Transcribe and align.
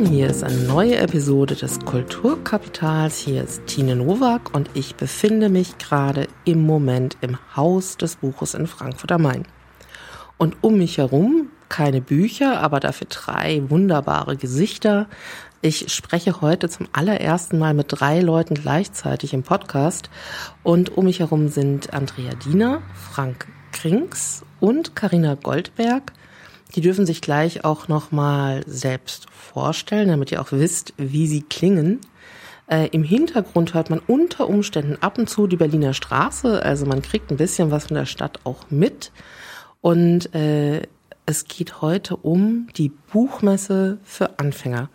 willkommen. 0.00 0.16
Hier 0.16 0.28
ist 0.28 0.42
eine 0.42 0.56
neue 0.56 0.96
Episode 0.96 1.54
des 1.54 1.80
Kulturkapitals. 1.80 3.18
Hier 3.18 3.44
ist 3.44 3.66
Tine 3.66 3.96
Nowak 3.96 4.54
und 4.54 4.70
ich 4.74 4.94
befinde 4.96 5.48
mich 5.48 5.78
gerade 5.78 6.26
im 6.44 6.62
Moment 6.62 7.16
im 7.20 7.38
Haus 7.56 7.96
des 7.96 8.16
Buches 8.16 8.54
in 8.54 8.66
Frankfurt 8.66 9.12
am 9.12 9.22
Main. 9.22 9.44
Und 10.38 10.56
um 10.62 10.78
mich 10.78 10.98
herum 10.98 11.50
keine 11.68 12.00
Bücher, 12.00 12.60
aber 12.60 12.80
dafür 12.80 13.06
drei 13.08 13.62
wunderbare 13.68 14.36
Gesichter. 14.36 15.08
Ich 15.62 15.92
spreche 15.92 16.40
heute 16.40 16.68
zum 16.68 16.88
allerersten 16.92 17.58
Mal 17.58 17.74
mit 17.74 17.86
drei 17.88 18.20
Leuten 18.20 18.54
gleichzeitig 18.54 19.34
im 19.34 19.42
Podcast. 19.42 20.10
Und 20.62 20.96
um 20.96 21.04
mich 21.04 21.20
herum 21.20 21.48
sind 21.48 21.92
Andrea 21.92 22.34
Diener, 22.34 22.82
Frank 22.94 23.46
Krings 23.72 24.44
und 24.58 24.96
Karina 24.96 25.34
Goldberg. 25.34 26.12
Die 26.74 26.80
dürfen 26.80 27.06
sich 27.06 27.20
gleich 27.20 27.64
auch 27.64 27.88
nochmal 27.88 28.62
selbst 28.66 29.26
vorstellen, 29.30 30.08
damit 30.08 30.30
ihr 30.30 30.40
auch 30.40 30.52
wisst, 30.52 30.94
wie 30.96 31.26
sie 31.26 31.42
klingen. 31.42 32.00
Äh, 32.68 32.88
Im 32.92 33.02
Hintergrund 33.02 33.74
hört 33.74 33.90
man 33.90 33.98
unter 33.98 34.48
Umständen 34.48 34.96
ab 35.00 35.18
und 35.18 35.28
zu 35.28 35.46
die 35.46 35.56
Berliner 35.56 35.94
Straße, 35.94 36.62
also 36.62 36.86
man 36.86 37.02
kriegt 37.02 37.30
ein 37.30 37.36
bisschen 37.36 37.70
was 37.70 37.86
von 37.86 37.96
der 37.96 38.06
Stadt 38.06 38.40
auch 38.44 38.70
mit. 38.70 39.10
Und 39.80 40.32
äh, 40.34 40.82
es 41.26 41.44
geht 41.46 41.80
heute 41.80 42.16
um 42.16 42.68
die 42.76 42.90
Buchmesse 43.12 43.98
für 44.04 44.38
Anfänger. 44.38 44.88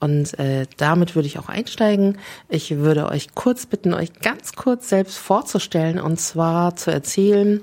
Und 0.00 0.38
äh, 0.38 0.66
damit 0.76 1.14
würde 1.16 1.26
ich 1.26 1.38
auch 1.38 1.48
einsteigen. 1.48 2.18
Ich 2.48 2.76
würde 2.76 3.08
euch 3.08 3.34
kurz 3.34 3.66
bitten, 3.66 3.94
euch 3.94 4.12
ganz 4.20 4.52
kurz 4.52 4.88
selbst 4.88 5.18
vorzustellen 5.18 6.00
und 6.00 6.20
zwar 6.20 6.76
zu 6.76 6.92
erzählen, 6.92 7.62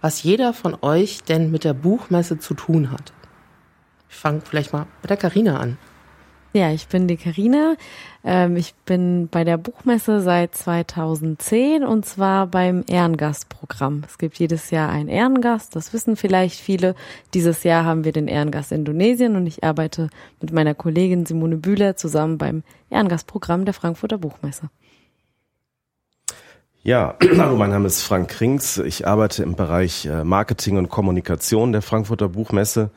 was 0.00 0.22
jeder 0.22 0.52
von 0.52 0.76
euch 0.82 1.22
denn 1.22 1.50
mit 1.50 1.64
der 1.64 1.74
Buchmesse 1.74 2.38
zu 2.38 2.54
tun 2.54 2.90
hat. 2.90 3.12
Ich 4.08 4.16
fange 4.16 4.40
vielleicht 4.42 4.72
mal 4.72 4.86
mit 5.02 5.10
der 5.10 5.16
Karina 5.16 5.58
an. 5.58 5.78
Ja, 6.56 6.70
ich 6.72 6.88
bin 6.88 7.06
die 7.06 7.18
Karina. 7.18 7.76
Ähm, 8.24 8.56
ich 8.56 8.74
bin 8.86 9.28
bei 9.28 9.44
der 9.44 9.58
Buchmesse 9.58 10.22
seit 10.22 10.54
2010 10.54 11.84
und 11.84 12.06
zwar 12.06 12.46
beim 12.46 12.82
Ehrengastprogramm. 12.88 14.04
Es 14.06 14.16
gibt 14.16 14.38
jedes 14.38 14.70
Jahr 14.70 14.88
einen 14.88 15.10
Ehrengast, 15.10 15.76
das 15.76 15.92
wissen 15.92 16.16
vielleicht 16.16 16.58
viele. 16.58 16.94
Dieses 17.34 17.62
Jahr 17.62 17.84
haben 17.84 18.04
wir 18.04 18.12
den 18.12 18.26
Ehrengast 18.26 18.72
Indonesien 18.72 19.36
und 19.36 19.46
ich 19.46 19.64
arbeite 19.64 20.08
mit 20.40 20.50
meiner 20.50 20.74
Kollegin 20.74 21.26
Simone 21.26 21.58
Bühler 21.58 21.96
zusammen 21.96 22.38
beim 22.38 22.62
Ehrengastprogramm 22.88 23.66
der 23.66 23.74
Frankfurter 23.74 24.16
Buchmesse. 24.16 24.70
Ja, 26.86 27.16
hallo, 27.36 27.56
mein 27.56 27.70
Name 27.70 27.88
ist 27.88 28.04
Frank 28.04 28.28
Krings. 28.28 28.78
Ich 28.78 29.08
arbeite 29.08 29.42
im 29.42 29.56
Bereich 29.56 30.06
äh, 30.06 30.22
Marketing 30.22 30.78
und 30.78 30.88
Kommunikation 30.88 31.72
der 31.72 31.82
Frankfurter 31.82 32.28
Buchmesse. 32.28 32.90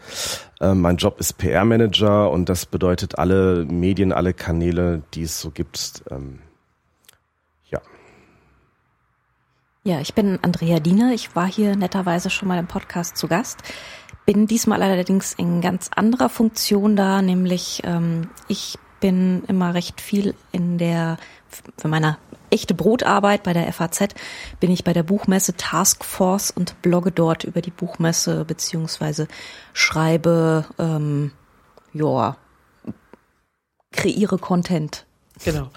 Ähm, 0.61 0.81
mein 0.81 0.97
Job 0.97 1.19
ist 1.19 1.39
PR-Manager 1.39 2.29
und 2.29 2.49
das 2.49 2.67
bedeutet 2.67 3.17
alle 3.17 3.65
Medien, 3.65 4.13
alle 4.13 4.35
Kanäle, 4.35 5.01
die 5.15 5.23
es 5.23 5.41
so 5.41 5.49
gibt. 5.49 6.03
Ähm, 6.11 6.37
ja. 7.71 7.81
Ja, 9.83 9.99
ich 10.01 10.13
bin 10.13 10.37
Andrea 10.43 10.79
Diener. 10.79 11.11
Ich 11.15 11.35
war 11.35 11.47
hier 11.47 11.75
netterweise 11.75 12.29
schon 12.29 12.47
mal 12.47 12.59
im 12.59 12.67
Podcast 12.67 13.17
zu 13.17 13.27
Gast. 13.27 13.57
Bin 14.27 14.45
diesmal 14.45 14.83
allerdings 14.83 15.33
in 15.33 15.61
ganz 15.61 15.89
anderer 15.95 16.29
Funktion 16.29 16.95
da, 16.95 17.23
nämlich 17.23 17.81
ähm, 17.85 18.29
ich 18.47 18.77
bin 18.99 19.41
immer 19.47 19.73
recht 19.73 19.99
viel 19.99 20.35
in 20.51 20.77
der 20.77 21.17
für 21.77 21.87
meiner 21.87 22.19
echte 22.51 22.73
Brotarbeit 22.73 23.43
bei 23.43 23.53
der 23.53 23.71
FAZ 23.71 24.15
bin 24.59 24.71
ich 24.71 24.83
bei 24.83 24.93
der 24.93 25.03
Buchmesse 25.03 25.55
Taskforce 25.55 26.51
und 26.51 26.81
blogge 26.81 27.11
dort 27.11 27.43
über 27.43 27.61
die 27.61 27.71
Buchmesse 27.71 28.45
beziehungsweise 28.45 29.27
schreibe, 29.73 30.65
ähm, 30.77 31.31
ja, 31.93 32.37
kreiere 33.91 34.37
Content. 34.37 35.05
Genau. 35.43 35.69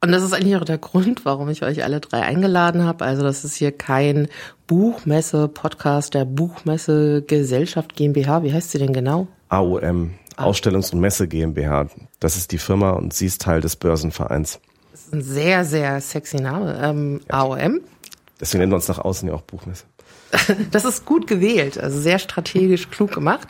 Und 0.00 0.12
das 0.12 0.22
ist 0.22 0.34
eigentlich 0.34 0.56
auch 0.56 0.64
der 0.64 0.76
Grund, 0.76 1.24
warum 1.24 1.48
ich 1.48 1.62
euch 1.62 1.82
alle 1.82 1.98
drei 1.98 2.20
eingeladen 2.20 2.84
habe. 2.84 3.06
Also 3.06 3.22
das 3.22 3.42
ist 3.42 3.54
hier 3.54 3.72
kein 3.72 4.28
Buchmesse-Podcast 4.66 6.12
der 6.12 6.26
Buchmesse 6.26 7.22
Gesellschaft 7.26 7.96
GmbH. 7.96 8.42
Wie 8.42 8.52
heißt 8.52 8.70
sie 8.70 8.78
denn 8.78 8.92
genau? 8.92 9.28
AOM, 9.48 10.10
Ausstellungs- 10.36 10.92
und 10.92 11.00
Messe 11.00 11.26
GmbH. 11.26 11.86
Das 12.20 12.36
ist 12.36 12.52
die 12.52 12.58
Firma 12.58 12.90
und 12.90 13.14
sie 13.14 13.26
ist 13.26 13.40
Teil 13.40 13.62
des 13.62 13.76
Börsenvereins 13.76 14.60
ein 15.12 15.22
sehr, 15.22 15.64
sehr 15.64 16.00
sexy 16.00 16.36
Name. 16.36 16.78
Ähm, 16.82 17.20
ja. 17.28 17.40
AOM. 17.40 17.80
Deswegen 18.40 18.60
nennen 18.60 18.72
wir 18.72 18.76
uns 18.76 18.88
nach 18.88 18.98
außen 18.98 19.28
ja 19.28 19.34
auch 19.34 19.42
Buchmesse. 19.42 19.84
Das 20.70 20.84
ist 20.84 21.04
gut 21.04 21.26
gewählt, 21.26 21.78
also 21.78 21.98
sehr 21.98 22.18
strategisch 22.18 22.90
klug 22.90 23.12
gemacht. 23.12 23.48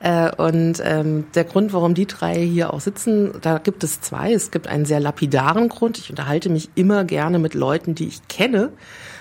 Äh, 0.00 0.34
und 0.36 0.80
ähm, 0.84 1.26
der 1.34 1.44
Grund, 1.44 1.72
warum 1.72 1.94
die 1.94 2.06
drei 2.06 2.36
hier 2.36 2.72
auch 2.72 2.80
sitzen, 2.80 3.32
da 3.40 3.58
gibt 3.58 3.84
es 3.84 4.00
zwei. 4.00 4.32
Es 4.32 4.50
gibt 4.50 4.66
einen 4.66 4.84
sehr 4.84 5.00
lapidaren 5.00 5.68
Grund. 5.68 5.98
Ich 5.98 6.10
unterhalte 6.10 6.48
mich 6.48 6.70
immer 6.74 7.04
gerne 7.04 7.38
mit 7.38 7.54
Leuten, 7.54 7.94
die 7.94 8.06
ich 8.06 8.26
kenne, 8.28 8.70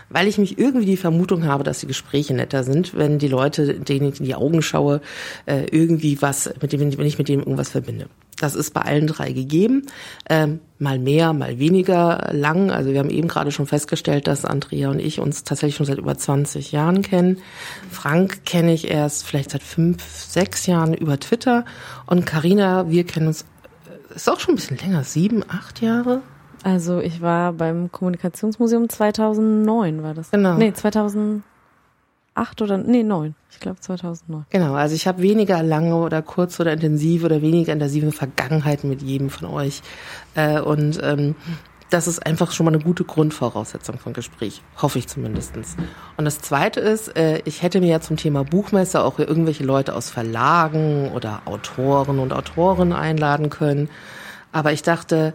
weil 0.10 0.28
ich 0.28 0.38
mich 0.38 0.58
irgendwie 0.58 0.86
die 0.86 0.98
Vermutung 0.98 1.46
habe, 1.46 1.64
dass 1.64 1.80
die 1.80 1.88
Gespräche 1.88 2.34
netter 2.34 2.64
sind, 2.64 2.96
wenn 2.96 3.20
die 3.20 3.28
Leute, 3.28 3.80
denen 3.80 4.10
ich 4.10 4.20
in 4.20 4.26
die 4.26 4.36
Augen 4.36 4.62
schaue, 4.62 5.02
äh, 5.46 5.66
irgendwie 5.72 6.22
was, 6.22 6.54
mit 6.62 6.74
dem, 6.74 6.98
wenn 6.98 7.06
ich 7.06 7.18
mit 7.18 7.30
dem 7.30 7.40
irgendwas 7.40 7.70
verbinde. 7.70 8.08
Das 8.40 8.56
ist 8.56 8.74
bei 8.74 8.82
allen 8.82 9.08
drei 9.08 9.34
gegeben. 9.34 9.88
Ähm, 10.28 10.60
mal 10.80 10.98
mehr, 10.98 11.32
mal 11.34 11.60
weniger 11.60 12.30
lang. 12.32 12.72
Also 12.72 12.92
wir 12.92 13.00
haben 13.00 13.10
eben 13.10 13.28
gerade 13.28 13.52
schon 13.52 13.68
festgestellt, 13.68 14.28
dass 14.28 14.46
Andrea 14.46 14.90
und 14.90 15.00
ich 15.00 15.20
uns 15.20 15.44
tatsächlich 15.44 15.76
schon 15.76 15.86
seit 15.86 16.00
über 16.00 16.18
20 16.18 16.72
Jahren 16.72 17.04
kennen. 17.04 17.38
Frank 17.92 18.46
kenne 18.46 18.74
ich 18.74 18.90
erst 18.90 19.26
vielleicht 19.26 19.52
seit 19.52 19.62
fünf, 19.62 20.04
sechs 20.04 20.66
Jahren 20.66 20.94
über 20.94 21.20
Twitter. 21.20 21.66
Und 22.08 22.26
Karina, 22.26 22.90
wir 22.90 23.06
kennen 23.06 23.28
uns, 23.28 23.44
äh, 24.12 24.16
ist 24.16 24.30
auch 24.30 24.40
schon 24.40 24.54
ein 24.54 24.58
bisschen 24.58 24.78
länger, 24.78 25.04
sieben, 25.04 25.44
acht 25.48 25.82
Jahre. 25.82 26.22
Also 26.64 27.00
ich 27.00 27.22
war 27.22 27.54
beim 27.54 27.92
Kommunikationsmuseum 27.92 28.90
2009 28.90 30.04
war 30.04 30.14
das. 30.14 30.32
Genau. 30.32 30.58
Nee, 30.58 30.74
2008 32.36 32.62
oder 32.62 32.78
nee, 32.78 33.04
9. 33.04 33.36
Ich 33.50 33.60
glaube 33.60 33.80
2009. 33.80 34.46
Genau, 34.50 34.74
also 34.74 34.96
ich 34.96 35.08
habe 35.08 35.22
weniger 35.22 35.62
lange 35.64 35.96
oder 35.96 36.22
kurze 36.22 36.62
oder 36.62 36.74
intensive 36.74 37.26
oder 37.26 37.42
weniger 37.42 37.74
intensive 37.74 38.12
Vergangenheiten 38.12 38.90
mit 38.90 39.02
jedem 39.02 39.30
von 39.30 39.48
euch. 39.50 39.82
Äh, 40.36 40.62
und 40.62 41.00
ähm, 41.04 41.36
das 41.90 42.08
ist 42.08 42.26
einfach 42.26 42.52
schon 42.52 42.66
mal 42.66 42.74
eine 42.74 42.82
gute 42.82 43.04
Grundvoraussetzung 43.04 44.00
von 44.00 44.14
Gespräch, 44.14 44.62
hoffe 44.78 44.98
ich 44.98 45.08
zumindestens. 45.08 45.76
Und 46.16 46.24
das 46.24 46.40
Zweite 46.40 46.80
ist, 46.80 47.16
äh, 47.18 47.42
ich 47.44 47.62
hätte 47.62 47.82
mir 47.82 47.90
ja 47.90 48.00
zum 48.00 48.16
Thema 48.16 48.46
Buchmesse 48.46 49.04
auch 49.04 49.20
irgendwelche 49.20 49.66
Leute 49.66 49.94
aus 49.94 50.10
Verlagen 50.10 51.12
oder 51.12 51.42
Autoren 51.46 52.20
und 52.20 52.32
Autorinnen 52.32 52.94
einladen 52.94 53.50
können. 53.50 53.90
Aber 54.54 54.72
ich 54.72 54.84
dachte, 54.84 55.34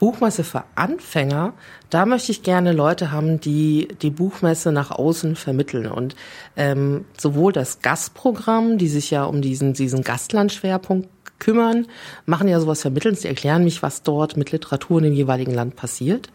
Buchmesse 0.00 0.44
für 0.44 0.64
Anfänger, 0.74 1.52
da 1.90 2.06
möchte 2.06 2.32
ich 2.32 2.42
gerne 2.42 2.72
Leute 2.72 3.12
haben, 3.12 3.38
die 3.38 3.88
die 4.00 4.10
Buchmesse 4.10 4.72
nach 4.72 4.90
außen 4.90 5.36
vermitteln. 5.36 5.86
Und 5.86 6.16
ähm, 6.56 7.04
sowohl 7.16 7.52
das 7.52 7.82
Gastprogramm, 7.82 8.78
die 8.78 8.88
sich 8.88 9.10
ja 9.10 9.24
um 9.24 9.42
diesen, 9.42 9.74
diesen 9.74 10.02
Gastlandschwerpunkt 10.02 11.08
kümmern, 11.38 11.86
machen 12.24 12.48
ja 12.48 12.60
sowas 12.60 12.80
vermitteln. 12.80 13.14
Sie 13.14 13.28
erklären 13.28 13.62
mich, 13.62 13.82
was 13.82 14.02
dort 14.02 14.36
mit 14.36 14.52
Literatur 14.52 14.98
in 14.98 15.04
dem 15.04 15.12
jeweiligen 15.12 15.52
Land 15.52 15.76
passiert. 15.76 16.30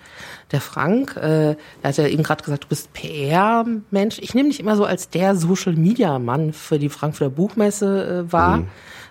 Der 0.52 0.62
Frank, 0.62 1.16
äh, 1.18 1.56
der 1.81 1.90
hat 1.90 1.98
ja 1.98 2.08
eben 2.08 2.24
gerade 2.24 2.44
gesagt, 2.44 2.66
du 2.66 2.68
bist 2.68 2.94
PR-Mensch. 2.94 4.20
Ich 4.20 4.36
nehme 4.36 4.50
dich 4.50 4.59
immer 4.59 4.75
so 4.75 4.86
als 4.86 5.09
der 5.09 5.36
Social-Media-Mann 5.36 6.54
für 6.54 6.78
die 6.78 6.90
Frankfurter 6.90 7.34
Buchmesse 7.34 8.25
äh, 8.28 8.31
wahr. 8.31 8.58
Mhm. 8.58 8.68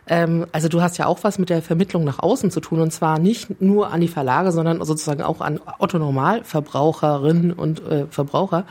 Ähm, 0.07 0.47
also 0.53 0.69
du 0.69 0.83
hast 0.83 0.99
ja 0.99 1.07
auch 1.07 1.21
was 1.23 1.39
mit 1.39 1.51
der 1.51 1.63
Vermittlung 1.63 2.05
nach 2.05 2.19
außen 2.19 2.51
zu 2.51 2.61
tun 2.61 2.81
und 2.81 2.93
zwar 2.93 3.19
nicht 3.19 3.61
nur 3.61 3.93
an 3.93 4.01
die 4.01 4.09
Verlage, 4.09 4.53
sondern 4.53 4.85
sozusagen 4.85 5.23
auch 5.23 5.41
an 5.41 5.61
Otto 5.79 5.99
Normalverbraucherinnen 5.99 7.53
und 7.53 7.83
äh, 7.87 8.07
Verbraucher. 8.11 8.65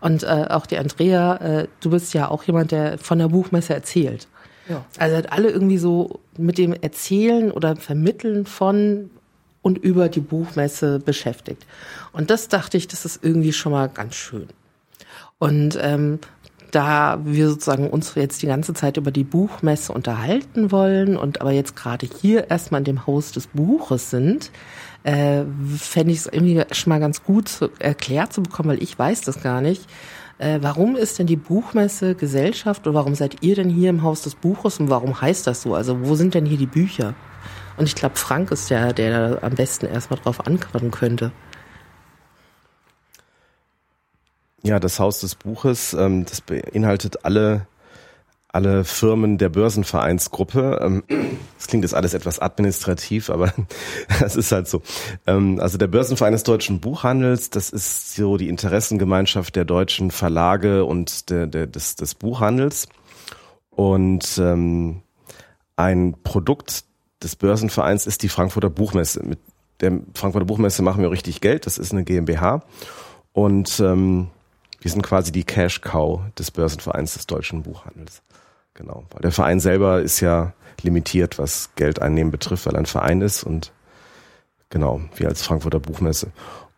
Und 0.00 0.22
äh, 0.22 0.46
auch 0.50 0.66
die 0.66 0.78
Andrea, 0.78 1.36
äh, 1.36 1.68
du 1.80 1.90
bist 1.90 2.12
ja 2.14 2.28
auch 2.28 2.42
jemand, 2.44 2.70
der 2.70 2.98
von 2.98 3.18
der 3.18 3.28
Buchmesse 3.28 3.74
erzählt. 3.74 4.28
Ja. 4.68 4.84
Also 4.98 5.16
alle 5.28 5.50
irgendwie 5.50 5.78
so 5.78 6.20
mit 6.38 6.58
dem 6.58 6.72
Erzählen 6.72 7.50
oder 7.50 7.76
Vermitteln 7.76 8.46
von 8.46 9.10
und 9.62 9.78
über 9.78 10.08
die 10.10 10.20
Buchmesse 10.20 10.98
beschäftigt. 10.98 11.66
Und 12.12 12.30
das 12.30 12.48
dachte 12.48 12.76
ich, 12.76 12.86
das 12.86 13.04
ist 13.06 13.24
irgendwie 13.24 13.52
schon 13.52 13.72
mal 13.72 13.88
ganz 13.88 14.14
schön. 14.14 14.48
Und 15.38 15.78
ähm, 15.80 16.18
da 16.74 17.20
wir 17.24 17.48
sozusagen 17.48 17.88
uns 17.88 18.14
jetzt 18.14 18.42
die 18.42 18.46
ganze 18.46 18.74
Zeit 18.74 18.96
über 18.96 19.10
die 19.10 19.24
Buchmesse 19.24 19.92
unterhalten 19.92 20.72
wollen 20.72 21.16
und 21.16 21.40
aber 21.40 21.52
jetzt 21.52 21.76
gerade 21.76 22.06
hier 22.06 22.50
erstmal 22.50 22.80
in 22.80 22.84
dem 22.84 23.06
Haus 23.06 23.32
des 23.32 23.46
Buches 23.48 24.10
sind, 24.10 24.50
äh, 25.04 25.44
fände 25.76 26.12
ich 26.12 26.20
es 26.20 26.26
irgendwie 26.26 26.62
schon 26.72 26.90
mal 26.90 27.00
ganz 27.00 27.22
gut 27.22 27.48
zu, 27.48 27.70
erklärt 27.78 28.32
zu 28.32 28.42
bekommen, 28.42 28.70
weil 28.70 28.82
ich 28.82 28.98
weiß 28.98 29.20
das 29.20 29.42
gar 29.42 29.60
nicht. 29.60 29.86
Äh, 30.38 30.58
warum 30.62 30.96
ist 30.96 31.18
denn 31.18 31.26
die 31.26 31.36
Buchmesse 31.36 32.16
Gesellschaft 32.16 32.86
oder 32.86 32.94
warum 32.94 33.14
seid 33.14 33.42
ihr 33.42 33.54
denn 33.54 33.70
hier 33.70 33.90
im 33.90 34.02
Haus 34.02 34.22
des 34.22 34.34
Buches 34.34 34.80
und 34.80 34.90
warum 34.90 35.20
heißt 35.20 35.46
das 35.46 35.62
so? 35.62 35.74
Also 35.74 36.08
wo 36.08 36.16
sind 36.16 36.34
denn 36.34 36.46
hier 36.46 36.58
die 36.58 36.66
Bücher? 36.66 37.14
Und 37.76 37.86
ich 37.86 37.94
glaube, 37.94 38.16
Frank 38.16 38.50
ist 38.50 38.68
ja 38.70 38.92
der, 38.92 39.28
der 39.28 39.44
am 39.44 39.54
besten 39.54 39.86
erstmal 39.86 40.18
drauf 40.18 40.46
antworten 40.46 40.90
könnte. 40.90 41.32
Ja, 44.64 44.80
das 44.80 44.98
Haus 44.98 45.20
des 45.20 45.34
Buches, 45.34 45.94
ähm, 45.94 46.24
das 46.24 46.40
beinhaltet 46.40 47.24
alle 47.24 47.66
alle 48.54 48.84
Firmen 48.84 49.36
der 49.36 49.48
Börsenvereinsgruppe. 49.48 50.78
Ähm, 50.80 51.02
das 51.58 51.66
klingt 51.66 51.82
jetzt 51.82 51.94
alles 51.94 52.14
etwas 52.14 52.38
administrativ, 52.38 53.28
aber 53.28 53.52
das 54.20 54.36
ist 54.36 54.52
halt 54.52 54.68
so. 54.68 54.80
Ähm, 55.26 55.58
also 55.60 55.76
der 55.76 55.88
Börsenverein 55.88 56.32
des 56.32 56.44
deutschen 56.44 56.78
Buchhandels, 56.78 57.50
das 57.50 57.70
ist 57.70 58.14
so 58.14 58.36
die 58.36 58.48
Interessengemeinschaft 58.48 59.56
der 59.56 59.64
deutschen 59.64 60.12
Verlage 60.12 60.84
und 60.84 61.30
der, 61.30 61.48
der, 61.48 61.66
des, 61.66 61.96
des 61.96 62.14
Buchhandels. 62.14 62.86
Und 63.70 64.38
ähm, 64.38 65.02
ein 65.74 66.14
Produkt 66.22 66.84
des 67.24 67.34
Börsenvereins 67.34 68.06
ist 68.06 68.22
die 68.22 68.28
Frankfurter 68.28 68.70
Buchmesse. 68.70 69.24
Mit 69.24 69.40
der 69.80 69.98
Frankfurter 70.14 70.46
Buchmesse 70.46 70.82
machen 70.82 71.02
wir 71.02 71.10
richtig 71.10 71.40
Geld. 71.40 71.66
Das 71.66 71.76
ist 71.76 71.90
eine 71.90 72.04
GmbH. 72.04 72.62
Und 73.32 73.80
ähm, 73.80 74.28
wir 74.84 74.90
sind 74.90 75.00
quasi 75.00 75.32
die 75.32 75.44
Cash 75.44 75.80
Cow 75.80 76.20
des 76.38 76.50
Börsenvereins 76.50 77.14
des 77.14 77.26
deutschen 77.26 77.62
Buchhandels. 77.62 78.20
Genau, 78.74 79.04
weil 79.10 79.22
der 79.22 79.32
Verein 79.32 79.58
selber 79.58 80.02
ist 80.02 80.20
ja 80.20 80.52
limitiert, 80.82 81.38
was 81.38 81.70
Geldeinnehmen 81.74 82.30
betrifft, 82.30 82.66
weil 82.66 82.76
ein 82.76 82.84
Verein 82.84 83.22
ist 83.22 83.44
und 83.44 83.72
genau, 84.68 85.00
wir 85.16 85.28
als 85.28 85.42
Frankfurter 85.42 85.80
Buchmesse. 85.80 86.32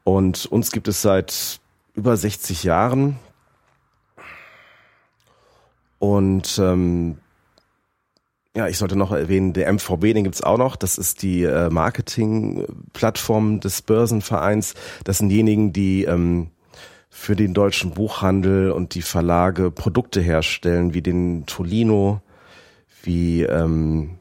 Und 0.05 0.47
uns 0.47 0.71
gibt 0.71 0.87
es 0.87 1.03
seit 1.03 1.59
über 1.95 2.17
60 2.17 2.63
Jahren 2.63 3.19
und 5.99 6.61
ähm, 6.63 7.19
ja, 8.55 8.69
ich 8.69 8.79
sollte 8.79 8.95
noch 8.95 9.11
erwähnen, 9.11 9.53
der 9.53 9.73
MVB, 9.73 10.15
den 10.15 10.23
gibt's 10.23 10.43
auch 10.43 10.59
noch. 10.59 10.77
Das 10.77 10.97
ist 10.97 11.23
die 11.23 11.43
äh, 11.43 11.71
Marketingplattform 11.71 13.59
des 13.59 13.83
Börsenvereins. 13.83 14.75
Das 15.03 15.19
sind 15.19 15.29
diejenigen, 15.29 15.73
die 15.73 16.05
ähm, 16.05 16.53
für 17.17 17.35
den 17.35 17.55
deutschen 17.55 17.93
Buchhandel 17.93 18.71
und 18.71 18.95
die 18.95 19.01
Verlage 19.01 19.71
Produkte 19.71 20.21
herstellen, 20.21 20.93
wie 20.93 21.01
den 21.01 21.47
Tolino, 21.47 22.21
wie 23.03 23.43
ähm, 23.43 24.19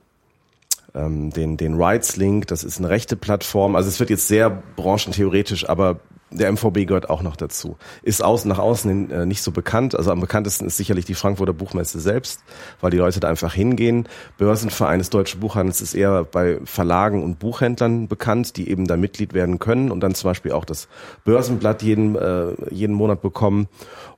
ähm, 0.95 1.29
den, 1.29 1.57
den 1.57 1.75
Rights 1.75 2.15
Link, 2.15 2.47
das 2.47 2.63
ist 2.63 2.79
eine 2.79 2.89
rechte 2.89 3.17
Plattform. 3.17 3.75
Also 3.75 3.89
es 3.89 3.99
wird 3.99 4.09
jetzt 4.09 4.29
sehr 4.29 4.49
branchentheoretisch, 4.49 5.67
aber 5.67 5.99
der 6.31 6.51
MVB 6.51 6.87
gehört 6.87 7.09
auch 7.09 7.21
noch 7.21 7.35
dazu. 7.35 7.77
Ist 8.01 8.23
außen 8.23 8.49
nach 8.49 8.59
außen 8.59 8.89
hin, 8.89 9.11
äh, 9.11 9.25
nicht 9.25 9.41
so 9.41 9.51
bekannt. 9.51 9.95
Also 9.95 10.11
am 10.11 10.19
bekanntesten 10.19 10.65
ist 10.65 10.77
sicherlich 10.77 11.05
die 11.05 11.13
Frankfurter 11.13 11.53
Buchmesse 11.53 11.99
selbst, 11.99 12.43
weil 12.81 12.91
die 12.91 12.97
Leute 12.97 13.19
da 13.19 13.29
einfach 13.29 13.53
hingehen. 13.53 14.07
Börsenverein 14.37 14.99
des 14.99 15.09
Deutschen 15.09 15.39
Buchhandels 15.39 15.81
ist 15.81 15.93
eher 15.93 16.23
bei 16.23 16.59
Verlagen 16.65 17.23
und 17.23 17.39
Buchhändlern 17.39 18.07
bekannt, 18.07 18.57
die 18.57 18.69
eben 18.69 18.87
da 18.87 18.97
Mitglied 18.97 19.33
werden 19.33 19.59
können 19.59 19.91
und 19.91 20.01
dann 20.01 20.15
zum 20.15 20.29
Beispiel 20.29 20.51
auch 20.51 20.65
das 20.65 20.87
Börsenblatt 21.23 21.81
jeden, 21.81 22.15
äh, 22.15 22.53
jeden 22.71 22.95
Monat 22.95 23.21
bekommen. 23.21 23.67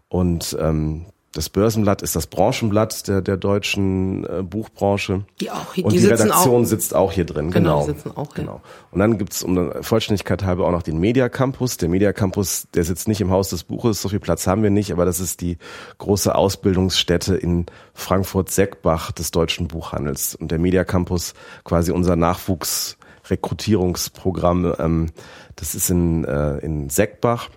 Und 0.10 0.58
ähm, 0.60 1.06
das 1.38 1.50
Börsenblatt 1.50 2.02
ist 2.02 2.16
das 2.16 2.26
Branchenblatt 2.28 3.08
der, 3.08 3.22
der 3.22 3.38
deutschen 3.38 4.26
äh, 4.26 4.42
Buchbranche. 4.42 5.24
Die 5.40 5.52
auch 5.52 5.72
hier, 5.74 5.86
Und 5.86 5.94
die 5.94 6.00
die 6.00 6.08
Redaktion 6.08 6.64
auch, 6.64 6.68
sitzt 6.68 6.96
auch 6.96 7.12
hier 7.12 7.26
drin. 7.26 7.52
Genau, 7.52 7.82
Genau. 7.82 7.86
sitzen 7.86 8.18
auch 8.18 8.34
hier. 8.34 8.46
genau. 8.46 8.62
Und 8.90 8.98
dann 9.00 9.20
gibt's 9.20 9.44
um 9.44 9.54
der 9.54 9.84
Vollständigkeit 9.84 10.44
halber 10.44 10.66
auch 10.66 10.72
noch 10.72 10.82
den 10.82 10.98
Media 11.00 11.30
Campus. 11.30 11.78
Der 11.78 11.90
Media 11.90 12.12
Campus, 12.12 12.68
der 12.74 12.84
sitzt 12.84 13.08
nicht 13.08 13.22
im 13.22 13.30
Haus 13.30 13.50
des 13.50 13.64
Buches, 13.64 14.02
so 14.02 14.10
viel 14.10 14.20
Platz 14.20 14.48
haben 14.48 14.64
wir 14.64 14.72
nicht, 14.72 14.92
aber 14.92 15.06
das 15.06 15.20
ist 15.20 15.42
die 15.42 15.60
große 16.00 16.34
Ausbildungsstätte 16.34 17.36
in 17.36 17.68
Frankfurt-Seckbach 17.94 19.12
des 19.12 19.30
deutschen 19.30 19.68
Buchhandels. 19.68 20.34
Und 20.34 20.50
der 20.50 20.58
Media 20.58 20.84
Campus 20.86 21.36
quasi 21.64 21.92
unser 21.92 22.16
Nachwuchsrekrutierungsprogramm. 22.16 24.74
Ähm, 24.80 25.12
das 25.56 25.76
ist 25.76 25.92
in, 25.92 26.26
äh, 26.26 26.58
in 26.60 26.90
Seckbach, 26.90 27.50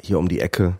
hier 0.00 0.18
um 0.18 0.28
die 0.28 0.40
Ecke 0.40 0.76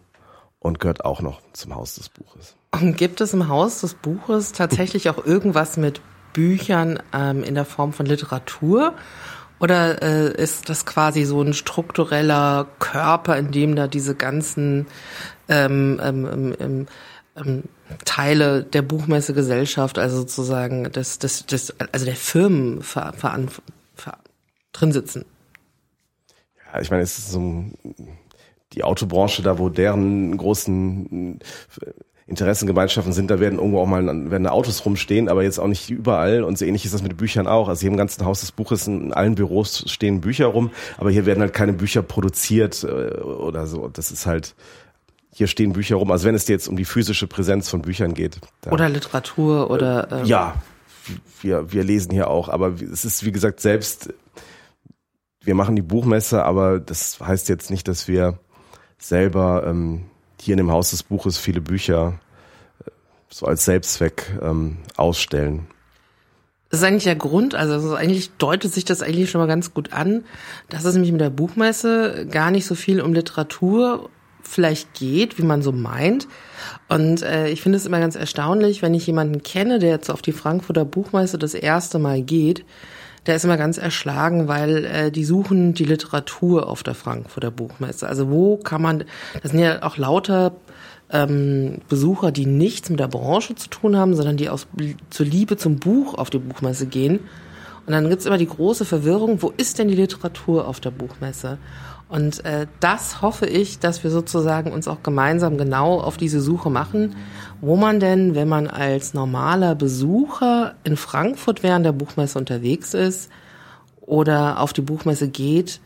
und 0.63 0.79
gehört 0.79 1.05
auch 1.05 1.21
noch 1.21 1.41
zum 1.53 1.75
Haus 1.75 1.97
des 1.97 2.09
Buches. 2.09 2.57
Und 2.71 2.97
gibt 2.97 3.21
es 3.21 3.35
im 3.35 3.49
Haus 3.49 3.81
des 3.81 3.95
Buches 3.95 4.53
tatsächlich 4.53 5.11
auch 5.11 5.25
irgendwas 5.25 5.77
mit 5.77 6.01
Büchern 6.33 7.03
ähm, 7.13 7.43
in 7.43 7.55
der 7.55 7.65
Form 7.65 7.93
von 7.93 8.07
Literatur? 8.07 8.95
Oder 9.59 10.03
äh, 10.03 10.43
ist 10.43 10.69
das 10.69 10.87
quasi 10.87 11.25
so 11.25 11.43
ein 11.43 11.53
struktureller 11.53 12.67
Körper, 12.79 13.37
in 13.37 13.51
dem 13.53 13.77
da 13.77 13.87
diese 13.87 14.15
ganzen 14.15 14.87
ähm, 15.49 16.01
ähm, 16.03 16.27
ähm, 16.33 16.57
ähm, 16.59 16.87
ähm, 17.37 17.63
Teile 18.05 18.63
der 18.65 18.83
Buchmessegesellschaft, 18.83 19.99
also 19.99 20.19
sozusagen 20.19 20.91
des, 20.91 21.19
des, 21.19 21.47
des, 21.47 21.75
also 21.93 22.07
der 22.07 22.17
Firmen 22.17 22.83
ver, 22.83 23.13
ver, 23.13 23.39
ver, 23.95 24.19
drin 24.73 24.93
sitzen? 24.93 25.25
Ja, 26.73 26.81
ich 26.81 26.91
meine, 26.91 27.03
es 27.03 27.19
ist 27.19 27.31
so 27.31 27.41
ein, 27.41 27.75
die 28.73 28.85
Autobranche, 28.85 29.43
da 29.43 29.59
wo 29.59 29.69
deren 29.69 30.37
großen 30.37 31.41
äh, 31.41 31.91
Interessengemeinschaften 32.27 33.13
sind, 33.13 33.31
da 33.31 33.41
werden 33.41 33.59
irgendwo 33.59 33.81
auch 33.81 33.87
mal 33.87 34.31
werden 34.31 34.47
Autos 34.47 34.85
rumstehen, 34.85 35.29
aber 35.29 35.43
jetzt 35.43 35.59
auch 35.59 35.67
nicht 35.67 35.91
überall. 35.91 36.45
Und 36.45 36.57
so 36.57 36.65
ähnlich 36.65 36.85
ist 36.85 36.95
das 36.95 37.03
mit 37.03 37.17
Büchern 37.17 37.47
auch. 37.47 37.69
Also 37.69 37.81
hier 37.81 37.91
im 37.91 37.97
ganzen 37.97 38.25
Haus 38.25 38.41
des 38.41 38.53
Buches 38.53 38.87
in 38.87 39.13
allen 39.13 39.35
Büros 39.35 39.85
stehen 39.89 40.21
Bücher 40.21 40.47
rum, 40.47 40.71
aber 40.99 41.11
hier 41.11 41.27
werden 41.27 41.41
halt 41.41 41.53
keine 41.53 41.73
Bücher 41.73 42.03
produziert 42.03 42.85
äh, 42.85 43.21
oder 43.21 43.67
so. 43.67 43.89
Das 43.89 44.11
ist 44.11 44.27
halt 44.27 44.55
hier 45.35 45.47
stehen 45.47 45.73
Bücher 45.73 45.97
rum. 45.97 46.11
Also 46.11 46.27
wenn 46.27 46.35
es 46.35 46.45
dir 46.45 46.53
jetzt 46.53 46.69
um 46.69 46.77
die 46.77 46.85
physische 46.85 47.27
Präsenz 47.27 47.69
von 47.69 47.83
Büchern 47.83 48.15
geht. 48.15 48.39
Oder 48.71 48.89
Literatur 48.89 49.71
oder 49.71 50.09
ähm, 50.13 50.25
ja, 50.27 50.55
wir, 51.41 51.73
wir 51.73 51.85
lesen 51.85 52.13
hier 52.13 52.29
auch, 52.29 52.49
aber 52.49 52.75
es 52.81 53.05
ist 53.05 53.25
wie 53.25 53.33
gesagt 53.33 53.61
selbst, 53.61 54.13
wir 55.41 55.55
machen 55.55 55.75
die 55.75 55.83
Buchmesse, 55.83 56.45
aber 56.45 56.79
das 56.79 57.19
heißt 57.21 57.49
jetzt 57.49 57.71
nicht, 57.71 57.89
dass 57.89 58.07
wir 58.07 58.39
selber 59.05 59.65
ähm, 59.67 60.05
hier 60.41 60.55
in 60.55 60.59
dem 60.59 60.71
Haus 60.71 60.91
des 60.91 61.03
Buches 61.03 61.39
viele 61.39 61.61
Bücher 61.61 62.19
äh, 62.81 62.91
so 63.29 63.47
als 63.47 63.65
Selbstzweck 63.65 64.39
ähm, 64.43 64.79
ausstellen. 64.97 65.67
Das 66.71 66.81
ist 66.81 66.87
eigentlich 66.87 67.05
der 67.05 67.17
Grund, 67.17 67.55
also 67.55 67.95
eigentlich 67.95 68.31
deutet 68.39 68.73
sich 68.73 68.87
das 68.87 69.03
eigentlich 69.03 69.31
schon 69.31 69.41
mal 69.41 69.47
ganz 69.47 69.75
gut 69.75 69.93
an, 69.93 70.25
dass 70.71 70.87
es 70.87 70.95
nämlich 70.95 71.13
mit 71.13 71.21
der 71.21 71.29
Buchmesse 71.29 72.27
gar 72.31 72.51
nicht 72.51 72.65
so 72.65 72.75
viel 72.75 73.03
um 73.03 73.13
Literatur 73.13 74.09
vielleicht 74.43 74.95
geht, 74.95 75.39
wie 75.39 75.43
man 75.43 75.61
so 75.61 75.71
meint. 75.71 76.29
Und 76.89 77.23
äh, 77.23 77.49
ich 77.49 77.61
finde 77.61 77.77
es 77.77 77.85
immer 77.85 78.01
ganz 78.01 78.17
erstaunlich, 78.17 78.81
wenn 78.81 78.95
ich 78.95 79.07
jemanden 79.07 79.43
kenne, 79.43 79.81
der 79.81 79.91
jetzt 79.91 80.11
auf 80.11 80.23
die 80.23 80.33
Frankfurter 80.33 80.87
Buchmesse 80.87 81.39
das 81.39 81.53
erste 81.53 81.99
Mal 81.99 82.23
geht, 82.23 82.65
der 83.27 83.37
ist 83.37 83.45
immer 83.45 83.57
ganz 83.57 83.79
erschlagen, 83.79 84.49
weil 84.49 84.85
äh, 84.85 85.11
die 85.11 85.25
suchen 85.25 85.75
die 85.75 85.85
Literatur 85.85 86.69
auf 86.69 86.83
der 86.83 86.95
Frankfurter 86.95 87.51
Buchmesse. 87.51 88.09
Also 88.09 88.31
wo 88.31 88.57
kann 88.57 88.83
man, 88.83 89.05
das 89.43 89.53
sind 89.53 89.61
ja 89.61 89.83
auch 89.83 89.97
lauter 89.97 90.53
ähm, 91.11 91.79
Besucher, 91.89 92.33
die 92.33 92.47
nichts 92.47 92.91
mit 92.91 92.99
der 92.99 93.09
Branche 93.09 93.55
zu 93.55 93.69
tun 93.69 93.97
haben, 93.97 94.17
sondern 94.17 94.37
die 94.37 94.49
aus 94.49 94.67
zur 95.11 95.27
Liebe 95.27 95.57
zum 95.57 95.77
Buch 95.77 96.15
auf 96.15 96.31
die 96.31 96.39
Buchmesse 96.39 96.87
gehen. 96.87 97.21
Und 97.87 97.93
dann 97.93 98.09
gibt's 98.09 98.27
immer 98.27 98.39
die 98.39 98.47
große 98.47 98.85
Verwirrung, 98.85 99.43
wo 99.43 99.53
ist 99.57 99.79
denn 99.79 99.89
die 99.89 99.97
Literatur 99.97 100.67
auf 100.67 100.81
der 100.81 100.93
Buchmesse? 100.93 101.59
Und 102.13 102.45
äh, 102.45 102.67
das 102.79 103.23
hoffe 103.23 103.47
ich, 103.47 103.79
dass 103.79 104.05
wir 104.05 104.11
sozusagen 104.11 104.71
uns 104.71 104.87
auch 104.87 105.03
gemeinsam 105.03 105.57
genau 105.57 105.99
auf 105.99 106.19
diese 106.19 106.43
Suche 106.43 106.69
machen, 106.69 107.17
wo 107.63 107.75
man 107.75 108.01
denn, 108.01 108.35
wenn 108.35 108.51
man 108.51 108.67
als 108.67 109.15
normaler 109.15 109.75
Besucher 109.75 110.75
in 110.85 110.99
Frankfurt 110.99 111.63
während 111.63 111.87
der 111.87 111.93
Buchmesse 111.93 112.39
unterwegs 112.39 112.93
ist 112.93 113.31
oder 114.03 114.61
auf 114.61 114.75
die 114.75 114.83
Buchmesse 114.83 115.29
geht, 115.29 115.81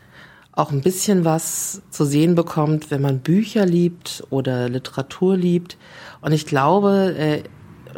auch 0.51 0.69
ein 0.69 0.81
bisschen 0.81 1.23
was 1.23 1.81
zu 1.91 2.03
sehen 2.03 2.35
bekommt, 2.35 2.91
wenn 2.91 3.01
man 3.01 3.19
Bücher 3.19 3.65
liebt 3.65 4.21
oder 4.29 4.67
Literatur 4.67 5.37
liebt. 5.37 5.77
Und 6.19 6.33
ich 6.33 6.45
glaube, 6.45 7.15
äh, 7.17 7.43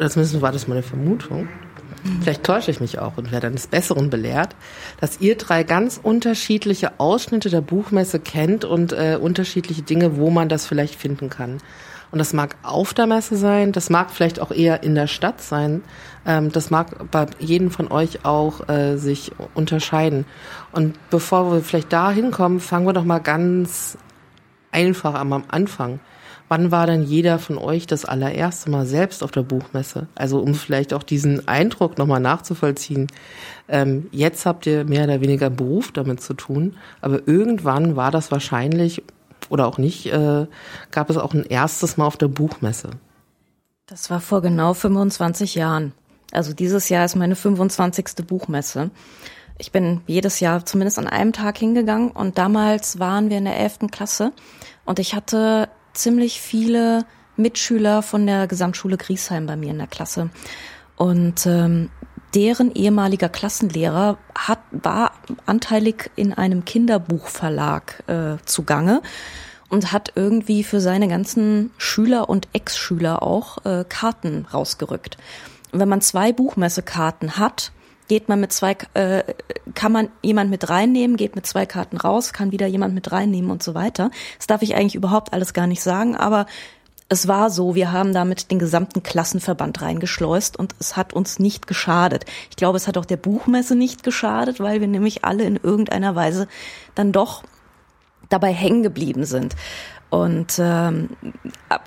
zumindest 0.07 0.39
war 0.39 0.51
das 0.51 0.67
meine 0.67 0.83
Vermutung, 0.83 1.49
vielleicht 2.21 2.43
täusche 2.43 2.71
ich 2.71 2.79
mich 2.79 2.99
auch 2.99 3.17
und 3.17 3.31
werde 3.31 3.51
des 3.51 3.67
Besseren 3.67 4.09
belehrt, 4.09 4.55
dass 4.99 5.19
ihr 5.19 5.37
drei 5.37 5.63
ganz 5.63 5.99
unterschiedliche 6.01 6.99
Ausschnitte 6.99 7.49
der 7.49 7.61
Buchmesse 7.61 8.19
kennt 8.19 8.65
und 8.65 8.93
äh, 8.93 9.17
unterschiedliche 9.19 9.81
Dinge, 9.81 10.17
wo 10.17 10.29
man 10.29 10.49
das 10.49 10.65
vielleicht 10.65 10.95
finden 10.95 11.29
kann. 11.29 11.57
Und 12.11 12.17
das 12.17 12.33
mag 12.33 12.55
auf 12.63 12.93
der 12.93 13.05
Messe 13.05 13.35
sein, 13.35 13.71
das 13.71 13.89
mag 13.89 14.09
vielleicht 14.09 14.39
auch 14.39 14.51
eher 14.51 14.81
in 14.81 14.95
der 14.95 15.07
Stadt 15.07 15.41
sein, 15.41 15.83
ähm, 16.25 16.51
das 16.51 16.71
mag 16.71 17.11
bei 17.11 17.27
jedem 17.37 17.69
von 17.69 17.91
euch 17.91 18.25
auch 18.25 18.67
äh, 18.67 18.97
sich 18.97 19.31
unterscheiden. 19.53 20.25
Und 20.71 20.97
bevor 21.09 21.51
wir 21.51 21.61
vielleicht 21.61 21.93
da 21.93 22.11
hinkommen, 22.11 22.59
fangen 22.59 22.87
wir 22.87 22.93
doch 22.93 23.03
mal 23.03 23.19
ganz 23.19 23.97
einfach 24.71 25.13
am 25.13 25.43
Anfang. 25.47 25.99
Wann 26.49 26.71
war 26.71 26.87
denn 26.87 27.03
jeder 27.03 27.37
von 27.37 27.59
euch 27.59 27.85
das 27.85 28.05
allererste 28.05 28.71
Mal 28.71 28.87
selbst 28.87 29.23
auf 29.23 29.29
der 29.29 29.43
Buchmesse? 29.43 30.07
Also 30.15 30.39
um 30.39 30.55
vielleicht 30.55 30.95
auch 30.95 31.03
diesen 31.03 31.47
Eindruck 31.47 31.99
nochmal 31.99 32.19
nachzuvollziehen. 32.19 33.05
Ähm, 33.67 34.07
jetzt 34.11 34.47
habt 34.47 34.65
ihr 34.65 34.83
mehr 34.83 35.03
oder 35.03 35.21
weniger 35.21 35.45
einen 35.45 35.55
Beruf 35.55 35.91
damit 35.91 36.21
zu 36.21 36.33
tun, 36.33 36.75
aber 37.01 37.27
irgendwann 37.27 37.95
war 37.95 38.09
das 38.09 38.31
wahrscheinlich 38.31 39.03
oder 39.49 39.67
auch 39.67 39.77
nicht, 39.77 40.07
äh, 40.07 40.47
gab 40.91 41.09
es 41.09 41.17
auch 41.17 41.33
ein 41.33 41.45
erstes 41.45 41.97
Mal 41.97 42.05
auf 42.05 42.17
der 42.17 42.27
Buchmesse. 42.27 42.89
Das 43.85 44.09
war 44.09 44.19
vor 44.19 44.41
genau 44.41 44.73
25 44.73 45.55
Jahren. 45.55 45.93
Also 46.31 46.53
dieses 46.53 46.89
Jahr 46.89 47.05
ist 47.05 47.15
meine 47.15 47.35
25. 47.35 48.25
Buchmesse. 48.27 48.89
Ich 49.59 49.71
bin 49.71 50.01
jedes 50.07 50.39
Jahr 50.39 50.65
zumindest 50.65 50.97
an 50.97 51.07
einem 51.07 51.33
Tag 51.33 51.57
hingegangen 51.59 52.11
und 52.11 52.37
damals 52.39 52.97
waren 52.97 53.29
wir 53.29 53.37
in 53.37 53.45
der 53.45 53.57
11. 53.57 53.79
Klasse 53.91 54.31
und 54.85 54.99
ich 54.99 55.13
hatte 55.13 55.69
ziemlich 55.99 56.41
viele 56.41 57.05
Mitschüler 57.35 58.01
von 58.01 58.25
der 58.25 58.47
Gesamtschule 58.47 58.97
Griesheim 58.97 59.45
bei 59.45 59.55
mir 59.55 59.71
in 59.71 59.77
der 59.77 59.87
Klasse. 59.87 60.29
Und 60.97 61.45
ähm, 61.45 61.89
deren 62.33 62.71
ehemaliger 62.73 63.29
Klassenlehrer 63.29 64.17
hat, 64.35 64.59
war 64.71 65.13
anteilig 65.45 66.11
in 66.15 66.33
einem 66.33 66.65
Kinderbuchverlag 66.65 68.03
äh, 68.07 68.37
zugange 68.45 69.01
und 69.69 69.91
hat 69.91 70.13
irgendwie 70.15 70.63
für 70.63 70.81
seine 70.81 71.07
ganzen 71.07 71.71
Schüler 71.77 72.29
und 72.29 72.47
Ex-Schüler 72.53 73.23
auch 73.23 73.65
äh, 73.65 73.85
Karten 73.87 74.45
rausgerückt. 74.53 75.17
Und 75.71 75.79
wenn 75.79 75.89
man 75.89 76.01
zwei 76.01 76.33
Buchmessekarten 76.33 77.37
hat, 77.37 77.71
geht 78.09 78.27
man 78.27 78.41
mit 78.41 78.51
zwei, 78.51 78.75
äh, 78.95 79.23
kann 79.75 79.93
man 79.93 80.09
jemand 80.21 80.49
mit 80.49 80.69
reinnehmen, 80.69 81.15
geht 81.15 81.37
mit 81.37 81.45
zwei 81.45 81.65
Karten 81.65 81.95
raus, 81.95 82.33
kann 82.33 82.51
wieder 82.51 82.67
jemand 82.67 82.93
mit 82.93 83.13
reinnehmen 83.13 83.49
und 83.51 83.63
so 83.63 83.73
weiter. 83.75 84.11
Das 84.37 84.47
darf 84.47 84.61
ich 84.61 84.75
eigentlich 84.75 84.95
überhaupt 84.95 85.31
alles 85.31 85.53
gar 85.53 85.67
nicht 85.67 85.81
sagen, 85.81 86.17
aber 86.17 86.45
es 87.07 87.27
war 87.27 87.49
so, 87.49 87.73
wir 87.73 87.91
haben 87.91 88.13
damit 88.13 88.51
den 88.51 88.59
gesamten 88.59 89.01
Klassenverband 89.01 89.81
reingeschleust 89.81 90.57
und 90.57 90.75
es 90.79 90.97
hat 90.97 91.13
uns 91.13 91.39
nicht 91.39 91.65
geschadet. 91.65 92.25
Ich 92.49 92.55
glaube, 92.55 92.77
es 92.77 92.87
hat 92.87 92.97
auch 92.97 93.05
der 93.05 93.17
Buchmesse 93.17 93.75
nicht 93.75 94.03
geschadet, 94.03 94.59
weil 94.59 94.81
wir 94.81 94.87
nämlich 94.87 95.23
alle 95.23 95.43
in 95.43 95.55
irgendeiner 95.55 96.15
Weise 96.15 96.47
dann 96.93 97.11
doch 97.11 97.43
dabei 98.29 98.53
hängen 98.53 98.83
geblieben 98.83 99.25
sind. 99.25 99.55
Und 100.09 100.59
ähm, 100.59 101.09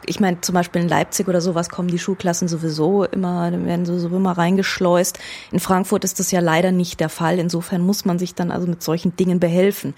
ich 0.07 0.21
meine, 0.21 0.41
zum 0.41 0.55
Beispiel 0.55 0.83
in 0.83 0.89
Leipzig 0.89 1.27
oder 1.27 1.41
sowas 1.41 1.69
kommen 1.69 1.89
die 1.89 1.99
Schulklassen 1.99 2.47
sowieso 2.47 3.05
immer, 3.05 3.51
werden 3.51 3.85
so, 3.85 3.99
so 3.99 4.09
immer 4.09 4.39
reingeschleust. 4.39 5.19
In 5.51 5.59
Frankfurt 5.59 6.05
ist 6.05 6.21
das 6.21 6.31
ja 6.31 6.41
leider 6.41 6.71
nicht 6.71 7.01
der 7.01 7.09
Fall. 7.09 7.41
Insofern 7.41 7.81
muss 7.83 8.05
man 8.05 8.21
sich 8.21 8.35
dann 8.35 8.53
also 8.53 8.69
mit 8.69 8.83
solchen 8.83 9.17
Dingen 9.17 9.41
behelfen. 9.41 9.95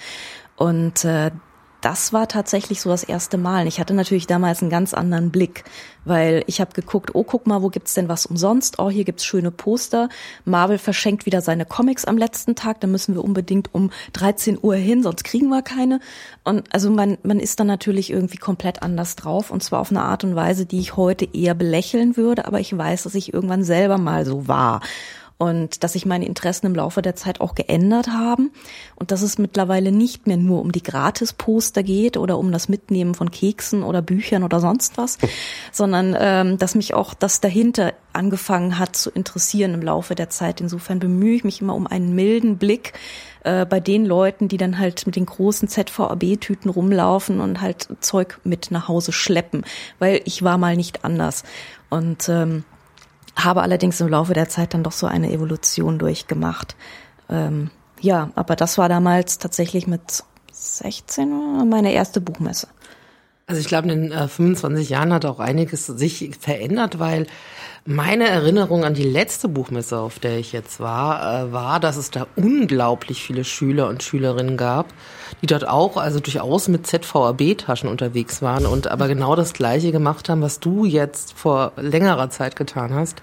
Und 0.57 1.05
äh, 1.05 1.33
das 1.85 2.15
war 2.15 2.29
tatsächlich 2.29 2.81
so 2.81 2.89
das 2.89 3.05
erste 3.05 3.37
Mal. 3.37 3.67
Ich 3.67 3.79
hatte 3.79 3.93
natürlich 3.93 4.27
damals 4.27 4.63
einen 4.63 4.71
ganz 4.71 4.95
anderen 4.95 5.31
Blick, 5.31 5.65
weil 6.07 6.43
ich 6.47 6.61
habe 6.61 6.73
geguckt, 6.73 7.15
oh, 7.15 7.25
guck 7.25 7.47
mal, 7.47 7.61
wo 7.61 7.69
gibt's 7.69 7.93
denn 7.93 8.09
was 8.09 8.25
umsonst? 8.25 8.79
Oh, 8.79 8.89
hier 8.89 9.05
gibt's 9.05 9.27
schöne 9.27 9.51
Poster. 9.51 10.09
Marvel 10.47 10.79
verschenkt 10.79 11.27
wieder 11.27 11.43
seine 11.43 11.67
Comics 11.67 12.07
am 12.07 12.17
letzten 12.17 12.55
Tag, 12.55 12.81
da 12.81 12.87
müssen 12.87 13.15
wir 13.15 13.23
unbedingt 13.23 13.75
um 13.75 13.91
13 14.15 14.59
Uhr 14.63 14.77
hin, 14.77 15.03
sonst 15.03 15.25
kriegen 15.25 15.49
wir 15.49 15.61
keine. 15.61 16.01
Und 16.43 16.73
also 16.73 16.91
man, 16.91 17.19
man 17.23 17.39
ist 17.39 17.61
dann 17.61 17.67
natürlich 17.67 18.11
irgendwie 18.11 18.39
komplett 18.39 18.83
anders 18.83 19.15
drauf 19.17 19.51
und 19.51 19.63
zwar 19.63 19.81
auf 19.81 19.91
eine 19.91 20.03
Art 20.03 20.25
und 20.25 20.35
Weise, 20.35 20.65
die 20.65 20.81
ich 20.81 20.97
heute 20.97 21.29
eher 21.35 21.55
belächeln 21.55 22.17
würde, 22.17 22.47
aber 22.47 22.61
ich 22.61 22.77
weiß, 22.77 23.03
dass 23.03 23.15
ich 23.15 23.35
irgendwann 23.35 23.63
selber 23.63 23.99
mal 23.99 24.25
so 24.25 24.49
war 24.49 24.81
und 25.37 25.83
dass 25.83 25.95
sich 25.95 26.07
meine 26.07 26.27
Interessen 26.27 26.67
im 26.67 26.75
Laufe 26.75 27.03
der 27.03 27.17
Zeit 27.17 27.41
auch 27.41 27.55
geändert 27.55 28.09
haben 28.09 28.53
und 28.95 29.11
dass 29.11 29.23
es 29.23 29.37
mittlerweile 29.39 29.91
nicht 29.91 30.27
mehr 30.27 30.37
nur 30.37 30.61
um 30.61 30.71
die 30.71 30.83
Gratis-Poster 30.83 31.83
geht 31.83 32.17
oder 32.17 32.39
um 32.39 32.53
das 32.53 32.69
Mitnehmen 32.69 33.15
von 33.15 33.31
Keksen 33.31 33.83
oder 33.83 34.01
Büchern 34.01 34.45
oder 34.45 34.61
sonst 34.61 34.97
was, 34.97 35.19
sondern 35.73 36.17
ähm, 36.19 36.59
dass 36.59 36.75
mich 36.75 36.95
auch 36.95 37.15
das 37.15 37.41
dahinter 37.41 37.95
angefangen 38.13 38.79
hat 38.79 38.95
zu 38.95 39.11
interessieren 39.11 39.75
im 39.75 39.83
Laufe 39.83 40.15
der 40.15 40.31
Zeit. 40.31 40.61
Insofern 40.61 41.01
bemühe 41.01 41.35
ich 41.35 41.45
mich 41.45 41.61
immer 41.61 41.75
um 41.75 41.89
einen 41.89 42.15
milden 42.15 42.59
Blick 42.59 42.93
äh, 43.43 43.67
bei 43.67 43.81
den 43.81 44.07
Leuten, 44.07 44.47
die 44.47 44.57
dann 44.57 44.79
halt 44.79 45.05
mit 45.05 45.17
den 45.17 45.27
großen 45.27 45.69
ZVAB-Tüten 45.69 46.71
rumlaufen 46.71 47.41
und 47.41 47.61
halt 47.61 47.89
Zeug 48.01 48.39
mit 48.45 48.71
nach 48.71 48.87
Hause 48.87 49.13
schleppen, 49.13 49.65
weil 49.99 50.21
ich 50.25 50.45
war 50.45 50.59
mal 50.59 50.77
nicht 50.77 51.05
anders. 51.05 51.43
Und 51.91 52.29
ähm, 52.29 52.65
habe 53.37 53.63
allerdings 53.63 54.01
im 54.01 54.09
Laufe 54.09 54.35
der 54.35 54.49
Zeit 54.49 54.75
dann 54.75 54.83
doch 54.83 54.93
so 54.93 55.07
eine 55.07 55.33
Evolution 55.33 55.99
durchgemacht. 55.99 56.77
Ähm, 57.29 57.71
ja, 58.01 58.31
aber 58.35 58.57
das 58.57 58.79
war 58.79 58.89
damals 58.89 59.39
tatsächlich 59.39 59.87
mit 59.87 60.25
16 60.53 61.69
meine 61.69 61.93
erste 61.93 62.21
Buchmesse. 62.21 62.69
Also 63.47 63.61
ich 63.61 63.69
glaube, 63.69 63.91
in 63.91 64.03
den 64.03 64.13
äh, 64.13 64.27
25 64.27 64.89
Jahren 64.89 65.13
hat 65.13 65.27
auch 65.27 65.39
einiges 65.39 65.87
sich 65.87 66.31
verändert, 66.41 66.99
weil 66.99 67.27
meine 67.85 68.27
Erinnerung 68.27 68.85
an 68.85 68.95
die 68.95 69.03
letzte 69.03 69.49
Buchmesse, 69.49 69.99
auf 69.99 70.19
der 70.19 70.39
ich 70.39 70.53
jetzt 70.53 70.81
war, 70.81 71.49
äh, 71.49 71.53
war, 71.53 71.79
dass 71.79 71.99
es 71.99 72.11
da 72.11 72.27
unglaublich 72.37 73.23
viele 73.23 73.45
Schüler 73.45 73.89
und 73.89 74.03
Schülerinnen 74.03 74.57
gab, 74.57 74.87
die 75.43 75.47
dort 75.47 75.69
auch 75.69 75.99
also 75.99 76.21
durchaus 76.21 76.69
mit 76.69 76.87
ZVAB-Taschen 76.87 77.91
unterwegs 77.91 78.41
waren 78.41 78.65
und 78.65 78.87
aber 78.87 79.09
genau 79.09 79.37
das 79.37 79.53
Gleiche 79.53 79.93
gemacht 79.93 80.31
haben, 80.31 80.41
was 80.41 80.61
du 80.61 80.87
jetzt 80.87 81.35
vor 81.35 81.73
längerer 81.77 82.31
Zeit 82.31 82.57
getan 82.57 82.95
hast. 82.95 83.21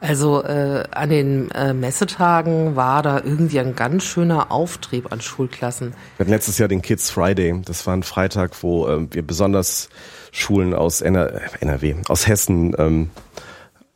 Also 0.00 0.42
äh, 0.42 0.84
an 0.90 1.10
den 1.10 1.50
äh, 1.50 1.74
Messetagen 1.74 2.74
war 2.74 3.02
da 3.02 3.18
irgendwie 3.18 3.60
ein 3.60 3.76
ganz 3.76 4.04
schöner 4.04 4.50
Auftrieb 4.50 5.12
an 5.12 5.20
Schulklassen. 5.20 5.92
Wir 6.16 6.24
hatten 6.24 6.30
letztes 6.30 6.56
Jahr 6.56 6.68
den 6.68 6.80
Kids 6.80 7.10
Friday. 7.10 7.60
Das 7.64 7.86
war 7.86 7.94
ein 7.94 8.02
Freitag, 8.02 8.62
wo 8.62 8.88
äh, 8.88 9.06
wir 9.12 9.22
besonders 9.22 9.90
Schulen 10.32 10.72
aus 10.72 11.02
NR 11.02 11.40
NRW, 11.60 11.96
aus 12.08 12.26
Hessen 12.26 12.74
ähm, 12.78 13.10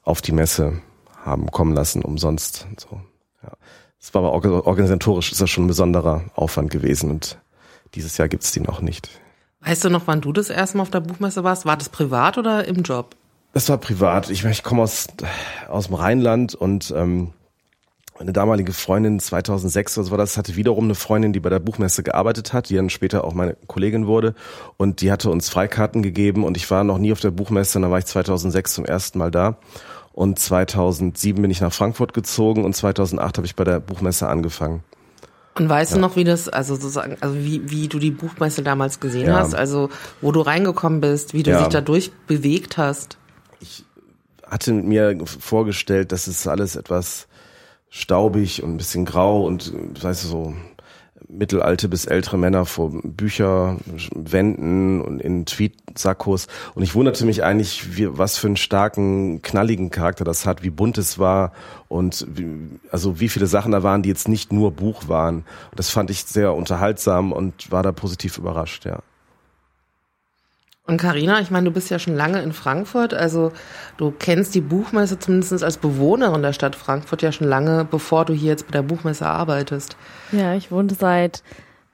auf 0.02 0.20
die 0.20 0.32
Messe 0.32 0.82
haben 1.24 1.50
kommen 1.50 1.74
lassen, 1.74 2.02
umsonst. 2.02 2.66
So. 2.78 3.00
Ja. 3.42 3.52
Es 3.98 4.12
war 4.12 4.22
aber 4.22 4.66
organisatorisch 4.66 5.32
ist 5.32 5.40
das 5.40 5.48
schon 5.48 5.64
ein 5.64 5.68
besonderer 5.68 6.24
Aufwand 6.34 6.70
gewesen 6.70 7.10
und 7.10 7.38
dieses 7.94 8.18
Jahr 8.18 8.28
gibt's 8.28 8.52
die 8.52 8.60
noch 8.60 8.82
nicht. 8.82 9.08
Weißt 9.60 9.84
du 9.84 9.88
noch, 9.88 10.02
wann 10.04 10.20
du 10.20 10.32
das 10.32 10.50
erste 10.50 10.76
Mal 10.76 10.82
auf 10.82 10.90
der 10.90 11.00
Buchmesse 11.00 11.42
warst? 11.44 11.64
War 11.64 11.78
das 11.78 11.88
privat 11.88 12.36
oder 12.36 12.66
im 12.68 12.82
Job? 12.82 13.16
Das 13.54 13.68
war 13.68 13.78
privat. 13.78 14.30
Ich, 14.30 14.44
ich 14.44 14.62
komme 14.64 14.82
aus, 14.82 15.06
aus 15.68 15.86
dem 15.86 15.94
Rheinland 15.94 16.56
und 16.56 16.92
ähm, 16.94 17.30
meine 18.18 18.32
damalige 18.32 18.72
Freundin 18.72 19.20
2006 19.20 19.96
oder 19.96 20.04
so 20.04 20.10
war 20.10 20.18
das, 20.18 20.36
hatte 20.36 20.56
wiederum 20.56 20.84
eine 20.84 20.96
Freundin, 20.96 21.32
die 21.32 21.40
bei 21.40 21.50
der 21.50 21.60
Buchmesse 21.60 22.02
gearbeitet 22.02 22.52
hat, 22.52 22.68
die 22.68 22.74
dann 22.74 22.90
später 22.90 23.22
auch 23.22 23.32
meine 23.32 23.56
Kollegin 23.68 24.08
wurde 24.08 24.34
und 24.76 25.00
die 25.00 25.12
hatte 25.12 25.30
uns 25.30 25.48
Freikarten 25.48 26.02
gegeben 26.02 26.44
und 26.44 26.56
ich 26.56 26.68
war 26.68 26.82
noch 26.82 26.98
nie 26.98 27.12
auf 27.12 27.20
der 27.20 27.30
Buchmesse, 27.30 27.80
dann 27.80 27.90
war 27.92 27.98
ich 27.98 28.06
2006 28.06 28.74
zum 28.74 28.84
ersten 28.84 29.18
Mal 29.18 29.30
da 29.30 29.56
und 30.12 30.38
2007 30.38 31.40
bin 31.40 31.50
ich 31.50 31.60
nach 31.60 31.72
Frankfurt 31.72 32.12
gezogen 32.12 32.64
und 32.64 32.74
2008 32.74 33.38
habe 33.38 33.46
ich 33.46 33.54
bei 33.54 33.64
der 33.64 33.78
Buchmesse 33.78 34.28
angefangen. 34.28 34.82
Und 35.56 35.68
weißt 35.68 35.92
ja. 35.92 35.96
du 35.96 36.00
noch, 36.00 36.16
wie 36.16 36.24
das, 36.24 36.48
also 36.48 36.74
sozusagen, 36.74 37.16
also 37.20 37.36
wie, 37.36 37.70
wie 37.70 37.86
du 37.86 38.00
die 38.00 38.10
Buchmesse 38.10 38.64
damals 38.64 38.98
gesehen 38.98 39.28
ja. 39.28 39.38
hast, 39.38 39.54
also 39.54 39.90
wo 40.20 40.32
du 40.32 40.40
reingekommen 40.40 41.00
bist, 41.00 41.34
wie 41.34 41.44
du 41.44 41.52
ja. 41.52 41.60
dich 41.60 41.68
dadurch 41.68 42.10
bewegt 42.26 42.76
hast? 42.76 43.18
Hatte 44.54 44.72
mir 44.72 45.18
vorgestellt, 45.26 46.12
dass 46.12 46.28
es 46.28 46.46
alles 46.46 46.76
etwas 46.76 47.26
staubig 47.90 48.62
und 48.62 48.74
ein 48.74 48.76
bisschen 48.76 49.04
grau 49.04 49.44
und, 49.44 49.72
weißt 50.00 50.22
du, 50.22 50.28
so 50.28 50.54
mittelalte 51.26 51.88
bis 51.88 52.04
ältere 52.04 52.38
Männer 52.38 52.64
vor 52.64 52.92
Bücherwänden 53.02 55.00
und 55.00 55.18
in 55.20 55.44
Tweetsackos. 55.44 56.46
Und 56.76 56.84
ich 56.84 56.94
wunderte 56.94 57.26
mich 57.26 57.42
eigentlich, 57.42 57.96
wie, 57.96 58.16
was 58.16 58.38
für 58.38 58.46
einen 58.46 58.56
starken, 58.56 59.42
knalligen 59.42 59.90
Charakter 59.90 60.22
das 60.24 60.46
hat, 60.46 60.62
wie 60.62 60.70
bunt 60.70 60.98
es 60.98 61.18
war 61.18 61.52
und 61.88 62.24
wie, 62.30 62.78
also 62.92 63.18
wie 63.18 63.28
viele 63.28 63.48
Sachen 63.48 63.72
da 63.72 63.82
waren, 63.82 64.02
die 64.02 64.08
jetzt 64.08 64.28
nicht 64.28 64.52
nur 64.52 64.70
Buch 64.70 65.08
waren. 65.08 65.38
Und 65.72 65.80
das 65.80 65.90
fand 65.90 66.10
ich 66.10 66.22
sehr 66.26 66.54
unterhaltsam 66.54 67.32
und 67.32 67.72
war 67.72 67.82
da 67.82 67.90
positiv 67.90 68.38
überrascht, 68.38 68.84
ja. 68.84 69.00
Und 70.86 70.98
Karina, 70.98 71.40
ich 71.40 71.50
meine, 71.50 71.64
du 71.64 71.70
bist 71.70 71.90
ja 71.90 71.98
schon 71.98 72.14
lange 72.14 72.42
in 72.42 72.52
Frankfurt, 72.52 73.14
also 73.14 73.52
du 73.96 74.10
kennst 74.10 74.54
die 74.54 74.60
Buchmesse 74.60 75.18
zumindest 75.18 75.64
als 75.64 75.78
Bewohnerin 75.78 76.42
der 76.42 76.52
Stadt 76.52 76.76
Frankfurt 76.76 77.22
ja 77.22 77.32
schon 77.32 77.48
lange, 77.48 77.86
bevor 77.90 78.26
du 78.26 78.34
hier 78.34 78.50
jetzt 78.50 78.66
bei 78.66 78.72
der 78.72 78.82
Buchmesse 78.82 79.26
arbeitest. 79.26 79.96
Ja, 80.30 80.54
ich 80.54 80.70
wohne 80.70 80.92
seit 80.92 81.42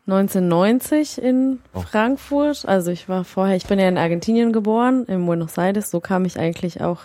1990 0.08 1.22
in 1.22 1.60
oh. 1.72 1.80
Frankfurt. 1.80 2.64
Also 2.66 2.90
ich 2.90 3.08
war 3.08 3.22
vorher, 3.24 3.56
ich 3.56 3.66
bin 3.66 3.78
ja 3.78 3.88
in 3.88 3.98
Argentinien 3.98 4.52
geboren, 4.52 5.04
in 5.04 5.24
Buenos 5.24 5.56
Aires. 5.56 5.90
So 5.90 6.00
kam 6.00 6.24
ich 6.24 6.38
eigentlich 6.38 6.80
auch 6.80 7.02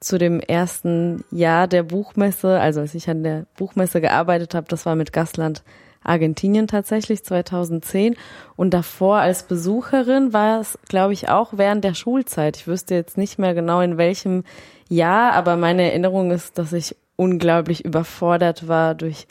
zu 0.00 0.16
dem 0.16 0.40
ersten 0.40 1.24
Jahr 1.30 1.68
der 1.68 1.82
Buchmesse. 1.82 2.58
Also 2.58 2.80
als 2.80 2.94
ich 2.94 3.10
an 3.10 3.22
der 3.22 3.44
Buchmesse 3.58 4.00
gearbeitet 4.00 4.54
habe, 4.54 4.66
das 4.68 4.86
war 4.86 4.94
mit 4.94 5.12
Gastland 5.12 5.62
Argentinien 6.02 6.66
tatsächlich 6.66 7.24
2010 7.24 8.16
und 8.56 8.72
davor 8.72 9.18
als 9.18 9.42
Besucherin 9.42 10.32
war 10.32 10.60
es, 10.60 10.78
glaube 10.88 11.12
ich, 11.12 11.28
auch 11.28 11.52
während 11.56 11.84
der 11.84 11.94
Schulzeit. 11.94 12.56
Ich 12.56 12.66
wüsste 12.66 12.94
jetzt 12.94 13.18
nicht 13.18 13.38
mehr 13.38 13.54
genau 13.54 13.80
in 13.80 13.98
welchem 13.98 14.44
Jahr, 14.88 15.32
aber 15.32 15.56
meine 15.56 15.82
Erinnerung 15.82 16.30
ist, 16.30 16.58
dass 16.58 16.72
ich 16.72 16.96
unglaublich 17.16 17.84
überfordert 17.84 18.68
war 18.68 18.94
durch 18.94 19.26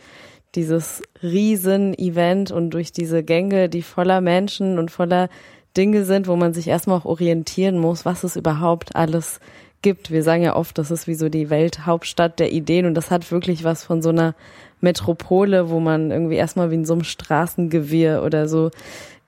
dieses 0.56 1.02
Riesen-Event 1.22 2.52
und 2.52 2.72
durch 2.72 2.92
diese 2.92 3.24
Gänge, 3.24 3.70
die 3.70 3.82
voller 3.82 4.22
Menschen 4.22 4.80
und 4.80 4.92
voller 4.92 5.30
Dinge 5.76 6.04
sind, 6.04 6.28
wo 6.28 6.36
man 6.36 6.54
sich 6.54 6.68
erstmal 6.68 6.98
auch 6.98 7.06
orientieren 7.06 7.78
muss, 7.78 8.06
was 8.06 8.24
es 8.24 8.36
überhaupt 8.36 8.96
alles 8.96 9.40
gibt. 9.82 10.12
Wir 10.12 10.24
sagen 10.24 10.44
ja 10.44 10.56
oft, 10.56 10.78
das 10.78 10.92
ist 10.92 11.08
wie 11.08 11.14
so 11.14 11.30
die 11.30 11.50
Welthauptstadt 11.50 12.40
der 12.40 12.52
Ideen 12.52 12.86
und 12.86 12.96
das 12.96 13.12
hat 13.12 13.32
wirklich 13.32 13.64
was 13.64 13.84
von 13.84 14.02
so 14.02 14.10
einer 14.10 14.36
Metropole, 14.82 15.70
wo 15.70 15.80
man 15.80 16.12
irgendwie 16.12 16.36
erstmal 16.36 16.72
wie 16.72 16.76
in 16.76 16.86
so 16.86 16.94
einem 16.94 17.04
Straßengewirr 17.04 18.24
oder 18.24 18.48
so 18.48 18.72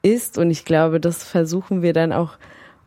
ist. 0.01 0.37
Und 0.37 0.51
ich 0.51 0.65
glaube, 0.65 0.99
das 0.99 1.23
versuchen 1.23 1.81
wir 1.81 1.93
dann 1.93 2.13
auch 2.13 2.33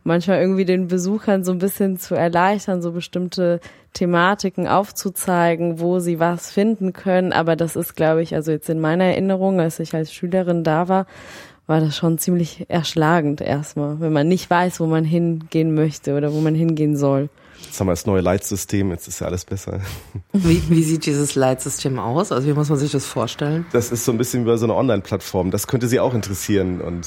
manchmal 0.04 0.40
irgendwie 0.40 0.64
den 0.64 0.88
Besuchern 0.88 1.44
so 1.44 1.52
ein 1.52 1.58
bisschen 1.58 1.98
zu 1.98 2.14
erleichtern, 2.14 2.82
so 2.82 2.92
bestimmte 2.92 3.60
Thematiken 3.92 4.66
aufzuzeigen, 4.66 5.80
wo 5.80 5.98
sie 5.98 6.18
was 6.18 6.50
finden 6.50 6.92
können. 6.92 7.32
Aber 7.32 7.56
das 7.56 7.76
ist, 7.76 7.94
glaube 7.94 8.22
ich, 8.22 8.34
also 8.34 8.52
jetzt 8.52 8.68
in 8.70 8.80
meiner 8.80 9.04
Erinnerung, 9.04 9.60
als 9.60 9.78
ich 9.78 9.94
als 9.94 10.12
Schülerin 10.12 10.64
da 10.64 10.88
war 10.88 11.06
war 11.66 11.80
das 11.80 11.96
schon 11.96 12.18
ziemlich 12.18 12.66
erschlagend 12.68 13.40
erstmal, 13.40 14.00
wenn 14.00 14.12
man 14.12 14.28
nicht 14.28 14.50
weiß, 14.50 14.80
wo 14.80 14.86
man 14.86 15.04
hingehen 15.04 15.74
möchte 15.74 16.16
oder 16.16 16.32
wo 16.32 16.40
man 16.40 16.54
hingehen 16.54 16.96
soll. 16.96 17.28
Jetzt 17.64 17.80
haben 17.80 17.86
wir 17.86 17.92
das 17.92 18.06
neue 18.06 18.20
Leitsystem, 18.20 18.90
jetzt 18.90 19.08
ist 19.08 19.20
ja 19.20 19.26
alles 19.26 19.44
besser. 19.44 19.80
Wie, 20.32 20.62
wie 20.68 20.82
sieht 20.82 21.06
dieses 21.06 21.34
Leitsystem 21.34 21.98
aus? 21.98 22.32
Also 22.32 22.46
wie 22.48 22.52
muss 22.52 22.68
man 22.68 22.78
sich 22.78 22.92
das 22.92 23.06
vorstellen? 23.06 23.66
Das 23.72 23.90
ist 23.90 24.04
so 24.04 24.12
ein 24.12 24.18
bisschen 24.18 24.46
wie 24.46 24.56
so 24.58 24.64
eine 24.64 24.74
Online-Plattform. 24.74 25.50
Das 25.50 25.66
könnte 25.66 25.88
Sie 25.88 26.00
auch 26.00 26.14
interessieren. 26.14 26.80
Und 26.80 27.06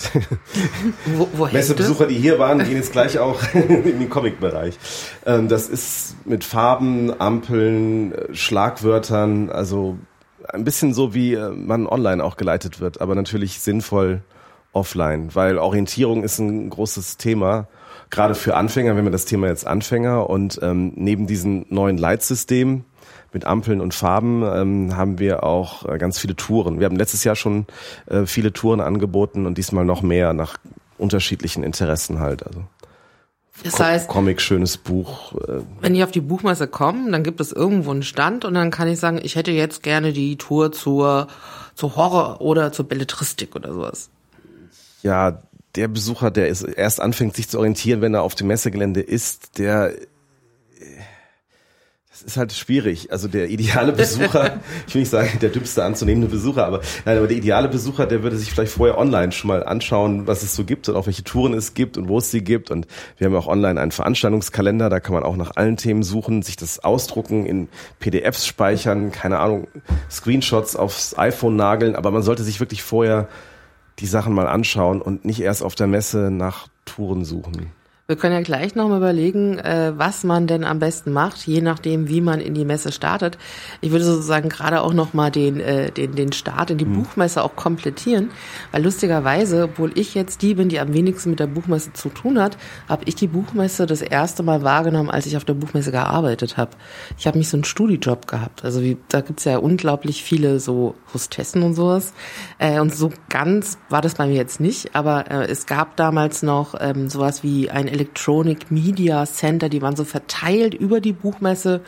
Wo, 1.06 1.28
wo 1.34 1.46
Messebesucher, 1.52 2.08
die 2.08 2.16
hier 2.16 2.40
waren, 2.40 2.60
gehen 2.60 2.76
jetzt 2.76 2.92
gleich 2.92 3.20
auch 3.20 3.42
in 3.54 3.84
den 4.00 4.10
Comic-Bereich. 4.10 4.78
Ähm, 5.26 5.48
das 5.48 5.68
ist 5.70 6.16
mit 6.26 6.44
Farben, 6.44 7.20
Ampeln, 7.20 8.14
äh, 8.14 8.34
Schlagwörtern, 8.34 9.50
also 9.50 9.98
ein 10.48 10.64
bisschen 10.64 10.94
so, 10.94 11.14
wie 11.14 11.34
äh, 11.34 11.50
man 11.50 11.88
online 11.88 12.24
auch 12.24 12.38
geleitet 12.38 12.80
wird, 12.80 13.02
aber 13.02 13.16
natürlich 13.16 13.60
sinnvoll 13.60 14.22
offline, 14.74 15.34
weil 15.34 15.58
Orientierung 15.58 16.24
ist 16.24 16.40
ein 16.40 16.70
großes 16.70 17.18
Thema 17.18 17.68
gerade 18.10 18.36
für 18.36 18.56
Anfänger, 18.56 18.96
wenn 18.96 19.04
wir 19.04 19.12
das 19.12 19.26
Thema 19.26 19.48
jetzt 19.48 19.66
Anfänger 19.68 20.30
und 20.30 20.60
ähm, 20.62 20.94
neben 20.96 21.28
diesem 21.28 21.66
neuen 21.70 21.98
Leitsystem 21.98 22.86
mit 23.34 23.46
Ampeln 23.46 23.82
und 23.82 23.94
Farben 23.94 24.44
ähm, 24.44 24.96
haben 24.96 25.20
wir 25.20 25.44
auch 25.44 25.88
äh, 25.88 25.98
ganz 25.98 26.18
viele 26.18 26.36
Touren. 26.36 26.80
Wir 26.80 26.86
haben 26.86 26.96
letztes 26.96 27.24
Jahr 27.24 27.36
schon 27.36 27.66
äh, 28.06 28.26
viele 28.26 28.54
Touren 28.54 28.80
angeboten 28.80 29.46
und 29.46 29.58
diesmal 29.58 29.84
noch 29.84 30.02
mehr 30.02 30.34
nach 30.34 30.58
unterschiedlichen 30.98 31.64
Interessen 31.64 32.20
halt. 32.20 32.46
Also 32.48 32.64
das 33.64 33.80
heißt, 33.80 34.08
Comic, 34.08 34.42
schönes 34.42 34.78
Buch. 34.78 35.34
Äh, 35.34 35.62
wenn 35.82 35.96
ich 35.96 36.04
auf 36.04 36.12
die 36.12 36.22
Buchmesse 36.22 36.68
komme, 36.68 37.12
dann 37.12 37.24
gibt 37.24 37.40
es 37.40 37.52
irgendwo 37.52 37.92
einen 37.92 38.04
Stand 38.04 38.46
und 38.46 38.54
dann 38.54 38.72
kann 38.72 38.88
ich 38.88 39.00
sagen, 39.00 39.20
ich 39.22 39.36
hätte 39.36 39.52
jetzt 39.52 39.84
gerne 39.84 40.14
die 40.14 40.38
Tour 40.38 40.72
zur, 40.72 41.28
zur 41.74 41.96
Horror 41.96 42.42
oder 42.42 42.72
zur 42.72 42.88
Belletristik 42.88 43.56
oder 43.56 43.74
sowas. 43.74 44.10
Ja, 45.04 45.42
der 45.76 45.88
Besucher, 45.88 46.32
der 46.32 46.48
ist, 46.48 46.64
erst 46.64 47.02
anfängt, 47.02 47.36
sich 47.36 47.50
zu 47.50 47.58
orientieren, 47.60 48.02
wenn 48.02 48.14
er 48.14 48.24
auf 48.24 48.36
dem 48.36 48.48
Messegelände 48.48 49.02
ist, 49.02 49.58
der 49.58 49.94
das 52.16 52.22
ist 52.22 52.38
halt 52.38 52.54
schwierig. 52.54 53.12
Also 53.12 53.28
der 53.28 53.50
ideale 53.50 53.92
Besucher, 53.92 54.62
ich 54.88 54.96
will 54.96 55.02
nicht 55.02 55.12
sagen, 55.12 55.38
der 55.42 55.50
dümmste 55.50 55.84
anzunehmende 55.84 56.30
Besucher, 56.30 56.66
aber 56.66 56.80
nein, 57.04 57.18
aber 57.18 57.28
der 57.28 57.36
ideale 57.36 57.68
Besucher, 57.68 58.06
der 58.06 58.24
würde 58.24 58.38
sich 58.38 58.52
vielleicht 58.52 58.72
vorher 58.72 58.98
online 58.98 59.34
schon 59.34 59.50
mal 59.50 59.66
anschauen, 59.66 60.26
was 60.26 60.42
es 60.42 60.56
so 60.56 60.64
gibt 60.64 60.88
und 60.88 60.96
auch 60.96 61.08
welche 61.08 61.26
Touren 61.26 61.54
es 61.54 61.74
gibt 61.74 61.98
und 61.98 62.08
wo 62.08 62.20
es 62.20 62.32
sie 62.32 62.42
gibt. 62.42 62.72
Und 62.72 62.88
wir 63.18 63.26
haben 63.26 63.34
ja 63.34 63.40
auch 63.40 63.48
online 63.48 63.82
einen 63.82 63.92
Veranstaltungskalender, 63.92 64.90
da 64.90 65.02
kann 65.02 65.14
man 65.14 65.24
auch 65.24 65.36
nach 65.36 65.58
allen 65.58 65.76
Themen 65.76 66.04
suchen, 66.04 66.42
sich 66.42 66.56
das 66.56 66.80
ausdrucken, 66.80 67.46
in 67.46 67.68
PDFs 68.00 68.48
speichern, 68.48 69.12
keine 69.12 69.40
Ahnung, 69.40 69.68
Screenshots 70.10 70.78
aufs 70.78 71.18
iPhone 71.18 71.58
nageln, 71.58 71.98
aber 71.98 72.12
man 72.12 72.24
sollte 72.24 72.44
sich 72.44 72.62
wirklich 72.62 72.82
vorher 72.82 73.28
die 74.00 74.08
Sachen 74.08 74.34
mal 74.34 74.48
anschauen 74.48 75.02
und 75.02 75.26
nicht 75.26 75.42
erst 75.42 75.64
auf 75.64 75.76
der 75.76 75.88
Messe 75.88 76.32
nach 76.32 76.68
Touren 76.86 77.26
suchen. 77.26 77.72
Wir 78.08 78.18
können 78.18 78.36
ja 78.36 78.42
gleich 78.42 78.76
nochmal 78.76 79.00
überlegen, 79.00 79.58
äh, 79.58 79.94
was 79.98 80.24
man 80.24 80.46
denn 80.46 80.64
am 80.64 80.78
besten 80.78 81.12
macht, 81.12 81.48
je 81.48 81.60
nachdem, 81.60 82.08
wie 82.08 82.22
man 82.22 82.40
in 82.40 82.54
die 82.54 82.64
Messe 82.64 82.92
startet. 82.92 83.40
Ich 83.82 83.90
würde 83.90 84.06
sozusagen 84.06 84.48
gerade 84.48 84.82
auch 84.82 84.94
nochmal 84.94 85.32
den, 85.32 85.60
äh, 85.60 85.90
den, 85.90 86.14
den 86.14 86.32
Start 86.32 86.70
in 86.70 86.78
die 86.78 86.86
hm. 86.86 87.02
Buchmesse 87.02 87.44
auch 87.44 87.56
komplettieren, 87.56 88.30
weil 88.72 88.84
lustigerweise, 88.84 89.64
obwohl 89.64 89.92
ich 89.98 90.14
jetzt 90.14 90.44
die 90.44 90.54
bin, 90.54 90.70
die 90.70 90.80
am 90.80 90.94
wenigsten 90.94 91.32
mit 91.32 91.40
der 91.40 91.48
Buchmesse 91.48 91.94
zu 91.94 92.10
tun 92.10 92.40
hat, 92.40 92.60
habe 92.88 93.06
ich 93.06 93.16
die 93.16 93.26
Buchmesse 93.26 93.88
das 93.88 94.04
erste 94.04 94.44
Mal 94.44 94.62
wahrgenommen, 94.62 95.10
als 95.10 95.26
ich 95.26 95.36
auf 95.36 95.44
der 95.44 95.56
Buchmesse 95.56 95.92
gearbeitet 95.92 96.58
habe. 96.58 96.78
Ich 97.18 97.26
habe 97.26 97.40
mich 97.40 97.50
so 97.50 97.58
einen 97.58 97.64
Studijob 97.64 98.28
gehabt. 98.28 98.64
Also 98.64 98.84
wie, 98.84 98.98
da 99.10 99.22
gibt's 99.22 99.46
ja 99.46 99.58
unglaublich 99.58 100.22
viele 100.22 100.60
so 100.60 100.94
Hostessen 101.12 101.64
und 101.64 101.74
sowas. 101.74 102.14
Äh, 102.60 102.80
und 102.80 102.94
so 102.96 103.12
ganz 103.30 103.80
war 103.90 104.04
das 104.04 104.14
bei 104.14 104.28
mir 104.28 104.36
jetzt 104.36 104.60
nicht, 104.60 104.94
aber 104.94 105.32
äh, 105.32 105.48
es 105.48 105.66
gab 105.66 105.96
damals 105.96 106.44
noch 106.44 106.76
ähm, 106.80 107.10
sowas 107.10 107.42
wie 107.42 107.72
ein 107.72 107.95
Electronic 107.96 108.70
Media 108.72 109.26
Center, 109.26 109.70
die 109.70 109.82
waren 109.82 109.96
so 109.96 110.04
verteilt 110.04 110.74
über 110.74 111.00
die 111.00 111.14
Buchmesse. 111.14 111.82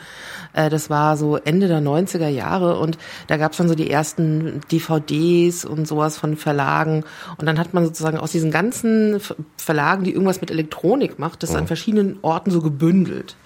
Äh, 0.52 0.70
das 0.70 0.90
war 0.90 1.16
so 1.16 1.36
Ende 1.36 1.68
der 1.68 1.80
90er 1.80 2.28
Jahre 2.28 2.78
und 2.78 2.98
da 3.26 3.36
gab 3.36 3.52
es 3.52 3.58
dann 3.58 3.68
so 3.68 3.74
die 3.74 3.90
ersten 3.90 4.60
DVDs 4.72 5.64
und 5.64 5.86
sowas 5.86 6.18
von 6.18 6.36
Verlagen. 6.36 7.04
Und 7.36 7.46
dann 7.46 7.58
hat 7.58 7.74
man 7.74 7.84
sozusagen 7.84 8.18
aus 8.18 8.32
diesen 8.32 8.50
ganzen 8.50 9.20
Verlagen, 9.56 10.04
die 10.04 10.12
irgendwas 10.12 10.40
mit 10.40 10.50
Elektronik 10.50 11.18
macht, 11.18 11.42
das 11.42 11.54
an 11.54 11.66
verschiedenen 11.66 12.18
Orten 12.22 12.50
so 12.50 12.60
gebündelt. 12.60 13.36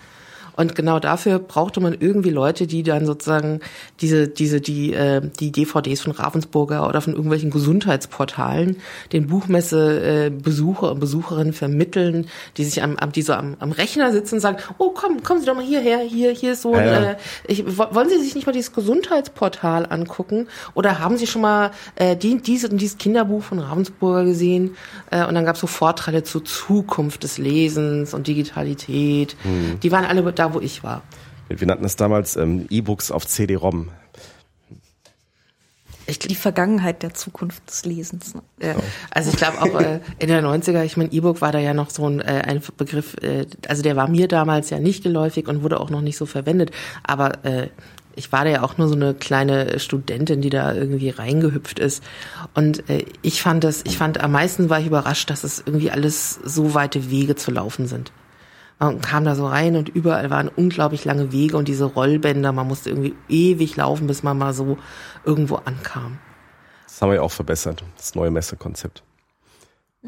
Und 0.56 0.74
genau 0.74 0.98
dafür 0.98 1.38
brauchte 1.38 1.80
man 1.80 1.96
irgendwie 1.98 2.30
Leute, 2.30 2.66
die 2.66 2.82
dann 2.82 3.06
sozusagen 3.06 3.60
diese, 4.00 4.28
diese, 4.28 4.60
die, 4.60 4.92
äh, 4.92 5.20
die 5.40 5.52
DVDs 5.52 6.02
von 6.02 6.12
Ravensburger 6.12 6.88
oder 6.88 7.00
von 7.00 7.14
irgendwelchen 7.14 7.50
Gesundheitsportalen 7.50 8.76
den 9.12 9.26
Buchmesse-Besucher 9.26 10.86
äh, 10.86 10.90
und 10.90 11.00
Besucherinnen 11.00 11.52
vermitteln, 11.52 12.26
die 12.56 12.64
sich 12.64 12.82
am, 12.82 12.96
am, 12.96 13.12
die 13.12 13.22
so 13.22 13.32
am, 13.32 13.56
am 13.58 13.72
Rechner 13.72 14.12
sitzen 14.12 14.36
und 14.36 14.40
sagen, 14.40 14.58
oh 14.78 14.90
komm, 14.90 15.22
kommen 15.22 15.40
Sie 15.40 15.46
doch 15.46 15.54
mal 15.54 15.64
hierher, 15.64 16.00
hier, 16.00 16.32
hier 16.32 16.52
ist 16.52 16.62
so 16.62 16.74
ein, 16.74 16.86
ja, 16.86 17.02
ja. 17.02 17.10
Äh, 17.10 17.16
ich, 17.46 17.64
wollen 17.78 18.08
Sie 18.08 18.18
sich 18.18 18.34
nicht 18.34 18.46
mal 18.46 18.52
dieses 18.52 18.72
Gesundheitsportal 18.72 19.86
angucken? 19.88 20.48
Oder 20.74 20.98
haben 20.98 21.16
Sie 21.16 21.26
schon 21.26 21.42
mal 21.42 21.70
äh, 21.96 22.16
die, 22.16 22.40
diese, 22.40 22.68
dieses 22.68 22.98
Kinderbuch 22.98 23.42
von 23.42 23.58
Ravensburger 23.58 24.24
gesehen? 24.24 24.76
Äh, 25.10 25.26
und 25.26 25.34
dann 25.34 25.44
gab 25.44 25.54
es 25.54 25.60
so 25.60 25.66
Vorträge 25.66 26.22
zur 26.22 26.44
Zukunft 26.44 27.22
des 27.22 27.38
Lesens 27.38 28.14
und 28.14 28.26
Digitalität. 28.26 29.36
Hm. 29.42 29.80
Die 29.80 29.92
waren 29.92 30.04
alle 30.04 30.22
da, 30.42 30.54
wo 30.54 30.60
ich 30.60 30.82
war. 30.82 31.02
Wir 31.48 31.66
nannten 31.66 31.84
es 31.84 31.96
damals 31.96 32.36
ähm, 32.36 32.66
E-Books 32.70 33.10
auf 33.10 33.26
CD-ROM. 33.26 33.90
Ich, 36.06 36.18
die 36.18 36.34
Vergangenheit 36.34 37.02
der 37.02 37.14
Zukunft 37.14 37.68
des 37.68 37.84
Lesens. 37.84 38.34
Ne? 38.34 38.42
Ja, 38.60 38.74
also 39.10 39.30
ich 39.30 39.36
glaube 39.36 39.62
auch 39.62 39.80
äh, 39.80 40.00
in 40.18 40.28
der 40.28 40.42
90er, 40.42 40.82
ich 40.82 40.96
meine, 40.96 41.12
E-Book 41.12 41.40
war 41.40 41.52
da 41.52 41.58
ja 41.58 41.74
noch 41.74 41.90
so 41.90 42.08
ein, 42.08 42.20
äh, 42.20 42.42
ein 42.44 42.60
Begriff, 42.76 43.16
äh, 43.22 43.46
also 43.68 43.82
der 43.82 43.94
war 43.94 44.08
mir 44.08 44.26
damals 44.26 44.70
ja 44.70 44.80
nicht 44.80 45.04
geläufig 45.04 45.46
und 45.46 45.62
wurde 45.62 45.78
auch 45.78 45.90
noch 45.90 46.00
nicht 46.00 46.16
so 46.16 46.26
verwendet, 46.26 46.72
aber 47.04 47.44
äh, 47.44 47.68
ich 48.16 48.32
war 48.32 48.44
da 48.44 48.50
ja 48.50 48.62
auch 48.62 48.78
nur 48.78 48.88
so 48.88 48.94
eine 48.94 49.14
kleine 49.14 49.78
Studentin, 49.78 50.42
die 50.42 50.50
da 50.50 50.74
irgendwie 50.74 51.08
reingehüpft 51.10 51.78
ist. 51.78 52.02
Und 52.52 52.88
äh, 52.90 53.06
ich 53.22 53.40
fand 53.40 53.64
das, 53.64 53.82
ich 53.86 53.96
fand 53.96 54.20
am 54.20 54.32
meisten 54.32 54.68
war 54.68 54.80
ich 54.80 54.86
überrascht, 54.86 55.30
dass 55.30 55.44
es 55.44 55.62
irgendwie 55.64 55.90
alles 55.90 56.34
so 56.44 56.74
weite 56.74 57.10
Wege 57.10 57.36
zu 57.36 57.52
laufen 57.52 57.86
sind. 57.86 58.12
Man 58.82 59.00
kam 59.00 59.24
da 59.24 59.36
so 59.36 59.46
rein 59.46 59.76
und 59.76 59.90
überall 59.90 60.28
waren 60.30 60.48
unglaublich 60.48 61.04
lange 61.04 61.30
Wege 61.30 61.56
und 61.56 61.68
diese 61.68 61.84
Rollbänder, 61.84 62.50
man 62.50 62.66
musste 62.66 62.90
irgendwie 62.90 63.14
ewig 63.28 63.76
laufen, 63.76 64.08
bis 64.08 64.24
man 64.24 64.36
mal 64.36 64.52
so 64.52 64.76
irgendwo 65.24 65.54
ankam. 65.54 66.18
Das 66.88 67.00
haben 67.00 67.10
wir 67.10 67.16
ja 67.16 67.22
auch 67.22 67.30
verbessert, 67.30 67.84
das 67.96 68.16
neue 68.16 68.32
Messekonzept. 68.32 69.04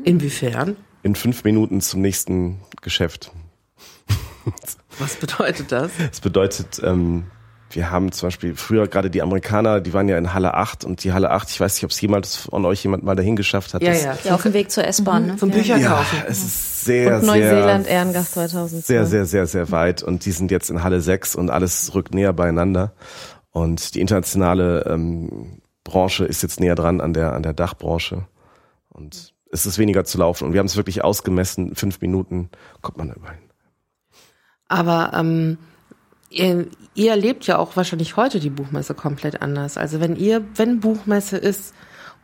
Inwiefern? 0.03 0.77
In 1.05 1.15
fünf 1.15 1.45
Minuten 1.45 1.81
zum 1.81 2.01
nächsten 2.01 2.63
Geschäft. 2.83 3.31
Was 4.99 5.15
bedeutet 5.17 5.71
das? 5.71 5.93
Das 5.97 6.21
bedeutet, 6.21 6.81
ähm, 6.83 7.27
wir 7.75 7.91
haben 7.91 8.13
zum 8.13 8.29
Beispiel 8.29 8.55
früher 8.55 8.87
gerade 8.87 9.11
die 9.11 9.23
Amerikaner, 9.23 9.81
die 9.81 9.93
waren 9.93 10.09
ja 10.09 10.17
in 10.17 10.33
Halle 10.33 10.55
8 10.55 10.85
und 10.85 11.03
die 11.05 11.13
Halle 11.13 11.31
8, 11.31 11.51
ich 11.51 11.61
weiß 11.61 11.75
nicht, 11.75 11.85
ob 11.85 11.91
es 11.91 12.01
jemals 12.01 12.37
von 12.37 12.65
euch 12.65 12.83
jemand 12.83 13.03
mal 13.03 13.17
dahin 13.17 13.37
geschafft 13.37 13.75
hat. 13.75 13.83
Ja, 13.83 13.93
ja. 13.93 14.17
ja 14.23 14.35
auf 14.35 14.43
dem 14.43 14.53
Weg 14.53 14.71
zur 14.71 14.85
S-Bahn. 14.85 15.27
Ne? 15.27 15.37
Zum 15.37 15.51
Bücher 15.51 15.79
kaufen. 15.81 16.19
Ja, 16.19 16.25
es 16.29 16.45
ist 16.45 16.85
sehr, 16.85 17.17
und 17.17 17.27
Neuseeland 17.27 17.87
Ehrengast 17.87 18.35
2000. 18.35 18.85
Sehr, 18.85 19.07
sehr, 19.07 19.27
sehr, 19.27 19.47
sehr 19.47 19.71
weit 19.71 20.03
und 20.03 20.25
die 20.25 20.33
sind 20.33 20.51
jetzt 20.51 20.71
in 20.71 20.83
Halle 20.83 21.01
6 21.01 21.35
und 21.35 21.51
alles 21.51 21.95
rückt 21.95 22.15
näher 22.15 22.33
beieinander 22.33 22.93
und 23.51 23.95
die 23.95 24.01
internationale 24.01 24.85
ähm, 24.87 25.61
Branche 25.83 26.25
ist 26.25 26.43
jetzt 26.43 26.61
näher 26.61 26.75
dran 26.75 27.01
an 27.01 27.13
der, 27.13 27.33
an 27.33 27.43
der 27.43 27.53
Dachbranche 27.53 28.27
und 28.89 29.35
es 29.51 29.67
ist 29.67 29.79
weniger 29.79 30.05
zu 30.05 30.19
laufen 30.19 30.47
und 30.47 30.53
wir 30.53 30.61
haben 30.61 30.67
es 30.67 30.77
wirklich 30.77 31.05
ausgemessen, 31.05 31.75
fünf 31.75 32.01
Minuten 32.01 32.51
kommt 32.81 32.99
man 32.99 33.09
da 33.09 33.15
überhin. 33.15 33.39
Aber 34.69 35.13
ähm, 35.15 35.59
ihr, 36.35 36.66
ihr 36.94 37.11
erlebt 37.11 37.47
ja 37.47 37.59
auch 37.59 37.77
wahrscheinlich 37.77 38.16
heute 38.16 38.40
die 38.40 38.51
Buchmesse 38.51 38.94
komplett 38.94 39.42
anders. 39.42 39.77
Also 39.77 40.01
wenn 40.01 40.16
ihr, 40.16 40.44
wenn 40.57 40.81
Buchmesse 40.81 41.37
ist, 41.37 41.75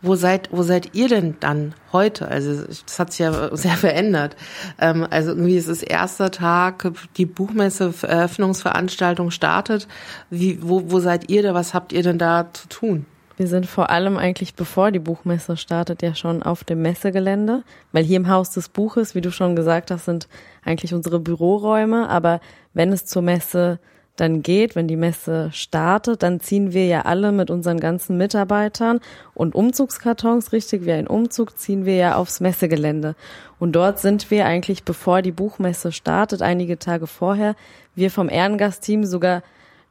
wo 0.03 0.15
seid, 0.15 0.49
wo 0.51 0.63
seid 0.63 0.95
ihr 0.95 1.09
denn 1.09 1.37
dann 1.41 1.75
heute? 1.93 2.29
Also 2.29 2.65
das 2.65 2.99
hat 2.99 3.13
sich 3.13 3.21
ja 3.21 3.55
sehr 3.57 3.77
verändert. 3.77 4.37
Ähm, 4.79 5.07
also 5.11 5.31
irgendwie 5.31 5.57
ist 5.57 5.69
es 5.69 5.83
erster 5.83 6.31
Tag, 6.31 6.91
die 7.17 7.27
Buchmesse 7.27 7.93
Eröffnungsveranstaltung 8.03 9.31
startet. 9.31 9.89
Wie, 10.31 10.59
wo, 10.63 10.91
wo 10.91 11.01
seid 11.01 11.31
ihr 11.31 11.43
da? 11.43 11.55
Was 11.55 11.75
habt 11.75 11.93
ihr 11.93 12.03
denn 12.03 12.19
da 12.19 12.49
zu 12.53 12.69
tun? 12.69 13.07
Wir 13.37 13.47
sind 13.47 13.65
vor 13.65 13.89
allem 13.89 14.19
eigentlich, 14.19 14.55
bevor 14.55 14.91
die 14.91 14.99
Buchmesse 14.99 15.57
startet, 15.57 16.03
ja 16.03 16.15
schon 16.15 16.43
auf 16.43 16.63
dem 16.63 16.83
Messegelände, 16.83 17.63
weil 17.91 18.05
hier 18.05 18.19
im 18.19 18.29
Haus 18.29 18.51
des 18.51 18.69
Buches, 18.69 19.15
wie 19.15 19.23
du 19.23 19.33
schon 19.33 19.57
gesagt 19.57 19.91
hast, 19.91 20.05
sind 20.05 20.29
eigentlich 20.63 20.93
unsere 20.93 21.21
Büroräume. 21.21 22.11
Aber 22.11 22.41
wenn 22.75 22.93
es 22.93 23.07
zur 23.07 23.23
Messe 23.23 23.79
dann 24.21 24.43
geht, 24.43 24.77
wenn 24.77 24.87
die 24.87 24.97
Messe 24.97 25.51
startet, 25.53 26.23
dann 26.23 26.41
ziehen 26.41 26.73
wir 26.73 26.87
ja 26.87 27.03
alle 27.03 27.33
mit 27.33 27.51
unseren 27.51 27.81
ganzen 27.81 28.17
Mitarbeitern 28.17 29.01
und 29.35 29.55
Umzugskartons, 29.55 30.53
richtig 30.53 30.85
wie 30.85 30.93
ein 30.93 31.07
Umzug, 31.07 31.59
ziehen 31.59 31.87
wir 31.87 31.97
ja 31.97 32.17
aufs 32.17 32.41
Messegelände. 32.41 33.17
Und 33.59 33.73
dort 33.73 33.99
sind 33.99 34.31
wir 34.31 34.47
eigentlich, 34.47 34.85
bevor 34.85 35.23
die 35.23 35.33
Buchmesse 35.33 35.93
startet, 35.93 36.43
einige 36.43 36.79
Tage 36.79 37.07
vorher, 37.07 37.57
wir 37.95 38.11
vom 38.11 38.29
Ehrengastteam 38.29 39.05
sogar 39.05 39.43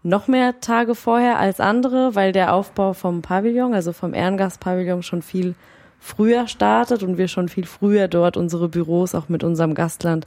noch 0.03 0.27
mehr 0.27 0.59
Tage 0.61 0.95
vorher 0.95 1.39
als 1.39 1.59
andere, 1.59 2.15
weil 2.15 2.31
der 2.31 2.53
Aufbau 2.53 2.93
vom 2.93 3.21
Pavillon, 3.21 3.73
also 3.73 3.91
vom 3.91 4.13
Ehrengastpavillon 4.13 5.03
schon 5.03 5.21
viel 5.21 5.55
früher 5.99 6.47
startet 6.47 7.03
und 7.03 7.17
wir 7.17 7.27
schon 7.27 7.49
viel 7.49 7.65
früher 7.65 8.07
dort 8.07 8.37
unsere 8.37 8.69
Büros 8.69 9.15
auch 9.15 9.27
mit 9.27 9.43
unserem 9.43 9.73
Gastland 9.73 10.25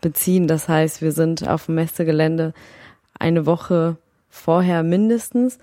beziehen. 0.00 0.46
Das 0.46 0.68
heißt, 0.68 1.00
wir 1.00 1.12
sind 1.12 1.48
auf 1.48 1.66
dem 1.66 1.76
Messegelände 1.76 2.52
eine 3.18 3.46
Woche 3.46 3.96
vorher 4.28 4.82
mindestens. 4.82 5.58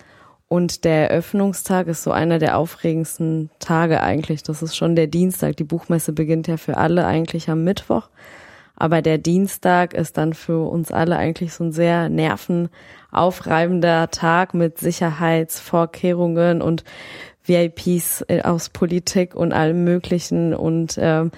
Und 0.47 0.83
der 0.83 1.09
Eröffnungstag 1.09 1.87
ist 1.87 2.03
so 2.03 2.11
einer 2.11 2.37
der 2.37 2.57
aufregendsten 2.57 3.49
Tage 3.59 4.01
eigentlich. 4.01 4.43
Das 4.43 4.61
ist 4.61 4.75
schon 4.75 4.97
der 4.97 5.07
Dienstag. 5.07 5.55
Die 5.55 5.63
Buchmesse 5.63 6.11
beginnt 6.11 6.47
ja 6.47 6.57
für 6.57 6.75
alle 6.75 7.05
eigentlich 7.05 7.49
am 7.49 7.63
Mittwoch. 7.63 8.09
Aber 8.75 9.01
der 9.01 9.17
Dienstag 9.17 9.93
ist 9.93 10.17
dann 10.17 10.33
für 10.33 10.67
uns 10.67 10.91
alle 10.91 11.15
eigentlich 11.15 11.53
so 11.53 11.63
ein 11.63 11.71
sehr 11.71 12.09
nervenaufreibender 12.09 14.09
Tag 14.09 14.53
mit 14.53 14.79
Sicherheitsvorkehrungen 14.79 16.61
und 16.61 16.83
VIPs 17.43 18.25
aus 18.43 18.69
Politik 18.69 19.35
und 19.35 19.53
allem 19.53 19.83
Möglichen. 19.83 20.53
Und 20.53 20.97
ähm, 20.99 21.31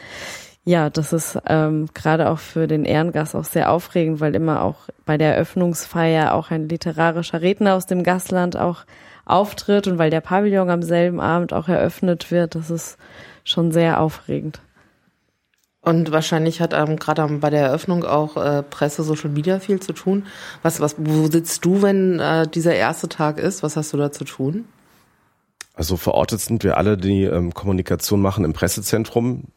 ja, 0.65 0.89
das 0.89 1.11
ist 1.11 1.37
ähm, 1.47 1.87
gerade 1.93 2.29
auch 2.29 2.39
für 2.39 2.67
den 2.67 2.85
Ehrengast 2.85 3.35
auch 3.35 3.43
sehr 3.43 3.71
aufregend, 3.71 4.21
weil 4.21 4.33
immer 4.33 4.61
auch 4.61 4.87
bei 5.05 5.17
der 5.17 5.33
Eröffnungsfeier 5.33 6.33
auch 6.33 6.51
ein 6.51 6.69
literarischer 6.69 7.41
Redner 7.41 7.75
aus 7.75 7.85
dem 7.85 8.03
Gastland 8.03 8.55
auch 8.55 8.85
auftritt 9.25 9.87
und 9.87 9.97
weil 9.97 10.09
der 10.09 10.21
Pavillon 10.21 10.69
am 10.69 10.81
selben 10.81 11.19
Abend 11.19 11.53
auch 11.53 11.67
eröffnet 11.67 12.31
wird. 12.31 12.55
Das 12.55 12.69
ist 12.69 12.97
schon 13.43 13.71
sehr 13.71 13.99
aufregend. 13.99 14.61
Und 15.81 16.11
wahrscheinlich 16.13 16.61
hat 16.61 16.73
ähm, 16.73 16.95
gerade 16.95 17.27
bei 17.39 17.49
der 17.49 17.63
Eröffnung 17.63 18.05
auch 18.05 18.37
äh, 18.37 18.63
Presse, 18.63 19.03
Social 19.03 19.29
Media 19.29 19.59
viel 19.59 19.81
zu 19.81 19.91
tun. 19.91 20.25
Was, 20.61 20.79
was, 20.79 20.95
wo 20.97 21.27
sitzt 21.29 21.65
du, 21.65 21.81
wenn 21.81 22.21
äh, 22.21 22.47
dieser 22.47 22.73
erste 22.73 23.09
Tag 23.09 23.37
ist? 23.37 23.63
Was 23.63 23.75
hast 23.75 23.91
du 23.91 23.97
da 23.97 24.09
zu 24.13 24.23
tun? 24.23 24.63
Also 25.73 25.97
verortet 25.97 26.39
sind 26.39 26.63
wir 26.63 26.77
alle, 26.77 26.95
die 26.95 27.23
ähm, 27.23 27.53
Kommunikation 27.53 28.21
machen 28.21 28.45
im 28.45 28.53
Pressezentrum. 28.53 29.49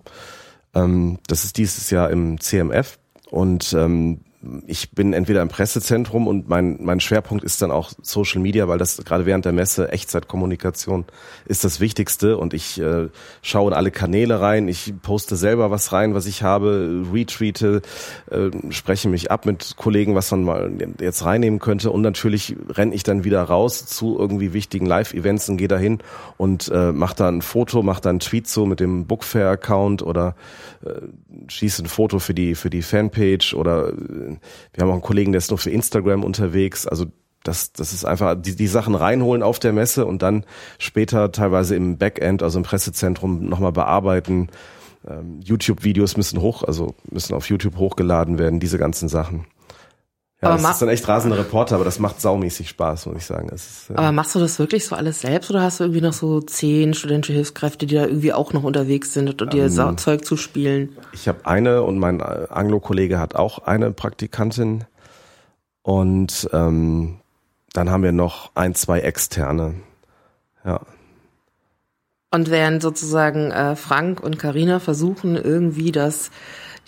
Ähm, 0.77 1.19
das 1.27 1.45
ist 1.45 1.57
dieses 1.57 1.91
Jahr 1.91 2.11
im 2.11 2.39
CMF 2.39 2.99
und 3.31 3.73
ähm, 3.73 4.21
ich 4.67 4.93
bin 4.93 5.13
entweder 5.13 5.43
im 5.43 5.49
Pressezentrum 5.49 6.27
und 6.27 6.49
mein, 6.49 6.79
mein 6.81 7.01
Schwerpunkt 7.01 7.45
ist 7.45 7.63
dann 7.63 7.71
auch 7.71 7.91
Social 8.03 8.41
Media, 8.41 8.69
weil 8.69 8.79
das 8.79 8.97
gerade 8.99 9.27
während 9.27 9.45
der 9.45 9.53
Messe 9.53 9.91
Echtzeitkommunikation 9.91 11.05
ist 11.47 11.65
das 11.65 11.81
Wichtigste. 11.81 12.37
Und 12.37 12.55
ich 12.55 12.81
äh, 12.81 13.09
schaue 13.43 13.71
in 13.71 13.77
alle 13.77 13.91
Kanäle 13.91 14.41
rein, 14.41 14.69
ich 14.69 14.95
poste 15.03 15.37
selber 15.37 15.71
was 15.71 15.93
rein, 15.93 16.15
was 16.15 16.27
ich 16.27 16.43
habe, 16.43 17.05
retweete, 17.13 17.83
äh, 18.31 18.51
spreche 18.71 19.09
mich 19.09 19.31
ab 19.31 19.47
mit 19.47 19.77
Kollegen, 19.77 20.15
was 20.15 20.31
man 20.31 20.45
mal 20.45 20.73
jetzt 21.01 21.25
reinnehmen 21.25 21.59
könnte. 21.59 21.91
Und 21.91 22.03
natürlich 22.03 22.57
renne 22.69 22.95
ich 22.95 23.03
dann 23.03 23.25
wieder 23.25 23.43
raus 23.43 23.87
zu 23.87 24.19
irgendwie 24.19 24.53
wichtigen 24.53 24.87
Live-Events 24.87 25.49
und 25.49 25.57
gehe 25.57 25.69
dahin 25.69 25.99
und 26.37 26.69
äh, 26.69 26.93
mache 26.93 27.17
da 27.17 27.29
ein 27.29 27.43
Foto, 27.43 27.83
mache 27.83 28.03
da 28.03 28.11
einen 28.11 28.21
Tweet 28.21 28.49
so 28.49 28.67
mit 28.67 28.81
dem 28.81 29.07
Bookfair-Account 29.07 30.03
oder 30.03 30.35
äh, 30.85 31.01
schieße 31.49 31.85
ein 31.85 31.87
Foto 31.87 32.19
für 32.19 32.35
die 32.35 32.55
für 32.55 32.71
die 32.71 32.83
Fanpage 32.83 33.55
oder 33.55 33.89
äh, 33.89 34.26
wir 34.73 34.83
haben 34.83 34.91
auch 34.91 34.95
einen 34.95 35.03
Kollegen, 35.03 35.33
der 35.33 35.39
ist 35.39 35.51
nur 35.51 35.59
für 35.59 35.71
Instagram 35.71 36.25
unterwegs. 36.25 36.87
Also 36.87 37.07
das, 37.43 37.73
das 37.73 37.93
ist 37.93 38.05
einfach 38.05 38.35
die, 38.41 38.57
die 38.57 38.67
Sachen 38.67 38.95
reinholen 38.95 39.43
auf 39.43 39.59
der 39.59 39.73
Messe 39.73 40.07
und 40.07 40.23
dann 40.23 40.45
später 40.79 41.31
teilweise 41.33 41.77
im 41.77 41.99
Backend, 41.99 42.43
also 42.43 42.59
im 42.59 42.65
Pressezentrum 42.65 43.47
nochmal 43.49 43.73
bearbeiten. 43.73 44.49
Ähm, 45.07 45.41
YouTube-Videos 45.43 46.17
müssen 46.17 46.41
hoch, 46.41 46.65
also 46.65 46.95
müssen 47.11 47.35
auf 47.35 47.49
YouTube 47.49 47.77
hochgeladen 47.77 48.39
werden, 48.39 48.61
diese 48.61 48.79
ganzen 48.79 49.09
Sachen. 49.09 49.47
Ja, 50.43 50.51
aber 50.51 50.61
das 50.61 50.73
ist 50.73 50.83
dann 50.83 50.91
echt 50.91 51.09
rasende 51.09 51.39
Reporter, 51.39 51.77
aber 51.77 51.85
das 51.85 51.99
macht 51.99 52.21
saumäßig 52.21 52.69
Spaß, 52.69 53.07
muss 53.07 53.17
ich 53.17 53.25
sagen. 53.25 53.49
Ist, 53.49 53.89
äh 53.89 53.95
aber 53.95 54.13
machst 54.13 54.35
du 54.35 54.39
das 54.39 54.59
wirklich 54.59 54.85
so 54.85 54.95
alles 54.95 55.23
selbst 55.23 55.49
oder 55.49 55.63
hast 55.63 55.81
du 55.81 55.85
irgendwie 55.85 56.03
noch 56.03 56.13
so 56.13 56.43
zehn 56.43 56.93
studentische 56.93 57.33
Hilfskräfte, 57.33 57.87
die 57.87 57.95
da 57.95 58.05
irgendwie 58.05 58.35
auch 58.35 58.53
noch 58.53 58.63
unterwegs 58.63 59.15
sind 59.15 59.41
und 59.41 59.53
dir 59.55 59.65
ähm, 59.65 59.97
Zeug 59.97 60.27
zu 60.27 60.37
spielen? 60.37 60.95
Ich 61.13 61.27
habe 61.27 61.47
eine 61.47 61.83
und 61.83 61.99
mein 61.99 62.21
äh, 62.21 62.49
Anglo-Kollege 62.51 63.19
hat 63.19 63.35
auch 63.35 63.61
eine 63.61 63.93
Praktikantin 63.93 64.85
und 65.81 66.51
ähm, 66.53 67.21
dann 67.73 67.91
haben 67.91 68.03
wir 68.03 68.13
noch 68.13 68.51
ein, 68.55 68.75
zwei 68.75 69.01
externe. 69.01 69.75
Ja. 70.67 70.81
Und 72.31 72.51
während 72.51 72.83
sozusagen 72.83 73.53
äh, 73.53 73.75
Frank 73.77 74.23
und 74.23 74.39
Karina 74.39 74.81
versuchen 74.81 75.37
irgendwie 75.37 75.93
das 75.93 76.31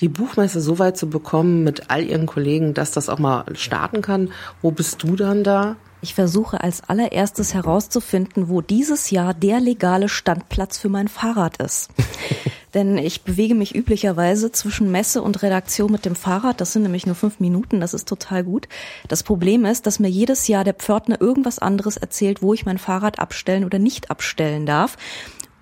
die 0.00 0.08
Buchmesse 0.08 0.61
so 0.61 0.78
weit 0.78 0.96
zu 0.96 1.08
bekommen 1.08 1.64
mit 1.64 1.90
all 1.90 2.04
ihren 2.04 2.26
Kollegen, 2.26 2.74
dass 2.74 2.90
das 2.90 3.08
auch 3.08 3.18
mal 3.18 3.44
starten 3.54 4.02
kann. 4.02 4.30
Wo 4.62 4.70
bist 4.70 5.02
du 5.02 5.16
dann 5.16 5.44
da? 5.44 5.76
Ich 6.00 6.14
versuche 6.14 6.62
als 6.62 6.88
allererstes 6.88 7.54
herauszufinden, 7.54 8.48
wo 8.48 8.61
dieses 8.61 9.11
Jahr 9.11 9.34
der 9.34 9.58
legale 9.58 10.08
Standplatz 10.08 10.78
für 10.78 10.88
mein 10.88 11.08
Fahrrad 11.08 11.56
ist. 11.61 11.90
Denn 12.74 12.98
ich 12.98 13.22
bewege 13.22 13.54
mich 13.54 13.74
üblicherweise 13.74 14.52
zwischen 14.52 14.92
Messe 14.92 15.22
und 15.22 15.42
Redaktion 15.42 15.90
mit 15.90 16.04
dem 16.04 16.14
Fahrrad. 16.14 16.61
Das 16.61 16.74
sind 16.74 16.82
nämlich 16.82 17.06
nur 17.06 17.14
fünf 17.14 17.40
Minuten. 17.40 17.80
Das 17.80 17.94
ist 17.94 18.06
total 18.06 18.44
gut. 18.44 18.68
Das 19.08 19.22
Problem 19.22 19.64
ist, 19.64 19.87
dass 19.87 19.98
mir 19.98 20.08
jedes 20.08 20.48
Jahr 20.48 20.64
der 20.64 20.74
Pförtner 20.74 21.20
irgendwas 21.20 21.58
anderes 21.58 21.96
erzählt, 21.96 22.42
wo 22.42 22.52
ich 22.52 22.66
mein 22.66 22.78
Fahrrad 22.78 23.18
abstellen 23.18 23.64
oder 23.64 23.78
nicht 23.78 24.11
abstellen 24.11 24.66
darf. 24.66 24.98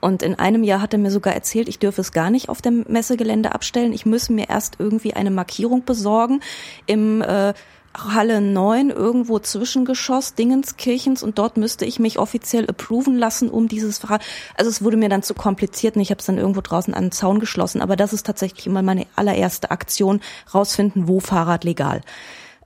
Und 0.06 0.22
in 0.22 0.36
einem 0.36 0.62
Jahr 0.62 0.80
hat 0.80 0.92
er 0.92 1.00
mir 1.00 1.10
sogar 1.10 1.34
erzählt, 1.34 1.68
ich 1.68 1.80
dürfe 1.80 2.00
es 2.00 2.12
gar 2.12 2.30
nicht 2.30 2.48
auf 2.48 2.62
dem 2.62 2.84
Messegelände 2.86 3.52
abstellen. 3.52 3.92
Ich 3.92 4.06
müsse 4.06 4.32
mir 4.32 4.48
erst 4.48 4.76
irgendwie 4.78 5.14
eine 5.14 5.32
Markierung 5.32 5.84
besorgen 5.84 6.42
im 6.86 7.22
äh, 7.22 7.54
Halle 7.92 8.40
9 8.40 8.90
irgendwo 8.90 9.40
Zwischengeschoss 9.40 10.34
Dingenskirchens 10.34 11.24
und 11.24 11.38
dort 11.38 11.56
müsste 11.56 11.86
ich 11.86 11.98
mich 11.98 12.20
offiziell 12.20 12.70
approven 12.70 13.18
lassen, 13.18 13.50
um 13.50 13.66
dieses 13.66 13.98
Fahrrad. 13.98 14.22
Also 14.56 14.70
es 14.70 14.80
wurde 14.84 14.96
mir 14.96 15.08
dann 15.08 15.24
zu 15.24 15.34
kompliziert 15.34 15.96
und 15.96 16.02
ich 16.02 16.10
habe 16.10 16.20
es 16.20 16.26
dann 16.26 16.38
irgendwo 16.38 16.60
draußen 16.60 16.94
an 16.94 17.06
den 17.06 17.12
Zaun 17.12 17.40
geschlossen. 17.40 17.80
Aber 17.80 17.96
das 17.96 18.12
ist 18.12 18.26
tatsächlich 18.26 18.68
immer 18.68 18.82
meine 18.82 19.08
allererste 19.16 19.72
Aktion, 19.72 20.20
rausfinden, 20.54 21.08
wo 21.08 21.18
Fahrrad 21.18 21.64
legal. 21.64 22.02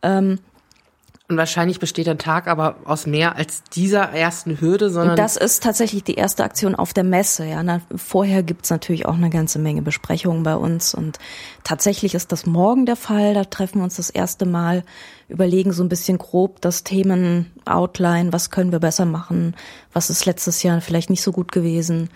Ähm, 0.02 0.40
und 1.30 1.36
wahrscheinlich 1.36 1.78
besteht 1.78 2.08
ein 2.08 2.18
Tag 2.18 2.48
aber 2.48 2.76
aus 2.84 3.06
mehr 3.06 3.36
als 3.36 3.62
dieser 3.62 4.10
ersten 4.10 4.60
Hürde, 4.60 4.90
sondern. 4.90 5.16
Das 5.16 5.36
ist 5.36 5.62
tatsächlich 5.62 6.02
die 6.02 6.14
erste 6.14 6.42
Aktion 6.42 6.74
auf 6.74 6.92
der 6.92 7.04
Messe. 7.04 7.46
Ja, 7.46 7.62
Na, 7.62 7.80
vorher 7.94 8.42
gibt's 8.42 8.68
natürlich 8.68 9.06
auch 9.06 9.14
eine 9.14 9.30
ganze 9.30 9.60
Menge 9.60 9.82
Besprechungen 9.82 10.42
bei 10.42 10.56
uns. 10.56 10.92
Und 10.92 11.20
tatsächlich 11.62 12.16
ist 12.16 12.32
das 12.32 12.46
morgen 12.46 12.84
der 12.84 12.96
Fall. 12.96 13.34
Da 13.34 13.44
treffen 13.44 13.78
wir 13.78 13.84
uns 13.84 13.94
das 13.94 14.10
erste 14.10 14.44
Mal, 14.44 14.82
überlegen 15.28 15.72
so 15.72 15.84
ein 15.84 15.88
bisschen 15.88 16.18
grob 16.18 16.60
das 16.60 16.82
Themen-Outline, 16.82 18.32
was 18.32 18.50
können 18.50 18.72
wir 18.72 18.80
besser 18.80 19.04
machen, 19.04 19.54
was 19.92 20.10
ist 20.10 20.26
letztes 20.26 20.64
Jahr 20.64 20.80
vielleicht 20.80 21.10
nicht 21.10 21.22
so 21.22 21.30
gut 21.30 21.52
gewesen. 21.52 22.10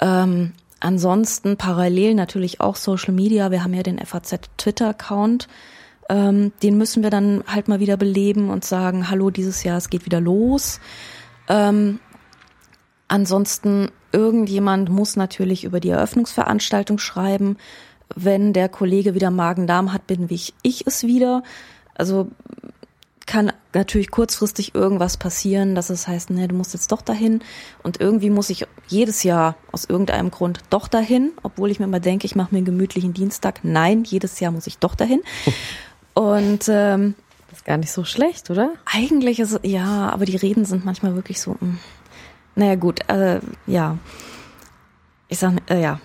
Ähm, 0.00 0.52
ansonsten 0.80 1.56
parallel 1.56 2.14
natürlich 2.14 2.60
auch 2.60 2.74
Social 2.74 3.14
Media. 3.14 3.52
Wir 3.52 3.62
haben 3.62 3.74
ja 3.74 3.84
den 3.84 4.04
FAZ 4.04 4.40
Twitter-Account 4.56 5.46
ähm, 6.08 6.52
den 6.62 6.78
müssen 6.78 7.02
wir 7.02 7.10
dann 7.10 7.44
halt 7.46 7.68
mal 7.68 7.80
wieder 7.80 7.96
beleben 7.96 8.50
und 8.50 8.64
sagen, 8.64 9.08
hallo, 9.08 9.30
dieses 9.30 9.64
Jahr, 9.64 9.78
es 9.78 9.90
geht 9.90 10.04
wieder 10.04 10.20
los. 10.20 10.80
Ähm, 11.48 12.00
ansonsten, 13.08 13.90
irgendjemand 14.12 14.90
muss 14.90 15.16
natürlich 15.16 15.64
über 15.64 15.80
die 15.80 15.90
Eröffnungsveranstaltung 15.90 16.98
schreiben. 16.98 17.56
Wenn 18.14 18.52
der 18.52 18.68
Kollege 18.68 19.14
wieder 19.14 19.30
Magen-Darm 19.30 19.92
hat, 19.92 20.06
bin 20.06 20.26
ich, 20.28 20.54
ich 20.62 20.86
es 20.86 21.04
wieder. 21.04 21.42
Also 21.94 22.30
kann 23.26 23.52
natürlich 23.72 24.10
kurzfristig 24.10 24.74
irgendwas 24.74 25.16
passieren, 25.16 25.74
dass 25.74 25.88
es 25.88 26.06
heißt, 26.06 26.30
ne, 26.30 26.48
du 26.48 26.54
musst 26.54 26.74
jetzt 26.74 26.92
doch 26.92 27.00
dahin. 27.00 27.40
Und 27.82 28.00
irgendwie 28.00 28.28
muss 28.28 28.50
ich 28.50 28.66
jedes 28.88 29.22
Jahr 29.22 29.56
aus 29.70 29.84
irgendeinem 29.86 30.30
Grund 30.30 30.60
doch 30.68 30.88
dahin, 30.88 31.32
obwohl 31.42 31.70
ich 31.70 31.78
mir 31.78 31.86
immer 31.86 32.00
denke, 32.00 32.26
ich 32.26 32.36
mache 32.36 32.52
mir 32.52 32.58
einen 32.58 32.66
gemütlichen 32.66 33.14
Dienstag. 33.14 33.60
Nein, 33.62 34.04
jedes 34.04 34.40
Jahr 34.40 34.52
muss 34.52 34.66
ich 34.66 34.78
doch 34.78 34.94
dahin. 34.94 35.22
Und 36.14 36.68
ähm, 36.68 37.14
das 37.48 37.60
ist 37.60 37.64
gar 37.64 37.76
nicht 37.76 37.92
so 37.92 38.04
schlecht, 38.04 38.50
oder? 38.50 38.70
Eigentlich 38.84 39.40
ist 39.40 39.52
es, 39.52 39.60
ja, 39.62 40.10
aber 40.10 40.24
die 40.24 40.36
Reden 40.36 40.64
sind 40.64 40.84
manchmal 40.84 41.14
wirklich 41.14 41.40
so, 41.40 41.52
mh. 41.52 41.58
Hm. 41.60 41.78
naja 42.54 42.74
gut, 42.76 43.08
äh, 43.08 43.40
ja. 43.66 43.98
Ich 45.28 45.38
sag, 45.38 45.54
äh, 45.70 45.80
ja. 45.80 46.00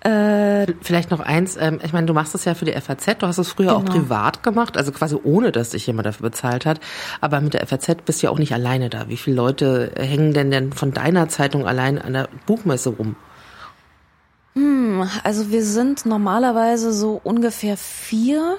Äh, 0.00 0.72
Vielleicht 0.80 1.10
noch 1.10 1.20
eins, 1.20 1.56
ähm, 1.58 1.80
ich 1.82 1.92
meine, 1.92 2.06
du 2.06 2.14
machst 2.14 2.32
das 2.32 2.44
ja 2.44 2.54
für 2.54 2.64
die 2.64 2.72
FAZ, 2.72 3.18
du 3.18 3.26
hast 3.26 3.38
es 3.38 3.48
früher 3.48 3.68
genau. 3.68 3.78
auch 3.80 3.84
privat 3.84 4.42
gemacht, 4.42 4.76
also 4.76 4.92
quasi 4.92 5.16
ohne, 5.22 5.50
dass 5.50 5.70
dich 5.70 5.86
jemand 5.86 6.06
dafür 6.06 6.30
bezahlt 6.30 6.66
hat. 6.66 6.78
Aber 7.20 7.40
mit 7.40 7.54
der 7.54 7.66
FAZ 7.66 7.96
bist 8.04 8.22
du 8.22 8.26
ja 8.26 8.30
auch 8.30 8.38
nicht 8.38 8.54
alleine 8.54 8.90
da. 8.90 9.08
Wie 9.08 9.16
viele 9.16 9.36
Leute 9.36 9.92
hängen 9.96 10.32
denn 10.32 10.50
denn 10.50 10.72
von 10.72 10.92
deiner 10.92 11.28
Zeitung 11.28 11.66
allein 11.66 12.00
an 12.00 12.12
der 12.12 12.28
Buchmesse 12.46 12.90
rum? 12.90 13.16
Hm, 14.54 15.08
also 15.24 15.50
wir 15.50 15.64
sind 15.64 16.06
normalerweise 16.06 16.92
so 16.92 17.20
ungefähr 17.22 17.76
vier 17.76 18.56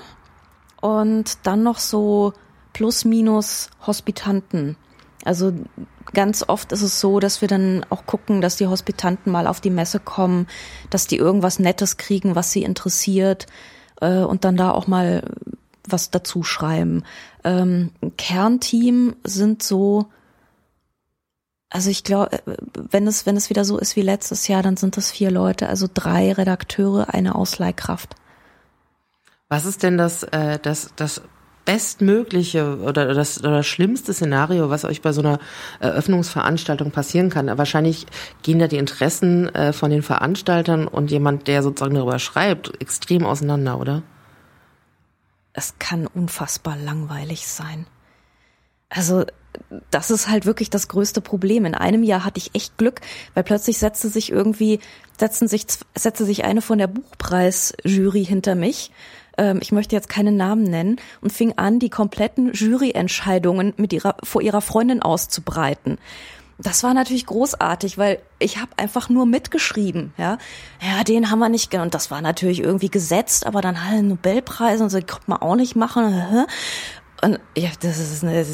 und 0.81 1.37
dann 1.43 1.63
noch 1.63 1.79
so 1.79 2.33
plus 2.73 3.05
minus 3.05 3.69
Hospitanten. 3.85 4.77
Also 5.25 5.53
ganz 6.13 6.45
oft 6.47 6.71
ist 6.71 6.81
es 6.81 6.99
so, 6.99 7.19
dass 7.19 7.41
wir 7.41 7.47
dann 7.47 7.85
auch 7.89 8.05
gucken, 8.05 8.41
dass 8.41 8.55
die 8.55 8.67
Hospitanten 8.67 9.31
mal 9.31 9.47
auf 9.47 9.59
die 9.59 9.69
Messe 9.69 9.99
kommen, 9.99 10.47
dass 10.89 11.07
die 11.07 11.17
irgendwas 11.17 11.59
Nettes 11.59 11.97
kriegen, 11.97 12.35
was 12.35 12.51
sie 12.51 12.63
interessiert 12.63 13.47
äh, 14.01 14.19
und 14.19 14.45
dann 14.45 14.55
da 14.55 14.71
auch 14.71 14.87
mal 14.87 15.23
was 15.87 16.09
dazu 16.11 16.43
schreiben. 16.43 17.03
Ähm, 17.43 17.91
Kernteam 18.17 19.15
sind 19.23 19.61
so 19.63 20.07
Also 21.69 21.89
ich 21.89 22.03
glaube, 22.03 22.33
äh, 22.33 22.55
wenn 22.73 23.05
es, 23.07 23.25
wenn 23.25 23.37
es 23.37 23.49
wieder 23.49 23.65
so 23.65 23.77
ist 23.77 23.95
wie 23.95 24.01
letztes 24.01 24.47
Jahr, 24.47 24.63
dann 24.63 24.77
sind 24.77 24.97
es 24.97 25.11
vier 25.11 25.31
Leute, 25.31 25.67
also 25.67 25.87
drei 25.93 26.31
Redakteure, 26.31 27.13
eine 27.13 27.35
Ausleihkraft. 27.35 28.15
Was 29.49 29.65
ist 29.65 29.81
denn 29.81 29.97
das, 29.97 30.23
äh, 30.23 30.59
das, 30.59 30.91
das 30.95 31.21
bestmögliche 31.65 32.79
oder 32.79 33.13
das, 33.13 33.39
oder 33.39 33.57
das 33.57 33.67
schlimmste 33.67 34.13
Szenario, 34.13 34.69
was 34.69 34.85
euch 34.85 35.01
bei 35.01 35.11
so 35.11 35.21
einer 35.21 35.39
Eröffnungsveranstaltung 35.79 36.91
passieren 36.91 37.31
kann? 37.31 37.57
Wahrscheinlich 37.57 38.05
gehen 38.43 38.59
da 38.59 38.67
die 38.67 38.77
Interessen 38.77 39.53
äh, 39.55 39.73
von 39.73 39.89
den 39.89 40.03
Veranstaltern 40.03 40.87
und 40.87 41.09
jemand, 41.09 41.47
der 41.47 41.63
sozusagen 41.63 41.95
darüber 41.95 42.19
schreibt, 42.19 42.79
extrem 42.79 43.25
auseinander, 43.25 43.79
oder? 43.79 44.03
Es 45.53 45.73
kann 45.79 46.05
unfassbar 46.05 46.77
langweilig 46.77 47.47
sein. 47.47 47.87
Also 48.89 49.25
das 49.89 50.11
ist 50.11 50.29
halt 50.29 50.45
wirklich 50.45 50.69
das 50.69 50.87
größte 50.87 51.21
Problem. 51.21 51.65
In 51.65 51.75
einem 51.75 52.03
Jahr 52.03 52.23
hatte 52.23 52.37
ich 52.37 52.53
echt 52.53 52.77
Glück, 52.77 53.01
weil 53.33 53.43
plötzlich 53.43 53.79
setzte 53.79 54.09
sich 54.09 54.31
irgendwie, 54.31 54.79
setzten 55.17 55.47
sich, 55.47 55.65
setzte 55.95 56.25
sich 56.25 56.45
eine 56.45 56.61
von 56.61 56.77
der 56.77 56.87
Buchpreisjury 56.87 58.25
hinter 58.25 58.55
mich. 58.55 58.91
Ähm, 59.39 59.59
ich 59.61 59.71
möchte 59.71 59.95
jetzt 59.95 60.09
keine 60.09 60.31
Namen 60.31 60.63
nennen 60.63 60.97
und 61.21 61.31
fing 61.31 61.53
an, 61.57 61.79
die 61.79 61.89
kompletten 61.89 62.51
Juryentscheidungen 62.53 63.73
mit 63.77 63.93
ihrer, 63.93 64.17
vor 64.21 64.41
ihrer 64.41 64.61
Freundin 64.61 65.01
auszubreiten. 65.01 65.97
Das 66.57 66.83
war 66.83 66.93
natürlich 66.93 67.25
großartig, 67.25 67.97
weil 67.97 68.19
ich 68.37 68.57
habe 68.57 68.71
einfach 68.75 69.07
nur 69.07 69.25
mitgeschrieben, 69.25 70.13
ja. 70.17 70.37
Ja, 70.81 71.05
den 71.05 71.31
haben 71.31 71.39
wir 71.39 71.47
nicht 71.47 71.73
und 71.73 71.93
das 71.93 72.11
war 72.11 72.21
natürlich 72.21 72.59
irgendwie 72.59 72.89
gesetzt, 72.89 73.45
aber 73.45 73.61
dann 73.61 73.85
halt 73.85 74.03
Nobelpreis 74.03 74.81
und 74.81 74.89
so 74.89 74.97
konnte 74.97 75.23
man 75.27 75.41
auch 75.41 75.55
nicht 75.55 75.77
machen. 75.77 76.45
Und 77.23 77.39
ja, 77.57 77.69
das 77.79 77.97
ist, 77.97 78.25
eine, 78.25 78.45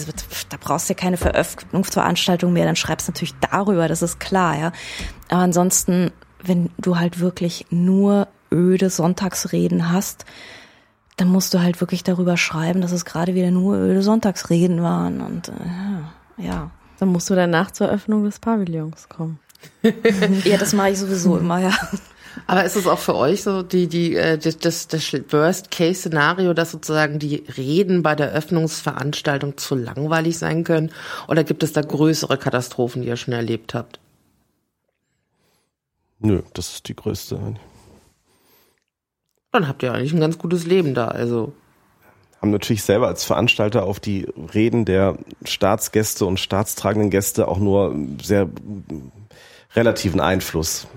da 0.49 0.57
brauchst 0.59 0.87
du 0.87 0.93
ja 0.93 0.99
keine 0.99 1.17
Veröffentlichungsveranstaltung 1.17 2.53
mehr, 2.53 2.65
dann 2.65 2.75
schreibst 2.75 3.07
du 3.07 3.11
natürlich 3.11 3.33
darüber, 3.51 3.87
das 3.87 4.03
ist 4.03 4.19
klar, 4.19 4.55
ja. 4.55 4.71
Aber 5.29 5.41
ansonsten, 5.41 6.11
wenn 6.43 6.69
du 6.77 6.99
halt 6.99 7.19
wirklich 7.19 7.65
nur 7.71 8.27
öde 8.51 8.91
Sonntagsreden 8.91 9.91
hast, 9.91 10.25
dann 11.17 11.30
musst 11.30 11.54
du 11.54 11.62
halt 11.62 11.80
wirklich 11.82 12.04
darüber 12.04 12.38
schreiben, 12.38 12.82
dass 12.82 12.91
es 12.91 13.06
gerade 13.06 13.36
wieder 13.36 13.51
nur 13.51 13.78
öde 13.78 14.01
Sonntagsreden 14.01 14.82
waren 14.82 15.21
und 15.21 15.49
äh, 15.49 16.43
ja. 16.45 16.71
Dann 16.99 17.10
musst 17.10 17.30
du 17.30 17.36
danach 17.36 17.71
zur 17.71 17.89
Öffnung 17.89 18.23
des 18.23 18.39
Pavillons 18.39 19.10
kommen. 19.10 19.39
ja, 20.45 20.58
das 20.58 20.73
mache 20.73 20.91
ich 20.91 20.99
sowieso 20.99 21.38
immer, 21.38 21.60
ja. 21.60 21.73
Aber 22.47 22.63
ist 22.63 22.75
es 22.75 22.88
auch 22.88 22.99
für 22.99 23.15
euch 23.15 23.43
so 23.43 23.63
die 23.63 23.88
die 23.88 24.15
äh, 24.15 24.38
das, 24.38 24.58
das, 24.58 24.88
das 24.88 25.13
Worst 25.32 25.71
Case 25.71 26.01
Szenario, 26.01 26.54
dass 26.54 26.71
sozusagen 26.71 27.17
die 27.17 27.43
Reden 27.58 28.04
bei 28.04 28.15
der 28.15 28.32
Öffnungsveranstaltung 28.32 29.58
zu 29.58 29.75
langweilig 29.75 30.38
sein 30.38 30.63
können, 30.63 30.91
oder 31.28 31.43
gibt 31.43 31.63
es 31.63 31.73
da 31.73 31.82
größere 31.82 32.38
Katastrophen, 32.38 33.01
die 33.01 33.08
ihr 33.08 33.17
schon 33.17 33.34
erlebt 33.34 33.73
habt? 33.73 33.99
Nö, 36.19 36.41
das 36.54 36.73
ist 36.73 36.88
die 36.88 36.95
größte. 36.95 37.56
Dann 39.55 39.69
habt 39.69 39.83
ihr 39.83 39.93
eigentlich 39.93 40.11
ein 40.11 40.19
ganz 40.19 40.37
gutes 40.37 40.65
Leben 40.65 40.93
da, 40.93 41.07
also 41.07 41.53
haben 42.41 42.51
natürlich 42.51 42.83
selber 42.83 43.07
als 43.07 43.23
Veranstalter 43.23 43.83
auf 43.83 44.01
die 44.01 44.27
Reden 44.53 44.83
der 44.83 45.17
Staatsgäste 45.45 46.25
und 46.25 46.41
staatstragenden 46.41 47.09
Gäste 47.09 47.47
auch 47.47 47.57
nur 47.57 47.95
sehr 48.21 48.49
relativen 49.73 50.19
Einfluss. 50.19 50.87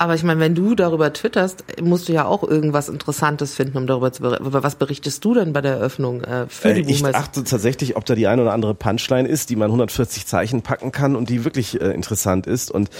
Aber 0.00 0.14
ich 0.14 0.22
meine, 0.22 0.38
wenn 0.38 0.54
du 0.54 0.76
darüber 0.76 1.12
twitterst, 1.12 1.82
musst 1.82 2.08
du 2.08 2.12
ja 2.12 2.24
auch 2.24 2.44
irgendwas 2.44 2.88
Interessantes 2.88 3.56
finden, 3.56 3.78
um 3.78 3.88
darüber 3.88 4.12
zu 4.12 4.22
berichten. 4.22 4.46
Was 4.52 4.76
berichtest 4.76 5.24
du 5.24 5.34
denn 5.34 5.52
bei 5.52 5.60
der 5.60 5.72
Eröffnung 5.72 6.22
äh, 6.22 6.46
für 6.48 6.72
die 6.72 6.82
äh, 6.82 6.90
Ich 6.90 7.04
achte 7.04 7.42
tatsächlich, 7.42 7.96
ob 7.96 8.04
da 8.04 8.14
die 8.14 8.28
eine 8.28 8.42
oder 8.42 8.52
andere 8.52 8.76
Punchline 8.76 9.28
ist, 9.28 9.50
die 9.50 9.56
man 9.56 9.66
140 9.66 10.24
Zeichen 10.24 10.62
packen 10.62 10.92
kann 10.92 11.16
und 11.16 11.28
die 11.28 11.44
wirklich 11.44 11.80
äh, 11.80 11.90
interessant 11.90 12.46
ist. 12.46 12.70
Und 12.70 12.90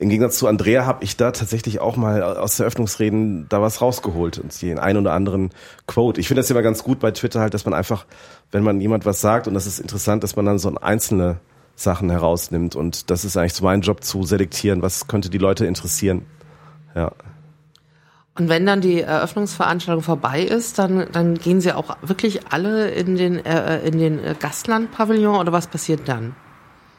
im 0.00 0.08
Gegensatz 0.08 0.38
zu 0.38 0.48
Andrea 0.48 0.84
habe 0.84 1.04
ich 1.04 1.16
da 1.16 1.30
tatsächlich 1.30 1.78
auch 1.78 1.94
mal 1.94 2.24
aus 2.24 2.56
der 2.56 2.64
Eröffnungsreden 2.64 3.46
da 3.48 3.62
was 3.62 3.80
rausgeholt 3.80 4.38
und 4.38 4.60
den 4.60 4.80
einen 4.80 4.98
oder 4.98 5.12
anderen 5.12 5.50
Quote. 5.86 6.20
Ich 6.20 6.26
finde 6.26 6.40
das 6.42 6.50
immer 6.50 6.62
ganz 6.62 6.82
gut 6.82 6.98
bei 6.98 7.12
Twitter 7.12 7.38
halt, 7.38 7.54
dass 7.54 7.66
man 7.66 7.74
einfach, 7.74 8.04
wenn 8.50 8.64
man 8.64 8.80
jemand 8.80 9.06
was 9.06 9.20
sagt 9.20 9.46
und 9.46 9.54
das 9.54 9.68
ist 9.68 9.78
interessant, 9.78 10.24
dass 10.24 10.34
man 10.34 10.44
dann 10.44 10.58
so 10.58 10.74
einzelne 10.74 11.38
Sachen 11.76 12.10
herausnimmt. 12.10 12.74
Und 12.74 13.10
das 13.10 13.24
ist 13.24 13.36
eigentlich 13.36 13.54
so 13.54 13.62
mein 13.62 13.82
Job 13.82 14.02
zu 14.02 14.24
selektieren, 14.24 14.82
was 14.82 15.06
könnte 15.06 15.30
die 15.30 15.38
Leute 15.38 15.64
interessieren. 15.64 16.26
Ja. 16.94 17.12
Und 18.38 18.48
wenn 18.48 18.66
dann 18.66 18.80
die 18.80 19.00
Eröffnungsveranstaltung 19.00 20.02
vorbei 20.02 20.42
ist, 20.42 20.78
dann, 20.78 21.08
dann 21.10 21.34
gehen 21.34 21.60
sie 21.60 21.72
auch 21.72 21.96
wirklich 22.02 22.52
alle 22.52 22.88
in 22.90 23.16
den, 23.16 23.44
äh, 23.44 23.80
in 23.80 23.98
den 23.98 24.20
Gastlandpavillon 24.38 25.36
oder 25.36 25.52
was 25.52 25.66
passiert 25.66 26.08
dann? 26.08 26.36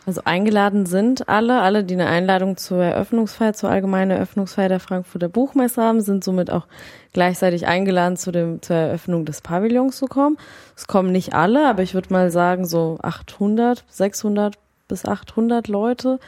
Also 0.06 0.22
eingeladen 0.26 0.88
sind 0.88 1.30
alle, 1.30 1.62
alle, 1.62 1.84
die 1.84 1.94
eine 1.94 2.08
Einladung 2.08 2.58
zur 2.58 2.84
Eröffnungsfeier, 2.84 3.54
zur 3.54 3.70
allgemeinen 3.70 4.12
Eröffnungsfeier 4.12 4.68
der 4.68 4.80
Frankfurter 4.80 5.30
Buchmesse 5.30 5.84
haben, 5.84 6.02
sind 6.02 6.24
somit 6.24 6.52
auch 6.52 6.66
gleichzeitig 7.14 7.68
eingeladen, 7.68 8.18
zu 8.18 8.32
dem, 8.32 8.60
zur 8.62 8.76
Eröffnung 8.76 9.26
des 9.26 9.42
Pavillons 9.42 9.98
zu 9.98 10.08
kommen. 10.08 10.38
Es 10.76 10.88
kommen 10.88 11.12
nicht 11.12 11.36
alle, 11.36 11.70
aber 11.70 11.84
ich 11.84 11.94
würde 11.94 12.12
mal 12.12 12.32
sagen, 12.32 12.66
so 12.66 12.98
800, 13.04 13.84
600 13.88 14.56
bis 14.88 15.06
800 15.06 15.68
Leute 15.68 16.20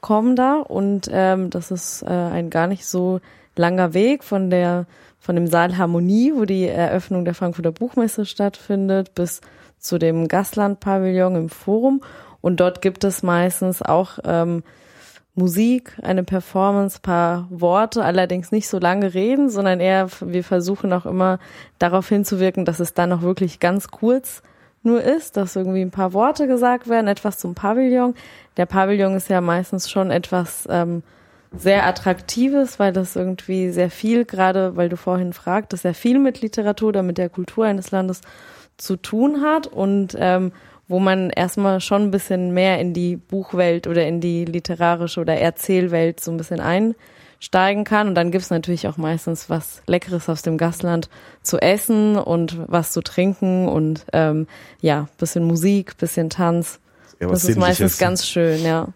kommen 0.00 0.36
da 0.36 0.60
und 0.60 1.08
ähm, 1.10 1.50
das 1.50 1.70
ist 1.70 2.02
äh, 2.02 2.06
ein 2.06 2.50
gar 2.50 2.66
nicht 2.66 2.86
so 2.86 3.20
langer 3.56 3.94
Weg 3.94 4.24
von 4.24 4.50
der 4.50 4.86
von 5.18 5.34
dem 5.34 5.48
Saal 5.48 5.76
Harmonie, 5.76 6.32
wo 6.36 6.44
die 6.44 6.68
Eröffnung 6.68 7.24
der 7.24 7.34
Frankfurter 7.34 7.72
Buchmesse 7.72 8.26
stattfindet, 8.26 9.12
bis 9.16 9.40
zu 9.78 9.98
dem 9.98 10.28
Gastland-Pavillon 10.28 11.34
im 11.34 11.48
Forum. 11.48 12.00
Und 12.40 12.60
dort 12.60 12.80
gibt 12.80 13.02
es 13.02 13.24
meistens 13.24 13.82
auch 13.82 14.20
ähm, 14.24 14.62
Musik, 15.34 15.98
eine 16.00 16.22
Performance, 16.22 17.00
paar 17.02 17.48
Worte, 17.50 18.04
allerdings 18.04 18.52
nicht 18.52 18.68
so 18.68 18.78
lange 18.78 19.14
reden, 19.14 19.50
sondern 19.50 19.80
eher, 19.80 20.08
wir 20.20 20.44
versuchen 20.44 20.92
auch 20.92 21.06
immer 21.06 21.40
darauf 21.80 22.08
hinzuwirken, 22.08 22.64
dass 22.64 22.78
es 22.78 22.94
dann 22.94 23.10
noch 23.10 23.22
wirklich 23.22 23.58
ganz 23.58 23.88
kurz 23.88 24.42
nur 24.82 25.02
ist, 25.02 25.36
dass 25.36 25.56
irgendwie 25.56 25.82
ein 25.82 25.90
paar 25.90 26.12
Worte 26.12 26.46
gesagt 26.46 26.88
werden, 26.88 27.08
etwas 27.08 27.38
zum 27.38 27.54
Pavillon. 27.54 28.14
Der 28.56 28.66
Pavillon 28.66 29.16
ist 29.16 29.28
ja 29.28 29.40
meistens 29.40 29.90
schon 29.90 30.10
etwas 30.10 30.66
ähm, 30.70 31.02
sehr 31.56 31.86
Attraktives, 31.86 32.78
weil 32.78 32.92
das 32.92 33.16
irgendwie 33.16 33.70
sehr 33.70 33.90
viel, 33.90 34.24
gerade 34.24 34.76
weil 34.76 34.88
du 34.88 34.96
vorhin 34.96 35.32
fragtest, 35.32 35.82
sehr 35.82 35.94
viel 35.94 36.18
mit 36.18 36.40
Literatur 36.40 36.90
oder 36.90 37.02
mit 37.02 37.18
der 37.18 37.28
Kultur 37.28 37.64
eines 37.64 37.90
Landes 37.90 38.20
zu 38.76 38.96
tun 38.96 39.42
hat 39.42 39.66
und 39.66 40.16
ähm, 40.18 40.52
wo 40.88 41.00
man 41.00 41.30
erstmal 41.30 41.80
schon 41.80 42.02
ein 42.02 42.10
bisschen 42.10 42.52
mehr 42.54 42.78
in 42.78 42.92
die 42.92 43.16
Buchwelt 43.16 43.86
oder 43.86 44.06
in 44.06 44.20
die 44.20 44.44
literarische 44.44 45.20
oder 45.20 45.34
Erzählwelt 45.34 46.20
so 46.20 46.30
ein 46.30 46.36
bisschen 46.36 46.60
ein 46.60 46.94
steigen 47.38 47.84
kann. 47.84 48.08
Und 48.08 48.14
dann 48.14 48.30
gibt's 48.30 48.50
natürlich 48.50 48.88
auch 48.88 48.96
meistens 48.96 49.50
was 49.50 49.82
Leckeres 49.86 50.28
aus 50.28 50.42
dem 50.42 50.58
Gastland 50.58 51.08
zu 51.42 51.58
essen 51.58 52.16
und 52.16 52.58
was 52.66 52.92
zu 52.92 53.02
trinken 53.02 53.68
und 53.68 54.04
ähm, 54.12 54.46
ja, 54.80 55.08
bisschen 55.18 55.44
Musik, 55.44 55.96
bisschen 55.98 56.30
Tanz. 56.30 56.80
Ja, 57.20 57.28
das 57.28 57.44
ist 57.44 57.58
meistens 57.58 57.98
ganz 57.98 58.26
schön, 58.26 58.62
ja. 58.62 58.88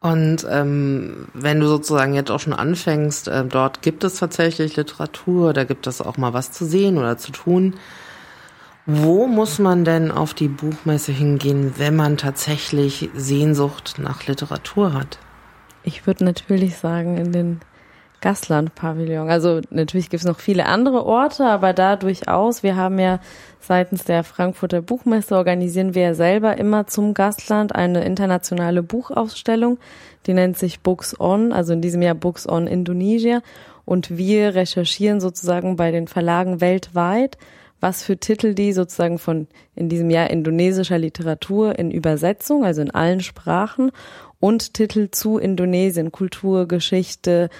Und 0.00 0.46
ähm, 0.50 1.28
wenn 1.32 1.60
du 1.60 1.66
sozusagen 1.66 2.12
jetzt 2.12 2.30
auch 2.30 2.40
schon 2.40 2.52
anfängst, 2.52 3.28
äh, 3.28 3.44
dort 3.46 3.80
gibt 3.80 4.04
es 4.04 4.16
tatsächlich 4.16 4.76
Literatur, 4.76 5.54
da 5.54 5.64
gibt 5.64 5.86
es 5.86 6.02
auch 6.02 6.18
mal 6.18 6.34
was 6.34 6.52
zu 6.52 6.66
sehen 6.66 6.98
oder 6.98 7.16
zu 7.16 7.32
tun. 7.32 7.76
Wo 8.84 9.26
muss 9.26 9.58
man 9.58 9.86
denn 9.86 10.10
auf 10.10 10.34
die 10.34 10.48
Buchmesse 10.48 11.10
hingehen, 11.10 11.74
wenn 11.78 11.96
man 11.96 12.18
tatsächlich 12.18 13.08
Sehnsucht 13.14 13.94
nach 13.98 14.26
Literatur 14.26 14.92
hat? 14.92 15.18
Ich 15.84 16.06
würde 16.06 16.24
natürlich 16.24 16.76
sagen, 16.76 17.18
in 17.18 17.32
den 17.32 17.60
Gastland-Pavillon. 18.24 19.28
Also 19.28 19.60
natürlich 19.68 20.08
gibt 20.08 20.22
es 20.22 20.26
noch 20.26 20.40
viele 20.40 20.64
andere 20.64 21.04
Orte, 21.04 21.44
aber 21.44 21.74
da 21.74 21.96
durchaus. 21.96 22.62
Wir 22.62 22.74
haben 22.74 22.98
ja 22.98 23.20
seitens 23.60 24.04
der 24.04 24.24
Frankfurter 24.24 24.80
Buchmesse 24.80 25.36
organisieren 25.36 25.94
wir 25.94 26.02
ja 26.02 26.14
selber 26.14 26.56
immer 26.56 26.86
zum 26.86 27.12
Gastland 27.12 27.74
eine 27.74 28.02
internationale 28.02 28.82
Buchausstellung. 28.82 29.78
Die 30.26 30.32
nennt 30.32 30.56
sich 30.56 30.80
Books 30.80 31.20
On, 31.20 31.52
also 31.52 31.74
in 31.74 31.82
diesem 31.82 32.00
Jahr 32.00 32.14
Books 32.14 32.48
On 32.48 32.66
Indonesia. 32.66 33.42
Und 33.84 34.16
wir 34.16 34.54
recherchieren 34.54 35.20
sozusagen 35.20 35.76
bei 35.76 35.90
den 35.90 36.08
Verlagen 36.08 36.62
weltweit, 36.62 37.36
was 37.80 38.02
für 38.02 38.16
Titel 38.16 38.54
die 38.54 38.72
sozusagen 38.72 39.18
von 39.18 39.46
in 39.74 39.90
diesem 39.90 40.08
Jahr 40.08 40.30
indonesischer 40.30 40.96
Literatur 40.96 41.78
in 41.78 41.90
Übersetzung, 41.90 42.64
also 42.64 42.80
in 42.80 42.90
allen 42.90 43.20
Sprachen 43.20 43.92
und 44.40 44.74
Titel 44.74 45.10
zu 45.10 45.38
Indonesien, 45.38 46.12
Kultur, 46.12 46.66
Geschichte, 46.68 47.50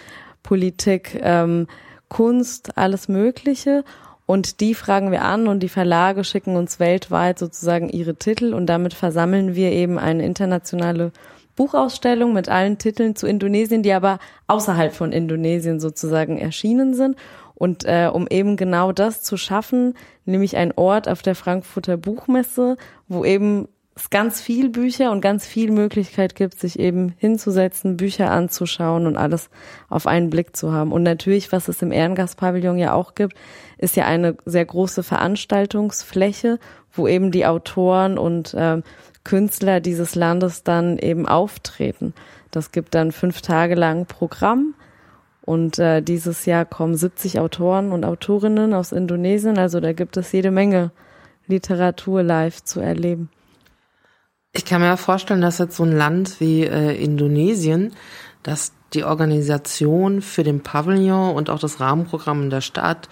Politik, 0.42 1.18
ähm, 1.22 1.66
Kunst, 2.08 2.76
alles 2.76 3.08
Mögliche. 3.08 3.84
Und 4.26 4.60
die 4.60 4.74
fragen 4.74 5.10
wir 5.10 5.22
an 5.22 5.48
und 5.48 5.62
die 5.62 5.68
Verlage 5.68 6.24
schicken 6.24 6.56
uns 6.56 6.80
weltweit 6.80 7.38
sozusagen 7.38 7.88
ihre 7.90 8.14
Titel 8.14 8.54
und 8.54 8.66
damit 8.66 8.94
versammeln 8.94 9.54
wir 9.54 9.70
eben 9.72 9.98
eine 9.98 10.24
internationale 10.24 11.12
Buchausstellung 11.56 12.32
mit 12.32 12.48
allen 12.48 12.78
Titeln 12.78 13.16
zu 13.16 13.26
Indonesien, 13.26 13.82
die 13.82 13.92
aber 13.92 14.18
außerhalb 14.46 14.92
von 14.92 15.12
Indonesien 15.12 15.78
sozusagen 15.78 16.38
erschienen 16.38 16.94
sind. 16.94 17.16
Und 17.54 17.84
äh, 17.84 18.10
um 18.12 18.26
eben 18.28 18.56
genau 18.56 18.92
das 18.92 19.22
zu 19.22 19.36
schaffen, 19.36 19.94
nämlich 20.24 20.56
ein 20.56 20.72
Ort 20.76 21.08
auf 21.08 21.22
der 21.22 21.36
Frankfurter 21.36 21.96
Buchmesse, 21.96 22.76
wo 23.06 23.24
eben 23.24 23.68
es 23.96 24.10
ganz 24.10 24.40
viel 24.40 24.70
Bücher 24.70 25.12
und 25.12 25.20
ganz 25.20 25.46
viel 25.46 25.70
Möglichkeit 25.70 26.34
gibt, 26.34 26.58
sich 26.58 26.78
eben 26.78 27.14
hinzusetzen, 27.16 27.96
Bücher 27.96 28.30
anzuschauen 28.30 29.06
und 29.06 29.16
alles 29.16 29.50
auf 29.88 30.06
einen 30.06 30.30
Blick 30.30 30.56
zu 30.56 30.72
haben. 30.72 30.90
Und 30.90 31.04
natürlich, 31.04 31.52
was 31.52 31.68
es 31.68 31.80
im 31.80 31.92
Ehrengastpavillon 31.92 32.76
ja 32.76 32.92
auch 32.92 33.14
gibt, 33.14 33.34
ist 33.78 33.96
ja 33.96 34.04
eine 34.06 34.36
sehr 34.44 34.64
große 34.64 35.04
Veranstaltungsfläche, 35.04 36.58
wo 36.92 37.06
eben 37.06 37.30
die 37.30 37.46
Autoren 37.46 38.18
und 38.18 38.52
äh, 38.54 38.82
Künstler 39.22 39.80
dieses 39.80 40.16
Landes 40.16 40.64
dann 40.64 40.98
eben 40.98 41.28
auftreten. 41.28 42.14
Das 42.50 42.72
gibt 42.72 42.94
dann 42.94 43.12
fünf 43.12 43.42
Tage 43.42 43.74
lang 43.76 44.06
Programm. 44.06 44.74
Und 45.40 45.78
äh, 45.78 46.00
dieses 46.00 46.46
Jahr 46.46 46.64
kommen 46.64 46.96
70 46.96 47.38
Autoren 47.38 47.92
und 47.92 48.04
Autorinnen 48.04 48.72
aus 48.74 48.92
Indonesien. 48.92 49.58
Also 49.58 49.78
da 49.78 49.92
gibt 49.92 50.16
es 50.16 50.32
jede 50.32 50.50
Menge 50.50 50.90
Literatur 51.46 52.22
live 52.22 52.62
zu 52.64 52.80
erleben. 52.80 53.28
Ich 54.56 54.64
kann 54.64 54.80
mir 54.80 54.96
vorstellen, 54.96 55.40
dass 55.40 55.58
jetzt 55.58 55.76
so 55.76 55.82
ein 55.82 55.96
Land 55.96 56.40
wie 56.40 56.62
äh, 56.62 56.94
Indonesien, 56.94 57.92
dass 58.44 58.72
die 58.92 59.02
Organisation 59.02 60.22
für 60.22 60.44
den 60.44 60.62
Pavillon 60.62 61.34
und 61.34 61.50
auch 61.50 61.58
das 61.58 61.80
Rahmenprogramm 61.80 62.44
in 62.44 62.50
der 62.50 62.60
Stadt 62.60 63.08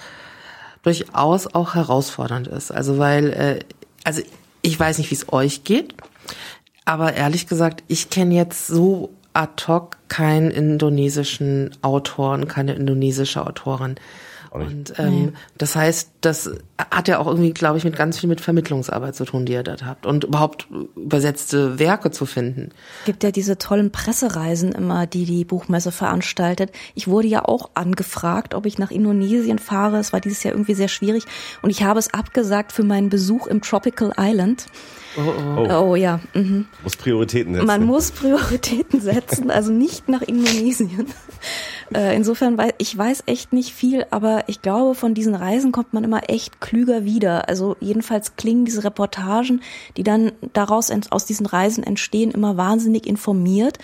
durchaus 0.85 1.53
auch 1.53 1.75
herausfordernd 1.75 2.47
ist. 2.47 2.71
Also 2.71 2.99
weil, 2.99 3.33
äh, 3.33 3.59
also 4.05 4.23
ich 4.63 4.79
weiß 4.79 4.99
nicht, 4.99 5.11
wie 5.11 5.17
es 5.17 5.33
euch 5.33 5.65
geht, 5.65 5.95
aber 6.85 7.15
ehrlich 7.15 7.49
gesagt, 7.49 7.83
ich 7.89 8.09
kenne 8.09 8.35
jetzt 8.37 8.69
so 8.69 9.13
ad 9.33 9.65
hoc 9.67 9.97
keinen 10.07 10.51
indonesischen 10.51 11.77
Autoren, 11.83 12.47
keine 12.47 12.75
indonesische 12.75 13.45
Autorin. 13.45 13.97
Und 14.53 14.93
ähm, 14.99 15.25
nee. 15.27 15.33
das 15.57 15.75
heißt, 15.77 16.11
das 16.21 16.51
hat 16.91 17.09
ja 17.09 17.19
auch 17.19 17.27
irgendwie, 17.27 17.55
glaube 17.55 17.79
ich, 17.79 17.85
mit 17.85 17.97
ganz 17.97 18.19
viel 18.19 18.29
mit 18.29 18.43
Vermittlungsarbeit 18.43 19.15
zu 19.15 19.25
tun, 19.25 19.47
die 19.47 19.55
ihr 19.55 19.63
dort 19.63 19.83
habt. 19.83 20.05
Und 20.05 20.25
überhaupt 20.25 20.69
übersetzte 20.95 21.79
Werke 21.79 22.11
zu 22.11 22.27
finden. 22.27 22.69
Gibt 23.07 23.25
ja 23.25 23.31
diese 23.31 23.57
tollen 23.57 23.91
Pressereisen 23.93 24.73
immer, 24.73 25.07
die 25.07 25.25
die 25.25 25.47
Buchmesse 25.47 25.91
veranstaltet. 25.91 26.71
Ich 26.95 27.09
wurde 27.09 27.29
ja 27.29 27.47
auch 27.47 27.71
angefragt, 27.73 28.55
ob 28.55 28.67
ich 28.67 28.79
nach 28.79 28.91
Indonesien 28.91 29.59
fahre. 29.59 29.99
Es 29.99 30.13
war 30.13 30.21
dieses 30.21 30.43
Jahr 30.43 30.53
irgendwie 30.53 30.75
sehr 30.75 30.89
schwierig. 30.89 31.25
Und 31.63 31.71
ich 31.71 31.83
habe 31.83 31.99
es 31.99 32.13
abgesagt 32.13 32.73
für 32.73 32.85
meinen 32.85 33.09
Besuch 33.09 33.47
im 33.47 33.63
Tropical 33.63 34.13
Island. 34.19 34.67
Oh, 35.17 35.21
oh. 35.21 35.67
oh. 35.69 35.91
oh 35.91 35.97
ja. 35.97 36.21
Mhm. 36.35 36.67
Muss 36.83 36.97
Prioritäten 36.97 37.55
setzen. 37.55 37.67
Man 37.67 37.85
muss 37.85 38.11
Prioritäten 38.11 39.01
setzen, 39.01 39.51
also 39.51 39.73
nicht 39.73 40.09
nach 40.09 40.23
Indonesien. 40.23 41.07
Äh, 41.95 42.15
insofern 42.17 42.59
weiß 42.59 42.73
ich 42.79 42.97
weiß 42.97 43.25
echt 43.27 43.53
nicht 43.53 43.73
viel, 43.73 44.07
aber 44.11 44.45
ich 44.47 44.63
glaube, 44.63 44.95
von 44.95 45.15
diesen 45.15 45.35
Reisen 45.35 45.73
kommt 45.73 45.93
man 45.93 46.05
immer 46.05 46.29
echt 46.29 46.61
klüger 46.61 47.05
wieder. 47.05 47.49
Also 47.49 47.77
jedenfalls 47.81 48.37
klingen 48.37 48.65
diese 48.65 48.85
Reportagen, 48.85 49.63
die 49.97 50.03
dann 50.03 50.33
daraus 50.53 50.91
aus 51.11 51.25
diesen 51.25 51.47
Reisen 51.47 51.85
entstehen, 51.85 52.31
immer 52.31 52.57
wahnsinnig 52.57 53.07
informiert. 53.07 53.79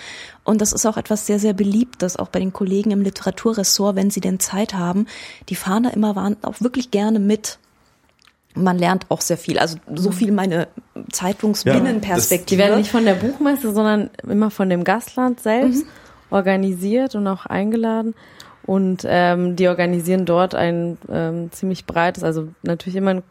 Und 0.45 0.61
das 0.61 0.73
ist 0.73 0.87
auch 0.87 0.97
etwas 0.97 1.27
sehr, 1.27 1.39
sehr 1.39 1.53
beliebtes, 1.53 2.17
auch 2.17 2.29
bei 2.29 2.41
den 2.41 2.53
Kollegen 2.53 2.91
im 2.91 3.03
Literaturressort, 3.03 3.97
wenn 3.97 4.11
sie 4.11 4.21
denn 4.21 4.41
Zeit 4.41 4.75
haben. 4.75 5.07
Die 5.49 5.55
fahren 5.57 5.83
da 5.83 5.91
immer 5.91 6.37
auch 6.43 6.61
wirklich 6.61 6.91
gerne 6.91 7.19
mit 7.19 7.59
man 8.55 8.77
lernt 8.77 9.07
auch 9.09 9.21
sehr 9.21 9.39
viel. 9.39 9.59
Also 9.59 9.79
so 9.95 10.11
viel 10.11 10.33
meine 10.33 10.67
Zeitungsbinnenperspektive. 11.13 12.61
Ja, 12.61 12.67
die 12.67 12.71
werden 12.71 12.81
nicht 12.81 12.91
von 12.91 13.05
der 13.05 13.15
Buchmesse, 13.15 13.73
sondern 13.73 14.11
immer 14.29 14.51
von 14.51 14.69
dem 14.69 14.83
Gastland 14.83 15.41
selbst. 15.41 15.85
Mhm 15.85 15.91
organisiert 16.31 17.15
und 17.15 17.27
auch 17.27 17.47
eingeladen. 17.47 18.15
Und 18.65 19.07
ähm, 19.09 19.57
die 19.57 19.69
organisieren 19.69 20.27
dort 20.27 20.55
ein 20.55 20.99
ähm, 21.11 21.51
ziemlich 21.53 21.87
breites, 21.87 22.23
also 22.23 22.49
natürlich 22.63 22.97
immer 22.97 23.13
in 23.13 23.23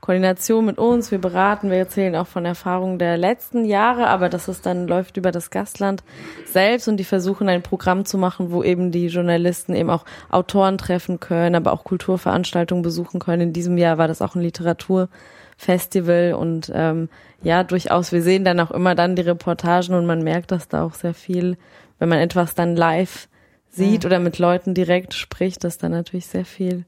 Koordination 0.00 0.64
mit 0.64 0.78
uns. 0.78 1.10
Wir 1.10 1.18
beraten, 1.18 1.70
wir 1.70 1.78
erzählen 1.78 2.14
auch 2.16 2.28
von 2.28 2.44
Erfahrungen 2.44 2.98
der 2.98 3.16
letzten 3.16 3.64
Jahre, 3.64 4.06
aber 4.06 4.28
das 4.28 4.46
ist 4.46 4.64
dann 4.64 4.86
läuft 4.86 5.16
über 5.16 5.32
das 5.32 5.50
Gastland 5.50 6.04
selbst 6.44 6.86
und 6.86 6.98
die 6.98 7.04
versuchen 7.04 7.48
ein 7.48 7.62
Programm 7.62 8.04
zu 8.04 8.16
machen, 8.16 8.52
wo 8.52 8.62
eben 8.62 8.92
die 8.92 9.08
Journalisten 9.08 9.74
eben 9.74 9.90
auch 9.90 10.04
Autoren 10.30 10.78
treffen 10.78 11.18
können, 11.18 11.56
aber 11.56 11.72
auch 11.72 11.82
Kulturveranstaltungen 11.82 12.82
besuchen 12.82 13.18
können. 13.18 13.48
In 13.48 13.52
diesem 13.52 13.78
Jahr 13.78 13.98
war 13.98 14.06
das 14.06 14.22
auch 14.22 14.36
ein 14.36 14.42
Literaturfestival 14.42 16.34
und 16.34 16.70
ähm, 16.72 17.08
ja, 17.42 17.64
durchaus, 17.64 18.12
wir 18.12 18.22
sehen 18.22 18.44
dann 18.44 18.60
auch 18.60 18.70
immer 18.70 18.94
dann 18.94 19.16
die 19.16 19.22
Reportagen 19.22 19.94
und 19.94 20.06
man 20.06 20.22
merkt, 20.22 20.52
dass 20.52 20.68
da 20.68 20.84
auch 20.84 20.94
sehr 20.94 21.14
viel 21.14 21.56
wenn 21.98 22.08
man 22.08 22.18
etwas 22.18 22.54
dann 22.54 22.76
live 22.76 23.28
sieht 23.70 24.04
ja. 24.04 24.08
oder 24.08 24.18
mit 24.18 24.38
Leuten 24.38 24.74
direkt 24.74 25.14
spricht, 25.14 25.64
dass 25.64 25.78
da 25.78 25.88
natürlich 25.88 26.26
sehr 26.26 26.44
viel 26.44 26.84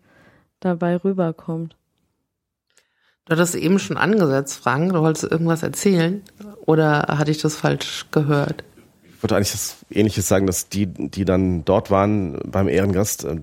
dabei 0.60 0.96
rüberkommt. 0.96 1.76
Du 3.26 3.32
hattest 3.32 3.56
eben 3.56 3.78
schon 3.78 3.98
angesetzt, 3.98 4.62
Frank. 4.62 4.94
Du 4.94 5.00
wolltest 5.00 5.30
irgendwas 5.30 5.62
erzählen 5.62 6.22
oder 6.64 7.02
hatte 7.18 7.30
ich 7.30 7.38
das 7.38 7.56
falsch 7.56 8.06
gehört? 8.10 8.64
Ich 9.04 9.22
wollte 9.22 9.34
eigentlich 9.36 9.50
das 9.50 9.76
Ähnliches 9.90 10.28
sagen, 10.28 10.46
dass 10.46 10.68
die, 10.68 10.86
die 10.86 11.24
dann 11.24 11.64
dort 11.64 11.90
waren 11.90 12.38
beim 12.46 12.68
Ehrengast, 12.68 13.24
äh, 13.24 13.36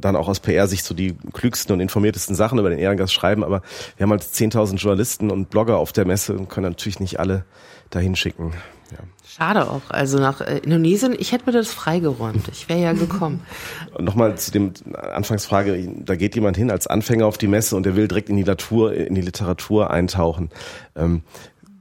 dann 0.00 0.16
auch 0.16 0.28
aus 0.28 0.40
PR-Sicht 0.40 0.82
so 0.82 0.94
die 0.94 1.14
klügsten 1.32 1.74
und 1.74 1.80
informiertesten 1.80 2.34
Sachen 2.34 2.58
über 2.58 2.70
den 2.70 2.78
Ehrengast 2.78 3.12
schreiben. 3.12 3.44
Aber 3.44 3.62
wir 3.96 4.04
haben 4.04 4.10
halt 4.10 4.22
10.000 4.22 4.76
Journalisten 4.76 5.30
und 5.30 5.50
Blogger 5.50 5.76
auf 5.76 5.92
der 5.92 6.06
Messe 6.06 6.32
und 6.36 6.48
können 6.48 6.70
natürlich 6.70 7.00
nicht 7.00 7.20
alle 7.20 7.44
dahin 7.90 8.16
schicken. 8.16 8.54
Ja. 8.90 8.98
Schade 9.26 9.70
auch. 9.70 9.82
Also 9.88 10.18
nach 10.18 10.40
äh, 10.40 10.58
Indonesien, 10.58 11.14
ich 11.18 11.32
hätte 11.32 11.46
mir 11.46 11.52
das 11.52 11.68
freigeräumt. 11.72 12.48
Ich 12.52 12.68
wäre 12.68 12.80
ja 12.80 12.92
gekommen. 12.92 13.42
Nochmal 13.98 14.36
zu 14.36 14.50
dem 14.50 14.72
Anfangsfrage, 15.12 15.88
da 16.04 16.16
geht 16.16 16.34
jemand 16.34 16.56
hin 16.56 16.70
als 16.70 16.86
Anfänger 16.86 17.26
auf 17.26 17.38
die 17.38 17.48
Messe 17.48 17.76
und 17.76 17.86
der 17.86 17.96
will 17.96 18.08
direkt 18.08 18.28
in 18.28 18.36
die 18.36 18.44
Natur, 18.44 18.92
in 18.94 19.14
die 19.14 19.20
Literatur 19.20 19.90
eintauchen. 19.90 20.50
Ähm, 20.96 21.22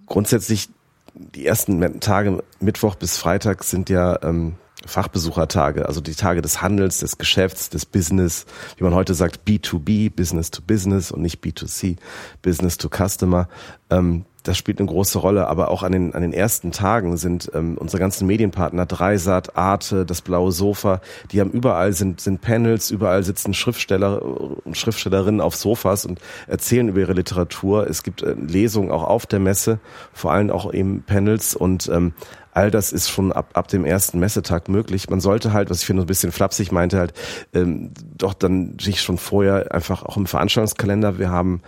grundsätzlich 0.05 0.69
die 1.13 1.45
ersten 1.45 1.99
Tage, 1.99 2.43
Mittwoch 2.59 2.95
bis 2.95 3.17
Freitag, 3.17 3.63
sind 3.63 3.89
ja 3.89 4.21
ähm, 4.23 4.55
Fachbesuchertage, 4.85 5.87
also 5.87 6.01
die 6.01 6.15
Tage 6.15 6.41
des 6.41 6.61
Handels, 6.61 6.99
des 6.99 7.17
Geschäfts, 7.17 7.69
des 7.69 7.85
Business, 7.85 8.45
wie 8.77 8.83
man 8.83 8.93
heute 8.93 9.13
sagt, 9.13 9.41
B2B, 9.47 10.09
Business 10.09 10.51
to 10.51 10.61
Business 10.61 11.11
und 11.11 11.21
nicht 11.21 11.43
B2C, 11.43 11.97
Business 12.41 12.77
to 12.77 12.89
Customer. 12.89 13.49
Ähm, 13.89 14.25
das 14.43 14.57
spielt 14.57 14.79
eine 14.79 14.87
große 14.87 15.19
Rolle, 15.19 15.47
aber 15.47 15.69
auch 15.69 15.83
an 15.83 15.91
den, 15.91 16.13
an 16.13 16.21
den 16.21 16.33
ersten 16.33 16.71
Tagen 16.71 17.17
sind 17.17 17.51
ähm, 17.53 17.77
unsere 17.77 17.99
ganzen 17.99 18.27
Medienpartner, 18.27 18.85
Dreisat, 18.85 19.55
Arte, 19.57 20.05
das 20.05 20.21
Blaue 20.21 20.51
Sofa, 20.51 21.01
die 21.31 21.41
haben 21.41 21.51
überall 21.51 21.93
sind, 21.93 22.21
sind 22.21 22.41
Panels, 22.41 22.91
überall 22.91 23.23
sitzen 23.23 23.53
Schriftsteller 23.53 24.21
und 24.21 24.77
Schriftstellerinnen 24.77 25.41
auf 25.41 25.55
Sofas 25.55 26.05
und 26.05 26.19
erzählen 26.47 26.87
über 26.87 27.01
ihre 27.01 27.13
Literatur. 27.13 27.87
Es 27.87 28.03
gibt 28.03 28.21
äh, 28.21 28.33
Lesungen 28.33 28.91
auch 28.91 29.03
auf 29.03 29.25
der 29.25 29.39
Messe, 29.39 29.79
vor 30.13 30.31
allem 30.31 30.49
auch 30.49 30.73
eben 30.73 31.03
Panels 31.03 31.55
und 31.55 31.89
ähm, 31.89 32.13
all 32.53 32.71
das 32.71 32.91
ist 32.91 33.09
schon 33.09 33.31
ab, 33.31 33.51
ab 33.53 33.67
dem 33.67 33.85
ersten 33.85 34.19
Messetag 34.19 34.69
möglich. 34.69 35.09
Man 35.09 35.19
sollte 35.19 35.53
halt, 35.53 35.69
was 35.69 35.81
ich 35.81 35.85
finde, 35.85 36.03
ein 36.03 36.07
bisschen 36.07 36.31
flapsig 36.31 36.71
meinte, 36.71 36.97
halt 36.97 37.13
ähm, 37.53 37.91
doch 38.17 38.33
dann 38.33 38.77
sich 38.79 39.01
schon 39.01 39.17
vorher 39.17 39.73
einfach 39.73 40.03
auch 40.03 40.17
im 40.17 40.25
Veranstaltungskalender, 40.25 41.19
wir 41.19 41.29
haben 41.29 41.61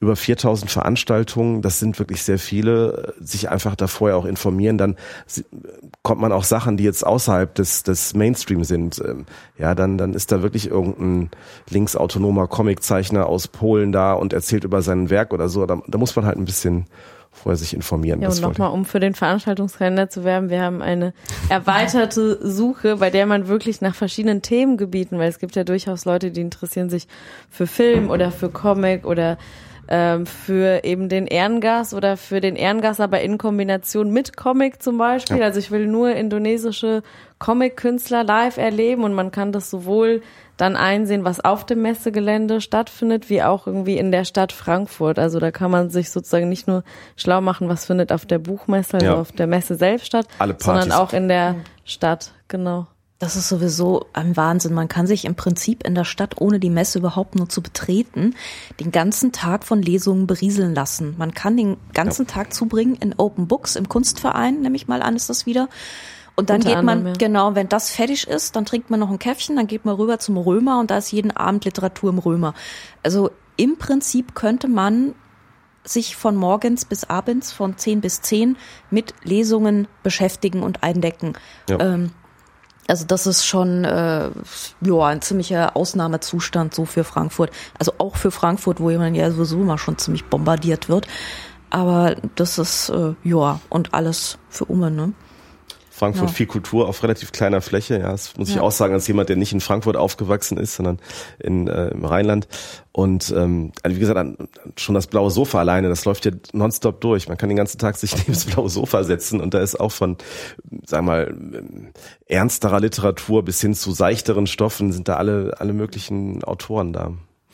über 0.00 0.16
4000 0.16 0.70
Veranstaltungen, 0.70 1.62
das 1.62 1.78
sind 1.78 1.98
wirklich 1.98 2.22
sehr 2.22 2.38
viele, 2.38 3.14
sich 3.20 3.48
einfach 3.50 3.74
da 3.74 3.86
vorher 3.86 4.16
auch 4.16 4.24
informieren, 4.24 4.78
dann 4.78 4.96
kommt 6.02 6.20
man 6.20 6.32
auch 6.32 6.44
Sachen, 6.44 6.76
die 6.76 6.84
jetzt 6.84 7.06
außerhalb 7.06 7.54
des, 7.54 7.82
des 7.82 8.14
Mainstream 8.14 8.64
sind, 8.64 9.02
ähm, 9.04 9.26
ja, 9.58 9.74
dann, 9.74 9.98
dann 9.98 10.14
ist 10.14 10.30
da 10.32 10.42
wirklich 10.42 10.70
irgendein 10.70 11.30
linksautonomer 11.68 12.46
Comiczeichner 12.46 13.26
aus 13.26 13.48
Polen 13.48 13.92
da 13.92 14.12
und 14.12 14.32
erzählt 14.32 14.64
über 14.64 14.82
sein 14.82 15.10
Werk 15.10 15.32
oder 15.32 15.48
so, 15.48 15.66
da, 15.66 15.80
da 15.86 15.98
muss 15.98 16.14
man 16.14 16.26
halt 16.26 16.38
ein 16.38 16.44
bisschen 16.44 16.86
vorher 17.32 17.56
sich 17.56 17.74
informieren. 17.74 18.20
Ja, 18.20 18.28
und 18.28 18.40
nochmal, 18.40 18.70
um 18.70 18.84
für 18.84 19.00
den 19.00 19.14
Veranstaltungskalender 19.14 20.08
zu 20.08 20.24
werben, 20.24 20.50
wir 20.50 20.62
haben 20.62 20.82
eine 20.82 21.12
erweiterte 21.48 22.38
Suche, 22.42 22.96
bei 22.96 23.10
der 23.10 23.26
man 23.26 23.48
wirklich 23.48 23.80
nach 23.80 23.94
verschiedenen 23.94 24.42
Themengebieten, 24.42 25.18
weil 25.18 25.28
es 25.28 25.38
gibt 25.38 25.56
ja 25.56 25.64
durchaus 25.64 26.04
Leute, 26.04 26.30
die 26.30 26.40
interessieren 26.40 26.90
sich 26.90 27.06
für 27.48 27.66
Film 27.66 28.10
oder 28.10 28.30
für 28.30 28.48
Comic 28.48 29.06
oder 29.06 29.38
ähm, 29.90 30.26
für 30.26 30.84
eben 30.84 31.08
den 31.08 31.26
Ehrengas 31.26 31.94
oder 31.94 32.18
für 32.18 32.40
den 32.40 32.56
Ehrengas, 32.56 33.00
aber 33.00 33.22
in 33.22 33.38
Kombination 33.38 34.10
mit 34.10 34.36
Comic 34.36 34.82
zum 34.82 34.98
Beispiel. 34.98 35.38
Ja. 35.38 35.44
Also 35.46 35.58
ich 35.60 35.70
will 35.70 35.86
nur 35.86 36.10
indonesische 36.10 37.02
Comic-Künstler 37.38 38.22
live 38.22 38.58
erleben 38.58 39.04
und 39.04 39.14
man 39.14 39.30
kann 39.30 39.50
das 39.50 39.70
sowohl 39.70 40.22
dann 40.58 40.76
einsehen, 40.76 41.24
was 41.24 41.40
auf 41.40 41.64
dem 41.64 41.82
Messegelände 41.82 42.60
stattfindet, 42.60 43.30
wie 43.30 43.42
auch 43.42 43.66
irgendwie 43.66 43.96
in 43.96 44.12
der 44.12 44.24
Stadt 44.24 44.52
Frankfurt. 44.52 45.18
Also 45.18 45.38
da 45.38 45.50
kann 45.50 45.70
man 45.70 45.88
sich 45.88 46.10
sozusagen 46.10 46.48
nicht 46.48 46.68
nur 46.68 46.84
schlau 47.16 47.40
machen, 47.40 47.68
was 47.68 47.86
findet 47.86 48.12
auf 48.12 48.26
der 48.26 48.38
Buchmesse, 48.38 48.94
also 48.94 49.06
ja. 49.06 49.14
auf 49.14 49.32
der 49.32 49.46
Messe 49.46 49.76
selbst 49.76 50.06
statt, 50.06 50.26
sondern 50.58 50.92
auch 50.92 51.12
in 51.12 51.28
der 51.28 51.54
Stadt, 51.84 52.32
genau. 52.48 52.86
Das 53.20 53.34
ist 53.34 53.48
sowieso 53.48 54.06
ein 54.12 54.36
Wahnsinn. 54.36 54.74
Man 54.74 54.86
kann 54.86 55.08
sich 55.08 55.24
im 55.24 55.34
Prinzip 55.34 55.84
in 55.84 55.96
der 55.96 56.04
Stadt, 56.04 56.40
ohne 56.40 56.60
die 56.60 56.70
Messe 56.70 57.00
überhaupt 57.00 57.34
nur 57.34 57.48
zu 57.48 57.62
betreten, 57.62 58.36
den 58.78 58.92
ganzen 58.92 59.32
Tag 59.32 59.64
von 59.64 59.82
Lesungen 59.82 60.28
berieseln 60.28 60.72
lassen. 60.72 61.16
Man 61.18 61.34
kann 61.34 61.56
den 61.56 61.78
ganzen 61.94 62.26
ja. 62.26 62.32
Tag 62.32 62.54
zubringen 62.54 62.94
in 62.94 63.14
Open 63.16 63.48
Books, 63.48 63.74
im 63.74 63.88
Kunstverein, 63.88 64.60
nehme 64.60 64.76
ich 64.76 64.86
mal 64.86 65.02
an, 65.02 65.16
ist 65.16 65.28
das 65.30 65.46
wieder. 65.46 65.68
Und 66.38 66.50
dann 66.50 66.60
Unter 66.60 66.76
geht 66.76 66.84
man, 66.84 67.04
ja. 67.04 67.12
genau, 67.14 67.56
wenn 67.56 67.68
das 67.68 67.90
fertig 67.90 68.28
ist, 68.28 68.54
dann 68.54 68.64
trinkt 68.64 68.90
man 68.90 69.00
noch 69.00 69.10
ein 69.10 69.18
Käffchen, 69.18 69.56
dann 69.56 69.66
geht 69.66 69.84
man 69.84 69.96
rüber 69.96 70.20
zum 70.20 70.36
Römer 70.36 70.78
und 70.78 70.92
da 70.92 70.98
ist 70.98 71.10
jeden 71.10 71.36
Abend 71.36 71.64
Literatur 71.64 72.10
im 72.10 72.20
Römer. 72.20 72.54
Also 73.02 73.32
im 73.56 73.76
Prinzip 73.76 74.36
könnte 74.36 74.68
man 74.68 75.16
sich 75.82 76.14
von 76.14 76.36
morgens 76.36 76.84
bis 76.84 77.02
abends, 77.02 77.50
von 77.50 77.76
10 77.76 78.02
bis 78.02 78.22
10 78.22 78.56
mit 78.88 79.14
Lesungen 79.24 79.88
beschäftigen 80.04 80.62
und 80.62 80.84
eindecken. 80.84 81.32
Ja. 81.68 81.80
Ähm, 81.80 82.12
also 82.86 83.04
das 83.04 83.26
ist 83.26 83.44
schon 83.44 83.84
äh, 83.84 84.30
ja, 84.80 85.04
ein 85.06 85.20
ziemlicher 85.20 85.76
Ausnahmezustand 85.76 86.72
so 86.72 86.84
für 86.84 87.02
Frankfurt. 87.02 87.50
Also 87.80 87.94
auch 87.98 88.14
für 88.14 88.30
Frankfurt, 88.30 88.78
wo 88.78 88.90
jemand 88.90 89.16
ja 89.16 89.28
sowieso 89.32 89.60
immer 89.60 89.76
schon 89.76 89.98
ziemlich 89.98 90.24
bombardiert 90.26 90.88
wird. 90.88 91.08
Aber 91.68 92.14
das 92.36 92.58
ist 92.58 92.90
äh, 92.90 93.14
ja 93.24 93.58
und 93.70 93.92
alles 93.92 94.38
für 94.48 94.66
Umme, 94.66 94.92
ne? 94.92 95.14
Frankfurt 95.98 96.28
ja. 96.28 96.34
viel 96.34 96.46
Kultur 96.46 96.88
auf 96.88 97.02
relativ 97.02 97.32
kleiner 97.32 97.60
Fläche. 97.60 97.98
Ja, 97.98 98.12
das 98.12 98.36
muss 98.36 98.48
ich 98.48 98.60
auch 98.60 98.70
sagen 98.70 98.94
als 98.94 99.08
jemand, 99.08 99.28
der 99.28 99.36
nicht 99.36 99.52
in 99.52 99.60
Frankfurt 99.60 99.96
aufgewachsen 99.96 100.56
ist, 100.56 100.76
sondern 100.76 101.00
in, 101.40 101.66
äh, 101.66 101.88
im 101.88 102.04
Rheinland. 102.04 102.46
Und 102.92 103.34
ähm, 103.36 103.72
also 103.82 103.96
wie 103.96 104.00
gesagt, 104.00 104.38
schon 104.76 104.94
das 104.94 105.08
blaue 105.08 105.30
Sofa 105.30 105.58
alleine, 105.58 105.88
das 105.88 106.04
läuft 106.04 106.24
ja 106.24 106.30
nonstop 106.52 107.00
durch. 107.00 107.28
Man 107.28 107.36
kann 107.36 107.48
den 107.48 107.56
ganzen 107.56 107.78
Tag 107.78 107.96
sich 107.96 108.16
neben 108.16 108.32
das 108.32 108.44
blaue 108.44 108.68
Sofa 108.68 109.02
setzen 109.02 109.40
und 109.40 109.54
da 109.54 109.60
ist 109.60 109.78
auch 109.78 109.92
von, 109.92 110.16
sag 110.86 111.02
mal, 111.02 111.34
ernsterer 112.26 112.80
Literatur 112.80 113.44
bis 113.44 113.60
hin 113.60 113.74
zu 113.74 113.90
seichteren 113.90 114.46
Stoffen 114.46 114.92
sind 114.92 115.08
da 115.08 115.16
alle 115.16 115.54
alle 115.58 115.72
möglichen 115.72 116.44
Autoren 116.44 116.92
da. 116.92 117.12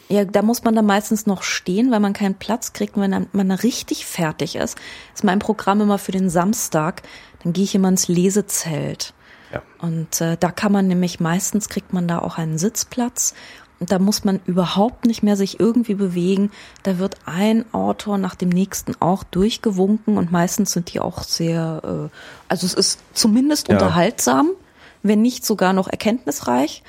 Ja, 0.09 0.25
da 0.25 0.43
muss 0.43 0.65
man 0.65 0.75
dann 0.75 0.85
meistens 0.85 1.27
noch 1.27 1.43
stehen, 1.43 1.91
weil 1.91 2.01
man 2.01 2.13
keinen 2.13 2.35
Platz 2.35 2.75
kriegt, 2.75 2.97
wenn 2.99 3.27
man 3.33 3.51
richtig 3.51 4.05
fertig 4.05 4.57
ist. 4.57 4.77
Das 4.77 5.21
ist 5.21 5.25
mein 5.25 5.39
Programm 5.39 5.81
immer 5.81 5.99
für 5.99 6.13
den 6.13 6.29
Samstag 6.29 7.03
dann 7.45 7.53
gehe 7.53 7.65
ich 7.65 7.75
immer 7.75 7.89
ins 7.89 8.09
Lesezelt. 8.09 9.15
Ja. 9.53 9.63
Und 9.79 10.21
äh, 10.21 10.37
da 10.39 10.51
kann 10.51 10.73
man 10.73 10.89
nämlich 10.89 11.21
meistens 11.21 11.69
kriegt 11.69 11.93
man 11.93 12.09
da 12.09 12.19
auch 12.19 12.39
einen 12.39 12.59
Sitzplatz 12.59 13.35
und 13.81 13.93
da 13.93 13.99
muss 13.99 14.25
man 14.25 14.41
überhaupt 14.47 15.05
nicht 15.05 15.23
mehr 15.23 15.37
sich 15.37 15.61
irgendwie 15.61 15.95
bewegen. 15.95 16.51
Da 16.85 16.99
wird 16.99 17.17
ein 17.27 17.65
Autor 17.75 18.19
nach 18.19 18.35
dem 18.35 18.49
nächsten 18.49 18.95
auch 19.01 19.25
durchgewunken 19.25 20.17
und 20.17 20.33
meistens 20.33 20.73
sind 20.73 20.93
die 20.93 21.01
auch 21.01 21.23
sehr, 21.23 21.83
äh, 21.85 22.09
also 22.49 22.67
es 22.67 22.75
ist 22.75 23.01
zumindest 23.13 23.69
ja. 23.69 23.75
unterhaltsam, 23.75 24.51
wenn 25.03 25.23
nicht 25.23 25.45
sogar 25.45 25.73
noch 25.73 25.89
erkenntnisreich. 25.89 26.83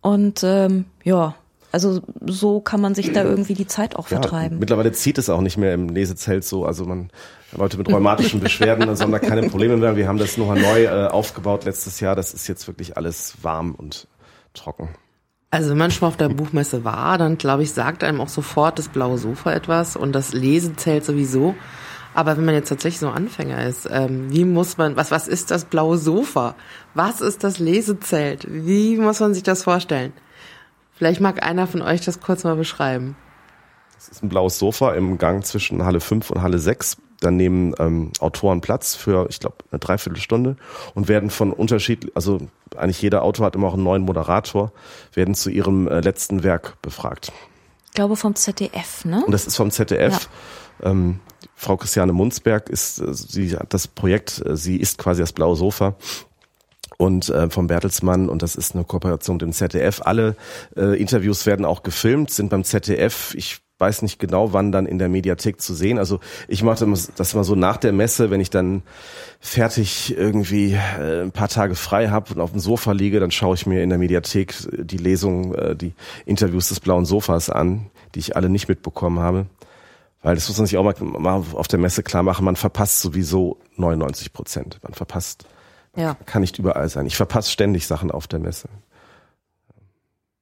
Und 0.00 0.42
ähm, 0.42 0.86
ja, 1.04 1.36
also 1.72 2.02
so 2.26 2.60
kann 2.60 2.80
man 2.80 2.94
sich 2.94 3.12
da 3.12 3.24
irgendwie 3.24 3.54
die 3.54 3.66
Zeit 3.66 3.96
auch 3.96 4.08
vertreiben. 4.08 4.56
Ja, 4.56 4.60
mittlerweile 4.60 4.92
zieht 4.92 5.18
es 5.18 5.28
auch 5.30 5.40
nicht 5.40 5.56
mehr 5.56 5.74
im 5.74 5.88
Lesezelt 5.88 6.44
so. 6.44 6.64
Also 6.64 6.84
man 6.84 7.10
Leute 7.56 7.78
mit 7.78 7.88
rheumatischen 7.88 8.40
Beschwerden 8.40 8.94
sollen 8.96 9.12
da 9.12 9.18
keine 9.18 9.48
Probleme 9.48 9.76
mehr. 9.76 9.96
Wir 9.96 10.06
haben 10.06 10.18
das 10.18 10.36
nochmal 10.36 10.60
neu 10.60 10.84
äh, 10.84 11.08
aufgebaut 11.08 11.64
letztes 11.64 12.00
Jahr. 12.00 12.14
Das 12.14 12.34
ist 12.34 12.46
jetzt 12.46 12.66
wirklich 12.68 12.96
alles 12.96 13.36
warm 13.42 13.74
und 13.74 14.06
trocken. 14.54 14.90
Also 15.50 15.70
wenn 15.70 15.78
man 15.78 15.90
schon 15.90 16.06
mal 16.06 16.08
auf 16.08 16.16
der 16.16 16.30
Buchmesse 16.30 16.84
war, 16.84 17.18
dann 17.18 17.36
glaube 17.36 17.62
ich, 17.62 17.72
sagt 17.72 18.04
einem 18.04 18.20
auch 18.20 18.28
sofort 18.28 18.78
das 18.78 18.88
blaue 18.88 19.18
Sofa 19.18 19.52
etwas 19.52 19.96
und 19.96 20.12
das 20.12 20.32
Lesezelt 20.32 21.04
sowieso. 21.04 21.54
Aber 22.14 22.36
wenn 22.36 22.44
man 22.44 22.54
jetzt 22.54 22.68
tatsächlich 22.68 23.00
so 23.00 23.10
Anfänger 23.10 23.66
ist, 23.66 23.88
ähm, 23.90 24.32
wie 24.32 24.44
muss 24.44 24.76
man, 24.76 24.96
was, 24.96 25.10
was 25.10 25.28
ist 25.28 25.50
das 25.50 25.64
blaue 25.64 25.98
Sofa? 25.98 26.54
Was 26.94 27.20
ist 27.20 27.44
das 27.44 27.58
Lesezelt? 27.58 28.46
Wie 28.48 28.96
muss 28.96 29.20
man 29.20 29.34
sich 29.34 29.42
das 29.42 29.62
vorstellen? 29.62 30.12
Vielleicht 31.02 31.20
mag 31.20 31.42
einer 31.42 31.66
von 31.66 31.82
euch 31.82 32.02
das 32.02 32.20
kurz 32.20 32.44
mal 32.44 32.54
beschreiben. 32.54 33.16
Es 33.98 34.06
ist 34.06 34.22
ein 34.22 34.28
blaues 34.28 34.60
Sofa 34.60 34.94
im 34.94 35.18
Gang 35.18 35.44
zwischen 35.44 35.84
Halle 35.84 35.98
5 35.98 36.30
und 36.30 36.42
Halle 36.42 36.60
6. 36.60 36.98
Dann 37.18 37.34
nehmen 37.34 37.74
ähm, 37.80 38.12
Autoren 38.20 38.60
Platz 38.60 38.94
für, 38.94 39.26
ich 39.28 39.40
glaube, 39.40 39.56
eine 39.72 39.80
Dreiviertelstunde 39.80 40.54
und 40.94 41.08
werden 41.08 41.30
von 41.30 41.52
unterschiedlich, 41.52 42.12
also 42.14 42.38
eigentlich 42.76 43.02
jeder 43.02 43.24
Autor 43.24 43.46
hat 43.46 43.56
immer 43.56 43.66
auch 43.66 43.74
einen 43.74 43.82
neuen 43.82 44.02
Moderator, 44.02 44.70
werden 45.12 45.34
zu 45.34 45.50
ihrem 45.50 45.88
äh, 45.88 45.98
letzten 45.98 46.44
Werk 46.44 46.80
befragt. 46.82 47.32
Ich 47.86 47.94
glaube 47.94 48.14
vom 48.14 48.36
ZDF, 48.36 49.04
ne? 49.04 49.24
Und 49.26 49.32
das 49.32 49.48
ist 49.48 49.56
vom 49.56 49.72
ZDF. 49.72 50.28
Ja. 50.84 50.90
Ähm, 50.90 51.18
Frau 51.56 51.76
Christiane 51.76 52.12
Munzberg 52.12 52.68
ist, 52.68 53.00
äh, 53.00 53.12
sie 53.12 53.56
hat 53.56 53.74
das 53.74 53.88
Projekt, 53.88 54.40
äh, 54.46 54.56
sie 54.56 54.76
ist 54.76 54.98
quasi 54.98 55.20
das 55.20 55.32
blaue 55.32 55.56
Sofa 55.56 55.96
und 57.02 57.30
äh, 57.30 57.50
vom 57.50 57.66
Bertelsmann 57.66 58.28
und 58.28 58.42
das 58.42 58.54
ist 58.54 58.76
eine 58.76 58.84
Kooperation 58.84 59.34
mit 59.34 59.42
dem 59.42 59.52
ZDF. 59.52 60.02
Alle 60.04 60.36
äh, 60.76 60.96
Interviews 60.96 61.46
werden 61.46 61.64
auch 61.64 61.82
gefilmt, 61.82 62.30
sind 62.30 62.48
beim 62.48 62.62
ZDF. 62.62 63.34
Ich 63.34 63.58
weiß 63.78 64.02
nicht 64.02 64.20
genau, 64.20 64.52
wann 64.52 64.70
dann 64.70 64.86
in 64.86 65.00
der 65.00 65.08
Mediathek 65.08 65.60
zu 65.60 65.74
sehen. 65.74 65.98
Also 65.98 66.20
ich 66.46 66.62
mache 66.62 66.86
das 67.16 67.34
immer 67.34 67.42
so 67.42 67.56
nach 67.56 67.76
der 67.78 67.92
Messe, 67.92 68.30
wenn 68.30 68.40
ich 68.40 68.50
dann 68.50 68.82
fertig 69.40 70.16
irgendwie 70.16 70.74
äh, 70.74 71.22
ein 71.22 71.32
paar 71.32 71.48
Tage 71.48 71.74
frei 71.74 72.08
habe 72.10 72.34
und 72.34 72.40
auf 72.40 72.52
dem 72.52 72.60
Sofa 72.60 72.92
liege, 72.92 73.18
dann 73.18 73.32
schaue 73.32 73.56
ich 73.56 73.66
mir 73.66 73.82
in 73.82 73.88
der 73.88 73.98
Mediathek 73.98 74.54
die 74.70 74.98
Lesung, 74.98 75.56
äh, 75.56 75.74
die 75.74 75.94
Interviews 76.24 76.68
des 76.68 76.78
blauen 76.78 77.04
Sofas 77.04 77.50
an, 77.50 77.90
die 78.14 78.20
ich 78.20 78.36
alle 78.36 78.48
nicht 78.48 78.68
mitbekommen 78.68 79.18
habe. 79.18 79.46
Weil 80.22 80.36
das 80.36 80.46
muss 80.46 80.58
man 80.58 80.68
sich 80.68 80.78
auch 80.78 80.84
mal, 80.84 80.94
mal 81.00 81.42
auf 81.54 81.66
der 81.66 81.80
Messe 81.80 82.04
klar 82.04 82.22
machen, 82.22 82.44
man 82.44 82.54
verpasst 82.54 83.00
sowieso 83.00 83.58
99 83.74 84.32
Prozent. 84.32 84.78
Man 84.84 84.94
verpasst 84.94 85.46
ja. 85.96 86.16
Kann 86.26 86.42
nicht 86.42 86.58
überall 86.58 86.88
sein. 86.88 87.06
Ich 87.06 87.16
verpasse 87.16 87.50
ständig 87.50 87.86
Sachen 87.86 88.10
auf 88.10 88.26
der 88.26 88.38
Messe. 88.38 88.68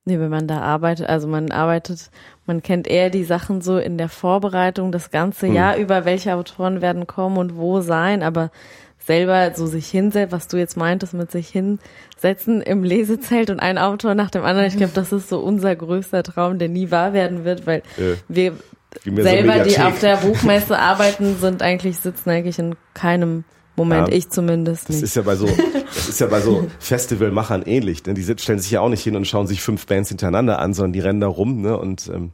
Nee, 0.04 0.18
wenn 0.18 0.30
man 0.30 0.48
da 0.48 0.60
arbeitet, 0.60 1.08
also 1.08 1.28
man 1.28 1.50
arbeitet, 1.50 2.10
man 2.46 2.62
kennt 2.62 2.88
eher 2.88 3.10
die 3.10 3.24
Sachen 3.24 3.60
so 3.60 3.78
in 3.78 3.98
der 3.98 4.08
Vorbereitung 4.08 4.92
das 4.92 5.10
ganze 5.10 5.46
hm. 5.46 5.54
Jahr 5.54 5.76
über, 5.76 6.04
welche 6.04 6.34
Autoren 6.34 6.80
werden 6.80 7.06
kommen 7.06 7.36
und 7.36 7.56
wo 7.56 7.80
sein, 7.80 8.22
aber 8.22 8.50
selber 8.98 9.52
so 9.54 9.66
sich 9.66 9.88
hinsetzen, 9.88 10.32
was 10.32 10.48
du 10.48 10.56
jetzt 10.56 10.76
meintest, 10.76 11.14
mit 11.14 11.30
sich 11.30 11.48
hinsetzen 11.48 12.62
im 12.62 12.82
Lesezelt 12.84 13.50
und 13.50 13.60
ein 13.60 13.78
Autor 13.78 14.14
nach 14.14 14.30
dem 14.30 14.44
anderen. 14.44 14.68
Ich 14.68 14.76
glaube, 14.76 14.92
das 14.94 15.12
ist 15.12 15.28
so 15.28 15.40
unser 15.40 15.74
größter 15.74 16.22
Traum, 16.22 16.58
der 16.58 16.68
nie 16.68 16.90
wahr 16.90 17.12
werden 17.12 17.44
wird, 17.44 17.66
weil 17.66 17.82
äh, 17.98 18.16
wir 18.28 18.54
selber, 19.04 19.64
so 19.64 19.70
die 19.70 19.78
auf 19.78 20.00
der 20.00 20.16
Buchmesse 20.16 20.78
arbeiten, 20.78 21.36
sind 21.36 21.62
eigentlich, 21.62 21.98
sitzen 21.98 22.30
eigentlich 22.30 22.58
in 22.58 22.76
keinem 22.94 23.44
Moment, 23.80 24.08
ja, 24.08 24.14
ich 24.14 24.28
zumindest 24.28 24.90
nicht. 24.90 25.02
Das 25.02 25.08
ist 25.08 25.16
ja 25.16 25.22
bei 25.22 25.36
so, 25.36 25.46
das 25.46 26.08
ist 26.10 26.20
ja 26.20 26.26
bei 26.26 26.42
so 26.42 26.68
Festivalmachern 26.78 27.62
ähnlich, 27.62 28.02
denn 28.02 28.14
die 28.14 28.22
stellen 28.22 28.58
sich 28.58 28.70
ja 28.70 28.82
auch 28.82 28.90
nicht 28.90 29.02
hin 29.02 29.16
und 29.16 29.26
schauen 29.26 29.46
sich 29.46 29.62
fünf 29.62 29.86
Bands 29.86 30.10
hintereinander 30.10 30.58
an, 30.58 30.74
sondern 30.74 30.92
die 30.92 31.00
rennen 31.00 31.20
da 31.20 31.28
rum, 31.28 31.62
ne, 31.62 31.78
und, 31.78 32.10
ähm, 32.14 32.32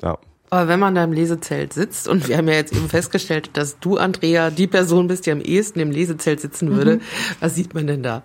ja. 0.00 0.16
Aber 0.50 0.68
wenn 0.68 0.78
man 0.78 0.94
da 0.94 1.02
im 1.02 1.12
Lesezelt 1.12 1.72
sitzt, 1.72 2.06
und 2.06 2.28
wir 2.28 2.36
haben 2.36 2.46
ja 2.46 2.54
jetzt 2.54 2.72
eben 2.72 2.88
festgestellt, 2.88 3.50
dass 3.54 3.80
du, 3.80 3.96
Andrea, 3.96 4.50
die 4.50 4.68
Person 4.68 5.08
bist, 5.08 5.26
die 5.26 5.32
am 5.32 5.40
ehesten 5.40 5.80
im 5.80 5.90
Lesezelt 5.90 6.40
sitzen 6.40 6.70
würde, 6.70 6.96
mhm. 6.96 7.00
was 7.40 7.56
sieht 7.56 7.74
man 7.74 7.88
denn 7.88 8.04
da? 8.04 8.22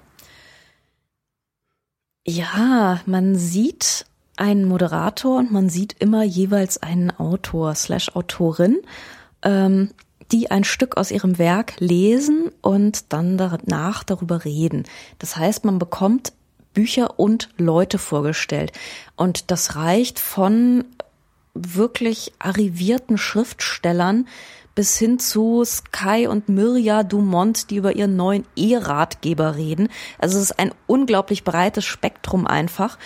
Ja, 2.26 3.02
man 3.08 3.36
sieht 3.36 4.06
einen 4.38 4.66
Moderator 4.66 5.40
und 5.40 5.52
man 5.52 5.68
sieht 5.68 5.96
immer 6.00 6.24
jeweils 6.24 6.82
einen 6.82 7.10
Autor 7.10 7.74
slash 7.74 8.16
Autorin. 8.16 8.82
Ähm, 9.42 9.90
die 10.32 10.52
ein 10.52 10.64
Stück 10.64 10.98
aus 10.98 11.12
ihrem 11.12 11.38
Werk 11.38 11.74
lesen 11.80 12.52
und 12.62 13.12
dann 13.14 13.38
danach 13.38 14.04
darüber 14.04 14.46
reden. 14.46 14.84
Das 15.20 15.36
heißt, 15.36 15.66
man 15.66 15.80
bekommt 15.80 16.34
Bücher 16.74 17.20
und 17.20 17.50
Leute 17.58 17.98
vorgestellt. 17.98 18.72
Und 19.16 19.52
das 19.52 19.76
reicht 19.76 20.20
von 20.20 20.86
wirklich 21.54 22.34
arrivierten 22.40 23.18
Schriftstellern 23.18 24.28
bis 24.76 24.98
hin 24.98 25.20
zu 25.20 25.64
Sky 25.64 26.28
und 26.28 26.50
Mirja 26.50 27.04
Dumont, 27.04 27.70
die 27.70 27.76
über 27.76 27.96
ihren 27.96 28.16
neuen 28.16 28.46
E-Ratgeber 28.56 29.56
reden. 29.56 29.90
Also 30.18 30.38
es 30.38 30.46
ist 30.46 30.60
ein 30.60 30.72
unglaublich 30.88 31.44
breites 31.44 31.86
Spektrum 31.86 32.48
einfach. 32.48 32.98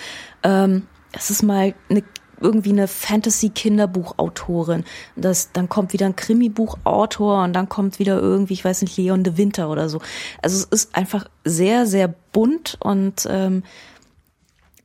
Ähm, 0.43 0.88
es 1.11 1.30
ist 1.30 1.43
mal 1.43 1.74
eine 1.89 2.03
irgendwie 2.39 2.71
eine 2.71 2.88
Fantasy-Kinderbuchautorin. 2.88 4.83
Das, 5.15 5.51
dann 5.51 5.69
kommt 5.69 5.93
wieder 5.93 6.05
ein 6.05 6.15
Krimi-Buchautor 6.15 7.43
und 7.43 7.53
dann 7.53 7.69
kommt 7.69 7.99
wieder 7.99 8.19
irgendwie, 8.19 8.53
ich 8.53 8.65
weiß 8.65 8.81
nicht, 8.81 8.97
Leon 8.97 9.23
de 9.23 9.38
Winter 9.38 9.69
oder 9.69 9.89
so. 9.89 9.99
Also 10.41 10.57
es 10.57 10.63
ist 10.65 10.95
einfach 10.95 11.25
sehr, 11.43 11.85
sehr 11.85 12.13
bunt 12.31 12.77
und 12.79 13.27
ähm, 13.29 13.63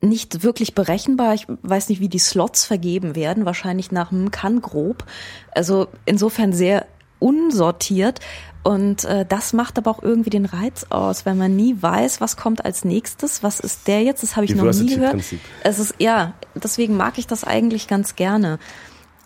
nicht 0.01 0.43
wirklich 0.43 0.75
berechenbar. 0.75 1.33
Ich 1.33 1.47
weiß 1.47 1.89
nicht, 1.89 2.01
wie 2.01 2.09
die 2.09 2.19
Slots 2.19 2.65
vergeben 2.65 3.15
werden. 3.15 3.45
Wahrscheinlich 3.45 3.91
nach 3.91 4.09
dem 4.09 4.31
kann 4.31 4.61
grob. 4.61 5.05
Also 5.51 5.87
insofern 6.05 6.53
sehr 6.53 6.85
unsortiert. 7.19 8.19
Und 8.63 9.03
äh, 9.05 9.25
das 9.25 9.53
macht 9.53 9.77
aber 9.77 9.91
auch 9.91 10.01
irgendwie 10.01 10.29
den 10.29 10.45
Reiz 10.45 10.85
aus, 10.89 11.25
weil 11.25 11.35
man 11.35 11.55
nie 11.55 11.75
weiß, 11.81 12.21
was 12.21 12.37
kommt 12.37 12.63
als 12.63 12.85
nächstes, 12.85 13.43
was 13.43 13.59
ist 13.59 13.87
der 13.87 14.03
jetzt, 14.03 14.23
das 14.23 14.35
habe 14.35 14.45
ich 14.45 14.55
noch 14.55 14.73
nie 14.73 14.95
gehört. 14.95 15.21
Es 15.63 15.79
ist 15.79 15.95
ja, 15.99 16.33
deswegen 16.55 16.97
mag 16.97 17.17
ich 17.17 17.27
das 17.27 17.43
eigentlich 17.43 17.87
ganz 17.87 18.15
gerne. 18.15 18.59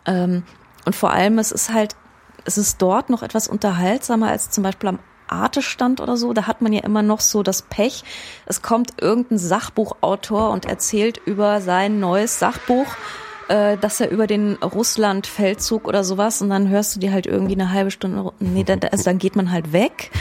Ähm, 0.06 0.44
und 0.86 0.96
vor 0.96 1.12
allem, 1.12 1.40
es 1.40 1.52
ist 1.52 1.74
halt, 1.74 1.96
es 2.46 2.58
ist 2.58 2.82
dort 2.82 3.10
noch 3.10 3.24
etwas 3.24 3.48
unterhaltsamer 3.48 4.30
als 4.30 4.50
zum 4.50 4.64
Beispiel 4.64 4.90
am 4.90 5.00
Artestand 5.28 6.00
oder 6.00 6.16
so, 6.16 6.32
da 6.32 6.48
hat 6.48 6.62
man 6.62 6.72
ja 6.72 6.84
immer 6.84 7.02
noch 7.02 7.20
so 7.20 7.44
das 7.44 7.62
Pech. 7.62 8.04
Es 8.46 8.62
kommt 8.62 9.02
irgendein 9.02 9.38
Sachbuchautor 9.38 10.52
und 10.52 10.66
erzählt 10.66 11.20
über 11.26 11.60
sein 11.60 12.00
neues 12.00 12.40
Sachbuch 12.40 12.88
äh, 13.48 13.78
dass 13.78 14.00
er 14.02 14.10
über 14.10 14.28
den 14.28 14.56
Russland-Feldzug 14.56 15.88
oder 15.88 16.04
sowas 16.04 16.42
und 16.42 16.50
dann 16.50 16.70
hörst 16.70 16.96
du 16.96 17.00
dir 17.00 17.12
halt 17.12 17.26
irgendwie 17.26 17.54
eine 17.54 17.72
halbe 17.72 17.92
Stunde, 17.92 18.32
nee, 18.40 18.64
dann, 18.64 18.80
also 18.92 19.04
dann 19.04 19.18
geht 19.18 19.36
man 19.36 19.52
halt 19.52 19.74
weg. 19.74 20.12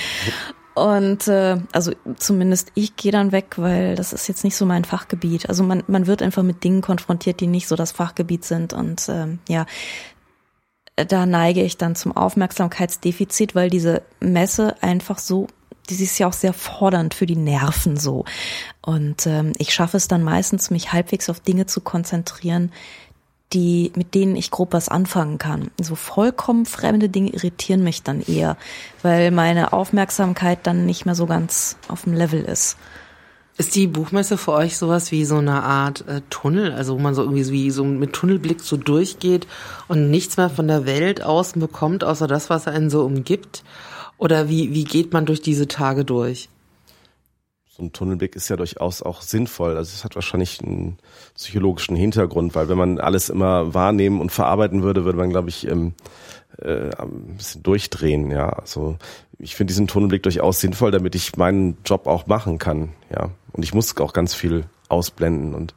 Und 0.76 1.26
äh, 1.26 1.56
also 1.72 1.92
zumindest 2.18 2.70
ich 2.74 2.96
gehe 2.96 3.10
dann 3.10 3.32
weg, 3.32 3.54
weil 3.56 3.94
das 3.94 4.12
ist 4.12 4.28
jetzt 4.28 4.44
nicht 4.44 4.56
so 4.56 4.66
mein 4.66 4.84
Fachgebiet. 4.84 5.48
Also 5.48 5.64
man, 5.64 5.82
man 5.86 6.06
wird 6.06 6.20
einfach 6.20 6.42
mit 6.42 6.62
Dingen 6.64 6.82
konfrontiert, 6.82 7.40
die 7.40 7.46
nicht 7.46 7.66
so 7.66 7.76
das 7.76 7.92
Fachgebiet 7.92 8.44
sind. 8.44 8.74
Und 8.74 9.08
ähm, 9.08 9.38
ja, 9.48 9.64
da 10.96 11.24
neige 11.24 11.62
ich 11.62 11.78
dann 11.78 11.96
zum 11.96 12.14
Aufmerksamkeitsdefizit, 12.14 13.54
weil 13.54 13.70
diese 13.70 14.02
Messe 14.20 14.76
einfach 14.82 15.18
so 15.18 15.46
die 15.88 16.02
ist 16.02 16.18
ja 16.18 16.26
auch 16.26 16.32
sehr 16.32 16.52
fordernd 16.52 17.14
für 17.14 17.26
die 17.26 17.36
Nerven 17.36 17.96
so. 17.96 18.24
Und 18.82 19.26
ähm, 19.26 19.52
ich 19.58 19.72
schaffe 19.72 19.96
es 19.96 20.08
dann 20.08 20.24
meistens, 20.24 20.70
mich 20.70 20.92
halbwegs 20.92 21.30
auf 21.30 21.38
Dinge 21.38 21.66
zu 21.66 21.80
konzentrieren, 21.80 22.72
die, 23.52 23.92
mit 23.94 24.14
denen 24.14 24.36
ich 24.36 24.50
grob 24.50 24.72
was 24.72 24.88
anfangen 24.88 25.38
kann. 25.38 25.70
So 25.80 25.94
vollkommen 25.94 26.66
fremde 26.66 27.08
Dinge 27.08 27.30
irritieren 27.30 27.84
mich 27.84 28.02
dann 28.02 28.20
eher, 28.20 28.56
weil 29.02 29.30
meine 29.30 29.72
Aufmerksamkeit 29.72 30.60
dann 30.64 30.84
nicht 30.84 31.06
mehr 31.06 31.14
so 31.14 31.26
ganz 31.26 31.76
auf 31.88 32.04
dem 32.04 32.12
Level 32.12 32.42
ist. 32.42 32.76
Ist 33.58 33.74
die 33.74 33.86
Buchmesse 33.86 34.36
für 34.36 34.52
euch 34.52 34.76
sowas 34.76 35.12
wie 35.12 35.24
so 35.24 35.36
eine 35.36 35.62
Art 35.62 36.06
äh, 36.08 36.20
Tunnel, 36.28 36.72
also 36.72 36.94
wo 36.94 36.98
man 36.98 37.14
so 37.14 37.22
irgendwie 37.22 37.50
wie 37.50 37.70
so 37.70 37.84
mit 37.84 38.12
Tunnelblick 38.12 38.60
so 38.60 38.76
durchgeht 38.76 39.46
und 39.88 40.10
nichts 40.10 40.36
mehr 40.36 40.50
von 40.50 40.68
der 40.68 40.84
Welt 40.84 41.22
außen 41.22 41.58
bekommt, 41.58 42.04
außer 42.04 42.26
das, 42.26 42.50
was 42.50 42.68
einen 42.68 42.90
so 42.90 43.02
umgibt? 43.04 43.64
Oder 44.18 44.48
wie, 44.50 44.74
wie 44.74 44.84
geht 44.84 45.12
man 45.12 45.24
durch 45.24 45.40
diese 45.40 45.68
Tage 45.68 46.04
durch? 46.04 46.50
So 47.76 47.82
ein 47.82 47.92
Tunnelblick 47.92 48.36
ist 48.36 48.48
ja 48.48 48.56
durchaus 48.56 49.02
auch 49.02 49.20
sinnvoll. 49.20 49.76
Also 49.76 49.92
es 49.94 50.02
hat 50.02 50.14
wahrscheinlich 50.14 50.62
einen 50.62 50.96
psychologischen 51.34 51.94
Hintergrund, 51.94 52.54
weil 52.54 52.70
wenn 52.70 52.78
man 52.78 52.98
alles 52.98 53.28
immer 53.28 53.74
wahrnehmen 53.74 54.22
und 54.22 54.32
verarbeiten 54.32 54.82
würde, 54.82 55.04
würde 55.04 55.18
man, 55.18 55.28
glaube 55.28 55.50
ich, 55.50 55.66
ähm, 55.66 55.92
äh, 56.58 56.88
ein 56.96 57.36
bisschen 57.36 57.62
durchdrehen. 57.62 58.30
Ja, 58.30 58.48
also 58.48 58.96
ich 59.38 59.56
finde 59.56 59.72
diesen 59.72 59.88
Tunnelblick 59.88 60.22
durchaus 60.22 60.60
sinnvoll, 60.60 60.90
damit 60.90 61.14
ich 61.14 61.36
meinen 61.36 61.76
Job 61.84 62.06
auch 62.06 62.26
machen 62.26 62.56
kann. 62.56 62.94
Ja, 63.10 63.28
und 63.52 63.62
ich 63.62 63.74
muss 63.74 63.94
auch 63.98 64.14
ganz 64.14 64.32
viel 64.32 64.64
ausblenden 64.88 65.54
und 65.54 65.74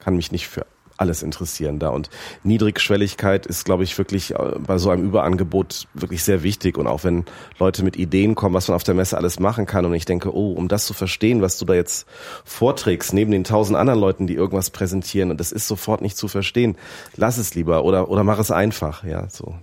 kann 0.00 0.16
mich 0.16 0.32
nicht 0.32 0.48
für 0.48 0.66
alles 1.02 1.22
interessieren 1.22 1.78
da. 1.78 1.90
Und 1.90 2.08
Niedrigschwelligkeit 2.42 3.46
ist, 3.46 3.64
glaube 3.64 3.84
ich, 3.84 3.98
wirklich 3.98 4.34
äh, 4.34 4.58
bei 4.58 4.78
so 4.78 4.90
einem 4.90 5.04
Überangebot 5.04 5.86
wirklich 5.94 6.24
sehr 6.24 6.42
wichtig. 6.42 6.78
Und 6.78 6.86
auch 6.86 7.04
wenn 7.04 7.24
Leute 7.58 7.84
mit 7.84 7.96
Ideen 7.96 8.34
kommen, 8.34 8.54
was 8.54 8.68
man 8.68 8.76
auf 8.76 8.84
der 8.84 8.94
Messe 8.94 9.16
alles 9.16 9.38
machen 9.38 9.66
kann, 9.66 9.84
und 9.84 9.94
ich 9.94 10.04
denke, 10.04 10.34
oh, 10.34 10.52
um 10.52 10.68
das 10.68 10.86
zu 10.86 10.94
verstehen, 10.94 11.42
was 11.42 11.58
du 11.58 11.64
da 11.64 11.74
jetzt 11.74 12.06
vorträgst, 12.44 13.12
neben 13.12 13.30
den 13.30 13.44
tausend 13.44 13.76
anderen 13.76 14.00
Leuten, 14.00 14.26
die 14.26 14.34
irgendwas 14.34 14.70
präsentieren, 14.70 15.30
und 15.30 15.40
das 15.40 15.52
ist 15.52 15.68
sofort 15.68 16.00
nicht 16.00 16.16
zu 16.16 16.28
verstehen, 16.28 16.76
lass 17.16 17.36
es 17.36 17.54
lieber 17.54 17.84
oder, 17.84 18.08
oder 18.08 18.24
mach 18.24 18.38
es 18.38 18.50
einfach, 18.50 19.04
ja, 19.04 19.28
so. 19.28 19.54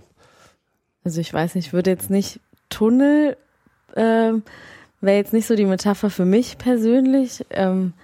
Also 1.02 1.20
ich 1.20 1.32
weiß 1.32 1.54
nicht, 1.54 1.68
ich 1.68 1.72
würde 1.72 1.90
jetzt 1.90 2.10
nicht 2.10 2.40
Tunnel 2.68 3.36
ähm, 3.96 4.42
wäre 5.00 5.16
jetzt 5.16 5.32
nicht 5.32 5.46
so 5.46 5.54
die 5.56 5.64
Metapher 5.64 6.10
für 6.10 6.24
mich 6.24 6.58
persönlich. 6.58 7.44
Ähm, 7.50 7.94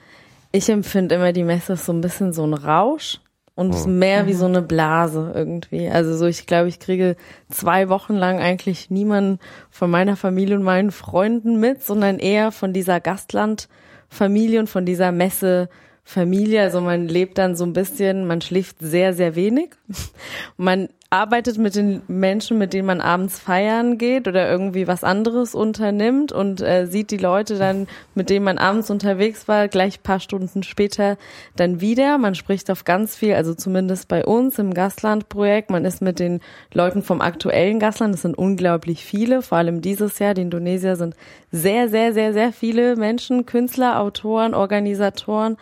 ich 0.52 0.68
empfinde 0.68 1.16
immer 1.16 1.32
die 1.32 1.44
Messe 1.44 1.76
so 1.76 1.92
ein 1.92 2.00
bisschen 2.00 2.32
so 2.32 2.46
ein 2.46 2.54
Rausch 2.54 3.20
und 3.56 3.74
oh. 3.74 3.88
mehr 3.88 4.26
wie 4.26 4.34
so 4.34 4.44
eine 4.44 4.62
Blase 4.62 5.32
irgendwie. 5.34 5.88
Also 5.88 6.14
so, 6.16 6.26
ich 6.26 6.46
glaube, 6.46 6.68
ich 6.68 6.78
kriege 6.78 7.16
zwei 7.50 7.88
Wochen 7.88 8.14
lang 8.14 8.38
eigentlich 8.38 8.90
niemanden 8.90 9.40
von 9.70 9.90
meiner 9.90 10.14
Familie 10.14 10.56
und 10.56 10.62
meinen 10.62 10.92
Freunden 10.92 11.58
mit, 11.58 11.82
sondern 11.82 12.18
eher 12.18 12.52
von 12.52 12.74
dieser 12.74 13.00
Gastlandfamilie 13.00 14.60
und 14.60 14.68
von 14.68 14.84
dieser 14.84 15.10
Messe 15.10 15.70
Familie. 16.04 16.60
Also 16.60 16.82
man 16.82 17.08
lebt 17.08 17.38
dann 17.38 17.56
so 17.56 17.64
ein 17.64 17.72
bisschen, 17.72 18.26
man 18.26 18.42
schläft 18.42 18.76
sehr, 18.78 19.14
sehr 19.14 19.34
wenig. 19.34 19.70
Man 20.56 20.88
arbeitet 21.10 21.56
mit 21.56 21.76
den 21.76 22.02
Menschen, 22.08 22.58
mit 22.58 22.72
denen 22.72 22.86
man 22.86 23.00
abends 23.00 23.38
feiern 23.38 23.96
geht 23.96 24.26
oder 24.26 24.50
irgendwie 24.50 24.88
was 24.88 25.04
anderes 25.04 25.54
unternimmt 25.54 26.32
und 26.32 26.60
äh, 26.60 26.86
sieht 26.86 27.12
die 27.12 27.16
Leute 27.16 27.58
dann, 27.58 27.86
mit 28.14 28.28
denen 28.28 28.44
man 28.44 28.58
abends 28.58 28.90
unterwegs 28.90 29.46
war, 29.46 29.68
gleich 29.68 30.02
paar 30.02 30.18
Stunden 30.18 30.64
später 30.64 31.16
dann 31.54 31.80
wieder. 31.80 32.18
Man 32.18 32.34
spricht 32.34 32.70
auf 32.72 32.84
ganz 32.84 33.14
viel, 33.14 33.34
also 33.34 33.54
zumindest 33.54 34.08
bei 34.08 34.24
uns 34.24 34.58
im 34.58 34.74
Gastlandprojekt. 34.74 35.70
Man 35.70 35.84
ist 35.84 36.02
mit 36.02 36.18
den 36.18 36.40
Leuten 36.74 37.02
vom 37.02 37.20
aktuellen 37.20 37.78
Gastland, 37.78 38.14
das 38.14 38.22
sind 38.22 38.36
unglaublich 38.36 39.04
viele, 39.04 39.42
vor 39.42 39.58
allem 39.58 39.82
dieses 39.82 40.18
Jahr. 40.18 40.34
Die 40.34 40.42
Indonesier 40.42 40.96
sind 40.96 41.14
sehr, 41.52 41.88
sehr, 41.88 42.14
sehr, 42.14 42.32
sehr 42.32 42.52
viele 42.52 42.96
Menschen, 42.96 43.46
Künstler, 43.46 44.00
Autoren, 44.00 44.54
Organisatoren, 44.54 45.56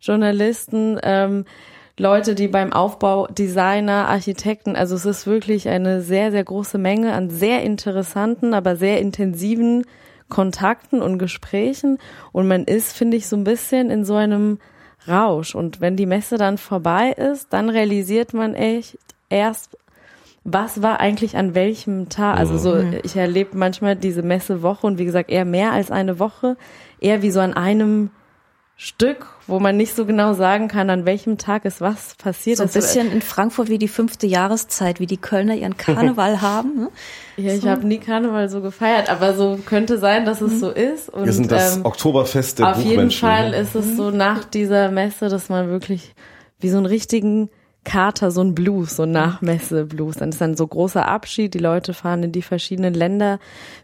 Journalisten. 0.00 1.00
Ähm, 1.02 1.44
Leute, 1.96 2.34
die 2.34 2.48
beim 2.48 2.72
Aufbau 2.72 3.28
Designer, 3.28 4.08
Architekten, 4.08 4.74
also 4.74 4.96
es 4.96 5.06
ist 5.06 5.26
wirklich 5.28 5.68
eine 5.68 6.00
sehr, 6.00 6.32
sehr 6.32 6.42
große 6.42 6.76
Menge 6.76 7.12
an 7.12 7.30
sehr 7.30 7.62
interessanten, 7.62 8.52
aber 8.52 8.74
sehr 8.74 9.00
intensiven 9.00 9.84
Kontakten 10.28 11.02
und 11.02 11.18
Gesprächen. 11.18 11.98
Und 12.32 12.48
man 12.48 12.64
ist, 12.64 12.96
finde 12.96 13.16
ich, 13.16 13.28
so 13.28 13.36
ein 13.36 13.44
bisschen 13.44 13.90
in 13.90 14.04
so 14.04 14.14
einem 14.16 14.58
Rausch. 15.06 15.54
Und 15.54 15.80
wenn 15.80 15.96
die 15.96 16.06
Messe 16.06 16.36
dann 16.36 16.58
vorbei 16.58 17.12
ist, 17.12 17.52
dann 17.52 17.68
realisiert 17.68 18.34
man 18.34 18.54
echt 18.54 18.98
erst, 19.28 19.78
was 20.42 20.82
war 20.82 20.98
eigentlich 20.98 21.36
an 21.36 21.54
welchem 21.54 22.08
Tag. 22.08 22.38
Also 22.38 22.58
so, 22.58 22.74
mhm. 22.74 22.98
ich 23.04 23.14
erlebe 23.14 23.56
manchmal 23.56 23.94
diese 23.94 24.22
Messewoche 24.22 24.86
und 24.86 24.98
wie 24.98 25.04
gesagt, 25.04 25.30
eher 25.30 25.44
mehr 25.44 25.72
als 25.72 25.92
eine 25.92 26.18
Woche, 26.18 26.56
eher 27.00 27.22
wie 27.22 27.30
so 27.30 27.38
an 27.38 27.54
einem 27.54 28.10
Stück, 28.76 29.26
wo 29.46 29.60
man 29.60 29.76
nicht 29.76 29.94
so 29.94 30.04
genau 30.04 30.34
sagen 30.34 30.66
kann, 30.66 30.90
an 30.90 31.06
welchem 31.06 31.38
Tag 31.38 31.64
ist 31.64 31.80
was 31.80 32.16
passiert. 32.16 32.56
So 32.56 32.64
ein 32.64 32.70
bisschen 32.70 33.12
in 33.12 33.22
Frankfurt 33.22 33.68
wie 33.68 33.78
die 33.78 33.86
fünfte 33.86 34.26
Jahreszeit, 34.26 34.98
wie 34.98 35.06
die 35.06 35.16
Kölner 35.16 35.54
ihren 35.54 35.76
Karneval 35.76 36.40
haben. 36.42 36.80
Ne? 36.80 36.88
Ja, 37.36 37.52
ich 37.52 37.60
so. 37.60 37.68
habe 37.68 37.86
nie 37.86 37.98
Karneval 37.98 38.48
so 38.48 38.60
gefeiert, 38.60 39.08
aber 39.10 39.34
so 39.34 39.60
könnte 39.64 39.98
sein, 39.98 40.24
dass 40.24 40.40
es 40.40 40.54
mhm. 40.54 40.58
so 40.58 40.70
ist. 40.70 41.08
Und, 41.08 41.24
Wir 41.24 41.32
sind 41.32 41.52
das 41.52 41.76
ähm, 41.76 41.84
Oktoberfest 41.84 42.58
der 42.58 42.72
Auf 42.72 42.82
jeden 42.82 43.12
Fall 43.12 43.50
ne? 43.50 43.58
ist 43.58 43.76
es 43.76 43.96
so 43.96 44.10
nach 44.10 44.44
dieser 44.44 44.90
Messe, 44.90 45.28
dass 45.28 45.48
man 45.48 45.68
wirklich 45.68 46.12
wie 46.58 46.70
so 46.70 46.78
einen 46.78 46.86
richtigen 46.86 47.50
Kater, 47.84 48.32
so 48.32 48.40
ein 48.40 48.54
Blues, 48.54 48.96
so 48.96 49.04
ein 49.04 49.12
Nachmesse-Blues. 49.12 50.16
Dann 50.16 50.30
ist 50.30 50.40
dann 50.40 50.56
so 50.56 50.66
großer 50.66 51.06
Abschied, 51.06 51.54
die 51.54 51.58
Leute 51.58 51.94
fahren 51.94 52.24
in 52.24 52.32
die 52.32 52.42
verschiedenen 52.42 52.94
Länder 52.94 53.38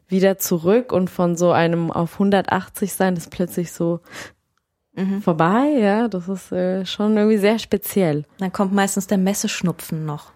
wieder 0.09 0.39
zurück 0.39 0.93
und 0.93 1.11
von 1.11 1.37
so 1.37 1.53
einem 1.53 1.93
auf 1.93 2.15
180 2.15 2.93
sein 2.93 3.17
ist 3.17 3.31
plötzlich 3.31 3.71
so 3.73 4.01
mhm. 5.01 5.23
vorbei, 5.23 5.67
ja, 5.79 6.09
das 6.09 6.29
ist 6.29 6.53
äh, 6.53 6.85
schon 6.87 7.17
irgendwie 7.17 7.39
sehr 7.39 7.59
speziell. 7.59 8.25
Dann 8.39 8.53
kommt 8.53 8.73
meistens 8.73 9.07
der 9.07 9.19
Messeschnupfen 9.19 10.05
noch. 10.07 10.33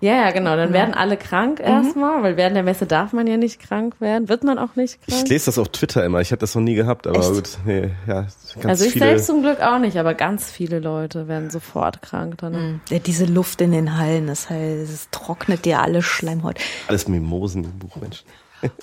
Ja, 0.00 0.12
ja, 0.12 0.30
genau. 0.30 0.56
Dann 0.56 0.68
ja. 0.68 0.74
werden 0.74 0.94
alle 0.94 1.16
krank 1.16 1.58
mhm. 1.58 1.64
erstmal, 1.64 2.22
weil 2.22 2.36
während 2.36 2.54
der 2.54 2.62
Messe 2.62 2.86
darf 2.86 3.12
man 3.12 3.26
ja 3.26 3.36
nicht 3.36 3.60
krank 3.60 3.98
werden. 4.00 4.28
Wird 4.28 4.44
man 4.44 4.58
auch 4.58 4.76
nicht 4.76 5.00
krank? 5.06 5.22
Ich 5.24 5.28
lese 5.30 5.46
das 5.46 5.58
auf 5.58 5.68
Twitter 5.70 6.04
immer. 6.04 6.20
Ich 6.20 6.32
habe 6.32 6.40
das 6.40 6.54
noch 6.54 6.62
nie 6.62 6.74
gehabt, 6.74 7.06
aber 7.06 7.18
Echt? 7.18 7.32
gut. 7.32 7.58
Nee, 7.64 7.90
ja, 8.06 8.26
ganz 8.54 8.66
also 8.66 8.84
ich 8.84 8.92
viele 8.92 9.06
selbst 9.06 9.26
zum 9.26 9.42
Glück 9.42 9.60
auch 9.60 9.78
nicht, 9.78 9.96
aber 9.96 10.12
ganz 10.14 10.50
viele 10.50 10.80
Leute 10.80 11.28
werden 11.28 11.48
sofort 11.48 12.02
krank 12.02 12.36
dann. 12.38 12.52
Mhm. 12.52 12.80
Ja, 12.90 12.98
diese 12.98 13.24
Luft 13.24 13.60
in 13.62 13.72
den 13.72 13.96
Hallen, 13.96 14.26
das 14.26 14.50
heißt, 14.50 14.92
es 14.92 15.08
trocknet 15.10 15.64
dir 15.64 15.80
alle 15.80 16.02
Schleimhaut. 16.02 16.58
Alles 16.88 17.08
Mimosen 17.08 17.64
im 17.64 17.78
Buch, 17.78 17.96
Mensch. 17.96 18.22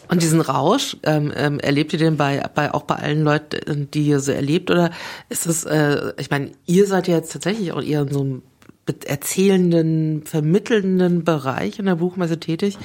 Und 0.09 0.21
diesen 0.21 0.41
Rausch, 0.41 0.97
ähm, 1.03 1.31
ähm, 1.35 1.59
erlebt 1.59 1.93
ihr 1.93 1.99
den 1.99 2.17
bei, 2.17 2.43
bei 2.53 2.73
auch 2.73 2.83
bei 2.83 2.95
allen 2.95 3.23
Leuten, 3.23 3.89
die 3.91 4.07
ihr 4.07 4.19
so 4.19 4.31
erlebt? 4.31 4.71
Oder 4.71 4.91
ist 5.29 5.45
es, 5.45 5.63
äh, 5.65 6.13
ich 6.17 6.29
meine, 6.29 6.51
ihr 6.65 6.87
seid 6.87 7.07
ja 7.07 7.15
jetzt 7.15 7.31
tatsächlich 7.31 7.71
auch 7.71 7.81
eher 7.81 8.01
in 8.01 8.13
so 8.13 8.21
einem 8.21 8.41
erzählenden, 9.05 10.23
vermittelnden 10.25 11.23
Bereich 11.23 11.79
in 11.79 11.85
der 11.85 11.95
Buchmesse 11.95 12.39
tätig. 12.39 12.77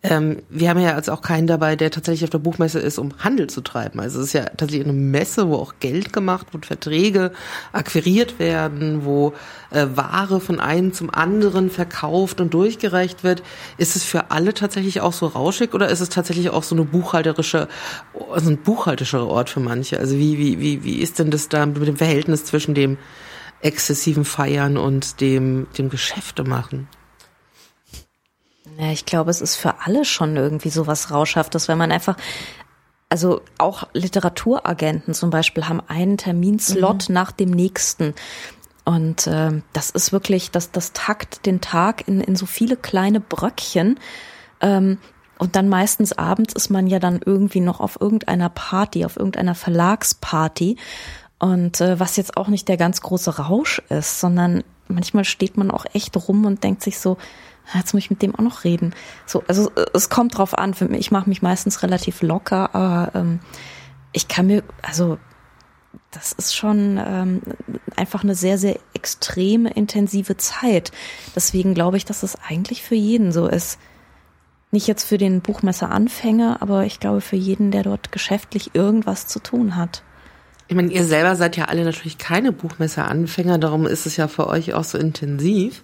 Ähm, 0.00 0.42
wir 0.48 0.70
haben 0.70 0.78
ja 0.78 0.94
also 0.94 1.10
auch 1.10 1.22
keinen 1.22 1.48
dabei, 1.48 1.74
der 1.74 1.90
tatsächlich 1.90 2.22
auf 2.22 2.30
der 2.30 2.38
Buchmesse 2.38 2.78
ist, 2.78 2.98
um 2.98 3.14
Handel 3.18 3.48
zu 3.48 3.62
treiben. 3.62 3.98
Also 3.98 4.20
es 4.20 4.26
ist 4.26 4.32
ja 4.32 4.44
tatsächlich 4.44 4.84
eine 4.84 4.92
Messe, 4.92 5.48
wo 5.48 5.56
auch 5.56 5.74
Geld 5.80 6.12
gemacht 6.12 6.52
wird, 6.52 6.66
Verträge 6.66 7.32
akquiriert 7.72 8.38
werden, 8.38 9.04
wo 9.04 9.32
äh, 9.70 9.86
Ware 9.94 10.40
von 10.40 10.60
einem 10.60 10.92
zum 10.92 11.10
anderen 11.12 11.68
verkauft 11.68 12.40
und 12.40 12.54
durchgereicht 12.54 13.24
wird. 13.24 13.42
Ist 13.76 13.96
es 13.96 14.04
für 14.04 14.30
alle 14.30 14.54
tatsächlich 14.54 15.00
auch 15.00 15.12
so 15.12 15.26
rauschig 15.26 15.74
oder 15.74 15.88
ist 15.88 16.00
es 16.00 16.10
tatsächlich 16.10 16.50
auch 16.50 16.62
so 16.62 16.76
eine 16.76 16.84
buchhalterische, 16.84 17.66
also 18.30 18.50
ein 18.50 18.58
buchhalterischer 18.58 19.26
Ort 19.26 19.50
für 19.50 19.60
manche? 19.60 19.98
Also 19.98 20.16
wie, 20.16 20.38
wie, 20.38 20.60
wie, 20.60 20.84
wie 20.84 21.00
ist 21.00 21.18
denn 21.18 21.32
das 21.32 21.48
da 21.48 21.66
mit 21.66 21.84
dem 21.84 21.96
Verhältnis 21.96 22.44
zwischen 22.44 22.74
dem 22.74 22.98
exzessiven 23.62 24.24
Feiern 24.24 24.76
und 24.76 25.20
dem, 25.20 25.66
dem 25.76 25.90
Geschäfte 25.90 26.44
machen? 26.44 26.86
Ja, 28.78 28.92
ich 28.92 29.04
glaube, 29.04 29.30
es 29.32 29.40
ist 29.40 29.56
für 29.56 29.74
alle 29.84 30.04
schon 30.04 30.36
irgendwie 30.36 30.70
so 30.70 30.86
was 30.86 31.10
Rauschhaftes, 31.10 31.66
wenn 31.66 31.78
man 31.78 31.90
einfach, 31.90 32.16
also 33.08 33.40
auch 33.58 33.88
Literaturagenten 33.92 35.14
zum 35.14 35.30
Beispiel 35.30 35.68
haben 35.68 35.82
einen 35.88 36.16
Terminslot 36.16 37.08
mhm. 37.08 37.14
nach 37.14 37.32
dem 37.32 37.50
nächsten. 37.50 38.14
Und 38.84 39.26
äh, 39.26 39.62
das 39.72 39.90
ist 39.90 40.12
wirklich, 40.12 40.52
das, 40.52 40.70
das 40.70 40.92
takt 40.92 41.44
den 41.44 41.60
Tag 41.60 42.06
in, 42.06 42.20
in 42.20 42.36
so 42.36 42.46
viele 42.46 42.76
kleine 42.76 43.18
Bröckchen. 43.18 43.98
Ähm, 44.60 44.98
und 45.38 45.56
dann 45.56 45.68
meistens 45.68 46.12
abends 46.12 46.54
ist 46.54 46.70
man 46.70 46.86
ja 46.86 47.00
dann 47.00 47.20
irgendwie 47.24 47.60
noch 47.60 47.80
auf 47.80 48.00
irgendeiner 48.00 48.48
Party, 48.48 49.04
auf 49.04 49.16
irgendeiner 49.16 49.56
Verlagsparty. 49.56 50.76
Und 51.40 51.80
äh, 51.80 51.98
was 51.98 52.16
jetzt 52.16 52.36
auch 52.36 52.46
nicht 52.46 52.68
der 52.68 52.76
ganz 52.76 53.00
große 53.00 53.38
Rausch 53.38 53.82
ist, 53.88 54.20
sondern 54.20 54.62
manchmal 54.88 55.24
steht 55.24 55.56
man 55.56 55.70
auch 55.70 55.86
echt 55.92 56.16
rum 56.16 56.44
und 56.44 56.64
denkt 56.64 56.82
sich 56.82 56.98
so, 56.98 57.16
jetzt 57.74 57.92
muss 57.92 58.04
ich 58.04 58.10
mit 58.10 58.22
dem 58.22 58.34
auch 58.34 58.40
noch 58.42 58.64
reden. 58.64 58.94
So, 59.26 59.42
also 59.46 59.70
es 59.92 60.08
kommt 60.08 60.36
drauf 60.36 60.56
an. 60.56 60.74
Ich 60.92 61.10
mache 61.10 61.28
mich 61.28 61.42
meistens 61.42 61.82
relativ 61.82 62.22
locker, 62.22 62.74
aber 62.74 63.12
ähm, 63.14 63.40
ich 64.12 64.28
kann 64.28 64.46
mir, 64.46 64.62
also 64.82 65.18
das 66.10 66.32
ist 66.32 66.56
schon 66.56 66.98
ähm, 67.04 67.42
einfach 67.96 68.22
eine 68.22 68.34
sehr, 68.34 68.58
sehr 68.58 68.78
extreme 68.94 69.70
intensive 69.70 70.36
Zeit. 70.36 70.92
Deswegen 71.34 71.74
glaube 71.74 71.96
ich, 71.96 72.04
dass 72.04 72.22
es 72.22 72.38
eigentlich 72.48 72.82
für 72.82 72.94
jeden 72.94 73.32
so 73.32 73.46
ist. 73.46 73.78
Nicht 74.70 74.86
jetzt 74.86 75.04
für 75.04 75.18
den 75.18 75.40
Buchmesser-Anfänger, 75.40 76.60
aber 76.60 76.84
ich 76.84 77.00
glaube 77.00 77.20
für 77.20 77.36
jeden, 77.36 77.70
der 77.70 77.82
dort 77.82 78.12
geschäftlich 78.12 78.74
irgendwas 78.74 79.26
zu 79.26 79.40
tun 79.40 79.76
hat. 79.76 80.02
Ich 80.68 80.76
meine, 80.76 80.92
ihr 80.92 81.04
selber 81.04 81.34
seid 81.34 81.56
ja 81.56 81.64
alle 81.64 81.82
natürlich 81.82 82.18
keine 82.18 82.52
Buchmesser-Anfänger, 82.52 83.56
darum 83.58 83.86
ist 83.86 84.04
es 84.04 84.18
ja 84.18 84.28
für 84.28 84.46
euch 84.46 84.74
auch 84.74 84.84
so 84.84 84.98
intensiv. 84.98 85.82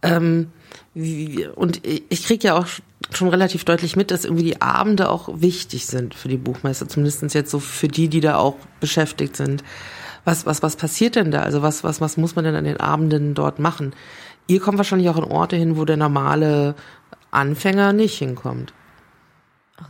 Ähm, 0.00 0.50
wie, 0.94 1.46
und 1.46 1.82
ich 1.84 2.24
kriege 2.24 2.48
ja 2.48 2.58
auch 2.58 2.66
schon 3.12 3.28
relativ 3.28 3.64
deutlich 3.64 3.96
mit, 3.96 4.10
dass 4.10 4.24
irgendwie 4.24 4.44
die 4.44 4.62
Abende 4.62 5.10
auch 5.10 5.28
wichtig 5.42 5.84
sind 5.86 6.14
für 6.14 6.28
die 6.28 6.38
Buchmesse, 6.38 6.88
zumindest 6.88 7.34
jetzt 7.34 7.50
so 7.50 7.60
für 7.60 7.88
die, 7.88 8.08
die 8.08 8.20
da 8.20 8.36
auch 8.36 8.56
beschäftigt 8.80 9.36
sind. 9.36 9.62
Was, 10.24 10.46
was, 10.46 10.62
was 10.62 10.76
passiert 10.76 11.16
denn 11.16 11.30
da? 11.30 11.42
Also 11.42 11.60
was, 11.60 11.84
was, 11.84 12.00
was 12.00 12.16
muss 12.16 12.34
man 12.34 12.46
denn 12.46 12.56
an 12.56 12.64
den 12.64 12.80
Abenden 12.80 13.34
dort 13.34 13.58
machen? 13.58 13.94
Ihr 14.46 14.60
kommt 14.60 14.78
wahrscheinlich 14.78 15.10
auch 15.10 15.18
in 15.18 15.24
Orte 15.24 15.56
hin, 15.56 15.76
wo 15.76 15.84
der 15.84 15.98
normale 15.98 16.74
Anfänger 17.30 17.92
nicht 17.92 18.16
hinkommt. 18.16 18.72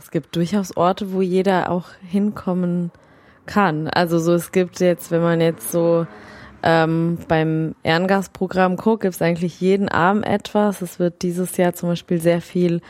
Es 0.01 0.11
gibt 0.11 0.35
durchaus 0.35 0.75
Orte, 0.75 1.13
wo 1.13 1.21
jeder 1.21 1.71
auch 1.71 1.85
hinkommen 2.01 2.91
kann. 2.91 3.04
Also 3.89 4.19
so, 4.19 4.33
es 4.33 4.51
gibt 4.51 4.79
jetzt, 4.79 5.11
wenn 5.11 5.21
man 5.21 5.41
jetzt 5.41 5.71
so 5.71 6.07
ähm, 6.63 7.19
beim 7.27 7.75
Ehrengastprogramm 7.83 8.75
guckt, 8.75 9.03
gibt 9.03 9.15
es 9.15 9.21
eigentlich 9.21 9.61
jeden 9.61 9.87
Abend 9.87 10.25
etwas. 10.25 10.81
Es 10.81 10.99
wird 10.99 11.21
dieses 11.21 11.57
Jahr 11.57 11.73
zum 11.73 11.89
Beispiel 11.89 12.19
sehr 12.19 12.41
viel 12.41 12.81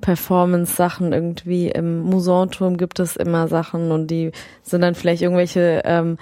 Performance-Sachen 0.00 1.12
irgendwie 1.12 1.68
im 1.68 2.00
Musanturm 2.00 2.76
gibt 2.76 3.00
es 3.00 3.16
immer 3.16 3.48
Sachen 3.48 3.90
und 3.92 4.08
die 4.10 4.30
sind 4.62 4.82
dann 4.82 4.94
vielleicht 4.94 5.22
irgendwelche 5.22 5.82
ähm, 5.84 6.18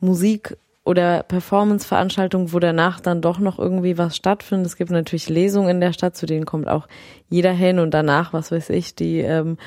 Musik- 0.00 0.56
oder 0.84 1.22
Performance-Veranstaltungen, 1.24 2.52
wo 2.52 2.58
danach 2.58 3.00
dann 3.00 3.20
doch 3.20 3.38
noch 3.38 3.58
irgendwie 3.58 3.98
was 3.98 4.16
stattfindet. 4.16 4.66
Es 4.66 4.76
gibt 4.76 4.90
natürlich 4.90 5.28
Lesungen 5.28 5.68
in 5.68 5.80
der 5.80 5.92
Stadt, 5.92 6.16
zu 6.16 6.26
denen 6.26 6.46
kommt 6.46 6.68
auch 6.68 6.88
jeder 7.28 7.52
hin 7.52 7.78
und 7.78 7.92
danach, 7.92 8.32
was 8.32 8.50
weiß 8.50 8.70
ich, 8.70 8.94
die 8.94 9.18
ähm, 9.18 9.58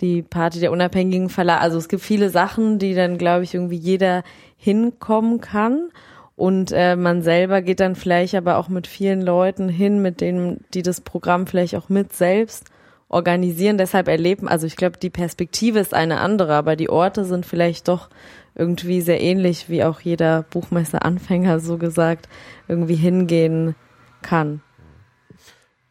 die 0.00 0.22
Party 0.22 0.60
der 0.60 0.72
unabhängigen 0.72 1.28
Verlage. 1.28 1.60
Also 1.60 1.78
es 1.78 1.88
gibt 1.88 2.02
viele 2.02 2.30
Sachen, 2.30 2.78
die 2.78 2.94
dann, 2.94 3.18
glaube 3.18 3.44
ich, 3.44 3.54
irgendwie 3.54 3.76
jeder 3.76 4.22
hinkommen 4.56 5.40
kann. 5.40 5.90
Und 6.36 6.72
äh, 6.72 6.96
man 6.96 7.22
selber 7.22 7.62
geht 7.62 7.80
dann 7.80 7.94
vielleicht 7.94 8.34
aber 8.34 8.56
auch 8.58 8.68
mit 8.68 8.86
vielen 8.86 9.22
Leuten 9.22 9.68
hin, 9.68 10.02
mit 10.02 10.20
denen, 10.20 10.64
die 10.74 10.82
das 10.82 11.00
Programm 11.00 11.46
vielleicht 11.46 11.76
auch 11.76 11.88
mit 11.88 12.12
selbst 12.12 12.70
organisieren, 13.08 13.78
deshalb 13.78 14.08
erleben. 14.08 14.48
Also 14.48 14.66
ich 14.66 14.76
glaube, 14.76 14.98
die 14.98 15.10
Perspektive 15.10 15.78
ist 15.78 15.94
eine 15.94 16.18
andere, 16.18 16.54
aber 16.54 16.74
die 16.74 16.90
Orte 16.90 17.24
sind 17.24 17.46
vielleicht 17.46 17.86
doch 17.86 18.08
irgendwie 18.56 19.00
sehr 19.00 19.20
ähnlich, 19.20 19.68
wie 19.68 19.84
auch 19.84 20.00
jeder 20.00 20.42
Buchmesser-Anfänger 20.42 21.60
so 21.60 21.78
gesagt 21.78 22.28
irgendwie 22.66 22.96
hingehen 22.96 23.76
kann. 24.22 24.60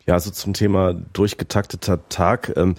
Ja, 0.06 0.16
also 0.16 0.32
zum 0.32 0.54
Thema 0.54 0.94
durchgetakteter 0.94 2.10
Tag. 2.10 2.54
Ähm, 2.58 2.76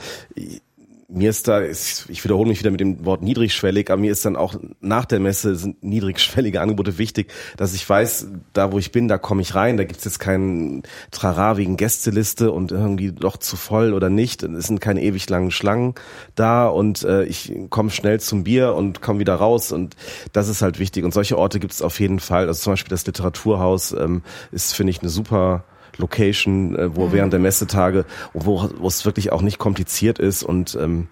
mir 1.15 1.31
ist 1.31 1.49
da, 1.49 1.62
ich 1.62 2.25
wiederhole 2.25 2.49
mich 2.49 2.59
wieder 2.59 2.71
mit 2.71 2.81
dem 2.81 3.05
Wort 3.05 3.23
niedrigschwellig, 3.23 3.91
aber 3.91 4.01
mir 4.01 4.12
ist 4.12 4.25
dann 4.25 4.37
auch 4.37 4.57
nach 4.81 5.05
der 5.05 5.21
Messe 5.21 5.55
sind 5.57 5.83
niedrigschwellige 5.83 6.61
Angebote 6.61 6.99
wichtig, 6.99 7.33
dass 7.57 7.75
ich 7.75 7.89
weiß, 7.89 8.29
da 8.53 8.73
wo 8.73 8.79
ich 8.79 8.93
bin, 8.93 9.09
da 9.09 9.19
komme 9.19 9.43
ich 9.43 9.55
rein, 9.55 9.77
da 9.77 9.85
gibt's 9.85 10.05
jetzt 10.05 10.19
keinen 10.19 10.83
Trara 11.11 11.57
wegen 11.57 11.77
Gästeliste 11.77 12.51
und 12.51 12.73
irgendwie 12.73 13.12
doch 13.12 13.37
zu 13.37 13.57
voll 13.57 13.93
oder 13.93 14.11
nicht. 14.11 14.43
Es 14.43 14.67
sind 14.67 14.81
keine 14.81 15.03
ewig 15.03 15.29
langen 15.31 15.51
Schlangen 15.51 15.95
da 16.35 16.67
und 16.67 17.05
äh, 17.05 17.25
ich 17.25 17.53
komme 17.71 17.91
schnell 17.91 18.21
zum 18.21 18.45
Bier 18.45 18.75
und 18.75 19.01
komme 19.01 19.21
wieder 19.21 19.37
raus 19.37 19.73
und 19.73 19.97
das 20.33 20.49
ist 20.49 20.62
halt 20.62 20.79
wichtig. 20.79 21.05
Und 21.05 21.15
solche 21.15 21.39
Orte 21.39 21.61
gibt's 21.61 21.83
auf 21.83 22.01
jeden 22.01 22.19
Fall. 22.19 22.49
Also 22.49 22.62
zum 22.62 22.73
Beispiel 22.73 22.91
das 22.91 23.07
Literaturhaus 23.07 23.93
ähm, 23.93 24.23
ist, 24.51 24.75
finde 24.75 24.91
ich, 24.91 25.01
eine 25.01 25.11
super 25.11 25.65
Location, 25.97 26.76
äh, 26.76 26.97
wo 26.97 27.07
mhm. 27.07 27.12
während 27.12 27.32
der 27.32 27.40
Messetage, 27.40 28.05
wo, 28.32 28.68
wo 28.78 28.88
es 28.88 29.05
wirklich 29.05 29.32
auch 29.32 29.42
nicht 29.42 29.59
kompliziert 29.59 30.18
ist 30.18 30.42
und 30.42 30.76
ähm, 30.80 31.09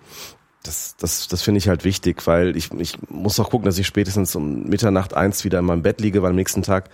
das, 0.63 0.97
das, 0.97 1.27
das 1.29 1.43
finde 1.43 1.59
ich 1.59 1.69
halt 1.69 1.85
wichtig, 1.85 2.25
weil 2.27 2.57
ich, 2.57 2.71
ich 2.73 2.97
muss 3.09 3.41
auch 3.41 3.51
gucken, 3.51 3.67
dass 3.67 3.79
ich 3.79 3.87
spätestens 3.87 4.37
um 4.37 4.65
Mitternacht 4.65 5.15
eins 5.15 5.45
wieder 5.45 5.59
in 5.59 5.65
meinem 5.65 5.83
Bett 5.83 6.01
liege, 6.01 6.23
weil 6.23 6.31
am 6.31 6.37
nächsten 6.37 6.63
Tag 6.63 6.91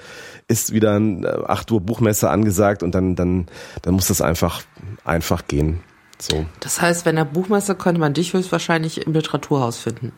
ist 0.49 0.72
wieder 0.72 0.99
ein 0.99 1.26
8 1.26 1.70
äh, 1.70 1.74
Uhr 1.74 1.80
Buchmesse 1.80 2.30
angesagt 2.30 2.82
und 2.82 2.95
dann, 2.95 3.14
dann, 3.14 3.47
dann 3.82 3.95
muss 3.95 4.09
das 4.09 4.22
einfach, 4.22 4.62
einfach 5.05 5.47
gehen. 5.47 5.80
So. 6.18 6.47
Das 6.61 6.80
heißt, 6.80 7.05
wenn 7.05 7.16
er 7.16 7.24
Buchmesse 7.24 7.74
könnte 7.74 8.01
man 8.01 8.14
dich 8.14 8.32
höchstwahrscheinlich 8.32 9.07
im 9.07 9.12
Literaturhaus 9.12 9.78
finden. 9.78 10.12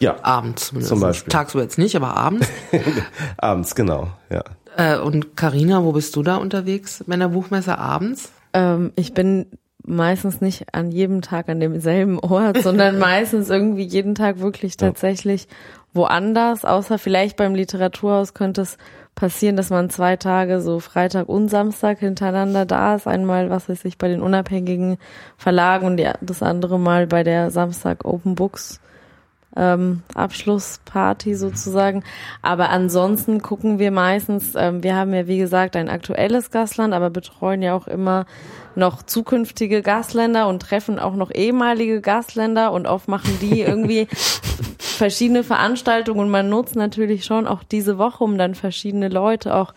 Ja. 0.00 0.16
Abends 0.22 0.68
zumindest. 0.68 0.88
Zum 0.88 1.00
Beispiel. 1.00 1.30
Tagsüber 1.30 1.62
jetzt 1.62 1.78
nicht, 1.78 1.94
aber 1.96 2.16
abends. 2.16 2.48
abends, 3.36 3.74
genau, 3.74 4.10
ja. 4.30 4.42
Äh, 4.76 4.98
und 4.98 5.36
Karina, 5.36 5.84
wo 5.84 5.92
bist 5.92 6.16
du 6.16 6.22
da 6.22 6.36
unterwegs 6.36 7.04
bei 7.06 7.16
der 7.16 7.28
Buchmesse 7.28 7.78
abends? 7.78 8.32
Ähm, 8.52 8.92
ich 8.96 9.14
bin 9.14 9.46
meistens 9.86 10.40
nicht 10.40 10.74
an 10.74 10.90
jedem 10.90 11.20
Tag 11.22 11.48
an 11.48 11.60
demselben 11.60 12.18
Ort, 12.18 12.62
sondern 12.62 12.98
meistens 13.00 13.50
irgendwie 13.50 13.84
jeden 13.84 14.14
Tag 14.14 14.40
wirklich 14.40 14.76
tatsächlich 14.76 15.46
woanders, 15.92 16.64
außer 16.64 16.98
vielleicht 16.98 17.36
beim 17.36 17.54
Literaturhaus 17.54 18.34
könnte 18.34 18.62
es 18.62 18.78
passieren, 19.14 19.56
dass 19.56 19.70
man 19.70 19.90
zwei 19.90 20.16
Tage, 20.16 20.60
so 20.60 20.80
Freitag 20.80 21.28
und 21.28 21.48
Samstag 21.48 22.00
hintereinander 22.00 22.66
da 22.66 22.96
ist. 22.96 23.06
Einmal, 23.06 23.48
was 23.48 23.68
weiß 23.68 23.84
ich, 23.84 23.96
bei 23.96 24.08
den 24.08 24.20
unabhängigen 24.20 24.98
Verlagen 25.36 25.86
und 25.86 25.96
die, 25.98 26.10
das 26.20 26.42
andere 26.42 26.80
Mal 26.80 27.06
bei 27.06 27.22
der 27.22 27.52
Samstag 27.52 28.04
Open 28.04 28.34
Books 28.34 28.80
ähm, 29.56 30.02
Abschlussparty 30.14 31.34
sozusagen. 31.34 32.04
Aber 32.42 32.70
ansonsten 32.70 33.42
gucken 33.42 33.78
wir 33.78 33.90
meistens, 33.90 34.54
ähm, 34.56 34.82
wir 34.82 34.96
haben 34.96 35.14
ja 35.14 35.26
wie 35.26 35.38
gesagt 35.38 35.76
ein 35.76 35.88
aktuelles 35.88 36.50
Gastland, 36.50 36.94
aber 36.94 37.10
betreuen 37.10 37.62
ja 37.62 37.74
auch 37.74 37.86
immer 37.86 38.26
noch 38.74 39.02
zukünftige 39.02 39.82
Gastländer 39.82 40.48
und 40.48 40.60
treffen 40.60 40.98
auch 40.98 41.14
noch 41.14 41.30
ehemalige 41.32 42.00
Gastländer 42.00 42.72
und 42.72 42.86
oft 42.86 43.08
machen 43.08 43.38
die 43.40 43.60
irgendwie 43.62 44.08
verschiedene 44.78 45.44
Veranstaltungen 45.44 46.20
und 46.20 46.30
man 46.30 46.48
nutzt 46.48 46.76
natürlich 46.76 47.24
schon 47.24 47.46
auch 47.46 47.62
diese 47.62 47.98
Woche, 47.98 48.22
um 48.24 48.38
dann 48.38 48.54
verschiedene 48.54 49.08
Leute 49.08 49.54
auch 49.54 49.74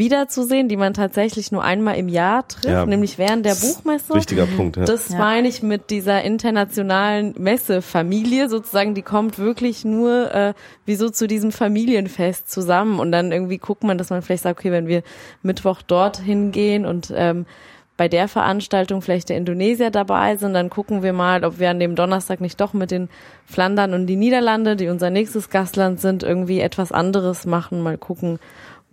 wiederzusehen, 0.00 0.68
die 0.68 0.76
man 0.76 0.94
tatsächlich 0.94 1.52
nur 1.52 1.62
einmal 1.62 1.96
im 1.96 2.08
Jahr 2.08 2.48
trifft, 2.48 2.64
ja, 2.64 2.84
nämlich 2.84 3.18
während 3.18 3.46
der 3.46 3.54
Buchmesse. 3.54 4.14
Wichtiger 4.16 4.46
Punkt. 4.46 4.76
Ja. 4.76 4.84
Das 4.84 5.10
ja. 5.10 5.18
meine 5.18 5.46
ich 5.46 5.62
mit 5.62 5.90
dieser 5.90 6.22
internationalen 6.22 7.34
Messefamilie 7.38 8.48
sozusagen, 8.48 8.96
die 8.96 9.02
kommt 9.02 9.38
wirklich 9.38 9.84
nur 9.84 10.34
äh, 10.34 10.54
wie 10.84 10.96
so 10.96 11.10
zu 11.10 11.28
diesem 11.28 11.52
Familienfest 11.52 12.50
zusammen 12.50 12.98
und 12.98 13.12
dann 13.12 13.30
irgendwie 13.30 13.58
guckt 13.58 13.84
man, 13.84 13.96
dass 13.96 14.10
man 14.10 14.22
vielleicht 14.22 14.42
sagt, 14.42 14.58
okay, 14.58 14.72
wenn 14.72 14.88
wir 14.88 15.04
Mittwoch 15.42 15.82
dorthin 15.82 16.50
gehen 16.50 16.84
und 16.84 17.12
ähm, 17.14 17.46
bei 18.00 18.08
der 18.08 18.28
Veranstaltung 18.28 19.02
vielleicht 19.02 19.28
der 19.28 19.36
Indonesier 19.36 19.90
dabei 19.90 20.36
sind, 20.36 20.54
dann 20.54 20.70
gucken 20.70 21.02
wir 21.02 21.12
mal, 21.12 21.44
ob 21.44 21.58
wir 21.58 21.68
an 21.68 21.78
dem 21.78 21.96
Donnerstag 21.96 22.40
nicht 22.40 22.58
doch 22.58 22.72
mit 22.72 22.90
den 22.90 23.10
Flandern 23.44 23.92
und 23.92 24.06
die 24.06 24.16
Niederlande, 24.16 24.74
die 24.74 24.88
unser 24.88 25.10
nächstes 25.10 25.50
Gastland 25.50 26.00
sind, 26.00 26.22
irgendwie 26.22 26.60
etwas 26.60 26.92
anderes 26.92 27.44
machen, 27.44 27.82
mal 27.82 27.98
gucken, 27.98 28.38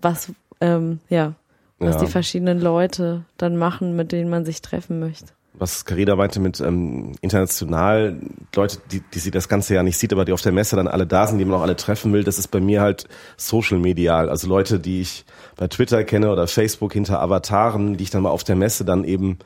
was 0.02 0.34
ähm, 0.62 1.00
ja, 1.10 1.34
was 1.80 1.96
ja. 1.96 2.02
die 2.02 2.12
verschiedenen 2.12 2.60
Leute 2.60 3.26
dann 3.38 3.58
machen, 3.58 3.96
mit 3.96 4.12
denen 4.12 4.30
man 4.30 4.46
sich 4.46 4.62
treffen 4.62 5.00
möchte. 5.00 5.34
Was 5.60 5.86
Carina 5.86 6.16
meinte 6.16 6.40
mit 6.40 6.60
ähm, 6.60 7.14
international, 7.22 8.20
Leute, 8.56 8.78
die, 8.92 9.02
die 9.02 9.20
sie 9.20 9.32
das 9.32 9.50
ganze 9.50 9.74
Jahr 9.74 9.84
nicht 9.84 9.98
sieht, 9.98 10.14
aber 10.14 10.24
die 10.24 10.32
auf 10.32 10.42
der 10.42 10.52
Messe 10.52 10.76
dann 10.76 10.88
alle 10.88 11.08
da 11.08 11.26
sind, 11.26 11.40
die 11.40 11.46
man 11.46 11.58
auch 11.58 11.64
alle 11.64 11.76
treffen 11.76 12.14
will, 12.14 12.24
das 12.24 12.38
ist 12.38 12.50
bei 12.50 12.60
mir 12.60 12.82
halt 12.82 13.08
social 13.38 13.80
medial. 13.80 14.30
Also 14.30 14.48
Leute, 14.48 14.80
die 14.80 15.02
ich 15.02 15.26
bei 15.56 15.68
Twitter 15.68 16.04
kenne 16.04 16.32
oder 16.32 16.46
Facebook 16.46 16.94
hinter 16.94 17.22
Avataren, 17.22 17.98
die 17.98 18.04
ich 18.04 18.12
dann 18.12 18.22
mal 18.22 18.30
auf 18.30 18.44
der 18.44 18.56
Messe 18.56 18.86
dann 18.86 19.04
eben 19.04 19.40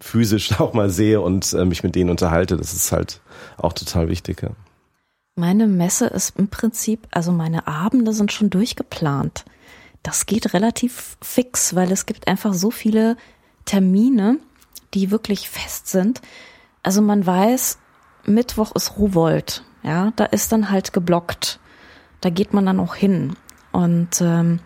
physisch 0.00 0.52
auch 0.60 0.74
mal 0.74 0.90
sehe 0.90 1.20
und 1.20 1.52
äh, 1.54 1.64
mich 1.64 1.82
mit 1.82 1.96
denen 1.96 2.10
unterhalte. 2.10 2.56
Das 2.56 2.72
ist 2.72 2.92
halt 2.92 3.20
auch 3.56 3.72
total 3.72 4.08
wichtig. 4.08 4.42
Ja. 4.42 4.50
Meine 5.34 5.66
Messe 5.66 6.06
ist 6.06 6.38
im 6.38 6.48
Prinzip, 6.48 7.08
also 7.10 7.32
meine 7.32 7.66
Abende 7.66 8.12
sind 8.12 8.30
schon 8.30 8.50
durchgeplant 8.50 9.44
das 10.02 10.26
geht 10.26 10.54
relativ 10.54 11.16
fix, 11.22 11.74
weil 11.74 11.92
es 11.92 12.06
gibt 12.06 12.28
einfach 12.28 12.54
so 12.54 12.70
viele 12.70 13.16
Termine, 13.64 14.38
die 14.94 15.10
wirklich 15.10 15.48
fest 15.48 15.88
sind. 15.88 16.20
Also 16.82 17.02
man 17.02 17.24
weiß, 17.24 17.78
Mittwoch 18.24 18.74
ist 18.74 18.98
Rowold, 18.98 19.64
ja, 19.82 20.12
da 20.16 20.24
ist 20.24 20.52
dann 20.52 20.70
halt 20.70 20.92
geblockt. 20.92 21.60
Da 22.20 22.30
geht 22.30 22.52
man 22.52 22.66
dann 22.66 22.80
auch 22.80 22.94
hin. 22.94 23.36
Und 23.72 24.20
ähm, 24.20 24.60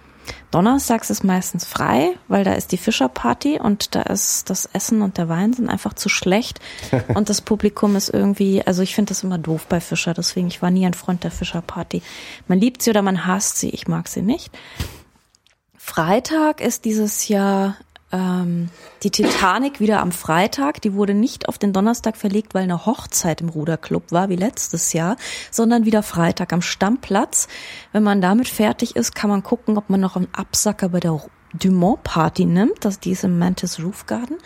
Donnerstags 0.50 1.10
ist 1.10 1.24
meistens 1.24 1.64
frei, 1.64 2.16
weil 2.28 2.44
da 2.44 2.54
ist 2.54 2.72
die 2.72 2.76
Fischerparty 2.76 3.60
und 3.60 3.94
da 3.94 4.02
ist 4.02 4.50
das 4.50 4.66
Essen 4.66 5.02
und 5.02 5.18
der 5.18 5.28
Wein 5.28 5.52
sind 5.52 5.68
einfach 5.68 5.94
zu 5.94 6.08
schlecht 6.08 6.60
und 7.14 7.28
das 7.28 7.40
Publikum 7.40 7.96
ist 7.96 8.08
irgendwie, 8.08 8.66
also 8.66 8.82
ich 8.82 8.94
finde 8.94 9.10
das 9.10 9.22
immer 9.22 9.38
doof 9.38 9.66
bei 9.68 9.80
Fischer, 9.80 10.14
deswegen 10.14 10.48
ich 10.48 10.62
war 10.62 10.70
nie 10.70 10.86
ein 10.86 10.94
Freund 10.94 11.24
der 11.24 11.30
Fischerparty. 11.30 12.02
Man 12.48 12.58
liebt 12.58 12.82
sie 12.82 12.90
oder 12.90 13.02
man 13.02 13.26
hasst 13.26 13.58
sie, 13.58 13.70
ich 13.70 13.86
mag 13.86 14.08
sie 14.08 14.22
nicht. 14.22 14.50
Freitag 15.86 16.60
ist 16.60 16.84
dieses 16.84 17.28
Jahr 17.28 17.76
Ähm, 18.12 18.68
die 19.02 19.10
Titanic 19.10 19.80
wieder 19.80 20.00
am 20.00 20.12
Freitag, 20.12 20.80
die 20.80 20.94
wurde 20.94 21.12
nicht 21.12 21.48
auf 21.48 21.58
den 21.58 21.72
Donnerstag 21.72 22.16
verlegt, 22.16 22.54
weil 22.54 22.62
eine 22.62 22.86
Hochzeit 22.86 23.40
im 23.40 23.48
Ruderclub 23.48 24.12
war, 24.12 24.28
wie 24.28 24.36
letztes 24.36 24.92
Jahr, 24.92 25.16
sondern 25.50 25.84
wieder 25.84 26.04
Freitag 26.04 26.52
am 26.52 26.62
Stammplatz. 26.62 27.48
Wenn 27.92 28.04
man 28.04 28.20
damit 28.20 28.48
fertig 28.48 28.94
ist, 28.94 29.16
kann 29.16 29.28
man 29.28 29.42
gucken, 29.42 29.76
ob 29.76 29.90
man 29.90 30.00
noch 30.00 30.14
einen 30.14 30.28
Absacker 30.32 30.90
bei 30.90 31.00
der 31.00 31.20
Dumont 31.52 32.04
Party 32.04 32.44
nimmt, 32.44 32.84
das 32.84 33.00
die 33.00 33.10
ist 33.10 33.24
im 33.24 33.38
Mantis 33.38 33.82
Roof 33.82 34.06
Garden. 34.06 34.36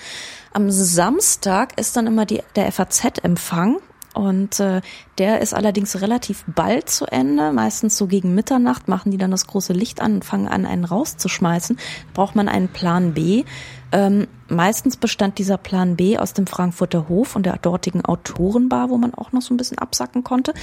Am 0.55 0.71
Samstag 0.71 1.79
ist 1.79 1.97
dann 1.97 2.07
immer 2.07 2.25
die, 2.25 2.43
der 2.57 2.73
FAZ-Empfang 2.73 3.77
und 4.15 4.59
äh, 4.59 4.81
der 5.19 5.41
ist 5.41 5.55
allerdings 5.55 6.01
relativ 6.01 6.45
bald 6.47 6.91
zu 6.91 7.07
Ende. 7.07 7.53
Meistens 7.53 7.97
so 7.97 8.07
gegen 8.07 8.35
Mitternacht 8.35 8.89
machen 8.89 9.13
die 9.13 9.19
dann 9.19 9.31
das 9.31 9.47
große 9.47 9.73
Licht 9.73 10.01
an 10.01 10.15
und 10.15 10.25
fangen 10.25 10.49
an, 10.49 10.67
einen 10.67 10.85
rauszuschmeißen. 10.85 11.79
Braucht 12.13 12.35
man 12.35 12.49
einen 12.49 12.69
Plan 12.69 13.15
B. 13.15 13.45
Ähm, 13.93 14.27
meistens 14.49 14.97
bestand 14.97 15.39
dieser 15.39 15.59
Plan 15.59 15.97
B 15.97 16.19
aus 16.19 16.33
dem 16.33 16.47
Frankfurter 16.47 17.09
Hof 17.09 17.37
und 17.37 17.47
der 17.47 17.57
dortigen 17.59 18.05
Autorenbar, 18.05 18.91
wo 18.91 18.99
man 18.99 19.15
auch 19.15 19.33
noch 19.33 19.43
so 19.43 19.55
ein 19.55 19.57
bisschen 19.57 19.79
absacken 19.79 20.25
konnte. 20.25 20.55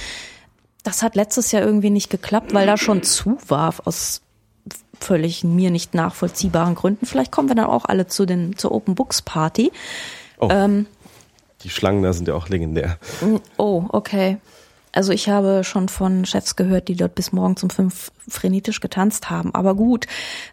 Das 0.84 1.02
hat 1.02 1.16
letztes 1.16 1.52
Jahr 1.52 1.62
irgendwie 1.62 1.90
nicht 1.90 2.10
geklappt, 2.10 2.54
weil 2.54 2.66
da 2.66 2.76
schon 2.76 3.02
zu 3.02 3.38
war 3.48 3.74
aus 3.84 4.22
völlig 5.00 5.44
mir 5.44 5.70
nicht 5.70 5.94
nachvollziehbaren 5.94 6.74
Gründen. 6.74 7.06
Vielleicht 7.06 7.32
kommen 7.32 7.48
wir 7.48 7.54
dann 7.54 7.66
auch 7.66 7.84
alle 7.84 8.06
zu 8.06 8.26
den 8.26 8.56
zur 8.56 8.72
Open 8.72 8.94
Books 8.94 9.22
Party. 9.22 9.70
Oh. 10.38 10.48
Ähm, 10.50 10.86
die 11.62 11.70
Schlangen 11.70 12.02
da 12.02 12.12
sind 12.12 12.28
ja 12.28 12.34
auch 12.34 12.48
legendär. 12.48 12.98
Oh, 13.56 13.84
okay. 13.90 14.38
Also 14.92 15.12
ich 15.12 15.28
habe 15.28 15.64
schon 15.64 15.88
von 15.88 16.24
Chefs 16.24 16.56
gehört, 16.56 16.88
die 16.88 16.96
dort 16.96 17.14
bis 17.14 17.32
morgens 17.32 17.62
um 17.62 17.70
fünf 17.70 18.10
frenetisch 18.28 18.80
getanzt 18.80 19.30
haben. 19.30 19.54
Aber 19.54 19.74
gut. 19.74 20.06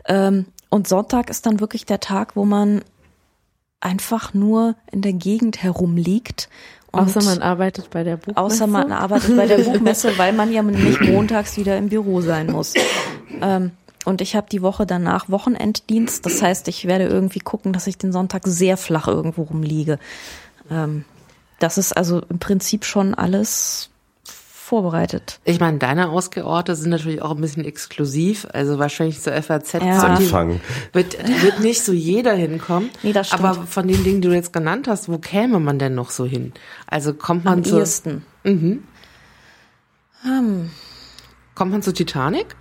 Ähm, 0.05 0.45
und 0.69 0.87
Sonntag 0.87 1.29
ist 1.29 1.45
dann 1.45 1.59
wirklich 1.59 1.85
der 1.85 1.99
Tag, 1.99 2.35
wo 2.35 2.45
man 2.45 2.81
einfach 3.79 4.33
nur 4.33 4.75
in 4.91 5.01
der 5.01 5.13
Gegend 5.13 5.61
herumliegt. 5.63 6.49
außer 6.91 7.23
man 7.23 7.41
arbeitet 7.41 7.89
bei 7.91 8.03
der 8.03 8.17
Buchmesse. 8.17 8.37
Außer 8.37 8.67
man 8.67 8.91
arbeitet 8.91 9.37
bei 9.37 9.47
der 9.47 9.59
Buchmesse, 9.59 10.17
weil 10.17 10.33
man 10.33 10.51
ja 10.51 10.63
nämlich 10.63 10.99
montags 11.11 11.57
wieder 11.57 11.77
im 11.77 11.89
Büro 11.89 12.21
sein 12.21 12.47
muss. 12.47 12.73
Ähm, 13.41 13.71
und 14.05 14.21
ich 14.21 14.35
habe 14.35 14.47
die 14.51 14.61
Woche 14.61 14.85
danach 14.85 15.29
Wochenenddienst. 15.29 16.25
Das 16.25 16.41
heißt, 16.41 16.67
ich 16.67 16.85
werde 16.85 17.05
irgendwie 17.05 17.39
gucken, 17.39 17.73
dass 17.73 17.87
ich 17.87 17.97
den 17.97 18.11
Sonntag 18.11 18.43
sehr 18.45 18.77
flach 18.77 19.07
irgendwo 19.07 19.43
rumliege. 19.43 19.97
Ähm, 20.69 21.05
das 21.59 21.77
ist 21.77 21.95
also 21.95 22.21
im 22.29 22.39
Prinzip 22.39 22.85
schon 22.85 23.13
alles 23.13 23.89
vorbereitet. 24.65 25.39
Ich 25.43 25.59
meine, 25.59 25.77
deine 25.77 26.09
Ausgeorte 26.09 26.75
sind 26.75 26.89
natürlich 26.89 27.21
auch 27.21 27.31
ein 27.31 27.41
bisschen 27.41 27.63
exklusiv, 27.63 28.47
also 28.51 28.79
wahrscheinlich 28.79 29.21
zur 29.21 29.33
FAZ 29.33 29.73
ja. 29.73 29.99
Anfang. 29.99 30.59
Wird, 30.91 31.17
wird 31.43 31.59
nicht 31.59 31.83
so 31.83 31.93
jeder 31.93 32.33
hinkommen. 32.33 32.89
Nee, 33.03 33.13
das 33.13 33.27
stimmt. 33.27 33.43
Aber 33.43 33.67
von 33.67 33.87
den 33.87 34.03
Dingen, 34.03 34.21
die 34.21 34.27
du 34.27 34.33
jetzt 34.33 34.53
genannt 34.53 34.87
hast, 34.87 35.07
wo 35.07 35.19
käme 35.19 35.59
man 35.59 35.77
denn 35.77 35.93
noch 35.93 36.09
so 36.09 36.25
hin? 36.25 36.51
Also 36.87 37.13
kommt 37.13 37.45
man 37.45 37.59
Am 37.59 37.63
zur 37.63 37.79
ehesten. 37.79 38.25
Mhm. 38.43 38.83
Hm. 40.23 40.71
Kommt 41.53 41.71
man 41.71 41.83
zur 41.83 41.93
Titanic? 41.93 42.55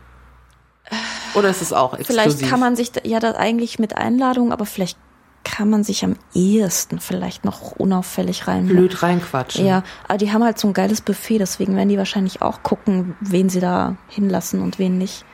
Oder 1.35 1.49
ist 1.49 1.63
es 1.63 1.73
auch 1.73 1.95
exklusiv? 1.95 2.23
Vielleicht 2.23 2.51
kann 2.51 2.61
man 2.61 2.77
sich 2.77 2.93
ja 3.05 3.19
das 3.19 3.35
eigentlich 3.35 3.79
mit 3.79 3.97
Einladung, 3.97 4.53
aber 4.53 4.67
vielleicht 4.67 4.99
kann 5.45 5.71
man 5.71 5.85
sich 5.85 6.05
am 6.05 6.17
ehesten 6.35 6.99
vielleicht 6.99 7.45
noch 7.45 7.73
unauffällig 7.73 8.49
rein. 8.49 8.67
Blöd 8.67 9.03
reinquatschen. 9.03 9.65
Ja, 9.65 9.85
aber 10.09 10.19
die 10.19 10.33
haben 10.33 10.43
halt 10.43 10.59
so 10.59 10.69
ein 10.69 10.75
geiles 10.75 11.01
Buffet, 11.01 11.39
deswegen 11.39 11.77
werden 11.77 11.89
die 11.89 11.99
wahrscheinlich 11.99 12.43
auch 12.43 12.63
gucken, 12.63 13.15
wen 13.21 13.49
sie 13.49 13.61
da 13.61 13.97
hinlassen 14.09 14.61
und 14.61 14.79
wen 14.79 14.99
nicht. 14.99 15.25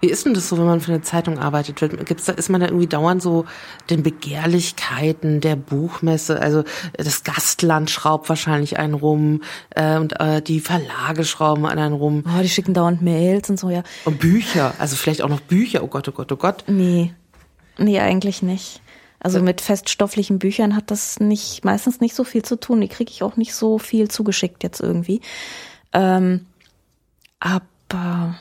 Wie 0.00 0.08
ist 0.10 0.26
denn 0.26 0.34
das 0.34 0.48
so, 0.48 0.58
wenn 0.58 0.66
man 0.66 0.80
für 0.80 0.92
eine 0.92 1.00
Zeitung 1.00 1.38
arbeitet? 1.38 1.80
Gibt's 1.80 2.26
da, 2.26 2.32
ist 2.34 2.50
man 2.50 2.60
da 2.60 2.66
irgendwie 2.66 2.86
dauernd 2.86 3.22
so 3.22 3.46
den 3.88 4.02
Begehrlichkeiten 4.02 5.40
der 5.40 5.56
Buchmesse? 5.56 6.40
Also 6.40 6.64
das 6.96 7.24
Gastland 7.24 7.90
schraubt 7.90 8.28
wahrscheinlich 8.28 8.78
einen 8.78 8.92
rum 8.92 9.40
äh, 9.70 9.96
und 9.96 10.20
äh, 10.20 10.42
die 10.42 10.60
Verlage 10.60 11.24
schrauben 11.24 11.64
an 11.64 11.78
einen 11.78 11.94
rum. 11.94 12.24
Oh, 12.26 12.42
die 12.42 12.48
schicken 12.50 12.74
dauernd 12.74 13.00
Mails 13.00 13.48
und 13.48 13.58
so, 13.58 13.70
ja. 13.70 13.82
Und 14.04 14.18
Bücher, 14.18 14.74
also 14.78 14.96
vielleicht 14.96 15.22
auch 15.22 15.30
noch 15.30 15.40
Bücher. 15.40 15.82
Oh 15.82 15.88
Gott, 15.88 16.06
oh 16.08 16.12
Gott, 16.12 16.30
oh 16.30 16.36
Gott. 16.36 16.64
Nee, 16.66 17.14
nee, 17.78 17.98
eigentlich 17.98 18.42
nicht. 18.42 18.82
Also 19.20 19.40
mit 19.40 19.60
feststofflichen 19.60 20.38
Büchern 20.38 20.76
hat 20.76 20.90
das 20.90 21.20
nicht 21.20 21.64
meistens 21.64 22.00
nicht 22.00 22.14
so 22.14 22.24
viel 22.24 22.42
zu 22.42 22.56
tun. 22.56 22.80
Die 22.80 22.88
kriege 22.88 23.10
ich 23.10 23.22
auch 23.22 23.36
nicht 23.36 23.54
so 23.54 23.78
viel 23.78 24.08
zugeschickt 24.08 24.62
jetzt 24.62 24.80
irgendwie. 24.80 25.20
Ähm, 25.92 26.46
aber 27.40 28.36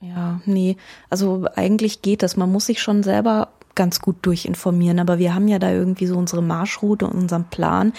ja, 0.00 0.40
nee. 0.44 0.76
Also 1.08 1.46
eigentlich 1.54 2.02
geht 2.02 2.22
das. 2.22 2.36
Man 2.36 2.50
muss 2.50 2.66
sich 2.66 2.82
schon 2.82 3.02
selber 3.02 3.48
ganz 3.76 4.00
gut 4.00 4.16
durchinformieren. 4.22 4.98
Aber 4.98 5.20
wir 5.20 5.34
haben 5.34 5.46
ja 5.46 5.60
da 5.60 5.70
irgendwie 5.70 6.06
so 6.06 6.16
unsere 6.16 6.42
Marschroute 6.42 7.06
und 7.06 7.12
unseren 7.12 7.44
Plan. 7.44 7.92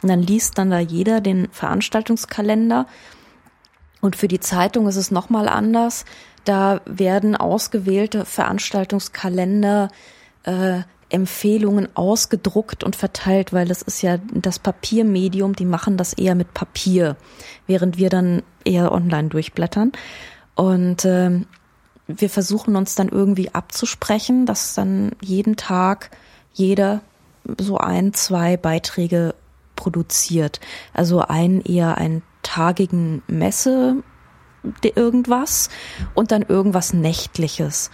Und 0.00 0.08
dann 0.08 0.22
liest 0.22 0.56
dann 0.56 0.70
da 0.70 0.78
jeder 0.78 1.20
den 1.20 1.48
Veranstaltungskalender. 1.50 2.86
Und 4.00 4.16
für 4.16 4.28
die 4.28 4.40
Zeitung 4.40 4.88
ist 4.88 4.96
es 4.96 5.10
nochmal 5.10 5.48
anders. 5.48 6.06
Da 6.44 6.80
werden 6.86 7.36
ausgewählte 7.36 8.24
Veranstaltungskalender 8.24 9.88
äh, 10.44 10.80
Empfehlungen 11.14 11.88
ausgedruckt 11.94 12.82
und 12.82 12.96
verteilt, 12.96 13.52
weil 13.52 13.68
das 13.68 13.82
ist 13.82 14.02
ja 14.02 14.18
das 14.32 14.58
Papiermedium, 14.58 15.54
die 15.54 15.64
machen 15.64 15.96
das 15.96 16.12
eher 16.12 16.34
mit 16.34 16.52
Papier, 16.54 17.16
während 17.68 17.98
wir 17.98 18.10
dann 18.10 18.42
eher 18.64 18.90
online 18.90 19.28
durchblättern. 19.28 19.92
Und 20.56 21.04
äh, 21.04 21.40
wir 22.08 22.30
versuchen 22.30 22.74
uns 22.74 22.96
dann 22.96 23.08
irgendwie 23.08 23.54
abzusprechen, 23.54 24.44
dass 24.44 24.74
dann 24.74 25.12
jeden 25.20 25.56
Tag 25.56 26.10
jeder 26.52 27.00
so 27.58 27.78
ein, 27.78 28.12
zwei 28.12 28.56
Beiträge 28.56 29.36
produziert. 29.76 30.58
Also 30.92 31.20
einen 31.20 31.60
eher 31.60 31.96
einen 31.96 32.22
tagigen 32.42 33.22
Messe 33.28 34.02
irgendwas 34.82 35.70
und 36.14 36.32
dann 36.32 36.42
irgendwas 36.42 36.92
Nächtliches. 36.92 37.90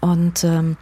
Und 0.00 0.44
ähm, 0.44 0.76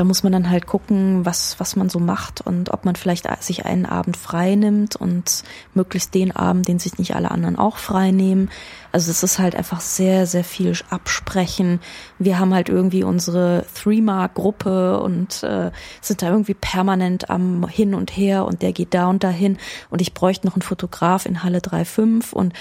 da 0.00 0.04
muss 0.04 0.22
man 0.22 0.32
dann 0.32 0.48
halt 0.48 0.66
gucken, 0.66 1.26
was, 1.26 1.60
was 1.60 1.76
man 1.76 1.90
so 1.90 1.98
macht 1.98 2.40
und 2.40 2.72
ob 2.72 2.86
man 2.86 2.96
vielleicht 2.96 3.26
sich 3.44 3.66
einen 3.66 3.84
Abend 3.84 4.16
frei 4.16 4.54
nimmt 4.54 4.96
und 4.96 5.42
möglichst 5.74 6.14
den 6.14 6.34
Abend, 6.34 6.68
den 6.68 6.78
sich 6.78 6.96
nicht 6.96 7.14
alle 7.14 7.30
anderen 7.30 7.56
auch 7.56 7.76
frei 7.76 8.10
nehmen. 8.10 8.48
Also 8.92 9.10
es 9.10 9.22
ist 9.22 9.38
halt 9.38 9.54
einfach 9.54 9.82
sehr, 9.82 10.26
sehr 10.26 10.42
viel 10.42 10.72
Absprechen. 10.88 11.80
Wir 12.18 12.38
haben 12.38 12.54
halt 12.54 12.70
irgendwie 12.70 13.04
unsere 13.04 13.66
Three-Mark-Gruppe 13.74 15.00
und 15.00 15.42
äh, 15.42 15.70
sind 16.00 16.22
da 16.22 16.30
irgendwie 16.30 16.54
permanent 16.54 17.28
am 17.28 17.68
Hin 17.68 17.94
und 17.94 18.16
Her 18.16 18.46
und 18.46 18.62
der 18.62 18.72
geht 18.72 18.94
da 18.94 19.06
und 19.06 19.22
dahin 19.22 19.58
und 19.90 20.00
ich 20.00 20.14
bräuchte 20.14 20.46
noch 20.46 20.54
einen 20.54 20.62
Fotograf 20.62 21.26
in 21.26 21.42
Halle 21.42 21.58
3.5 21.58 22.32
und 22.32 22.54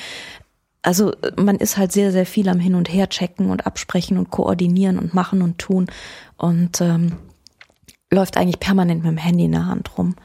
also 0.81 1.13
man 1.37 1.57
ist 1.57 1.77
halt 1.77 1.91
sehr, 1.91 2.11
sehr 2.11 2.25
viel 2.25 2.49
am 2.49 2.59
Hin 2.59 2.75
und 2.75 2.91
Her 2.91 3.09
checken 3.09 3.49
und 3.49 3.65
absprechen 3.65 4.17
und 4.17 4.29
koordinieren 4.29 4.97
und 4.97 5.13
machen 5.13 5.41
und 5.41 5.57
tun. 5.57 5.87
Und 6.37 6.79
ähm, 6.81 7.13
läuft 8.12 8.38
eigentlich 8.38 8.60
permanent 8.60 9.03
mit 9.03 9.12
dem 9.12 9.18
Handy 9.18 9.45
in 9.45 9.51
der 9.51 9.66
Hand 9.66 9.97
rum. 9.97 10.16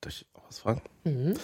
Darf 0.00 0.12
ich 0.12 0.26
auch 0.34 0.42
was 0.48 0.58
fragen? 0.58 0.82
Mhm. 1.04 1.34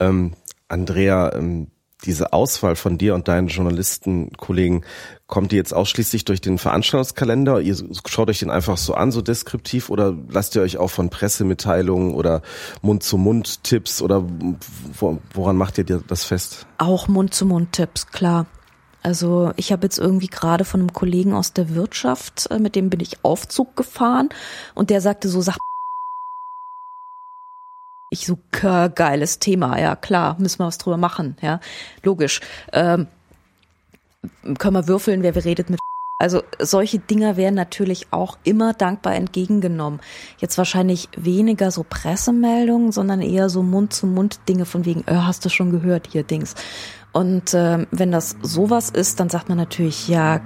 Ähm, 0.00 0.32
Andrea, 0.68 1.32
ähm, 1.34 1.68
diese 2.04 2.32
Auswahl 2.32 2.76
von 2.76 2.98
dir 2.98 3.14
und 3.14 3.26
deinen 3.26 3.48
Journalistenkollegen, 3.48 4.84
kommt 5.26 5.50
die 5.50 5.56
jetzt 5.56 5.72
ausschließlich 5.74 6.24
durch 6.24 6.40
den 6.40 6.58
Veranstaltungskalender? 6.58 7.60
Ihr 7.60 7.76
schaut 8.06 8.28
euch 8.28 8.38
den 8.40 8.50
einfach 8.50 8.76
so 8.76 8.94
an, 8.94 9.10
so 9.10 9.22
deskriptiv, 9.22 9.90
oder 9.90 10.14
lasst 10.28 10.54
ihr 10.54 10.62
euch 10.62 10.76
auch 10.76 10.90
von 10.90 11.10
Pressemitteilungen 11.10 12.14
oder 12.14 12.42
Mund-zu-Mund-Tipps 12.82 14.02
oder 14.02 14.24
woran 15.34 15.56
macht 15.56 15.78
ihr 15.78 15.84
das 15.84 16.24
fest? 16.24 16.66
Auch 16.78 17.08
Mund-zu-Mund-Tipps, 17.08 18.08
klar. 18.08 18.46
Also 19.06 19.52
ich 19.54 19.70
habe 19.70 19.86
jetzt 19.86 19.98
irgendwie 19.98 20.26
gerade 20.26 20.64
von 20.64 20.80
einem 20.80 20.92
Kollegen 20.92 21.32
aus 21.32 21.52
der 21.52 21.76
Wirtschaft, 21.76 22.50
äh, 22.50 22.58
mit 22.58 22.74
dem 22.74 22.90
bin 22.90 22.98
ich 22.98 23.24
Aufzug 23.24 23.76
gefahren 23.76 24.30
und 24.74 24.90
der 24.90 25.00
sagte 25.00 25.28
so, 25.28 25.40
sag 25.40 25.58
ich 28.10 28.26
so, 28.26 28.36
geiles 28.50 29.38
Thema, 29.38 29.78
ja 29.78 29.94
klar, 29.94 30.34
müssen 30.40 30.58
wir 30.58 30.66
was 30.66 30.78
drüber 30.78 30.96
machen, 30.96 31.36
ja, 31.40 31.60
logisch. 32.02 32.40
Ähm, 32.72 33.06
können 34.58 34.74
wir 34.74 34.88
würfeln, 34.88 35.22
wer 35.22 35.36
redet 35.36 35.70
mit 35.70 35.78
also 36.18 36.42
solche 36.58 36.98
Dinger 36.98 37.36
werden 37.36 37.54
natürlich 37.54 38.06
auch 38.10 38.38
immer 38.42 38.72
dankbar 38.72 39.14
entgegengenommen. 39.14 40.00
Jetzt 40.38 40.56
wahrscheinlich 40.56 41.10
weniger 41.14 41.70
so 41.70 41.84
Pressemeldungen, 41.88 42.90
sondern 42.90 43.20
eher 43.20 43.50
so 43.50 43.62
Mund-zu-Mund-Dinge 43.62 44.64
von 44.64 44.86
wegen, 44.86 45.02
äh, 45.06 45.14
hast 45.14 45.44
du 45.44 45.50
schon 45.50 45.70
gehört 45.70 46.08
hier 46.10 46.22
Dings. 46.22 46.54
Und 47.16 47.54
äh, 47.54 47.86
wenn 47.92 48.12
das 48.12 48.36
sowas 48.42 48.90
ist, 48.90 49.20
dann 49.20 49.30
sagt 49.30 49.48
man 49.48 49.56
natürlich, 49.56 50.06
ja, 50.06 50.42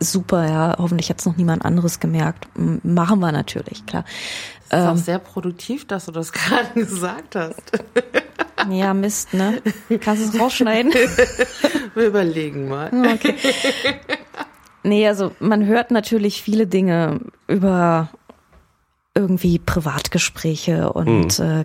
super, 0.00 0.46
ja, 0.46 0.76
hoffentlich 0.76 1.08
hat 1.08 1.20
es 1.20 1.24
noch 1.24 1.38
niemand 1.38 1.64
anderes 1.64 1.98
gemerkt. 1.98 2.46
Machen 2.54 3.20
wir 3.20 3.32
natürlich, 3.32 3.86
klar. 3.86 4.04
Das 4.68 4.80
ist 4.80 4.86
ähm, 4.86 4.92
auch 4.92 4.96
sehr 4.98 5.18
produktiv, 5.18 5.86
dass 5.86 6.04
du 6.04 6.12
das 6.12 6.32
gerade 6.32 6.74
gesagt 6.74 7.36
hast. 7.36 7.62
Ja, 8.68 8.92
Mist, 8.92 9.32
ne? 9.32 9.62
Kannst 9.98 10.22
du 10.22 10.28
es 10.36 10.38
rausschneiden? 10.38 10.92
Wir 11.94 12.06
überlegen 12.06 12.68
mal. 12.68 12.90
Okay. 13.14 13.36
Nee, 14.82 15.08
also 15.08 15.32
man 15.40 15.64
hört 15.64 15.90
natürlich 15.90 16.42
viele 16.42 16.66
Dinge 16.66 17.20
über 17.48 18.10
irgendwie 19.14 19.58
Privatgespräche 19.58 20.92
und 20.92 21.38
mhm. 21.38 21.64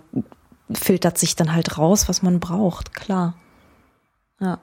filtert 0.74 1.18
sich 1.18 1.36
dann 1.36 1.52
halt 1.54 1.76
raus, 1.76 2.08
was 2.08 2.22
man 2.22 2.40
braucht, 2.40 2.94
klar. 2.94 3.34
Ja. 4.40 4.60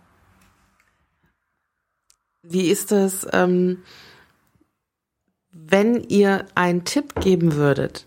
Wie 2.44 2.70
ist 2.70 2.92
es, 2.92 3.28
ähm, 3.34 3.84
wenn 5.52 6.04
ihr 6.04 6.46
einen 6.54 6.84
Tipp 6.86 7.16
geben 7.20 7.56
würdet? 7.56 8.06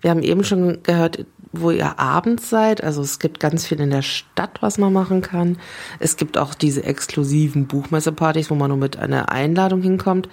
Wir 0.00 0.10
haben 0.10 0.22
eben 0.22 0.44
schon 0.44 0.82
gehört, 0.82 1.24
wo 1.52 1.70
ihr 1.70 1.98
abends 1.98 2.50
seid. 2.50 2.84
Also 2.84 3.02
es 3.02 3.18
gibt 3.18 3.40
ganz 3.40 3.66
viel 3.66 3.80
in 3.80 3.90
der 3.90 4.02
Stadt, 4.02 4.62
was 4.62 4.78
man 4.78 4.92
machen 4.92 5.22
kann. 5.22 5.58
Es 5.98 6.16
gibt 6.16 6.38
auch 6.38 6.54
diese 6.54 6.84
exklusiven 6.84 7.66
Buchmessepartys, 7.66 8.50
wo 8.50 8.54
man 8.54 8.68
nur 8.68 8.78
mit 8.78 8.96
einer 8.96 9.30
Einladung 9.30 9.82
hinkommt. 9.82 10.28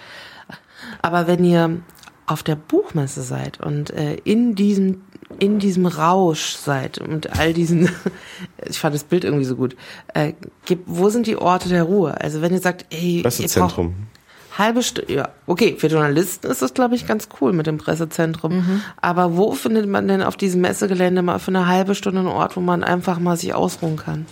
Aber 1.02 1.28
wenn 1.28 1.44
ihr 1.44 1.82
auf 2.26 2.44
der 2.44 2.56
Buchmesse 2.56 3.22
seid 3.22 3.60
und 3.62 3.92
äh, 3.92 4.16
in 4.24 4.56
diesem 4.56 5.04
in 5.40 5.60
diesem 5.60 5.86
Rausch 5.86 6.56
seid 6.56 6.98
und 6.98 7.38
all 7.38 7.54
diesen, 7.54 7.90
ich 8.68 8.80
fand 8.80 8.96
das 8.96 9.04
Bild 9.04 9.24
irgendwie 9.24 9.46
so 9.46 9.56
gut, 9.56 9.76
äh, 10.14 10.34
gibt, 10.66 10.84
wo 10.88 11.10
sind 11.10 11.28
die 11.28 11.38
Orte 11.38 11.70
der 11.70 11.84
Ruhe? 11.84 12.20
Also 12.20 12.42
wenn 12.42 12.54
ihr 12.54 12.60
sagt, 12.60 12.86
ey, 12.90 13.22
Pressezentrum. 13.22 13.96
Halbe 14.58 14.84
Stunde, 14.84 15.14
ja, 15.14 15.30
okay, 15.48 15.76
für 15.78 15.88
Journalisten 15.88 16.48
ist 16.48 16.62
das, 16.62 16.74
glaube 16.74 16.96
ich, 16.96 17.06
ganz 17.06 17.28
cool 17.42 17.52
mit 17.52 17.68
dem 17.68 17.78
Pressezentrum. 17.78 18.56
Mhm. 18.56 18.82
Aber 19.02 19.36
wo 19.36 19.52
findet 19.52 19.86
man 19.88 20.08
denn 20.08 20.24
auf 20.24 20.38
diesem 20.38 20.62
Messegelände 20.62 21.22
mal 21.22 21.40
für 21.40 21.52
eine 21.52 21.68
halbe 21.68 21.94
Stunde 21.94 22.20
einen 22.20 22.30
Ort, 22.30 22.56
wo 22.56 22.62
man 22.62 22.82
einfach 22.82 23.20
mal 23.20 23.36
sich 23.36 23.54
ausruhen 23.54 23.98
kann? 23.98 24.26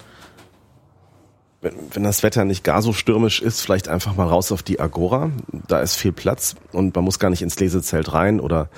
Wenn, 1.64 1.76
wenn 1.94 2.04
das 2.04 2.22
Wetter 2.22 2.46
nicht 2.46 2.64
gar 2.64 2.82
so 2.82 2.94
stürmisch 2.94 3.42
ist, 3.42 3.62
vielleicht 3.62 3.88
einfach 3.88 4.16
mal 4.16 4.28
raus 4.28 4.52
auf 4.52 4.62
die 4.62 4.80
Agora. 4.80 5.32
Da 5.68 5.80
ist 5.80 5.96
viel 5.96 6.12
Platz 6.12 6.56
und 6.72 6.96
man 6.96 7.06
muss 7.06 7.20
gar 7.20 7.30
nicht 7.30 7.42
ins 7.42 7.60
Lesezelt 7.60 8.14
rein 8.14 8.40
oder 8.40 8.70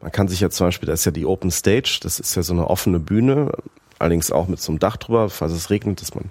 man 0.00 0.10
kann 0.10 0.26
sich 0.26 0.40
ja 0.40 0.50
zum 0.50 0.68
Beispiel, 0.68 0.86
da 0.86 0.94
ist 0.94 1.04
ja 1.04 1.12
die 1.12 1.26
Open 1.26 1.50
Stage, 1.50 2.00
das 2.02 2.18
ist 2.18 2.34
ja 2.34 2.42
so 2.42 2.54
eine 2.54 2.68
offene 2.68 2.98
Bühne, 2.98 3.52
allerdings 4.00 4.32
auch 4.32 4.48
mit 4.48 4.60
so 4.60 4.72
einem 4.72 4.78
Dach 4.78 4.96
drüber, 4.96 5.28
falls 5.28 5.52
es 5.52 5.68
regnet, 5.68 6.00
dass 6.00 6.14
man 6.14 6.30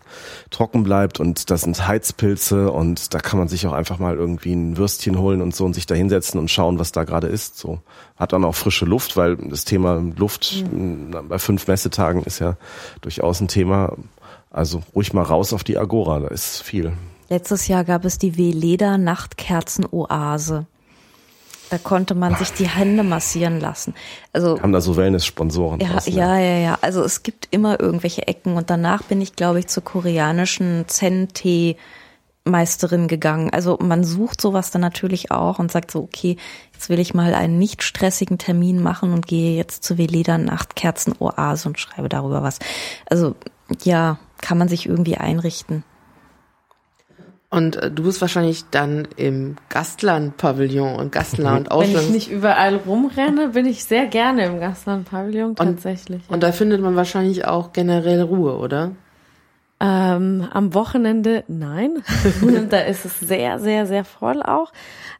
trocken 0.49 0.83
bleibt 0.83 1.19
und 1.19 1.51
da 1.51 1.57
sind 1.57 1.87
Heizpilze 1.87 2.71
und 2.71 3.13
da 3.13 3.19
kann 3.19 3.37
man 3.37 3.47
sich 3.47 3.67
auch 3.67 3.73
einfach 3.73 3.99
mal 3.99 4.15
irgendwie 4.15 4.53
ein 4.53 4.77
Würstchen 4.77 5.19
holen 5.19 5.41
und 5.41 5.55
so 5.55 5.65
und 5.65 5.73
sich 5.73 5.85
da 5.85 5.93
hinsetzen 5.93 6.39
und 6.39 6.49
schauen, 6.49 6.79
was 6.79 6.91
da 6.91 7.03
gerade 7.03 7.27
ist. 7.27 7.59
So 7.59 7.79
hat 8.17 8.33
dann 8.33 8.43
auch 8.43 8.55
frische 8.55 8.85
Luft, 8.85 9.15
weil 9.15 9.37
das 9.37 9.65
Thema 9.65 10.03
Luft 10.17 10.65
mhm. 10.71 11.11
bei 11.29 11.37
fünf 11.37 11.67
Messetagen 11.67 12.23
ist 12.23 12.39
ja 12.39 12.57
durchaus 13.01 13.39
ein 13.39 13.47
Thema. 13.47 13.95
Also 14.49 14.81
ruhig 14.95 15.13
mal 15.13 15.23
raus 15.23 15.53
auf 15.53 15.63
die 15.63 15.77
Agora, 15.77 16.19
da 16.19 16.27
ist 16.27 16.61
viel. 16.61 16.93
Letztes 17.29 17.67
Jahr 17.67 17.83
gab 17.83 18.05
es 18.05 18.17
die 18.17 18.37
W-Leder 18.37 18.97
Nachtkerzen-Oase. 18.97 20.65
Da 21.69 21.77
konnte 21.77 22.15
man 22.15 22.35
sich 22.35 22.51
die 22.53 22.67
Hände 22.67 23.03
massieren 23.03 23.59
lassen. 23.59 23.93
Also 24.33 24.59
haben 24.59 24.71
da 24.71 24.81
so 24.81 24.97
Wellness-Sponsoren. 24.97 25.79
Ja, 25.79 25.99
ja, 26.07 26.39
ja, 26.39 26.57
ja. 26.57 26.77
Also 26.81 27.03
es 27.03 27.21
gibt 27.21 27.47
immer 27.51 27.79
irgendwelche 27.79 28.27
Ecken 28.27 28.57
und 28.57 28.71
danach 28.71 29.03
bin 29.03 29.21
ich, 29.21 29.35
glaube 29.35 29.59
ich, 29.59 29.67
zur 29.67 29.83
koreanischen 29.83 30.85
Zen-Tee 30.87 31.77
Meisterin 32.43 33.07
gegangen. 33.07 33.51
Also 33.51 33.77
man 33.79 34.03
sucht 34.03 34.41
sowas 34.41 34.71
dann 34.71 34.81
natürlich 34.81 35.29
auch 35.29 35.59
und 35.59 35.71
sagt 35.71 35.91
so, 35.91 35.99
okay, 35.99 36.37
jetzt 36.73 36.89
will 36.89 36.99
ich 36.99 37.13
mal 37.13 37.35
einen 37.35 37.59
nicht 37.59 37.83
stressigen 37.83 38.39
Termin 38.39 38.81
machen 38.81 39.13
und 39.13 39.27
gehe 39.27 39.55
jetzt 39.55 39.83
zur 39.83 39.99
Veleda 39.99 40.39
Nachtkerzen 40.39 41.13
Oase 41.19 41.67
und 41.67 41.79
schreibe 41.79 42.09
darüber 42.09 42.41
was. 42.41 42.57
Also 43.05 43.35
ja, 43.83 44.17
kann 44.41 44.57
man 44.57 44.67
sich 44.67 44.87
irgendwie 44.87 45.17
einrichten. 45.17 45.83
Und 47.51 47.77
äh, 47.77 47.89
du 47.89 48.03
bist 48.03 48.21
wahrscheinlich 48.21 48.65
dann 48.69 49.07
im 49.15 49.55
Gastland-Pavillon 49.69 50.95
und 50.95 51.11
Gastland 51.11 51.71
auch. 51.71 51.81
Wenn 51.81 51.95
ich 51.95 52.09
nicht 52.09 52.31
überall 52.31 52.75
rumrenne, 52.75 53.49
bin 53.49 53.65
ich 53.65 53.83
sehr 53.83 54.05
gerne 54.05 54.45
im 54.45 54.59
Gastland-Pavillon 54.59 55.55
tatsächlich. 55.55 56.21
Und, 56.27 56.35
und, 56.35 56.43
da 56.43 56.51
findet 56.51 56.81
man 56.81 56.95
wahrscheinlich 56.95 57.45
auch 57.45 57.73
generell 57.73 58.21
Ruhe, 58.21 58.57
oder? 58.57 58.91
Ähm, 59.79 60.47
am 60.51 60.73
Wochenende 60.73 61.43
nein. 61.47 62.03
da 62.69 62.79
ist 62.81 63.05
es 63.05 63.19
sehr, 63.19 63.59
sehr, 63.59 63.87
sehr 63.87 64.03
voll 64.03 64.43
auch. 64.43 64.71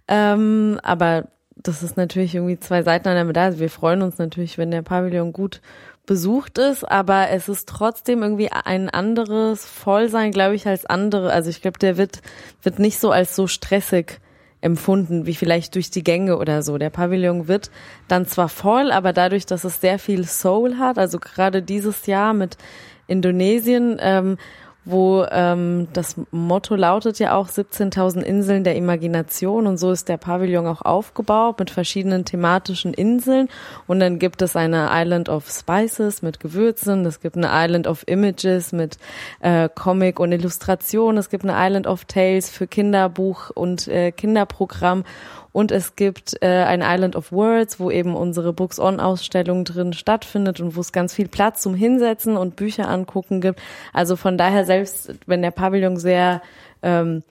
Ähm, 0.07 0.79
aber 0.83 1.29
das 1.55 1.81
ist 1.81 1.97
natürlich 1.97 2.35
irgendwie 2.35 2.59
zwei 2.59 2.83
Seiten 2.83 3.07
an 3.07 3.15
der 3.15 3.25
Medaille. 3.25 3.47
Also 3.47 3.59
wir 3.59 3.69
freuen 3.69 4.01
uns 4.01 4.17
natürlich, 4.17 4.57
wenn 4.57 4.69
der 4.69 4.81
Pavillon 4.81 5.33
gut 5.33 5.61
besucht 6.09 6.57
ist, 6.57 6.83
aber 6.83 7.29
es 7.29 7.47
ist 7.49 7.69
trotzdem 7.69 8.23
irgendwie 8.23 8.51
ein 8.51 8.89
anderes 8.89 9.63
Vollsein, 9.63 10.31
glaube 10.31 10.55
ich, 10.55 10.65
als 10.65 10.87
andere. 10.87 11.31
Also 11.31 11.51
ich 11.51 11.61
glaube, 11.61 11.77
der 11.77 11.97
wird, 11.97 12.23
wird 12.63 12.79
nicht 12.79 12.97
so 12.97 13.11
als 13.11 13.35
so 13.35 13.45
stressig 13.45 14.19
empfunden, 14.59 15.27
wie 15.27 15.35
vielleicht 15.35 15.75
durch 15.75 15.91
die 15.91 16.03
Gänge 16.03 16.39
oder 16.39 16.63
so. 16.63 16.79
Der 16.79 16.89
Pavillon 16.89 17.47
wird 17.47 17.69
dann 18.07 18.25
zwar 18.25 18.49
voll, 18.49 18.91
aber 18.91 19.13
dadurch, 19.13 19.45
dass 19.45 19.63
es 19.63 19.81
sehr 19.81 19.99
viel 19.99 20.25
Soul 20.25 20.79
hat, 20.79 20.97
also 20.97 21.19
gerade 21.19 21.61
dieses 21.61 22.07
Jahr 22.07 22.33
mit 22.33 22.57
Indonesien 23.05 23.99
ähm, 24.01 24.39
wo 24.85 25.25
ähm, 25.29 25.87
das 25.93 26.15
Motto 26.31 26.75
lautet 26.75 27.19
ja 27.19 27.35
auch 27.35 27.47
17.000 27.47 28.21
Inseln 28.21 28.63
der 28.63 28.75
Imagination. 28.75 29.67
Und 29.67 29.77
so 29.77 29.91
ist 29.91 30.09
der 30.09 30.17
Pavillon 30.17 30.65
auch 30.67 30.81
aufgebaut 30.81 31.59
mit 31.59 31.69
verschiedenen 31.69 32.25
thematischen 32.25 32.93
Inseln. 32.93 33.49
Und 33.87 33.99
dann 33.99 34.19
gibt 34.19 34.41
es 34.41 34.55
eine 34.55 34.89
Island 34.91 35.29
of 35.29 35.49
Spices 35.49 36.21
mit 36.21 36.39
Gewürzen, 36.39 37.05
es 37.05 37.19
gibt 37.19 37.37
eine 37.37 37.49
Island 37.51 37.87
of 37.87 38.07
Images 38.07 38.71
mit 38.71 38.97
äh, 39.41 39.69
Comic 39.73 40.19
und 40.19 40.31
Illustration, 40.31 41.17
es 41.17 41.29
gibt 41.29 41.43
eine 41.43 41.55
Island 41.55 41.85
of 41.85 42.05
Tales 42.05 42.49
für 42.49 42.67
Kinderbuch 42.67 43.51
und 43.51 43.87
äh, 43.87 44.11
Kinderprogramm 44.11 45.03
und 45.51 45.71
es 45.71 45.95
gibt 45.95 46.41
äh, 46.41 46.63
ein 46.63 46.81
Island 46.83 47.15
of 47.15 47.31
Words, 47.31 47.79
wo 47.79 47.89
eben 47.89 48.15
unsere 48.15 48.53
Books 48.53 48.79
On 48.79 48.99
Ausstellung 48.99 49.65
drin 49.65 49.93
stattfindet 49.93 50.59
und 50.59 50.75
wo 50.75 50.81
es 50.81 50.91
ganz 50.91 51.13
viel 51.13 51.27
Platz 51.27 51.61
zum 51.61 51.73
Hinsetzen 51.73 52.37
und 52.37 52.55
Bücher 52.55 52.87
angucken 52.87 53.41
gibt. 53.41 53.59
Also 53.93 54.15
von 54.15 54.37
daher 54.37 54.65
selbst, 54.65 55.13
wenn 55.25 55.41
der 55.41 55.51
Pavillon 55.51 55.97
sehr 55.97 56.41
ähm, 56.83 57.23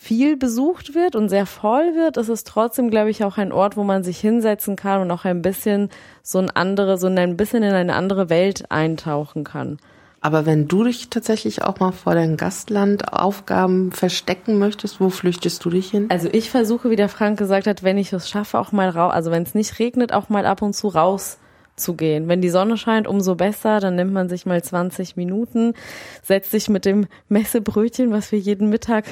viel 0.00 0.36
besucht 0.36 0.94
wird 0.94 1.16
und 1.16 1.28
sehr 1.28 1.44
voll 1.44 1.96
wird, 1.96 2.16
ist 2.16 2.28
es 2.28 2.44
trotzdem, 2.44 2.88
glaube 2.88 3.10
ich, 3.10 3.24
auch 3.24 3.36
ein 3.36 3.50
Ort, 3.50 3.76
wo 3.76 3.82
man 3.82 4.04
sich 4.04 4.20
hinsetzen 4.20 4.76
kann 4.76 5.00
und 5.00 5.10
auch 5.10 5.24
ein 5.24 5.42
bisschen 5.42 5.90
so 6.22 6.38
ein 6.38 6.50
andere, 6.50 6.98
so 6.98 7.08
ein 7.08 7.36
bisschen 7.36 7.64
in 7.64 7.72
eine 7.72 7.94
andere 7.94 8.30
Welt 8.30 8.70
eintauchen 8.70 9.42
kann. 9.42 9.78
Aber 10.20 10.46
wenn 10.46 10.66
du 10.66 10.84
dich 10.84 11.10
tatsächlich 11.10 11.62
auch 11.62 11.78
mal 11.78 11.92
vor 11.92 12.14
deinen 12.14 12.36
Gastlandaufgaben 12.36 13.92
verstecken 13.92 14.58
möchtest, 14.58 15.00
wo 15.00 15.10
flüchtest 15.10 15.64
du 15.64 15.70
dich 15.70 15.90
hin? 15.90 16.06
Also 16.08 16.28
ich 16.32 16.50
versuche, 16.50 16.90
wie 16.90 16.96
der 16.96 17.08
Frank 17.08 17.38
gesagt 17.38 17.66
hat, 17.66 17.82
wenn 17.82 17.98
ich 17.98 18.12
es 18.12 18.28
schaffe, 18.28 18.58
auch 18.58 18.72
mal 18.72 18.88
raus, 18.88 19.12
also 19.12 19.30
wenn 19.30 19.44
es 19.44 19.54
nicht 19.54 19.78
regnet, 19.78 20.12
auch 20.12 20.28
mal 20.28 20.44
ab 20.44 20.62
und 20.62 20.74
zu 20.74 20.88
raus 20.88 21.38
zu 21.78 21.94
gehen. 21.94 22.28
Wenn 22.28 22.40
die 22.40 22.50
Sonne 22.50 22.76
scheint, 22.76 23.06
umso 23.06 23.34
besser. 23.34 23.80
Dann 23.80 23.94
nimmt 23.94 24.12
man 24.12 24.28
sich 24.28 24.46
mal 24.46 24.62
20 24.62 25.16
Minuten, 25.16 25.74
setzt 26.22 26.50
sich 26.50 26.68
mit 26.68 26.84
dem 26.84 27.06
Messebrötchen, 27.28 28.10
was 28.10 28.32
wir 28.32 28.38
jeden 28.38 28.68
Mittag 28.68 29.04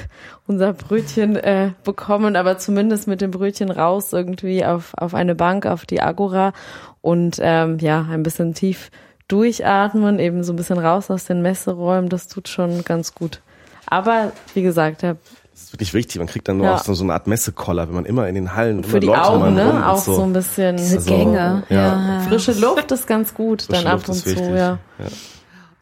unser 0.45 0.73
Brötchen 0.73 1.35
äh, 1.35 1.71
bekommen, 1.83 2.35
aber 2.35 2.57
zumindest 2.57 3.07
mit 3.07 3.21
dem 3.21 3.31
Brötchen 3.31 3.71
raus 3.71 4.13
irgendwie 4.13 4.65
auf, 4.65 4.93
auf 4.97 5.13
eine 5.13 5.35
Bank, 5.35 5.65
auf 5.65 5.85
die 5.85 6.01
Agora 6.01 6.53
und 7.01 7.39
ähm, 7.41 7.77
ja, 7.79 8.05
ein 8.09 8.23
bisschen 8.23 8.53
tief 8.53 8.91
durchatmen, 9.27 10.19
eben 10.19 10.43
so 10.43 10.53
ein 10.53 10.55
bisschen 10.55 10.79
raus 10.79 11.11
aus 11.11 11.25
den 11.25 11.41
Messeräumen, 11.41 12.09
das 12.09 12.27
tut 12.27 12.47
schon 12.47 12.83
ganz 12.83 13.13
gut. 13.13 13.41
Aber 13.85 14.31
wie 14.53 14.61
gesagt, 14.61 15.01
ja, 15.01 15.15
das 15.53 15.63
ist 15.63 15.73
wirklich 15.73 15.93
wichtig. 15.93 16.17
Man 16.17 16.27
kriegt 16.27 16.47
dann 16.47 16.57
nur 16.57 16.67
ja. 16.67 16.75
auch 16.75 16.83
so, 16.83 16.93
so 16.93 17.03
eine 17.03 17.13
Art 17.13 17.25
Messekoller, 17.25 17.87
wenn 17.87 17.95
man 17.95 18.05
immer 18.05 18.27
in 18.27 18.35
den 18.35 18.55
Hallen 18.55 18.83
für 18.83 18.99
die 18.99 19.07
Leute 19.07 19.23
Augen, 19.23 19.55
ne? 19.55 19.87
Auch 19.87 19.97
so. 19.97 20.13
so. 20.13 20.23
ein 20.23 20.33
bisschen 20.33 20.77
diese 20.77 20.97
also, 20.97 21.09
Gänge. 21.09 21.63
Ja. 21.69 21.75
ja. 21.77 22.19
Frische 22.27 22.51
Luft 22.51 22.91
ist 22.91 23.07
ganz 23.07 23.33
gut, 23.33 23.63
Frische 23.63 23.83
dann 23.83 23.93
ab 23.93 24.07
und 24.07 24.13
zu, 24.13 24.55
ja. 24.55 24.77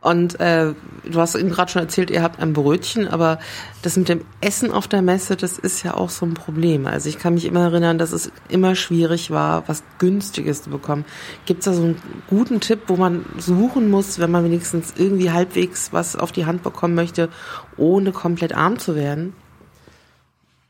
Und 0.06 0.40
äh, 0.40 0.76
du 1.04 1.20
hast 1.20 1.34
eben 1.34 1.50
gerade 1.50 1.72
schon 1.72 1.82
erzählt, 1.82 2.12
ihr 2.12 2.22
habt 2.22 2.40
ein 2.40 2.54
Brötchen, 2.54 3.08
aber 3.08 3.40
das 3.82 3.98
mit 3.98 4.08
dem 4.08 4.22
Essen 4.40 4.70
auf 4.70 4.88
der 4.88 5.02
Messe, 5.02 5.36
das 5.36 5.58
ist 5.58 5.82
ja 5.82 5.96
auch 5.96 6.12
so 6.12 6.28
ein 6.28 6.36
Problem. 6.36 6.86
Also 6.86 7.10
ich 7.10 7.18
kann 7.18 7.34
mich 7.34 7.46
immer 7.46 7.62
erinnern, 7.62 7.98
dass 7.98 8.12
es 8.12 8.32
immer 8.48 8.76
schwierig 8.76 9.32
war, 9.32 9.68
was 9.68 9.82
Günstiges 9.98 10.62
zu 10.62 10.70
bekommen. 10.70 11.06
Gibt 11.48 11.62
es 11.62 11.66
da 11.66 11.74
so 11.74 11.82
einen 11.82 12.02
guten 12.30 12.60
Tipp, 12.60 12.82
wo 12.86 12.98
man 12.98 13.26
suchen 13.40 13.90
muss, 13.90 14.20
wenn 14.20 14.30
man 14.30 14.44
wenigstens 14.44 14.94
irgendwie 14.96 15.32
halbwegs 15.32 15.92
was 15.92 16.16
auf 16.16 16.32
die 16.32 16.46
Hand 16.46 16.62
bekommen 16.62 16.94
möchte, 16.94 17.30
ohne 17.76 18.12
komplett 18.12 18.54
arm 18.56 18.78
zu 18.78 18.96
werden? 18.96 19.34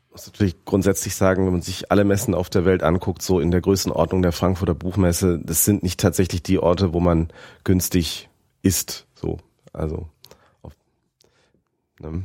Ich 0.08 0.12
muss 0.12 0.26
natürlich 0.28 0.64
grundsätzlich 0.64 1.14
sagen, 1.14 1.44
wenn 1.44 1.52
man 1.52 1.60
sich 1.60 1.90
alle 1.92 2.04
Messen 2.04 2.34
auf 2.34 2.48
der 2.48 2.64
Welt 2.64 2.82
anguckt, 2.82 3.20
so 3.20 3.38
in 3.38 3.50
der 3.50 3.60
Größenordnung 3.60 4.22
der 4.22 4.32
Frankfurter 4.32 4.74
Buchmesse, 4.74 5.38
das 5.44 5.66
sind 5.66 5.82
nicht 5.82 6.00
tatsächlich 6.00 6.42
die 6.42 6.58
Orte, 6.58 6.94
wo 6.94 7.00
man 7.00 7.28
günstig 7.64 8.30
isst 8.62 9.06
so, 9.14 9.38
also. 9.72 10.08
Auf, 10.62 10.72
ne? 12.00 12.24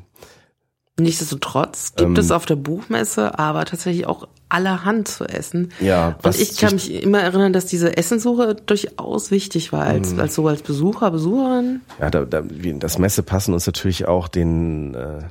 Nichtsdestotrotz 1.00 1.96
gibt 1.96 2.10
ähm, 2.10 2.18
es 2.18 2.32
auf 2.32 2.46
der 2.46 2.58
Buchmesse 2.58 3.40
aber 3.40 3.66
tatsächlich 3.66 4.06
auch 4.06 4.28
allerhand 4.50 5.08
zu 5.08 5.26
essen. 5.26 5.72
Ja, 5.80 6.18
was 6.22 6.38
und 6.38 6.42
ich 6.44 6.58
kann 6.58 6.74
mich 6.74 6.92
immer 6.92 7.22
erinnern, 7.22 7.54
dass 7.54 7.66
diese 7.66 7.98
Essensuche 7.98 8.56
durchaus 8.56 9.32
wichtig 9.32 9.72
war, 9.72 9.86
als, 9.86 10.14
mhm. 10.14 10.20
als 10.20 10.36
so 10.36 10.48
als 10.48 10.62
Besucher, 10.62 11.10
Besucherin. 11.10 11.82
Ja, 12.00 12.10
da, 12.10 12.26
da, 12.26 12.44
das 12.44 13.00
Messe 13.00 13.24
passen 13.24 13.54
uns 13.54 13.66
natürlich 13.66 14.08
auch 14.08 14.28
den 14.28 14.94
äh, 14.94 15.24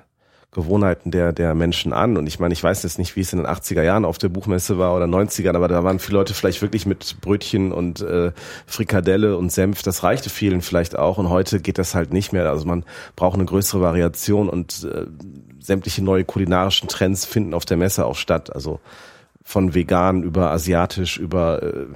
Gewohnheiten 0.53 1.13
der, 1.13 1.33
der 1.33 1.55
Menschen 1.55 1.93
an. 1.93 2.17
Und 2.17 2.27
ich 2.27 2.41
meine, 2.41 2.53
ich 2.53 2.63
weiß 2.63 2.83
jetzt 2.83 2.99
nicht, 2.99 3.15
wie 3.15 3.21
es 3.21 3.33
in 3.33 3.39
den 3.39 3.47
80er 3.47 3.83
Jahren 3.83 4.05
auf 4.05 4.19
der 4.19 4.29
Buchmesse 4.29 4.79
war 4.79 4.97
oder 4.97 5.05
90ern, 5.05 5.55
aber 5.55 5.69
da 5.69 5.85
waren 5.85 6.01
viele 6.01 6.19
Leute 6.19 6.35
vielleicht 6.35 6.61
wirklich 6.61 6.87
mit 6.87 7.21
Brötchen 7.21 7.71
und 7.71 8.01
äh, 8.01 8.33
Frikadelle 8.67 9.37
und 9.37 9.53
Senf. 9.53 9.83
Das 9.83 10.03
reichte 10.03 10.29
vielen 10.29 10.61
vielleicht 10.61 10.99
auch. 10.99 11.19
Und 11.19 11.29
heute 11.29 11.61
geht 11.61 11.79
das 11.79 11.95
halt 11.95 12.13
nicht 12.13 12.33
mehr. 12.33 12.49
Also 12.49 12.67
man 12.67 12.85
braucht 13.15 13.35
eine 13.35 13.45
größere 13.45 13.81
Variation 13.81 14.49
und 14.49 14.85
äh, 14.85 15.07
sämtliche 15.61 16.03
neue 16.03 16.25
kulinarischen 16.25 16.89
Trends 16.89 17.25
finden 17.25 17.55
auf 17.55 17.65
der 17.65 17.77
Messe 17.77 18.05
auch 18.05 18.17
statt. 18.17 18.53
Also 18.53 18.81
von 19.45 19.75
vegan 19.75 20.25
über 20.25 20.51
asiatisch 20.51 21.17
über 21.19 21.63
äh, 21.63 21.87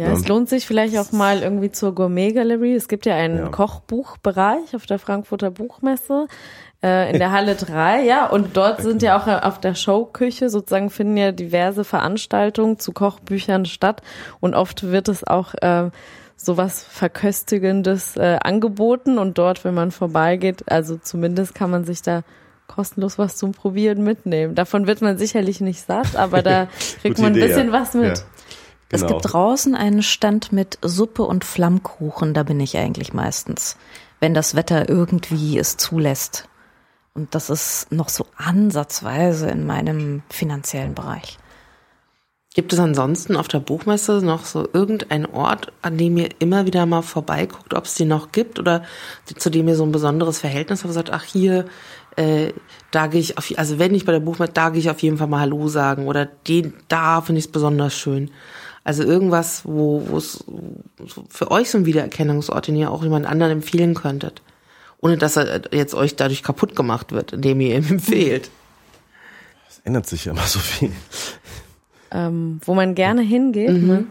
ja, 0.00 0.10
es 0.12 0.26
lohnt 0.26 0.48
sich 0.48 0.66
vielleicht 0.66 0.96
auch 0.96 1.12
mal 1.12 1.42
irgendwie 1.42 1.70
zur 1.70 1.94
Gourmet 1.94 2.32
Gallery. 2.32 2.74
Es 2.74 2.88
gibt 2.88 3.04
ja 3.04 3.14
einen 3.14 3.36
ja. 3.36 3.48
Kochbuchbereich 3.48 4.74
auf 4.74 4.86
der 4.86 4.98
Frankfurter 4.98 5.50
Buchmesse 5.50 6.28
in 6.82 7.18
der 7.18 7.32
Halle 7.32 7.54
3, 7.54 8.02
ja, 8.02 8.26
und 8.26 8.56
dort 8.56 8.82
sind 8.82 9.02
ja 9.02 9.16
auch 9.18 9.26
auf 9.44 9.60
der 9.60 9.74
Showküche 9.74 10.50
sozusagen 10.50 10.90
finden 10.90 11.16
ja 11.16 11.32
diverse 11.32 11.84
Veranstaltungen 11.84 12.78
zu 12.78 12.92
Kochbüchern 12.92 13.66
statt 13.66 14.02
und 14.40 14.54
oft 14.54 14.82
wird 14.84 15.08
es 15.08 15.24
auch 15.24 15.54
äh, 15.54 15.90
sowas 16.36 16.84
Verköstigendes 16.88 18.16
äh, 18.16 18.38
angeboten 18.42 19.18
und 19.18 19.38
dort, 19.38 19.64
wenn 19.64 19.74
man 19.74 19.92
vorbeigeht, 19.92 20.70
also 20.70 20.96
zumindest 20.96 21.54
kann 21.54 21.70
man 21.70 21.84
sich 21.84 22.02
da 22.02 22.22
kostenlos 22.66 23.18
was 23.18 23.36
zum 23.36 23.52
Probieren 23.52 24.02
mitnehmen. 24.02 24.54
Davon 24.54 24.86
wird 24.86 25.02
man 25.02 25.18
sicherlich 25.18 25.60
nicht 25.60 25.86
satt, 25.86 26.16
aber 26.16 26.42
da 26.42 26.66
kriegt 27.02 27.18
man 27.18 27.32
ein 27.32 27.36
Idee, 27.36 27.48
bisschen 27.48 27.66
ja. 27.68 27.72
was 27.72 27.94
mit. 27.94 28.18
Ja. 28.18 28.24
Genau. 28.88 29.04
Es 29.04 29.06
gibt 29.06 29.32
draußen 29.32 29.74
einen 29.74 30.02
Stand 30.02 30.52
mit 30.52 30.78
Suppe 30.82 31.22
und 31.22 31.44
Flammkuchen, 31.44 32.34
da 32.34 32.42
bin 32.42 32.60
ich 32.60 32.76
eigentlich 32.76 33.14
meistens, 33.14 33.76
wenn 34.20 34.34
das 34.34 34.54
Wetter 34.54 34.88
irgendwie 34.88 35.58
es 35.58 35.76
zulässt. 35.76 36.48
Und 37.14 37.34
das 37.34 37.50
ist 37.50 37.92
noch 37.92 38.08
so 38.08 38.26
ansatzweise 38.36 39.48
in 39.48 39.66
meinem 39.66 40.22
finanziellen 40.30 40.94
Bereich. 40.94 41.38
Gibt 42.54 42.72
es 42.74 42.78
ansonsten 42.78 43.36
auf 43.36 43.48
der 43.48 43.60
Buchmesse 43.60 44.20
noch 44.22 44.44
so 44.44 44.68
irgendeinen 44.72 45.24
Ort, 45.24 45.72
an 45.80 45.96
dem 45.96 46.18
ihr 46.18 46.28
immer 46.38 46.66
wieder 46.66 46.84
mal 46.84 47.00
vorbeiguckt, 47.00 47.72
ob 47.72 47.86
es 47.86 47.94
die 47.94 48.04
noch 48.04 48.30
gibt 48.30 48.58
oder 48.58 48.82
zu 49.24 49.48
dem 49.48 49.68
ihr 49.68 49.76
so 49.76 49.84
ein 49.84 49.92
besonderes 49.92 50.38
Verhältnis 50.38 50.84
habt, 50.84 50.92
sagt, 50.92 51.10
ach 51.10 51.24
hier, 51.24 51.64
äh, 52.16 52.52
da 52.90 53.06
gehe 53.06 53.20
ich 53.20 53.38
auf, 53.38 53.50
also 53.56 53.78
wenn 53.78 53.94
ich 53.94 54.04
bei 54.04 54.12
der 54.12 54.20
Buchmesse, 54.20 54.52
da 54.52 54.68
gehe 54.68 54.80
ich 54.80 54.90
auf 54.90 55.00
jeden 55.00 55.16
Fall 55.16 55.28
mal 55.28 55.40
Hallo 55.40 55.68
sagen 55.68 56.08
oder 56.08 56.26
den, 56.26 56.74
da 56.88 57.22
finde 57.22 57.38
ich 57.38 57.46
es 57.46 57.52
besonders 57.52 57.94
schön. 57.94 58.30
Also 58.84 59.02
irgendwas, 59.02 59.64
wo 59.64 60.02
es 60.18 60.44
für 61.30 61.50
euch 61.50 61.70
so 61.70 61.78
ein 61.78 61.86
Wiedererkennungsort, 61.86 62.66
den 62.66 62.76
ihr 62.76 62.90
auch 62.90 63.02
jemand 63.02 63.24
anderen 63.24 63.52
empfehlen 63.52 63.94
könntet. 63.94 64.42
Ohne 65.02 65.18
dass 65.18 65.36
er 65.36 65.62
jetzt 65.72 65.94
euch 65.94 66.16
dadurch 66.16 66.42
kaputt 66.42 66.74
gemacht 66.74 67.12
wird, 67.12 67.34
indem 67.34 67.60
ihr 67.60 67.76
ihm 67.76 67.86
empfehlt. 67.90 68.50
Es 69.68 69.80
ändert 69.84 70.06
sich 70.06 70.24
ja 70.24 70.32
immer 70.32 70.42
so 70.42 70.60
viel. 70.60 70.92
Ähm, 72.12 72.60
wo 72.64 72.74
man 72.74 72.94
gerne 72.94 73.22
hingeht. 73.22 73.72
Mhm. 73.72 73.86
Ne? 73.86 74.06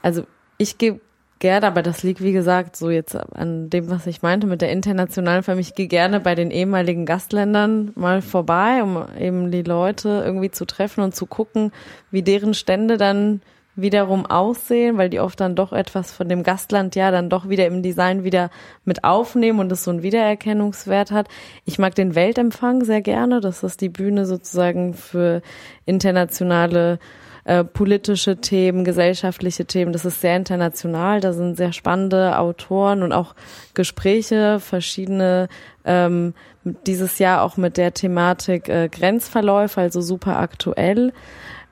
Also 0.00 0.24
ich 0.56 0.78
gehe 0.78 1.00
gerne, 1.40 1.66
aber 1.66 1.82
das 1.82 2.02
liegt 2.02 2.22
wie 2.22 2.32
gesagt 2.32 2.76
so 2.76 2.90
jetzt 2.90 3.16
an 3.16 3.70
dem, 3.70 3.90
was 3.90 4.06
ich 4.06 4.22
meinte 4.22 4.46
mit 4.46 4.60
der 4.60 4.70
internationalen 4.70 5.42
Familie. 5.42 5.68
Ich 5.68 5.74
gehe 5.74 5.88
gerne 5.88 6.20
bei 6.20 6.34
den 6.34 6.50
ehemaligen 6.50 7.04
Gastländern 7.04 7.92
mal 7.94 8.22
vorbei, 8.22 8.82
um 8.82 9.04
eben 9.18 9.50
die 9.50 9.62
Leute 9.62 10.22
irgendwie 10.24 10.50
zu 10.50 10.66
treffen 10.66 11.02
und 11.02 11.14
zu 11.14 11.26
gucken, 11.26 11.72
wie 12.10 12.22
deren 12.22 12.54
Stände 12.54 12.96
dann 12.96 13.40
wiederum 13.80 14.26
aussehen, 14.26 14.98
weil 14.98 15.08
die 15.08 15.20
oft 15.20 15.38
dann 15.40 15.54
doch 15.54 15.72
etwas 15.72 16.12
von 16.12 16.28
dem 16.28 16.42
Gastland 16.42 16.96
ja 16.96 17.10
dann 17.10 17.30
doch 17.30 17.48
wieder 17.48 17.66
im 17.66 17.82
Design 17.82 18.24
wieder 18.24 18.50
mit 18.84 19.04
aufnehmen 19.04 19.60
und 19.60 19.70
es 19.70 19.84
so 19.84 19.90
einen 19.90 20.02
Wiedererkennungswert 20.02 21.12
hat. 21.12 21.28
Ich 21.64 21.78
mag 21.78 21.94
den 21.94 22.14
Weltempfang 22.14 22.84
sehr 22.84 23.00
gerne. 23.00 23.40
Das 23.40 23.62
ist 23.62 23.80
die 23.80 23.88
Bühne 23.88 24.26
sozusagen 24.26 24.94
für 24.94 25.42
internationale 25.86 26.98
äh, 27.44 27.64
politische 27.64 28.36
Themen, 28.38 28.84
gesellschaftliche 28.84 29.64
Themen. 29.64 29.92
Das 29.92 30.04
ist 30.04 30.20
sehr 30.20 30.36
international. 30.36 31.20
Da 31.20 31.32
sind 31.32 31.56
sehr 31.56 31.72
spannende 31.72 32.38
Autoren 32.38 33.02
und 33.02 33.12
auch 33.12 33.34
Gespräche, 33.74 34.60
verschiedene 34.60 35.48
ähm, 35.84 36.34
dieses 36.64 37.18
Jahr 37.18 37.42
auch 37.42 37.56
mit 37.56 37.76
der 37.76 37.94
Thematik 37.94 38.68
äh, 38.68 38.88
Grenzverläufe, 38.88 39.80
also 39.80 40.00
super 40.00 40.38
aktuell. 40.38 41.12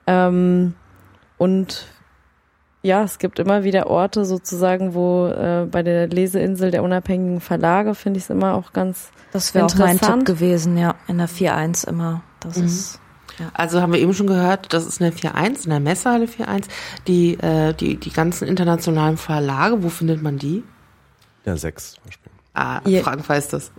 Ähm, 0.07 0.75
und 1.37 1.87
ja, 2.87 3.03
es 3.03 3.19
gibt 3.19 3.39
immer 3.39 3.65
wieder 3.65 3.89
Orte 3.89 4.25
sozusagen, 4.25 4.95
wo 4.95 5.27
äh, 5.27 5.67
bei 5.71 5.83
der 5.83 6.07
Leseinsel 6.07 6.71
der 6.71 6.83
unabhängigen 6.83 7.41
Verlage 7.41 7.95
finde 7.95 8.19
ich 8.19 8.25
es 8.25 8.31
immer 8.31 8.55
auch 8.55 8.73
ganz 8.73 9.11
Das 9.33 9.55
wäre 9.55 9.67
auch 9.67 9.75
mein 9.75 10.01
Tipp 10.01 10.25
gewesen, 10.25 10.79
ja, 10.79 10.95
in 11.09 11.19
der 11.19 11.29
4.1 11.29 11.89
immer. 11.89 12.23
Das 12.41 12.57
mhm. 12.57 12.67
ist 12.67 13.01
ja. 13.39 13.51
Also 13.53 13.83
haben 13.83 13.93
wir 13.93 14.01
eben 14.01 14.15
schon 14.15 14.29
gehört, 14.29 14.73
das 14.73 14.87
ist 14.87 15.03
eine 15.03 15.11
4.1, 15.11 15.65
in 15.65 15.71
der 15.71 15.81
Messehalle 15.81 16.25
4.1. 16.25 16.65
Die, 17.07 17.35
äh, 17.35 17.75
die, 17.75 17.97
die 17.97 18.11
ganzen 18.11 18.49
internationalen 18.49 19.17
Verlage, 19.19 19.83
wo 19.83 19.91
findet 19.91 20.23
man 20.23 20.39
die? 20.39 20.63
Ja, 21.45 21.57
sechs 21.57 21.93
zum 21.93 22.05
Beispiel. 22.05 22.33
Ah, 22.55 22.81
Je, 22.87 23.03
Frank 23.03 23.29
weiß 23.29 23.49
das. 23.49 23.73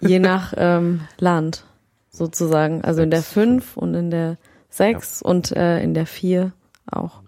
Je 0.00 0.20
nach 0.20 0.54
ähm, 0.56 1.00
Land 1.18 1.64
sozusagen. 2.10 2.84
Also 2.84 2.98
sechs, 2.98 3.04
in 3.04 3.10
der 3.10 3.22
5 3.22 3.76
und 3.76 3.94
in 3.94 4.10
der 4.10 4.36
6 4.70 5.20
ja. 5.20 5.30
und 5.30 5.52
äh, 5.52 5.82
in 5.82 5.94
der 5.94 6.06
4 6.06 6.52
auch. 6.88 7.22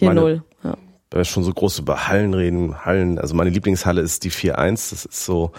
4-0. 0.00 0.42
Ja. 0.64 0.76
Weil 1.10 1.20
wir 1.20 1.24
schon 1.24 1.42
so 1.42 1.52
groß 1.52 1.78
über 1.78 2.06
Hallen 2.06 2.34
reden, 2.34 2.84
Hallen, 2.84 3.18
also 3.18 3.34
meine 3.34 3.48
Lieblingshalle 3.48 4.02
ist 4.02 4.24
die 4.24 4.30
4.1, 4.30 4.90
das 4.90 5.06
ist 5.06 5.24
so, 5.24 5.52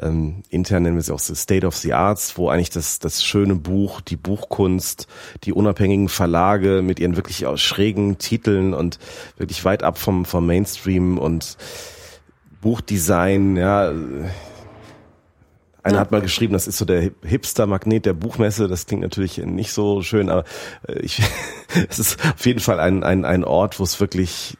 ähm, 0.00 0.42
intern 0.48 0.82
nennen 0.82 0.96
wir 0.96 1.02
sie 1.02 1.12
auch 1.12 1.18
so 1.18 1.34
State 1.34 1.66
of 1.66 1.76
the 1.76 1.92
Arts, 1.92 2.38
wo 2.38 2.48
eigentlich 2.48 2.70
das, 2.70 3.00
das 3.00 3.22
schöne 3.22 3.54
Buch, 3.54 4.00
die 4.00 4.16
Buchkunst, 4.16 5.06
die 5.44 5.52
unabhängigen 5.52 6.08
Verlage 6.08 6.80
mit 6.80 7.00
ihren 7.00 7.16
wirklich 7.16 7.44
schrägen 7.56 8.16
Titeln 8.16 8.72
und 8.72 8.98
wirklich 9.36 9.64
weit 9.66 9.82
ab 9.82 9.98
vom, 9.98 10.24
vom 10.24 10.46
Mainstream 10.46 11.18
und 11.18 11.58
Buchdesign, 12.62 13.56
ja, 13.56 13.92
einer 15.84 15.96
ja. 15.96 16.00
hat 16.00 16.10
mal 16.10 16.22
geschrieben, 16.22 16.54
das 16.54 16.66
ist 16.66 16.78
so 16.78 16.86
der 16.86 17.10
Hipster-Magnet 17.22 18.06
der 18.06 18.14
Buchmesse. 18.14 18.68
Das 18.68 18.86
klingt 18.86 19.02
natürlich 19.02 19.38
nicht 19.38 19.70
so 19.72 20.00
schön, 20.00 20.30
aber 20.30 20.44
äh, 20.88 20.98
ich, 21.00 21.22
es 21.88 21.98
ist 21.98 22.18
auf 22.24 22.44
jeden 22.46 22.60
Fall 22.60 22.80
ein, 22.80 23.04
ein, 23.04 23.24
ein 23.24 23.44
Ort, 23.44 23.78
wo 23.78 23.84
es 23.84 24.00
wirklich, 24.00 24.56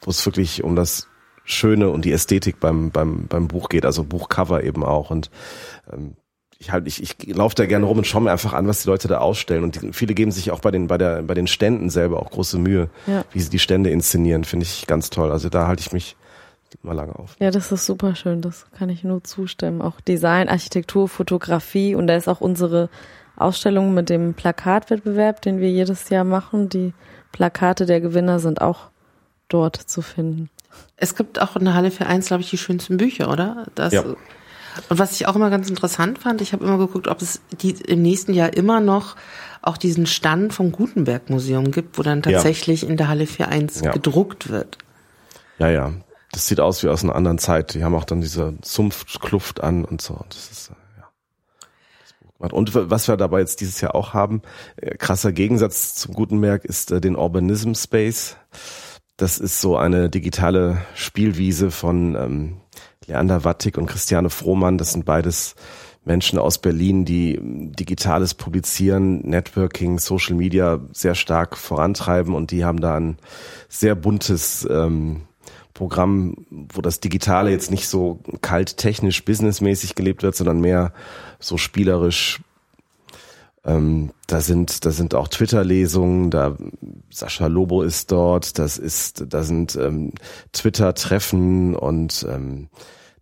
wo 0.00 0.10
es 0.10 0.24
wirklich 0.24 0.62
um 0.62 0.76
das 0.76 1.08
Schöne 1.44 1.90
und 1.90 2.04
die 2.04 2.12
Ästhetik 2.12 2.60
beim, 2.60 2.92
beim, 2.92 3.26
beim 3.26 3.48
Buch 3.48 3.68
geht, 3.68 3.84
also 3.84 4.04
Buchcover 4.04 4.62
eben 4.62 4.84
auch. 4.84 5.10
Und 5.10 5.30
ähm, 5.92 6.14
ich 6.58 6.70
halt, 6.70 6.86
ich, 6.86 7.02
ich 7.02 7.34
laufe 7.34 7.56
da 7.56 7.66
gerne 7.66 7.86
rum 7.86 7.98
und 7.98 8.06
schaue 8.06 8.22
mir 8.22 8.30
einfach 8.30 8.52
an, 8.52 8.68
was 8.68 8.82
die 8.82 8.88
Leute 8.88 9.08
da 9.08 9.18
ausstellen. 9.18 9.64
Und 9.64 9.82
die, 9.82 9.92
viele 9.92 10.14
geben 10.14 10.30
sich 10.30 10.52
auch 10.52 10.60
bei 10.60 10.70
den, 10.70 10.86
bei 10.86 10.98
der, 10.98 11.22
bei 11.22 11.34
den 11.34 11.48
Ständen 11.48 11.90
selber 11.90 12.20
auch 12.20 12.30
große 12.30 12.58
Mühe, 12.58 12.90
ja. 13.08 13.24
wie 13.32 13.40
sie 13.40 13.50
die 13.50 13.58
Stände 13.58 13.90
inszenieren, 13.90 14.44
finde 14.44 14.66
ich 14.66 14.86
ganz 14.86 15.10
toll. 15.10 15.32
Also 15.32 15.48
da 15.48 15.66
halte 15.66 15.80
ich 15.80 15.92
mich 15.92 16.16
mal 16.82 16.94
lange 16.94 17.16
auf. 17.18 17.36
Ja, 17.40 17.50
das 17.50 17.72
ist 17.72 17.86
super 17.86 18.14
schön. 18.14 18.40
Das 18.40 18.66
kann 18.76 18.88
ich 18.88 19.04
nur 19.04 19.24
zustimmen. 19.24 19.82
Auch 19.82 20.00
Design, 20.00 20.48
Architektur, 20.48 21.08
Fotografie 21.08 21.94
und 21.94 22.06
da 22.06 22.16
ist 22.16 22.28
auch 22.28 22.40
unsere 22.40 22.88
Ausstellung 23.36 23.94
mit 23.94 24.10
dem 24.10 24.34
Plakatwettbewerb, 24.34 25.42
den 25.42 25.60
wir 25.60 25.70
jedes 25.70 26.08
Jahr 26.10 26.24
machen. 26.24 26.68
Die 26.68 26.92
Plakate 27.32 27.86
der 27.86 28.00
Gewinner 28.00 28.38
sind 28.38 28.60
auch 28.60 28.90
dort 29.48 29.76
zu 29.76 30.02
finden. 30.02 30.50
Es 30.96 31.14
gibt 31.14 31.40
auch 31.40 31.56
in 31.56 31.64
der 31.64 31.74
Halle 31.74 31.90
für 31.90 32.06
eins, 32.06 32.26
glaube 32.26 32.42
ich, 32.42 32.50
die 32.50 32.58
schönsten 32.58 32.96
Bücher, 32.98 33.30
oder? 33.30 33.66
Das, 33.74 33.92
ja. 33.92 34.02
Und 34.02 34.98
was 34.98 35.12
ich 35.12 35.26
auch 35.26 35.34
immer 35.34 35.50
ganz 35.50 35.68
interessant 35.68 36.18
fand, 36.18 36.40
ich 36.40 36.52
habe 36.52 36.64
immer 36.64 36.78
geguckt, 36.78 37.08
ob 37.08 37.20
es 37.22 37.40
die 37.60 37.72
im 37.72 38.02
nächsten 38.02 38.32
Jahr 38.34 38.54
immer 38.54 38.80
noch 38.80 39.16
auch 39.62 39.76
diesen 39.76 40.06
Stand 40.06 40.52
vom 40.54 40.72
Gutenberg 40.72 41.28
Museum 41.28 41.70
gibt, 41.70 41.98
wo 41.98 42.02
dann 42.02 42.22
tatsächlich 42.22 42.82
ja. 42.82 42.88
in 42.88 42.96
der 42.96 43.08
Halle 43.08 43.24
4.1 43.24 43.84
ja. 43.84 43.90
gedruckt 43.90 44.50
wird. 44.50 44.78
Ja, 45.58 45.68
ja, 45.68 45.92
das 46.32 46.46
sieht 46.46 46.60
aus 46.60 46.82
wie 46.82 46.88
aus 46.88 47.02
einer 47.02 47.14
anderen 47.14 47.38
Zeit. 47.38 47.74
Die 47.74 47.84
haben 47.84 47.94
auch 47.94 48.04
dann 48.04 48.20
diese 48.20 48.54
Sumpfkluft 48.62 49.62
an 49.62 49.84
und 49.84 50.00
so. 50.00 50.24
Das 50.28 50.50
ist, 50.50 50.70
äh, 50.70 50.74
ja. 50.98 52.50
Und 52.50 52.74
was 52.74 53.08
wir 53.08 53.16
dabei 53.16 53.40
jetzt 53.40 53.60
dieses 53.60 53.80
Jahr 53.80 53.94
auch 53.94 54.14
haben, 54.14 54.42
äh, 54.76 54.96
krasser 54.96 55.32
Gegensatz 55.32 55.94
zum 55.94 56.14
Gutenberg 56.14 56.64
ist 56.64 56.92
äh, 56.92 57.00
den 57.00 57.16
Urbanism 57.16 57.74
Space. 57.74 58.36
Das 59.16 59.38
ist 59.38 59.60
so 59.60 59.76
eine 59.76 60.08
digitale 60.08 60.78
Spielwiese 60.94 61.70
von 61.70 62.14
ähm, 62.14 62.56
Leander 63.06 63.44
Wattig 63.44 63.76
und 63.76 63.86
Christiane 63.86 64.30
Frohmann. 64.30 64.78
Das 64.78 64.92
sind 64.92 65.04
beides 65.04 65.56
Menschen 66.04 66.38
aus 66.38 66.58
Berlin, 66.58 67.04
die 67.04 67.34
ähm, 67.34 67.72
digitales 67.72 68.34
Publizieren, 68.34 69.20
Networking, 69.22 69.98
Social 69.98 70.36
Media 70.36 70.80
sehr 70.92 71.16
stark 71.16 71.56
vorantreiben 71.56 72.34
und 72.34 72.52
die 72.52 72.64
haben 72.64 72.80
da 72.80 72.96
ein 72.96 73.18
sehr 73.68 73.94
buntes 73.96 74.66
ähm, 74.70 75.22
Programm, 75.80 76.34
wo 76.50 76.82
das 76.82 77.00
Digitale 77.00 77.50
jetzt 77.50 77.70
nicht 77.70 77.88
so 77.88 78.20
kalt 78.42 78.76
technisch 78.76 79.24
businessmäßig 79.24 79.94
gelebt 79.94 80.22
wird, 80.22 80.36
sondern 80.36 80.60
mehr 80.60 80.92
so 81.38 81.56
spielerisch. 81.56 82.42
Ähm, 83.64 84.10
da 84.26 84.42
sind 84.42 84.84
da 84.84 84.90
sind 84.90 85.14
auch 85.14 85.28
Twitter-Lesungen, 85.28 86.30
da 86.30 86.58
Sascha 87.08 87.46
Lobo 87.46 87.80
ist 87.80 88.12
dort, 88.12 88.58
das 88.58 88.76
ist 88.76 89.24
da 89.30 89.42
sind 89.42 89.74
ähm, 89.76 90.12
Twitter-Treffen 90.52 91.74
und 91.74 92.26
ähm, 92.28 92.68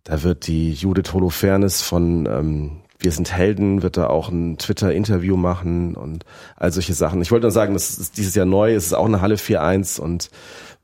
da 0.03 0.23
wird 0.23 0.45
die 0.47 0.73
Judith 0.73 1.13
Holofernes 1.13 1.81
von 1.81 2.25
ähm, 2.25 2.71
Wir 2.99 3.13
sind 3.13 3.31
Helden 3.31 3.83
wird 3.83 3.95
da 3.95 4.07
auch 4.07 4.27
ein 4.27 4.57
Twitter-Interview 4.57 5.37
machen 5.37 5.95
und 5.95 6.25
all 6.57 6.73
solche 6.73 6.93
Sachen. 6.93 7.21
Ich 7.21 7.31
wollte 7.31 7.45
nur 7.45 7.51
sagen, 7.51 7.73
das 7.73 7.97
ist 7.97 8.17
dieses 8.17 8.35
Jahr 8.35 8.45
neu, 8.45 8.73
es 8.75 8.87
ist 8.87 8.93
auch 8.93 9.05
eine 9.05 9.21
Halle 9.21 9.35
4.1 9.35 10.01
und 10.01 10.29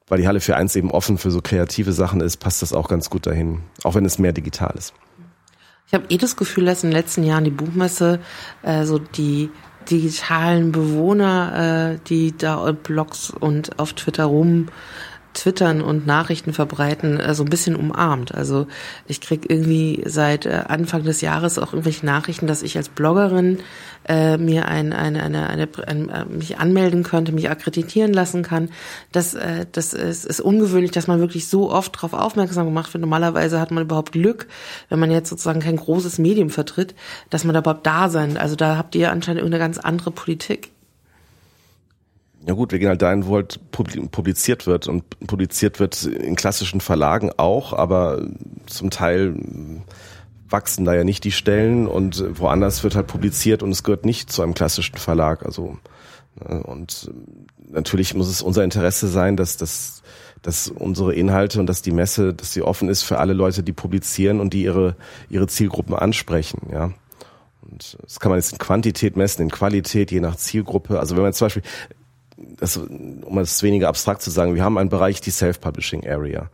weil 0.07 0.19
die 0.19 0.27
Halle 0.27 0.39
4.1 0.39 0.77
eben 0.77 0.91
offen 0.91 1.17
für 1.17 1.31
so 1.31 1.41
kreative 1.41 1.93
Sachen 1.93 2.21
ist, 2.21 2.37
passt 2.37 2.61
das 2.61 2.73
auch 2.73 2.87
ganz 2.87 3.09
gut 3.09 3.25
dahin, 3.25 3.61
auch 3.83 3.95
wenn 3.95 4.05
es 4.05 4.19
mehr 4.19 4.33
digital 4.33 4.73
ist. 4.77 4.93
Ich 5.87 5.93
habe 5.93 6.05
eh 6.09 6.17
das 6.17 6.35
Gefühl, 6.35 6.65
dass 6.65 6.83
in 6.83 6.89
den 6.89 6.97
letzten 6.97 7.23
Jahren 7.23 7.43
die 7.43 7.51
Buchmesse 7.51 8.19
äh, 8.63 8.85
so 8.85 8.99
die 8.99 9.49
digitalen 9.89 10.71
Bewohner, 10.71 11.93
äh, 11.93 11.99
die 12.07 12.35
da 12.35 12.71
Blogs 12.71 13.29
und 13.29 13.77
auf 13.77 13.93
Twitter 13.93 14.25
rum 14.25 14.67
twittern 15.35 15.81
und 15.81 16.07
Nachrichten 16.07 16.53
verbreiten, 16.53 17.19
äh, 17.19 17.35
so 17.35 17.43
ein 17.43 17.49
bisschen 17.49 17.75
umarmt. 17.75 18.33
Also 18.33 18.67
ich 19.07 19.21
krieg 19.21 19.49
irgendwie 19.49 20.03
seit 20.05 20.45
äh, 20.45 20.63
Anfang 20.67 21.03
des 21.03 21.21
Jahres 21.21 21.59
auch 21.59 21.73
irgendwelche 21.73 22.05
Nachrichten, 22.05 22.47
dass 22.47 22.63
ich 22.63 22.77
als 22.77 22.89
Bloggerin 22.89 23.59
äh, 24.07 24.37
mir 24.37 24.67
ein, 24.67 24.93
eine, 24.93 25.23
eine, 25.23 25.47
eine, 25.49 25.67
ein, 25.87 26.09
äh, 26.09 26.25
mich 26.25 26.57
anmelden 26.57 27.03
könnte, 27.03 27.31
mich 27.31 27.49
akkreditieren 27.49 28.13
lassen 28.13 28.43
kann. 28.43 28.69
Das, 29.11 29.33
äh, 29.33 29.65
das 29.71 29.93
ist, 29.93 30.25
ist 30.25 30.41
ungewöhnlich, 30.41 30.91
dass 30.91 31.07
man 31.07 31.19
wirklich 31.19 31.47
so 31.47 31.71
oft 31.71 31.95
darauf 31.95 32.13
aufmerksam 32.13 32.65
gemacht 32.65 32.93
wird. 32.93 33.01
Normalerweise 33.01 33.59
hat 33.59 33.71
man 33.71 33.83
überhaupt 33.83 34.11
Glück, 34.11 34.47
wenn 34.89 34.99
man 34.99 35.11
jetzt 35.11 35.29
sozusagen 35.29 35.59
kein 35.59 35.77
großes 35.77 36.19
Medium 36.19 36.49
vertritt, 36.49 36.95
dass 37.29 37.43
man 37.43 37.53
da 37.53 37.59
überhaupt 37.59 37.85
da 37.85 38.09
sein. 38.09 38.37
Also 38.37 38.55
da 38.55 38.77
habt 38.77 38.95
ihr 38.95 39.11
anscheinend 39.11 39.39
irgendeine 39.39 39.63
ganz 39.63 39.77
andere 39.77 40.11
Politik. 40.11 40.74
Ja 42.47 42.53
gut, 42.53 42.71
wir 42.71 42.77
gehen 42.77 42.89
halt 42.89 43.01
dahin, 43.01 43.25
wo 43.25 43.35
halt 43.35 43.59
publiziert 43.71 44.67
wird 44.67 44.87
und 44.87 45.03
publiziert 45.25 45.79
wird 45.79 46.03
in 46.03 46.35
klassischen 46.35 46.79
Verlagen 46.79 47.31
auch, 47.37 47.73
aber 47.73 48.27
zum 48.67 48.91
Teil 48.91 49.35
wachsen 50.47 50.85
da 50.85 50.93
ja 50.93 51.03
nicht 51.03 51.23
die 51.23 51.31
Stellen 51.31 51.87
und 51.87 52.23
woanders 52.39 52.83
wird 52.83 52.95
halt 52.95 53.07
publiziert 53.07 53.63
und 53.63 53.71
es 53.71 53.83
gehört 53.83 54.05
nicht 54.05 54.31
zu 54.31 54.43
einem 54.43 54.53
klassischen 54.53 54.97
Verlag. 54.97 55.43
Also 55.43 55.79
ne, 56.39 56.61
und 56.61 57.11
natürlich 57.67 58.13
muss 58.13 58.29
es 58.29 58.43
unser 58.43 58.63
Interesse 58.63 59.07
sein, 59.07 59.37
dass 59.37 59.57
das 59.57 60.03
dass 60.43 60.67
unsere 60.67 61.15
Inhalte 61.15 61.59
und 61.59 61.65
dass 61.65 61.81
die 61.81 61.91
Messe, 61.91 62.31
dass 62.35 62.53
sie 62.53 62.61
offen 62.61 62.87
ist 62.87 63.01
für 63.01 63.17
alle 63.17 63.33
Leute, 63.33 63.63
die 63.63 63.73
publizieren 63.73 64.39
und 64.39 64.53
die 64.53 64.61
ihre 64.61 64.95
ihre 65.29 65.47
Zielgruppen 65.47 65.95
ansprechen, 65.95 66.69
ja. 66.71 66.91
Und 67.61 67.97
das 68.03 68.19
kann 68.19 68.29
man 68.29 68.37
jetzt 68.37 68.51
in 68.51 68.59
Quantität 68.59 69.17
messen, 69.17 69.41
in 69.41 69.49
Qualität, 69.49 70.11
je 70.11 70.19
nach 70.19 70.35
Zielgruppe. 70.35 70.99
Also 70.99 71.15
wenn 71.15 71.23
man 71.23 71.33
zum 71.33 71.45
Beispiel, 71.45 71.63
das, 72.59 72.77
um 72.77 73.37
es 73.37 73.63
weniger 73.63 73.87
abstrakt 73.87 74.21
zu 74.21 74.29
sagen, 74.29 74.55
wir 74.55 74.63
haben 74.63 74.77
einen 74.77 74.89
Bereich, 74.89 75.21
die 75.21 75.31
Self-Publishing 75.31 76.07
Area. 76.07 76.49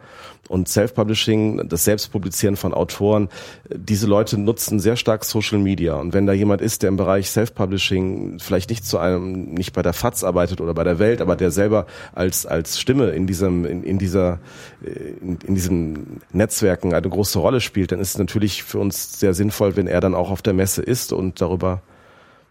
Und 0.50 0.68
Self-Publishing, 0.68 1.70
das 1.70 1.86
Selbstpublizieren 1.86 2.58
von 2.58 2.74
Autoren, 2.74 3.30
diese 3.74 4.08
Leute 4.08 4.38
nutzen 4.38 4.80
sehr 4.80 4.98
stark 4.98 5.24
Social 5.24 5.60
Media. 5.60 5.96
Und 5.96 6.14
wenn 6.14 6.26
da 6.26 6.34
jemand 6.34 6.62
ist, 6.62 6.82
der 6.82 6.90
im 6.90 6.98
Bereich 6.98 7.30
Self-Publishing 7.30 8.40
vielleicht 8.40 8.70
nicht 8.70 8.86
zu 8.86 8.98
einem, 8.98 9.54
nicht 9.54 9.72
bei 9.74 9.82
der 9.82 9.94
FAZ 9.94 10.24
arbeitet 10.24 10.60
oder 10.60 10.74
bei 10.74 10.84
der 10.84 11.00
Welt, 11.00 11.22
aber 11.22 11.36
der 11.36 11.52
selber 11.52 11.86
als, 12.14 12.46
als 12.46 12.80
Stimme 12.80 13.12
in 13.12 13.28
diesem, 13.28 13.66
in, 13.66 13.84
in 13.84 13.98
dieser, 13.98 14.40
in, 14.82 15.38
in 15.46 15.56
diesen 15.56 16.22
Netzwerken 16.34 16.94
eine 16.94 17.10
große 17.10 17.40
Rolle 17.40 17.62
spielt, 17.62 17.92
dann 17.92 18.00
ist 18.00 18.10
es 18.10 18.18
natürlich 18.18 18.64
für 18.64 18.80
uns 18.80 19.20
sehr 19.20 19.34
sinnvoll, 19.34 19.78
wenn 19.78 19.88
er 19.88 20.02
dann 20.02 20.16
auch 20.16 20.32
auf 20.32 20.42
der 20.42 20.54
Messe 20.54 20.82
ist 20.82 21.14
und 21.14 21.40
darüber 21.40 21.82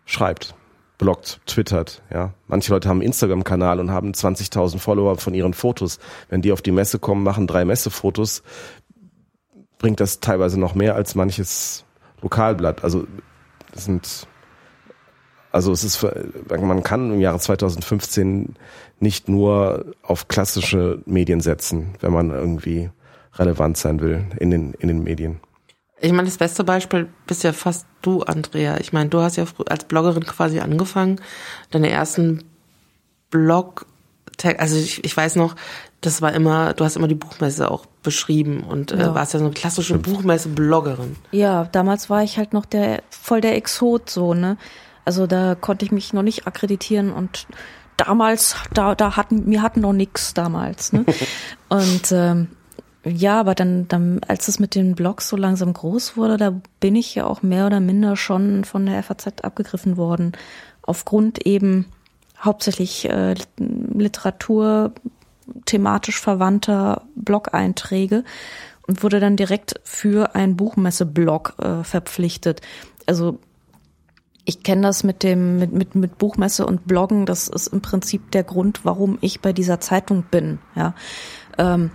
schreibt 0.06 0.54
bloggt, 1.00 1.40
twittert, 1.46 2.02
ja. 2.12 2.34
Manche 2.46 2.72
Leute 2.72 2.88
haben 2.88 2.98
einen 2.98 3.06
Instagram-Kanal 3.06 3.80
und 3.80 3.90
haben 3.90 4.12
20.000 4.12 4.78
Follower 4.78 5.16
von 5.16 5.32
ihren 5.32 5.54
Fotos. 5.54 5.98
Wenn 6.28 6.42
die 6.42 6.52
auf 6.52 6.60
die 6.60 6.72
Messe 6.72 6.98
kommen, 6.98 7.24
machen 7.24 7.46
drei 7.46 7.64
Messefotos, 7.64 8.42
bringt 9.78 9.98
das 9.98 10.20
teilweise 10.20 10.60
noch 10.60 10.74
mehr 10.74 10.94
als 10.94 11.14
manches 11.14 11.86
Lokalblatt. 12.20 12.84
Also, 12.84 13.06
das 13.72 13.86
sind, 13.86 14.26
also 15.50 15.72
es 15.72 15.84
ist, 15.84 16.06
man 16.50 16.82
kann 16.82 17.14
im 17.14 17.20
Jahre 17.20 17.38
2015 17.38 18.56
nicht 18.98 19.26
nur 19.26 19.86
auf 20.02 20.28
klassische 20.28 21.00
Medien 21.06 21.40
setzen, 21.40 21.94
wenn 22.00 22.12
man 22.12 22.30
irgendwie 22.30 22.90
relevant 23.36 23.78
sein 23.78 24.00
will 24.00 24.26
in 24.38 24.50
den, 24.50 24.74
in 24.74 24.88
den 24.88 25.02
Medien. 25.02 25.40
Ich 26.00 26.12
meine, 26.12 26.28
das 26.28 26.38
beste 26.38 26.64
Beispiel 26.64 27.08
bist 27.26 27.44
ja 27.44 27.52
fast 27.52 27.86
du, 28.02 28.22
Andrea. 28.22 28.78
Ich 28.78 28.92
meine, 28.92 29.10
du 29.10 29.20
hast 29.20 29.36
ja 29.36 29.44
als 29.68 29.84
Bloggerin 29.84 30.24
quasi 30.24 30.60
angefangen. 30.60 31.20
Deine 31.70 31.90
ersten 31.90 32.44
Blog, 33.30 33.86
also 34.58 34.76
ich, 34.76 35.04
ich 35.04 35.16
weiß 35.16 35.36
noch, 35.36 35.54
das 36.00 36.22
war 36.22 36.32
immer, 36.32 36.72
du 36.72 36.84
hast 36.84 36.96
immer 36.96 37.08
die 37.08 37.14
Buchmesse 37.14 37.70
auch 37.70 37.84
beschrieben 38.02 38.62
und 38.62 38.92
äh, 38.92 38.98
ja. 38.98 39.10
äh, 39.10 39.14
warst 39.14 39.34
ja 39.34 39.38
so 39.38 39.44
eine 39.44 39.54
klassische 39.54 39.98
Buchmesse-Bloggerin. 39.98 41.16
Ja, 41.30 41.64
damals 41.64 42.08
war 42.08 42.22
ich 42.22 42.38
halt 42.38 42.54
noch 42.54 42.64
der 42.64 43.02
voll 43.10 43.40
der 43.42 43.56
Exot 43.56 44.08
so, 44.08 44.32
ne? 44.32 44.56
Also 45.04 45.26
da 45.26 45.54
konnte 45.54 45.84
ich 45.84 45.92
mich 45.92 46.12
noch 46.12 46.22
nicht 46.22 46.46
akkreditieren 46.46 47.12
und 47.12 47.46
damals, 47.96 48.56
da, 48.72 48.94
da 48.94 49.16
hatten, 49.16 49.50
wir 49.50 49.60
hatten 49.60 49.80
noch 49.80 49.92
nix 49.92 50.32
damals, 50.32 50.92
ne? 50.92 51.04
und 51.68 52.12
ähm, 52.12 52.48
ja, 53.04 53.40
aber 53.40 53.54
dann, 53.54 53.88
dann, 53.88 54.20
als 54.28 54.48
es 54.48 54.58
mit 54.58 54.74
den 54.74 54.94
Blogs 54.94 55.28
so 55.28 55.36
langsam 55.36 55.72
groß 55.72 56.16
wurde, 56.16 56.36
da 56.36 56.60
bin 56.80 56.96
ich 56.96 57.14
ja 57.14 57.24
auch 57.24 57.42
mehr 57.42 57.66
oder 57.66 57.80
minder 57.80 58.14
schon 58.16 58.64
von 58.64 58.84
der 58.84 59.02
FAZ 59.02 59.40
abgegriffen 59.42 59.96
worden. 59.96 60.32
Aufgrund 60.82 61.46
eben 61.46 61.86
hauptsächlich 62.38 63.08
äh, 63.08 63.34
Literatur, 63.58 64.92
thematisch 65.64 66.20
verwandter 66.20 67.02
Blog-Einträge 67.16 68.24
und 68.86 69.02
wurde 69.02 69.20
dann 69.20 69.36
direkt 69.36 69.80
für 69.82 70.34
ein 70.34 70.56
Buchmesse-Blog 70.56 71.54
äh, 71.58 71.84
verpflichtet. 71.84 72.60
Also 73.06 73.38
ich 74.44 74.62
kenne 74.62 74.82
das 74.82 75.04
mit 75.04 75.22
dem 75.22 75.58
mit, 75.58 75.72
mit 75.72 75.94
mit 75.94 76.18
Buchmesse 76.18 76.66
und 76.66 76.86
Bloggen. 76.86 77.26
Das 77.26 77.48
ist 77.48 77.68
im 77.68 77.82
Prinzip 77.82 78.30
der 78.32 78.42
Grund, 78.42 78.84
warum 78.84 79.18
ich 79.20 79.40
bei 79.40 79.52
dieser 79.52 79.80
Zeitung 79.80 80.24
bin. 80.30 80.58
Ja, 80.74 80.94
ähm, 81.58 81.90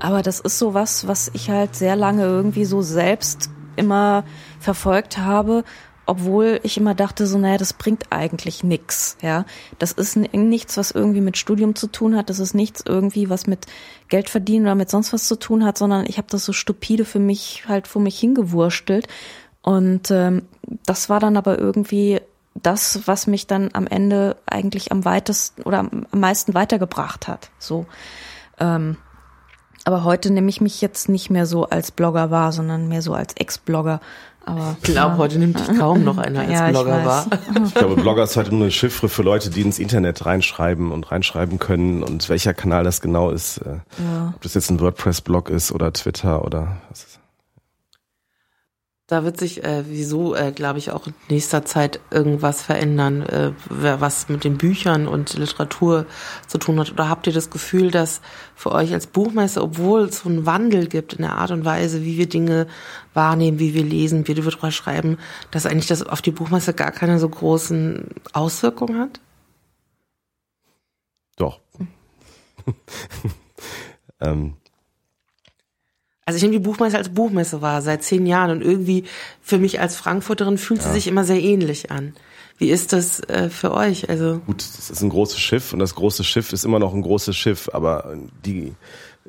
aber 0.00 0.22
das 0.22 0.40
ist 0.40 0.58
so 0.58 0.74
was, 0.74 1.06
was 1.06 1.30
ich 1.34 1.50
halt 1.50 1.74
sehr 1.74 1.96
lange 1.96 2.24
irgendwie 2.24 2.64
so 2.64 2.82
selbst 2.82 3.50
immer 3.76 4.24
verfolgt 4.60 5.18
habe, 5.18 5.64
obwohl 6.06 6.58
ich 6.62 6.78
immer 6.78 6.94
dachte, 6.94 7.26
so, 7.26 7.36
naja, 7.36 7.58
das 7.58 7.74
bringt 7.74 8.06
eigentlich 8.10 8.64
nix, 8.64 9.18
ja. 9.20 9.44
Das 9.78 9.92
ist 9.92 10.16
nichts, 10.16 10.78
was 10.78 10.90
irgendwie 10.90 11.20
mit 11.20 11.36
Studium 11.36 11.74
zu 11.74 11.86
tun 11.86 12.16
hat, 12.16 12.30
das 12.30 12.38
ist 12.38 12.54
nichts 12.54 12.82
irgendwie, 12.86 13.28
was 13.28 13.46
mit 13.46 13.66
Geld 14.08 14.30
verdienen 14.30 14.64
oder 14.64 14.74
mit 14.74 14.88
sonst 14.88 15.12
was 15.12 15.28
zu 15.28 15.38
tun 15.38 15.66
hat, 15.66 15.76
sondern 15.76 16.06
ich 16.06 16.16
habe 16.16 16.28
das 16.30 16.46
so 16.46 16.54
stupide 16.54 17.04
für 17.04 17.18
mich 17.18 17.64
halt 17.68 17.86
vor 17.86 18.00
mich 18.00 18.18
hingewurstelt. 18.18 19.06
Und 19.60 20.10
ähm, 20.10 20.44
das 20.86 21.10
war 21.10 21.20
dann 21.20 21.36
aber 21.36 21.58
irgendwie 21.58 22.22
das, 22.54 23.06
was 23.06 23.26
mich 23.26 23.46
dann 23.46 23.68
am 23.74 23.86
Ende 23.86 24.36
eigentlich 24.46 24.90
am 24.92 25.04
weitesten 25.04 25.62
oder 25.62 25.80
am 25.80 26.06
meisten 26.12 26.54
weitergebracht 26.54 27.28
hat. 27.28 27.50
So. 27.58 27.84
Ähm, 28.58 28.96
aber 29.88 30.04
heute 30.04 30.30
nehme 30.30 30.50
ich 30.50 30.60
mich 30.60 30.82
jetzt 30.82 31.08
nicht 31.08 31.30
mehr 31.30 31.46
so 31.46 31.64
als 31.64 31.92
Blogger 31.92 32.30
wahr, 32.30 32.52
sondern 32.52 32.88
mehr 32.88 33.00
so 33.00 33.14
als 33.14 33.32
Ex-Blogger. 33.36 34.02
Aber 34.44 34.76
ich 34.82 34.92
glaube, 34.92 35.12
ja. 35.12 35.16
heute 35.16 35.38
nimmt 35.38 35.58
dich 35.58 35.78
kaum 35.78 36.04
noch 36.04 36.18
einer 36.18 36.40
als 36.40 36.50
ja, 36.50 36.68
Blogger 36.68 37.06
wahr. 37.06 37.26
Ich 37.64 37.74
glaube, 37.74 37.96
Blogger 37.96 38.24
ist 38.24 38.36
heute 38.36 38.50
nur 38.50 38.64
eine 38.64 38.70
Chiffre 38.70 39.08
für 39.08 39.22
Leute, 39.22 39.48
die 39.48 39.62
ins 39.62 39.78
Internet 39.78 40.26
reinschreiben 40.26 40.92
und 40.92 41.10
reinschreiben 41.10 41.58
können 41.58 42.02
und 42.02 42.28
welcher 42.28 42.52
Kanal 42.52 42.84
das 42.84 43.00
genau 43.00 43.30
ist. 43.30 43.62
Äh, 43.62 43.76
ja. 44.04 44.34
Ob 44.36 44.42
das 44.42 44.52
jetzt 44.52 44.70
ein 44.70 44.78
WordPress-Blog 44.78 45.48
ist 45.48 45.72
oder 45.72 45.90
Twitter 45.90 46.44
oder 46.44 46.76
was 46.90 47.04
ist 47.04 47.17
da 49.08 49.24
wird 49.24 49.38
sich 49.38 49.64
äh, 49.64 49.84
wieso, 49.88 50.34
äh, 50.34 50.52
glaube 50.52 50.78
ich, 50.78 50.90
auch 50.90 51.06
in 51.06 51.14
nächster 51.30 51.64
Zeit 51.64 51.98
irgendwas 52.10 52.60
verändern, 52.60 53.22
äh, 53.22 53.52
was 53.70 54.28
mit 54.28 54.44
den 54.44 54.58
Büchern 54.58 55.08
und 55.08 55.32
Literatur 55.32 56.04
zu 56.46 56.58
tun 56.58 56.78
hat. 56.78 56.92
Oder 56.92 57.08
habt 57.08 57.26
ihr 57.26 57.32
das 57.32 57.48
Gefühl, 57.48 57.90
dass 57.90 58.20
für 58.54 58.70
euch 58.70 58.92
als 58.92 59.06
Buchmesse, 59.06 59.62
obwohl 59.62 60.02
es 60.02 60.18
so 60.18 60.28
einen 60.28 60.44
Wandel 60.44 60.88
gibt 60.88 61.14
in 61.14 61.22
der 61.22 61.36
Art 61.36 61.50
und 61.50 61.64
Weise, 61.64 62.04
wie 62.04 62.18
wir 62.18 62.28
Dinge 62.28 62.66
wahrnehmen, 63.14 63.58
wie 63.58 63.72
wir 63.72 63.82
lesen, 63.82 64.28
wie 64.28 64.36
wir 64.36 64.42
darüber 64.42 64.70
schreiben, 64.70 65.16
dass 65.50 65.64
eigentlich 65.64 65.86
das 65.86 66.02
auf 66.02 66.20
die 66.20 66.30
Buchmesse 66.30 66.74
gar 66.74 66.92
keine 66.92 67.18
so 67.18 67.30
großen 67.30 68.08
Auswirkungen 68.34 69.00
hat? 69.00 69.20
Doch. 71.36 71.60
ähm, 74.20 74.56
also 76.28 76.36
ich 76.36 76.42
nehme 76.42 76.52
die 76.52 76.58
Buchmesse 76.58 76.98
als 76.98 77.08
Buchmesse 77.08 77.62
wahr, 77.62 77.80
seit 77.80 78.02
zehn 78.02 78.26
Jahren 78.26 78.50
und 78.50 78.60
irgendwie 78.60 79.04
für 79.40 79.56
mich 79.56 79.80
als 79.80 79.96
Frankfurterin 79.96 80.58
fühlt 80.58 80.82
sie 80.82 80.92
sich 80.92 81.06
immer 81.06 81.24
sehr 81.24 81.40
ähnlich 81.42 81.90
an. 81.90 82.12
Wie 82.58 82.68
ist 82.68 82.92
das 82.92 83.20
äh, 83.20 83.48
für 83.48 83.72
euch? 83.72 84.10
Also 84.10 84.42
gut, 84.44 84.58
das 84.58 84.90
ist 84.90 85.00
ein 85.00 85.08
großes 85.08 85.40
Schiff 85.40 85.72
und 85.72 85.78
das 85.78 85.94
große 85.94 86.24
Schiff 86.24 86.52
ist 86.52 86.66
immer 86.66 86.80
noch 86.80 86.92
ein 86.92 87.00
großes 87.00 87.34
Schiff, 87.34 87.70
aber 87.72 88.14
die 88.44 88.74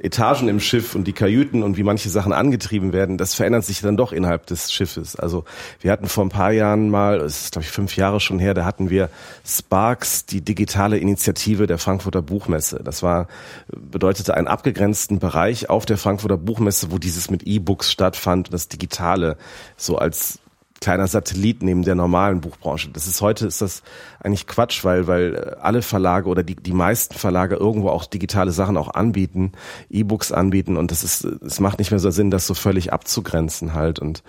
Etagen 0.02 0.48
im 0.48 0.60
Schiff 0.60 0.96
und 0.96 1.06
die 1.06 1.14
Kajüten 1.14 1.64
und 1.64 1.78
wie 1.78 1.84
manche 1.84 2.10
Sachen 2.10 2.32
angetrieben 2.34 2.94
werden, 2.94 3.18
das 3.18 3.34
verändert 3.34 3.66
sich 3.66 3.82
dann 3.82 3.98
doch 3.98 4.12
innerhalb 4.12 4.46
des 4.46 4.72
Schiffes. 4.72 5.16
Also 5.16 5.44
wir 5.82 5.92
hatten 5.92 6.08
vor 6.08 6.26
ein 6.26 6.30
paar 6.30 6.52
Jahren 6.52 6.90
mal, 6.90 7.20
es 7.22 7.44
ist 7.44 7.52
glaube 7.54 7.66
ich 7.66 7.72
fünf 7.72 7.96
Jahre 7.96 8.20
schon 8.20 8.40
her, 8.40 8.54
da 8.54 8.66
hatten 8.66 8.90
wir 8.90 9.10
Sparks, 9.46 10.26
die 10.26 10.42
digitale 10.42 10.98
Initiative 10.98 11.68
der 11.68 11.78
Frankfurter 11.78 12.22
Buchmesse. 12.22 12.82
Das 12.84 13.04
war 13.04 13.28
bedeutete 13.68 14.36
einen 14.36 14.48
abgegrenzten 14.48 15.20
Bereich 15.20 15.70
auf 15.70 15.86
der 15.86 15.98
Frankfurter 15.98 16.38
Buchmesse, 16.38 16.92
wo 16.92 16.98
dieses 16.98 17.30
mit 17.30 17.44
E-Books 17.44 17.92
stattfand 17.92 18.54
das 18.54 18.68
Digitale 18.68 19.38
so 19.76 19.98
als 19.98 20.40
kleiner 20.82 21.08
Satellit 21.08 21.64
neben 21.64 21.84
der 21.84 21.96
normalen 21.96 22.42
Buchbranche. 22.42 22.90
Das 22.92 23.08
ist 23.08 23.22
heute 23.22 23.48
ist 23.48 23.62
das 23.62 23.84
eigentlich 24.20 24.48
Quatsch, 24.48 24.84
weil 24.84 25.08
weil 25.08 25.36
äh, 25.36 25.56
alle 25.62 25.82
Verlage 25.82 26.30
oder 26.30 26.44
die 26.44 26.56
die 26.56 26.74
meisten 26.74 27.16
Verlage 27.16 27.56
irgendwo 27.56 27.90
auch 27.90 28.06
digitale 28.06 28.52
Sachen 28.52 28.78
auch 28.78 28.94
anbieten, 28.94 29.52
E-Books 29.90 30.32
anbieten 30.32 30.78
und 30.78 30.92
das 30.92 31.04
ist 31.04 31.24
es 31.24 31.60
macht 31.60 31.80
nicht 31.80 31.92
mehr 31.92 32.00
so 32.00 32.12
Sinn, 32.12 32.32
das 32.32 32.48
so 32.48 32.54
völlig 32.54 32.94
abzugrenzen 32.94 33.74
halt 33.74 34.00
und 34.00 34.24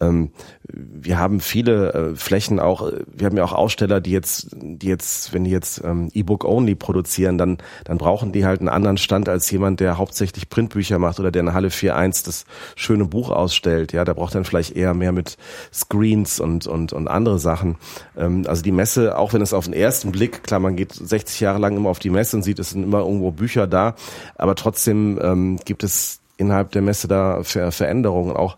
ähm, 0.00 0.30
wir 0.66 1.18
haben 1.18 1.40
viele 1.40 1.92
äh, 1.92 2.16
Flächen 2.16 2.58
auch, 2.58 2.88
äh, 2.88 3.04
wir 3.06 3.26
haben 3.26 3.36
ja 3.36 3.44
auch 3.44 3.52
Aussteller, 3.52 4.00
die 4.00 4.10
jetzt, 4.10 4.48
die 4.52 4.88
jetzt, 4.88 5.32
wenn 5.32 5.44
die 5.44 5.50
jetzt 5.50 5.82
ähm, 5.84 6.10
E-Book 6.12 6.44
only 6.44 6.74
produzieren, 6.74 7.38
dann, 7.38 7.58
dann 7.84 7.98
brauchen 7.98 8.32
die 8.32 8.44
halt 8.44 8.60
einen 8.60 8.68
anderen 8.68 8.98
Stand 8.98 9.28
als 9.28 9.50
jemand, 9.50 9.80
der 9.80 9.96
hauptsächlich 9.98 10.48
Printbücher 10.48 10.98
macht 10.98 11.20
oder 11.20 11.30
der 11.30 11.42
in 11.42 11.52
Halle 11.52 11.68
4.1 11.68 12.24
das 12.24 12.44
schöne 12.74 13.04
Buch 13.04 13.30
ausstellt. 13.30 13.92
Ja, 13.92 14.04
der 14.04 14.14
braucht 14.14 14.34
dann 14.34 14.44
vielleicht 14.44 14.76
eher 14.76 14.94
mehr 14.94 15.12
mit 15.12 15.36
Screens 15.72 16.40
und, 16.40 16.66
und, 16.66 16.92
und 16.92 17.08
andere 17.08 17.38
Sachen. 17.38 17.76
Ähm, 18.16 18.44
also 18.48 18.62
die 18.62 18.72
Messe, 18.72 19.16
auch 19.16 19.32
wenn 19.32 19.42
es 19.42 19.54
auf 19.54 19.66
den 19.66 19.74
ersten 19.74 20.10
Blick, 20.10 20.42
klar, 20.42 20.58
man 20.58 20.74
geht 20.74 20.92
60 20.92 21.40
Jahre 21.40 21.58
lang 21.58 21.76
immer 21.76 21.90
auf 21.90 22.00
die 22.00 22.10
Messe 22.10 22.36
und 22.36 22.42
sieht, 22.42 22.58
es 22.58 22.70
sind 22.70 22.82
immer 22.82 23.00
irgendwo 23.00 23.30
Bücher 23.30 23.66
da, 23.68 23.94
aber 24.36 24.56
trotzdem 24.56 25.18
ähm, 25.22 25.58
gibt 25.64 25.84
es 25.84 26.20
innerhalb 26.36 26.72
der 26.72 26.82
Messe 26.82 27.08
da 27.08 27.42
Ver 27.42 27.72
Veränderungen. 27.72 28.36
Auch 28.36 28.56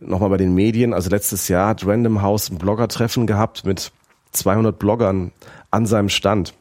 nochmal 0.00 0.30
bei 0.30 0.36
den 0.36 0.54
Medien. 0.54 0.94
Also 0.94 1.10
letztes 1.10 1.48
Jahr 1.48 1.68
hat 1.68 1.86
Random 1.86 2.22
House 2.22 2.50
ein 2.50 2.58
Bloggertreffen 2.58 3.26
gehabt 3.26 3.64
mit 3.64 3.92
200 4.32 4.78
Bloggern 4.78 5.32
an 5.70 5.86
seinem 5.86 6.08
Stand. 6.08 6.54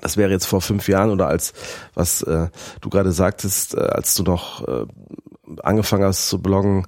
Das 0.00 0.16
wäre 0.16 0.30
jetzt 0.30 0.46
vor 0.46 0.60
fünf 0.60 0.88
Jahren 0.88 1.10
oder 1.10 1.28
als, 1.28 1.52
was 1.94 2.22
äh, 2.22 2.48
du 2.80 2.90
gerade 2.90 3.12
sagtest, 3.12 3.74
äh, 3.74 3.80
als 3.80 4.14
du 4.14 4.24
noch 4.24 4.66
äh, 4.66 4.86
angefangen 5.62 6.04
hast 6.04 6.28
zu 6.28 6.40
bloggen, 6.40 6.86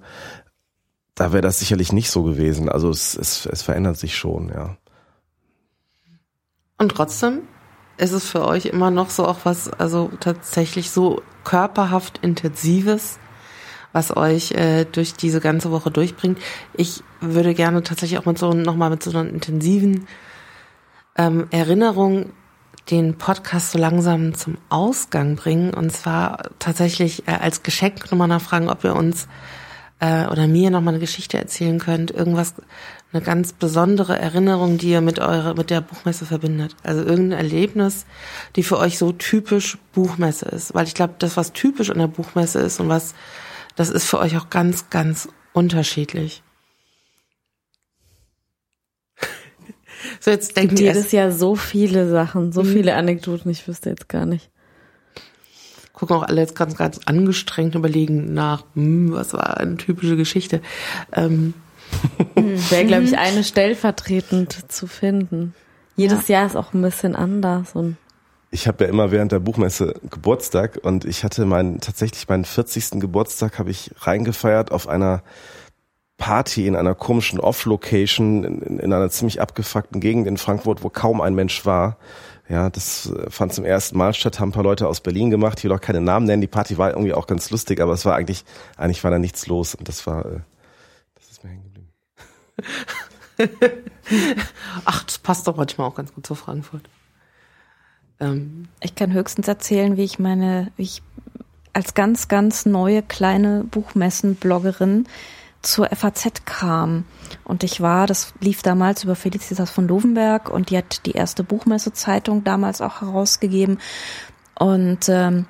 da 1.14 1.32
wäre 1.32 1.42
das 1.42 1.60
sicherlich 1.60 1.92
nicht 1.92 2.10
so 2.10 2.24
gewesen. 2.24 2.68
Also 2.68 2.90
es, 2.90 3.16
es, 3.16 3.46
es 3.46 3.62
verändert 3.62 3.98
sich 3.98 4.16
schon, 4.16 4.48
ja. 4.48 4.76
Und 6.76 6.88
trotzdem 6.90 7.42
ist 7.96 8.10
es 8.10 8.28
für 8.28 8.44
euch 8.44 8.66
immer 8.66 8.90
noch 8.90 9.10
so 9.10 9.24
auch 9.24 9.38
was, 9.44 9.72
also 9.72 10.10
tatsächlich 10.18 10.90
so 10.90 11.22
körperhaft 11.44 12.18
intensives, 12.18 13.18
was 13.94 14.14
euch 14.14 14.50
äh, 14.52 14.84
durch 14.84 15.14
diese 15.14 15.40
ganze 15.40 15.70
Woche 15.70 15.90
durchbringt. 15.90 16.38
Ich 16.74 17.02
würde 17.20 17.54
gerne 17.54 17.82
tatsächlich 17.82 18.18
auch 18.18 18.26
mit 18.26 18.38
so 18.38 18.52
nochmal 18.52 18.90
mit 18.90 19.02
so 19.02 19.10
einer 19.10 19.30
intensiven 19.30 20.06
ähm, 21.16 21.46
Erinnerung 21.50 22.32
den 22.90 23.16
Podcast 23.16 23.70
so 23.70 23.78
langsam 23.78 24.34
zum 24.34 24.58
Ausgang 24.68 25.36
bringen 25.36 25.72
und 25.72 25.90
zwar 25.90 26.50
tatsächlich 26.58 27.26
äh, 27.28 27.32
als 27.32 27.62
Geschenk 27.62 28.10
nochmal 28.10 28.28
nachfragen, 28.28 28.68
ob 28.68 28.84
ihr 28.84 28.94
uns 28.94 29.28
äh, 30.00 30.26
oder 30.26 30.48
mir 30.48 30.70
nochmal 30.70 30.94
eine 30.94 31.00
Geschichte 31.00 31.38
erzählen 31.38 31.78
könnt, 31.78 32.10
irgendwas, 32.10 32.54
eine 33.12 33.22
ganz 33.22 33.52
besondere 33.52 34.18
Erinnerung, 34.18 34.76
die 34.76 34.90
ihr 34.90 35.00
mit 35.00 35.20
eurer, 35.20 35.54
mit 35.54 35.70
der 35.70 35.80
Buchmesse 35.80 36.26
verbindet. 36.26 36.74
Also 36.82 37.04
irgendein 37.04 37.38
Erlebnis, 37.38 38.06
die 38.56 38.64
für 38.64 38.76
euch 38.76 38.98
so 38.98 39.12
typisch 39.12 39.78
Buchmesse 39.92 40.46
ist. 40.46 40.74
Weil 40.74 40.88
ich 40.88 40.94
glaube, 40.94 41.14
das, 41.20 41.36
was 41.36 41.52
typisch 41.52 41.90
an 41.90 41.98
der 41.98 42.08
Buchmesse 42.08 42.58
ist 42.58 42.80
und 42.80 42.88
was 42.88 43.14
das 43.76 43.90
ist 43.90 44.04
für 44.04 44.18
euch 44.18 44.36
auch 44.36 44.50
ganz, 44.50 44.90
ganz 44.90 45.28
unterschiedlich. 45.52 46.42
so 50.20 50.30
jetzt 50.30 50.56
denkt 50.56 50.78
ihr 50.78 50.92
jedes 50.92 51.12
Jahr 51.12 51.32
so 51.32 51.54
viele 51.56 52.08
Sachen, 52.08 52.52
so 52.52 52.62
mhm. 52.62 52.72
viele 52.72 52.94
Anekdoten, 52.94 53.50
ich 53.50 53.66
wüsste 53.66 53.90
jetzt 53.90 54.08
gar 54.08 54.26
nicht. 54.26 54.50
Gucken 55.92 56.16
auch 56.16 56.22
alle 56.24 56.40
jetzt 56.40 56.56
ganz, 56.56 56.76
ganz 56.76 57.00
angestrengt 57.04 57.74
überlegen 57.74 58.34
nach, 58.34 58.64
hm, 58.74 59.12
was 59.12 59.32
war 59.32 59.58
eine 59.58 59.76
typische 59.76 60.16
Geschichte. 60.16 60.60
Ähm. 61.12 61.54
Wäre, 62.34 62.84
glaube 62.86 63.04
ich, 63.04 63.16
eine 63.18 63.44
stellvertretend 63.44 64.72
zu 64.72 64.88
finden. 64.88 65.54
Jedes 65.96 66.26
ja. 66.26 66.38
Jahr 66.38 66.46
ist 66.46 66.56
auch 66.56 66.74
ein 66.74 66.82
bisschen 66.82 67.14
anders 67.14 67.76
und 67.76 67.96
ich 68.54 68.68
habe 68.68 68.84
ja 68.84 68.90
immer 68.90 69.10
während 69.10 69.32
der 69.32 69.40
Buchmesse 69.40 69.94
Geburtstag 70.08 70.78
und 70.80 71.04
ich 71.04 71.24
hatte 71.24 71.44
meinen 71.44 71.80
tatsächlich 71.80 72.28
meinen 72.28 72.44
40. 72.44 73.00
Geburtstag 73.00 73.58
habe 73.58 73.72
ich 73.72 73.90
reingefeiert 73.98 74.70
auf 74.70 74.86
einer 74.86 75.24
Party 76.18 76.68
in 76.68 76.76
einer 76.76 76.94
komischen 76.94 77.40
Off-Location 77.40 78.44
in, 78.44 78.78
in, 78.78 78.92
einer 78.92 79.10
ziemlich 79.10 79.40
abgefuckten 79.40 80.00
Gegend 80.00 80.28
in 80.28 80.36
Frankfurt, 80.36 80.84
wo 80.84 80.88
kaum 80.88 81.20
ein 81.20 81.34
Mensch 81.34 81.66
war. 81.66 81.98
Ja, 82.48 82.70
das 82.70 83.10
äh, 83.10 83.28
fand 83.28 83.52
zum 83.52 83.64
ersten 83.64 83.98
Mal 83.98 84.14
statt, 84.14 84.38
haben 84.38 84.50
ein 84.50 84.52
paar 84.52 84.62
Leute 84.62 84.86
aus 84.86 85.00
Berlin 85.00 85.30
gemacht. 85.30 85.58
Ich 85.58 85.64
will 85.64 85.72
auch 85.72 85.80
keine 85.80 86.00
Namen 86.00 86.26
nennen. 86.26 86.40
Die 86.40 86.46
Party 86.46 86.78
war 86.78 86.90
irgendwie 86.90 87.12
auch 87.12 87.26
ganz 87.26 87.50
lustig, 87.50 87.80
aber 87.80 87.94
es 87.94 88.04
war 88.04 88.14
eigentlich, 88.14 88.44
eigentlich 88.76 89.02
war 89.02 89.10
da 89.10 89.18
nichts 89.18 89.48
los 89.48 89.74
und 89.74 89.88
das 89.88 90.06
war, 90.06 90.26
äh, 90.26 90.40
das 91.16 91.28
ist 91.28 91.42
mir 91.42 91.50
hängen 91.50 91.64
geblieben. 91.64 91.88
Ach, 94.84 95.02
das 95.02 95.18
passt 95.18 95.48
doch 95.48 95.56
manchmal 95.56 95.88
auch 95.88 95.96
ganz 95.96 96.14
gut 96.14 96.24
zu 96.24 96.36
Frankfurt. 96.36 96.88
Ähm, 98.20 98.68
ich 98.80 98.94
kann 98.94 99.12
höchstens 99.12 99.48
erzählen, 99.48 99.96
wie 99.96 100.04
ich 100.04 100.18
meine, 100.18 100.72
wie 100.76 100.82
ich 100.82 101.02
als 101.72 101.94
ganz, 101.94 102.28
ganz 102.28 102.66
neue 102.66 103.02
kleine 103.02 103.64
Buchmessen-Bloggerin 103.64 105.06
zur 105.62 105.88
FAZ 105.88 106.44
kam. 106.44 107.04
Und 107.42 107.64
ich 107.64 107.80
war, 107.80 108.06
das 108.06 108.32
lief 108.40 108.62
damals 108.62 109.04
über 109.04 109.16
Felicitas 109.16 109.70
von 109.70 109.88
Lovenberg 109.88 110.50
und 110.50 110.70
die 110.70 110.78
hat 110.78 111.06
die 111.06 111.12
erste 111.12 111.42
Buchmesse-Zeitung 111.42 112.44
damals 112.44 112.80
auch 112.80 113.00
herausgegeben. 113.00 113.78
Und 114.58 115.08
ähm, 115.08 115.46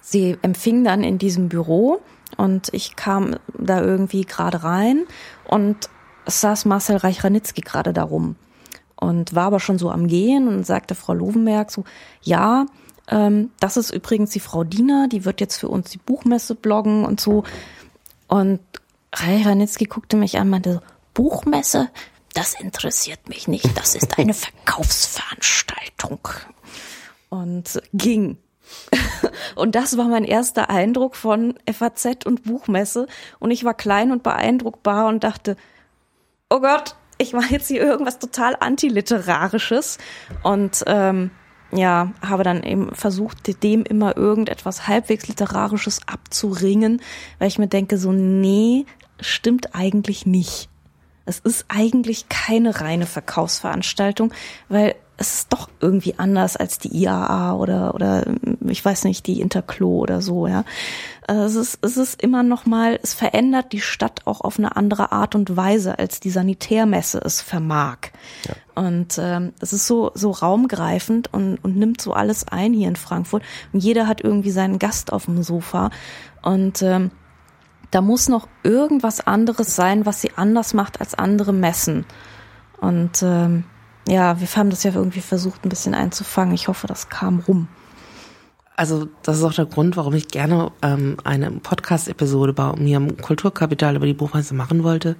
sie 0.00 0.38
empfing 0.42 0.84
dann 0.84 1.02
in 1.02 1.18
diesem 1.18 1.48
Büro 1.48 2.00
und 2.36 2.72
ich 2.72 2.96
kam 2.96 3.36
da 3.58 3.82
irgendwie 3.82 4.24
gerade 4.24 4.62
rein 4.62 5.04
und 5.44 5.90
es 6.24 6.40
saß 6.40 6.64
Marcel 6.64 6.96
Reich-Ranitzky 6.96 7.60
gerade 7.60 7.92
darum 7.92 8.36
und 9.02 9.34
war 9.34 9.46
aber 9.46 9.58
schon 9.58 9.78
so 9.78 9.90
am 9.90 10.06
Gehen 10.06 10.46
und 10.46 10.64
sagte 10.64 10.94
Frau 10.94 11.12
Lovenberg 11.12 11.72
so, 11.72 11.82
ja, 12.22 12.66
ähm, 13.08 13.50
das 13.58 13.76
ist 13.76 13.90
übrigens 13.90 14.30
die 14.30 14.38
Frau 14.38 14.62
Diener, 14.62 15.08
die 15.08 15.24
wird 15.24 15.40
jetzt 15.40 15.56
für 15.56 15.68
uns 15.68 15.90
die 15.90 15.98
Buchmesse 15.98 16.54
bloggen 16.54 17.04
und 17.04 17.20
so. 17.20 17.42
Und 18.28 18.60
Ray 19.12 19.42
Ranitzky 19.42 19.86
guckte 19.86 20.16
mich 20.16 20.36
an 20.36 20.42
und 20.44 20.50
meinte, 20.50 20.82
Buchmesse? 21.14 21.90
Das 22.32 22.54
interessiert 22.54 23.28
mich 23.28 23.48
nicht. 23.48 23.76
Das 23.76 23.96
ist 23.96 24.18
eine 24.18 24.34
Verkaufsveranstaltung. 24.34 26.20
Und 27.28 27.82
ging. 27.92 28.38
Und 29.56 29.74
das 29.74 29.96
war 29.98 30.06
mein 30.06 30.24
erster 30.24 30.70
Eindruck 30.70 31.16
von 31.16 31.54
FAZ 31.70 32.24
und 32.24 32.44
Buchmesse. 32.44 33.06
Und 33.38 33.50
ich 33.50 33.64
war 33.64 33.74
klein 33.74 34.12
und 34.12 34.22
beeindruckbar 34.22 35.08
und 35.08 35.24
dachte, 35.24 35.56
oh 36.48 36.60
Gott, 36.60 36.94
ich 37.22 37.32
mache 37.32 37.52
jetzt 37.52 37.68
hier 37.68 37.80
irgendwas 37.80 38.18
total 38.18 38.56
antiliterarisches 38.58 39.98
und 40.42 40.84
ähm, 40.86 41.30
ja, 41.72 42.12
habe 42.20 42.42
dann 42.42 42.62
eben 42.62 42.94
versucht, 42.94 43.62
dem 43.62 43.84
immer 43.84 44.16
irgendetwas 44.16 44.88
halbwegs 44.88 45.26
literarisches 45.28 46.00
abzuringen, 46.06 47.00
weil 47.38 47.48
ich 47.48 47.58
mir 47.58 47.68
denke, 47.68 47.96
so, 47.96 48.12
nee, 48.12 48.84
stimmt 49.20 49.74
eigentlich 49.74 50.26
nicht. 50.26 50.68
Es 51.24 51.38
ist 51.38 51.66
eigentlich 51.68 52.28
keine 52.28 52.80
reine 52.80 53.06
Verkaufsveranstaltung, 53.06 54.34
weil 54.68 54.96
es 55.16 55.34
ist 55.34 55.52
doch 55.52 55.68
irgendwie 55.80 56.14
anders 56.18 56.56
als 56.56 56.78
die 56.78 56.94
IAA 56.96 57.54
oder 57.54 57.94
oder 57.94 58.24
ich 58.66 58.84
weiß 58.84 59.04
nicht 59.04 59.26
die 59.26 59.40
Interclo 59.40 59.98
oder 59.98 60.20
so 60.20 60.48
ja 60.48 60.64
es 61.28 61.54
ist 61.54 61.78
es 61.82 61.96
ist 61.96 62.22
immer 62.22 62.42
noch 62.42 62.66
mal 62.66 62.98
es 63.02 63.14
verändert 63.14 63.72
die 63.72 63.80
Stadt 63.80 64.26
auch 64.26 64.40
auf 64.40 64.58
eine 64.58 64.76
andere 64.76 65.12
Art 65.12 65.34
und 65.34 65.56
Weise 65.56 65.98
als 65.98 66.20
die 66.20 66.30
Sanitärmesse 66.30 67.20
es 67.24 67.40
vermag 67.40 67.98
ja. 68.46 68.54
und 68.74 69.18
ähm, 69.18 69.52
es 69.60 69.72
ist 69.72 69.86
so 69.86 70.10
so 70.14 70.30
raumgreifend 70.30 71.32
und 71.32 71.58
und 71.62 71.76
nimmt 71.76 72.00
so 72.00 72.12
alles 72.12 72.48
ein 72.48 72.72
hier 72.72 72.88
in 72.88 72.96
Frankfurt 72.96 73.42
und 73.72 73.80
jeder 73.80 74.08
hat 74.08 74.20
irgendwie 74.20 74.50
seinen 74.50 74.78
Gast 74.78 75.12
auf 75.12 75.26
dem 75.26 75.42
Sofa 75.42 75.90
und 76.42 76.82
ähm, 76.82 77.10
da 77.90 78.00
muss 78.00 78.28
noch 78.28 78.48
irgendwas 78.62 79.20
anderes 79.20 79.76
sein, 79.76 80.06
was 80.06 80.22
sie 80.22 80.30
anders 80.36 80.74
macht 80.74 81.00
als 81.00 81.14
andere 81.14 81.52
Messen 81.52 82.04
und 82.80 83.22
ähm, 83.22 83.64
ja, 84.08 84.40
wir 84.40 84.48
haben 84.56 84.70
das 84.70 84.82
ja 84.82 84.92
irgendwie 84.92 85.20
versucht, 85.20 85.64
ein 85.64 85.68
bisschen 85.68 85.94
einzufangen. 85.94 86.54
Ich 86.54 86.68
hoffe, 86.68 86.86
das 86.86 87.08
kam 87.08 87.38
rum. 87.38 87.68
Also 88.82 89.06
das 89.22 89.38
ist 89.38 89.44
auch 89.44 89.54
der 89.54 89.66
Grund, 89.66 89.96
warum 89.96 90.12
ich 90.14 90.26
gerne 90.26 90.72
ähm, 90.82 91.16
eine 91.22 91.52
Podcast-Episode 91.52 92.52
bei 92.52 92.74
mir 92.74 92.96
im 92.96 93.16
Kulturkapital 93.16 93.94
über 93.94 94.06
die 94.06 94.12
Buchmesse 94.12 94.54
machen 94.54 94.82
wollte, 94.82 95.14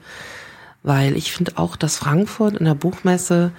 weil 0.83 1.17
ich 1.17 1.31
finde 1.31 1.53
auch, 1.59 1.77
dass 1.77 1.97
Frankfurt 1.97 2.57
in 2.57 2.65
der 2.65 2.75
Buchmesse 2.75 3.53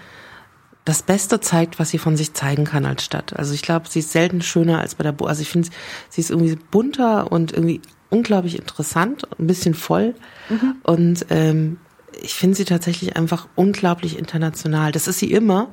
das 0.83 1.03
Beste 1.03 1.39
zeigt, 1.39 1.79
was 1.79 1.91
sie 1.91 1.99
von 1.99 2.17
sich 2.17 2.33
zeigen 2.33 2.65
kann 2.65 2.85
als 2.85 3.05
Stadt. 3.05 3.33
Also 3.37 3.53
ich 3.53 3.61
glaube, 3.61 3.87
sie 3.87 3.99
ist 3.99 4.11
selten 4.11 4.41
schöner 4.41 4.81
als 4.81 4.95
bei 4.95 5.05
der 5.05 5.13
Buch. 5.13 5.27
Also 5.27 5.41
ich 5.41 5.47
finde, 5.47 5.69
sie 6.09 6.19
ist 6.19 6.31
irgendwie 6.31 6.57
bunter 6.69 7.31
und 7.31 7.53
irgendwie 7.53 7.79
unglaublich 8.09 8.59
interessant, 8.59 9.23
ein 9.39 9.47
bisschen 9.47 9.73
voll 9.73 10.15
mhm. 10.49 10.75
und 10.83 11.27
ähm, 11.29 11.77
ich 12.21 12.33
finde 12.33 12.57
sie 12.57 12.65
tatsächlich 12.65 13.15
einfach 13.15 13.47
unglaublich 13.55 14.19
international. 14.19 14.91
Das 14.91 15.07
ist 15.07 15.19
sie 15.19 15.31
immer, 15.31 15.69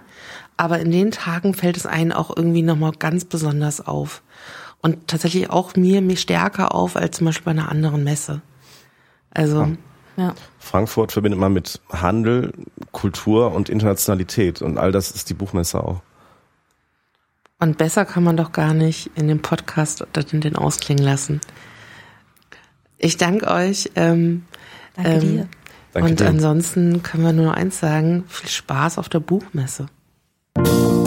aber 0.61 0.79
in 0.79 0.91
den 0.91 1.11
Tagen 1.11 1.55
fällt 1.55 1.79
es 1.79 1.87
einen 1.87 2.13
auch 2.13 2.37
irgendwie 2.37 2.61
nochmal 2.61 2.93
ganz 2.93 3.25
besonders 3.25 3.81
auf. 3.81 4.21
Und 4.83 5.09
tatsächlich 5.09 5.49
auch 5.49 5.75
mir, 5.75 6.03
mir 6.03 6.19
stärker 6.19 6.75
auf 6.75 6.97
als 6.97 7.17
zum 7.17 7.25
Beispiel 7.25 7.47
bei 7.47 7.51
einer 7.53 7.71
anderen 7.71 8.05
Messe. 8.05 8.43
Also. 9.31 9.73
Ja. 10.19 10.35
Frankfurt 10.59 11.13
verbindet 11.13 11.41
man 11.41 11.55
mit 11.55 11.81
Handel, 11.89 12.53
Kultur 12.93 13.55
und 13.55 13.71
Internationalität 13.71 14.61
und 14.61 14.77
all 14.77 14.93
das 14.93 15.11
ist 15.13 15.31
die 15.31 15.35
Buchmesse 15.35 15.83
auch. 15.83 16.03
Und 17.59 17.79
besser 17.79 18.05
kann 18.05 18.23
man 18.23 18.37
doch 18.37 18.53
gar 18.53 18.75
nicht 18.75 19.11
in 19.15 19.29
dem 19.29 19.41
Podcast 19.41 20.05
den 20.15 20.57
ausklingen 20.57 21.03
lassen. 21.03 21.41
Ich 22.99 23.17
danke 23.17 23.49
euch. 23.49 23.93
Ähm, 23.95 24.45
danke 24.95 25.11
ähm, 25.11 25.21
dir. 25.21 25.49
Danke 25.95 26.11
und 26.11 26.21
dir. 26.21 26.29
ansonsten 26.29 27.03
können 27.03 27.25
wir 27.25 27.33
nur 27.33 27.47
noch 27.47 27.55
eins 27.55 27.81
sagen, 27.81 28.25
viel 28.29 28.51
Spaß 28.51 28.99
auf 28.99 29.09
der 29.09 29.21
Buchmesse. 29.21 29.87
Thank 30.57 30.67
you 30.67 31.00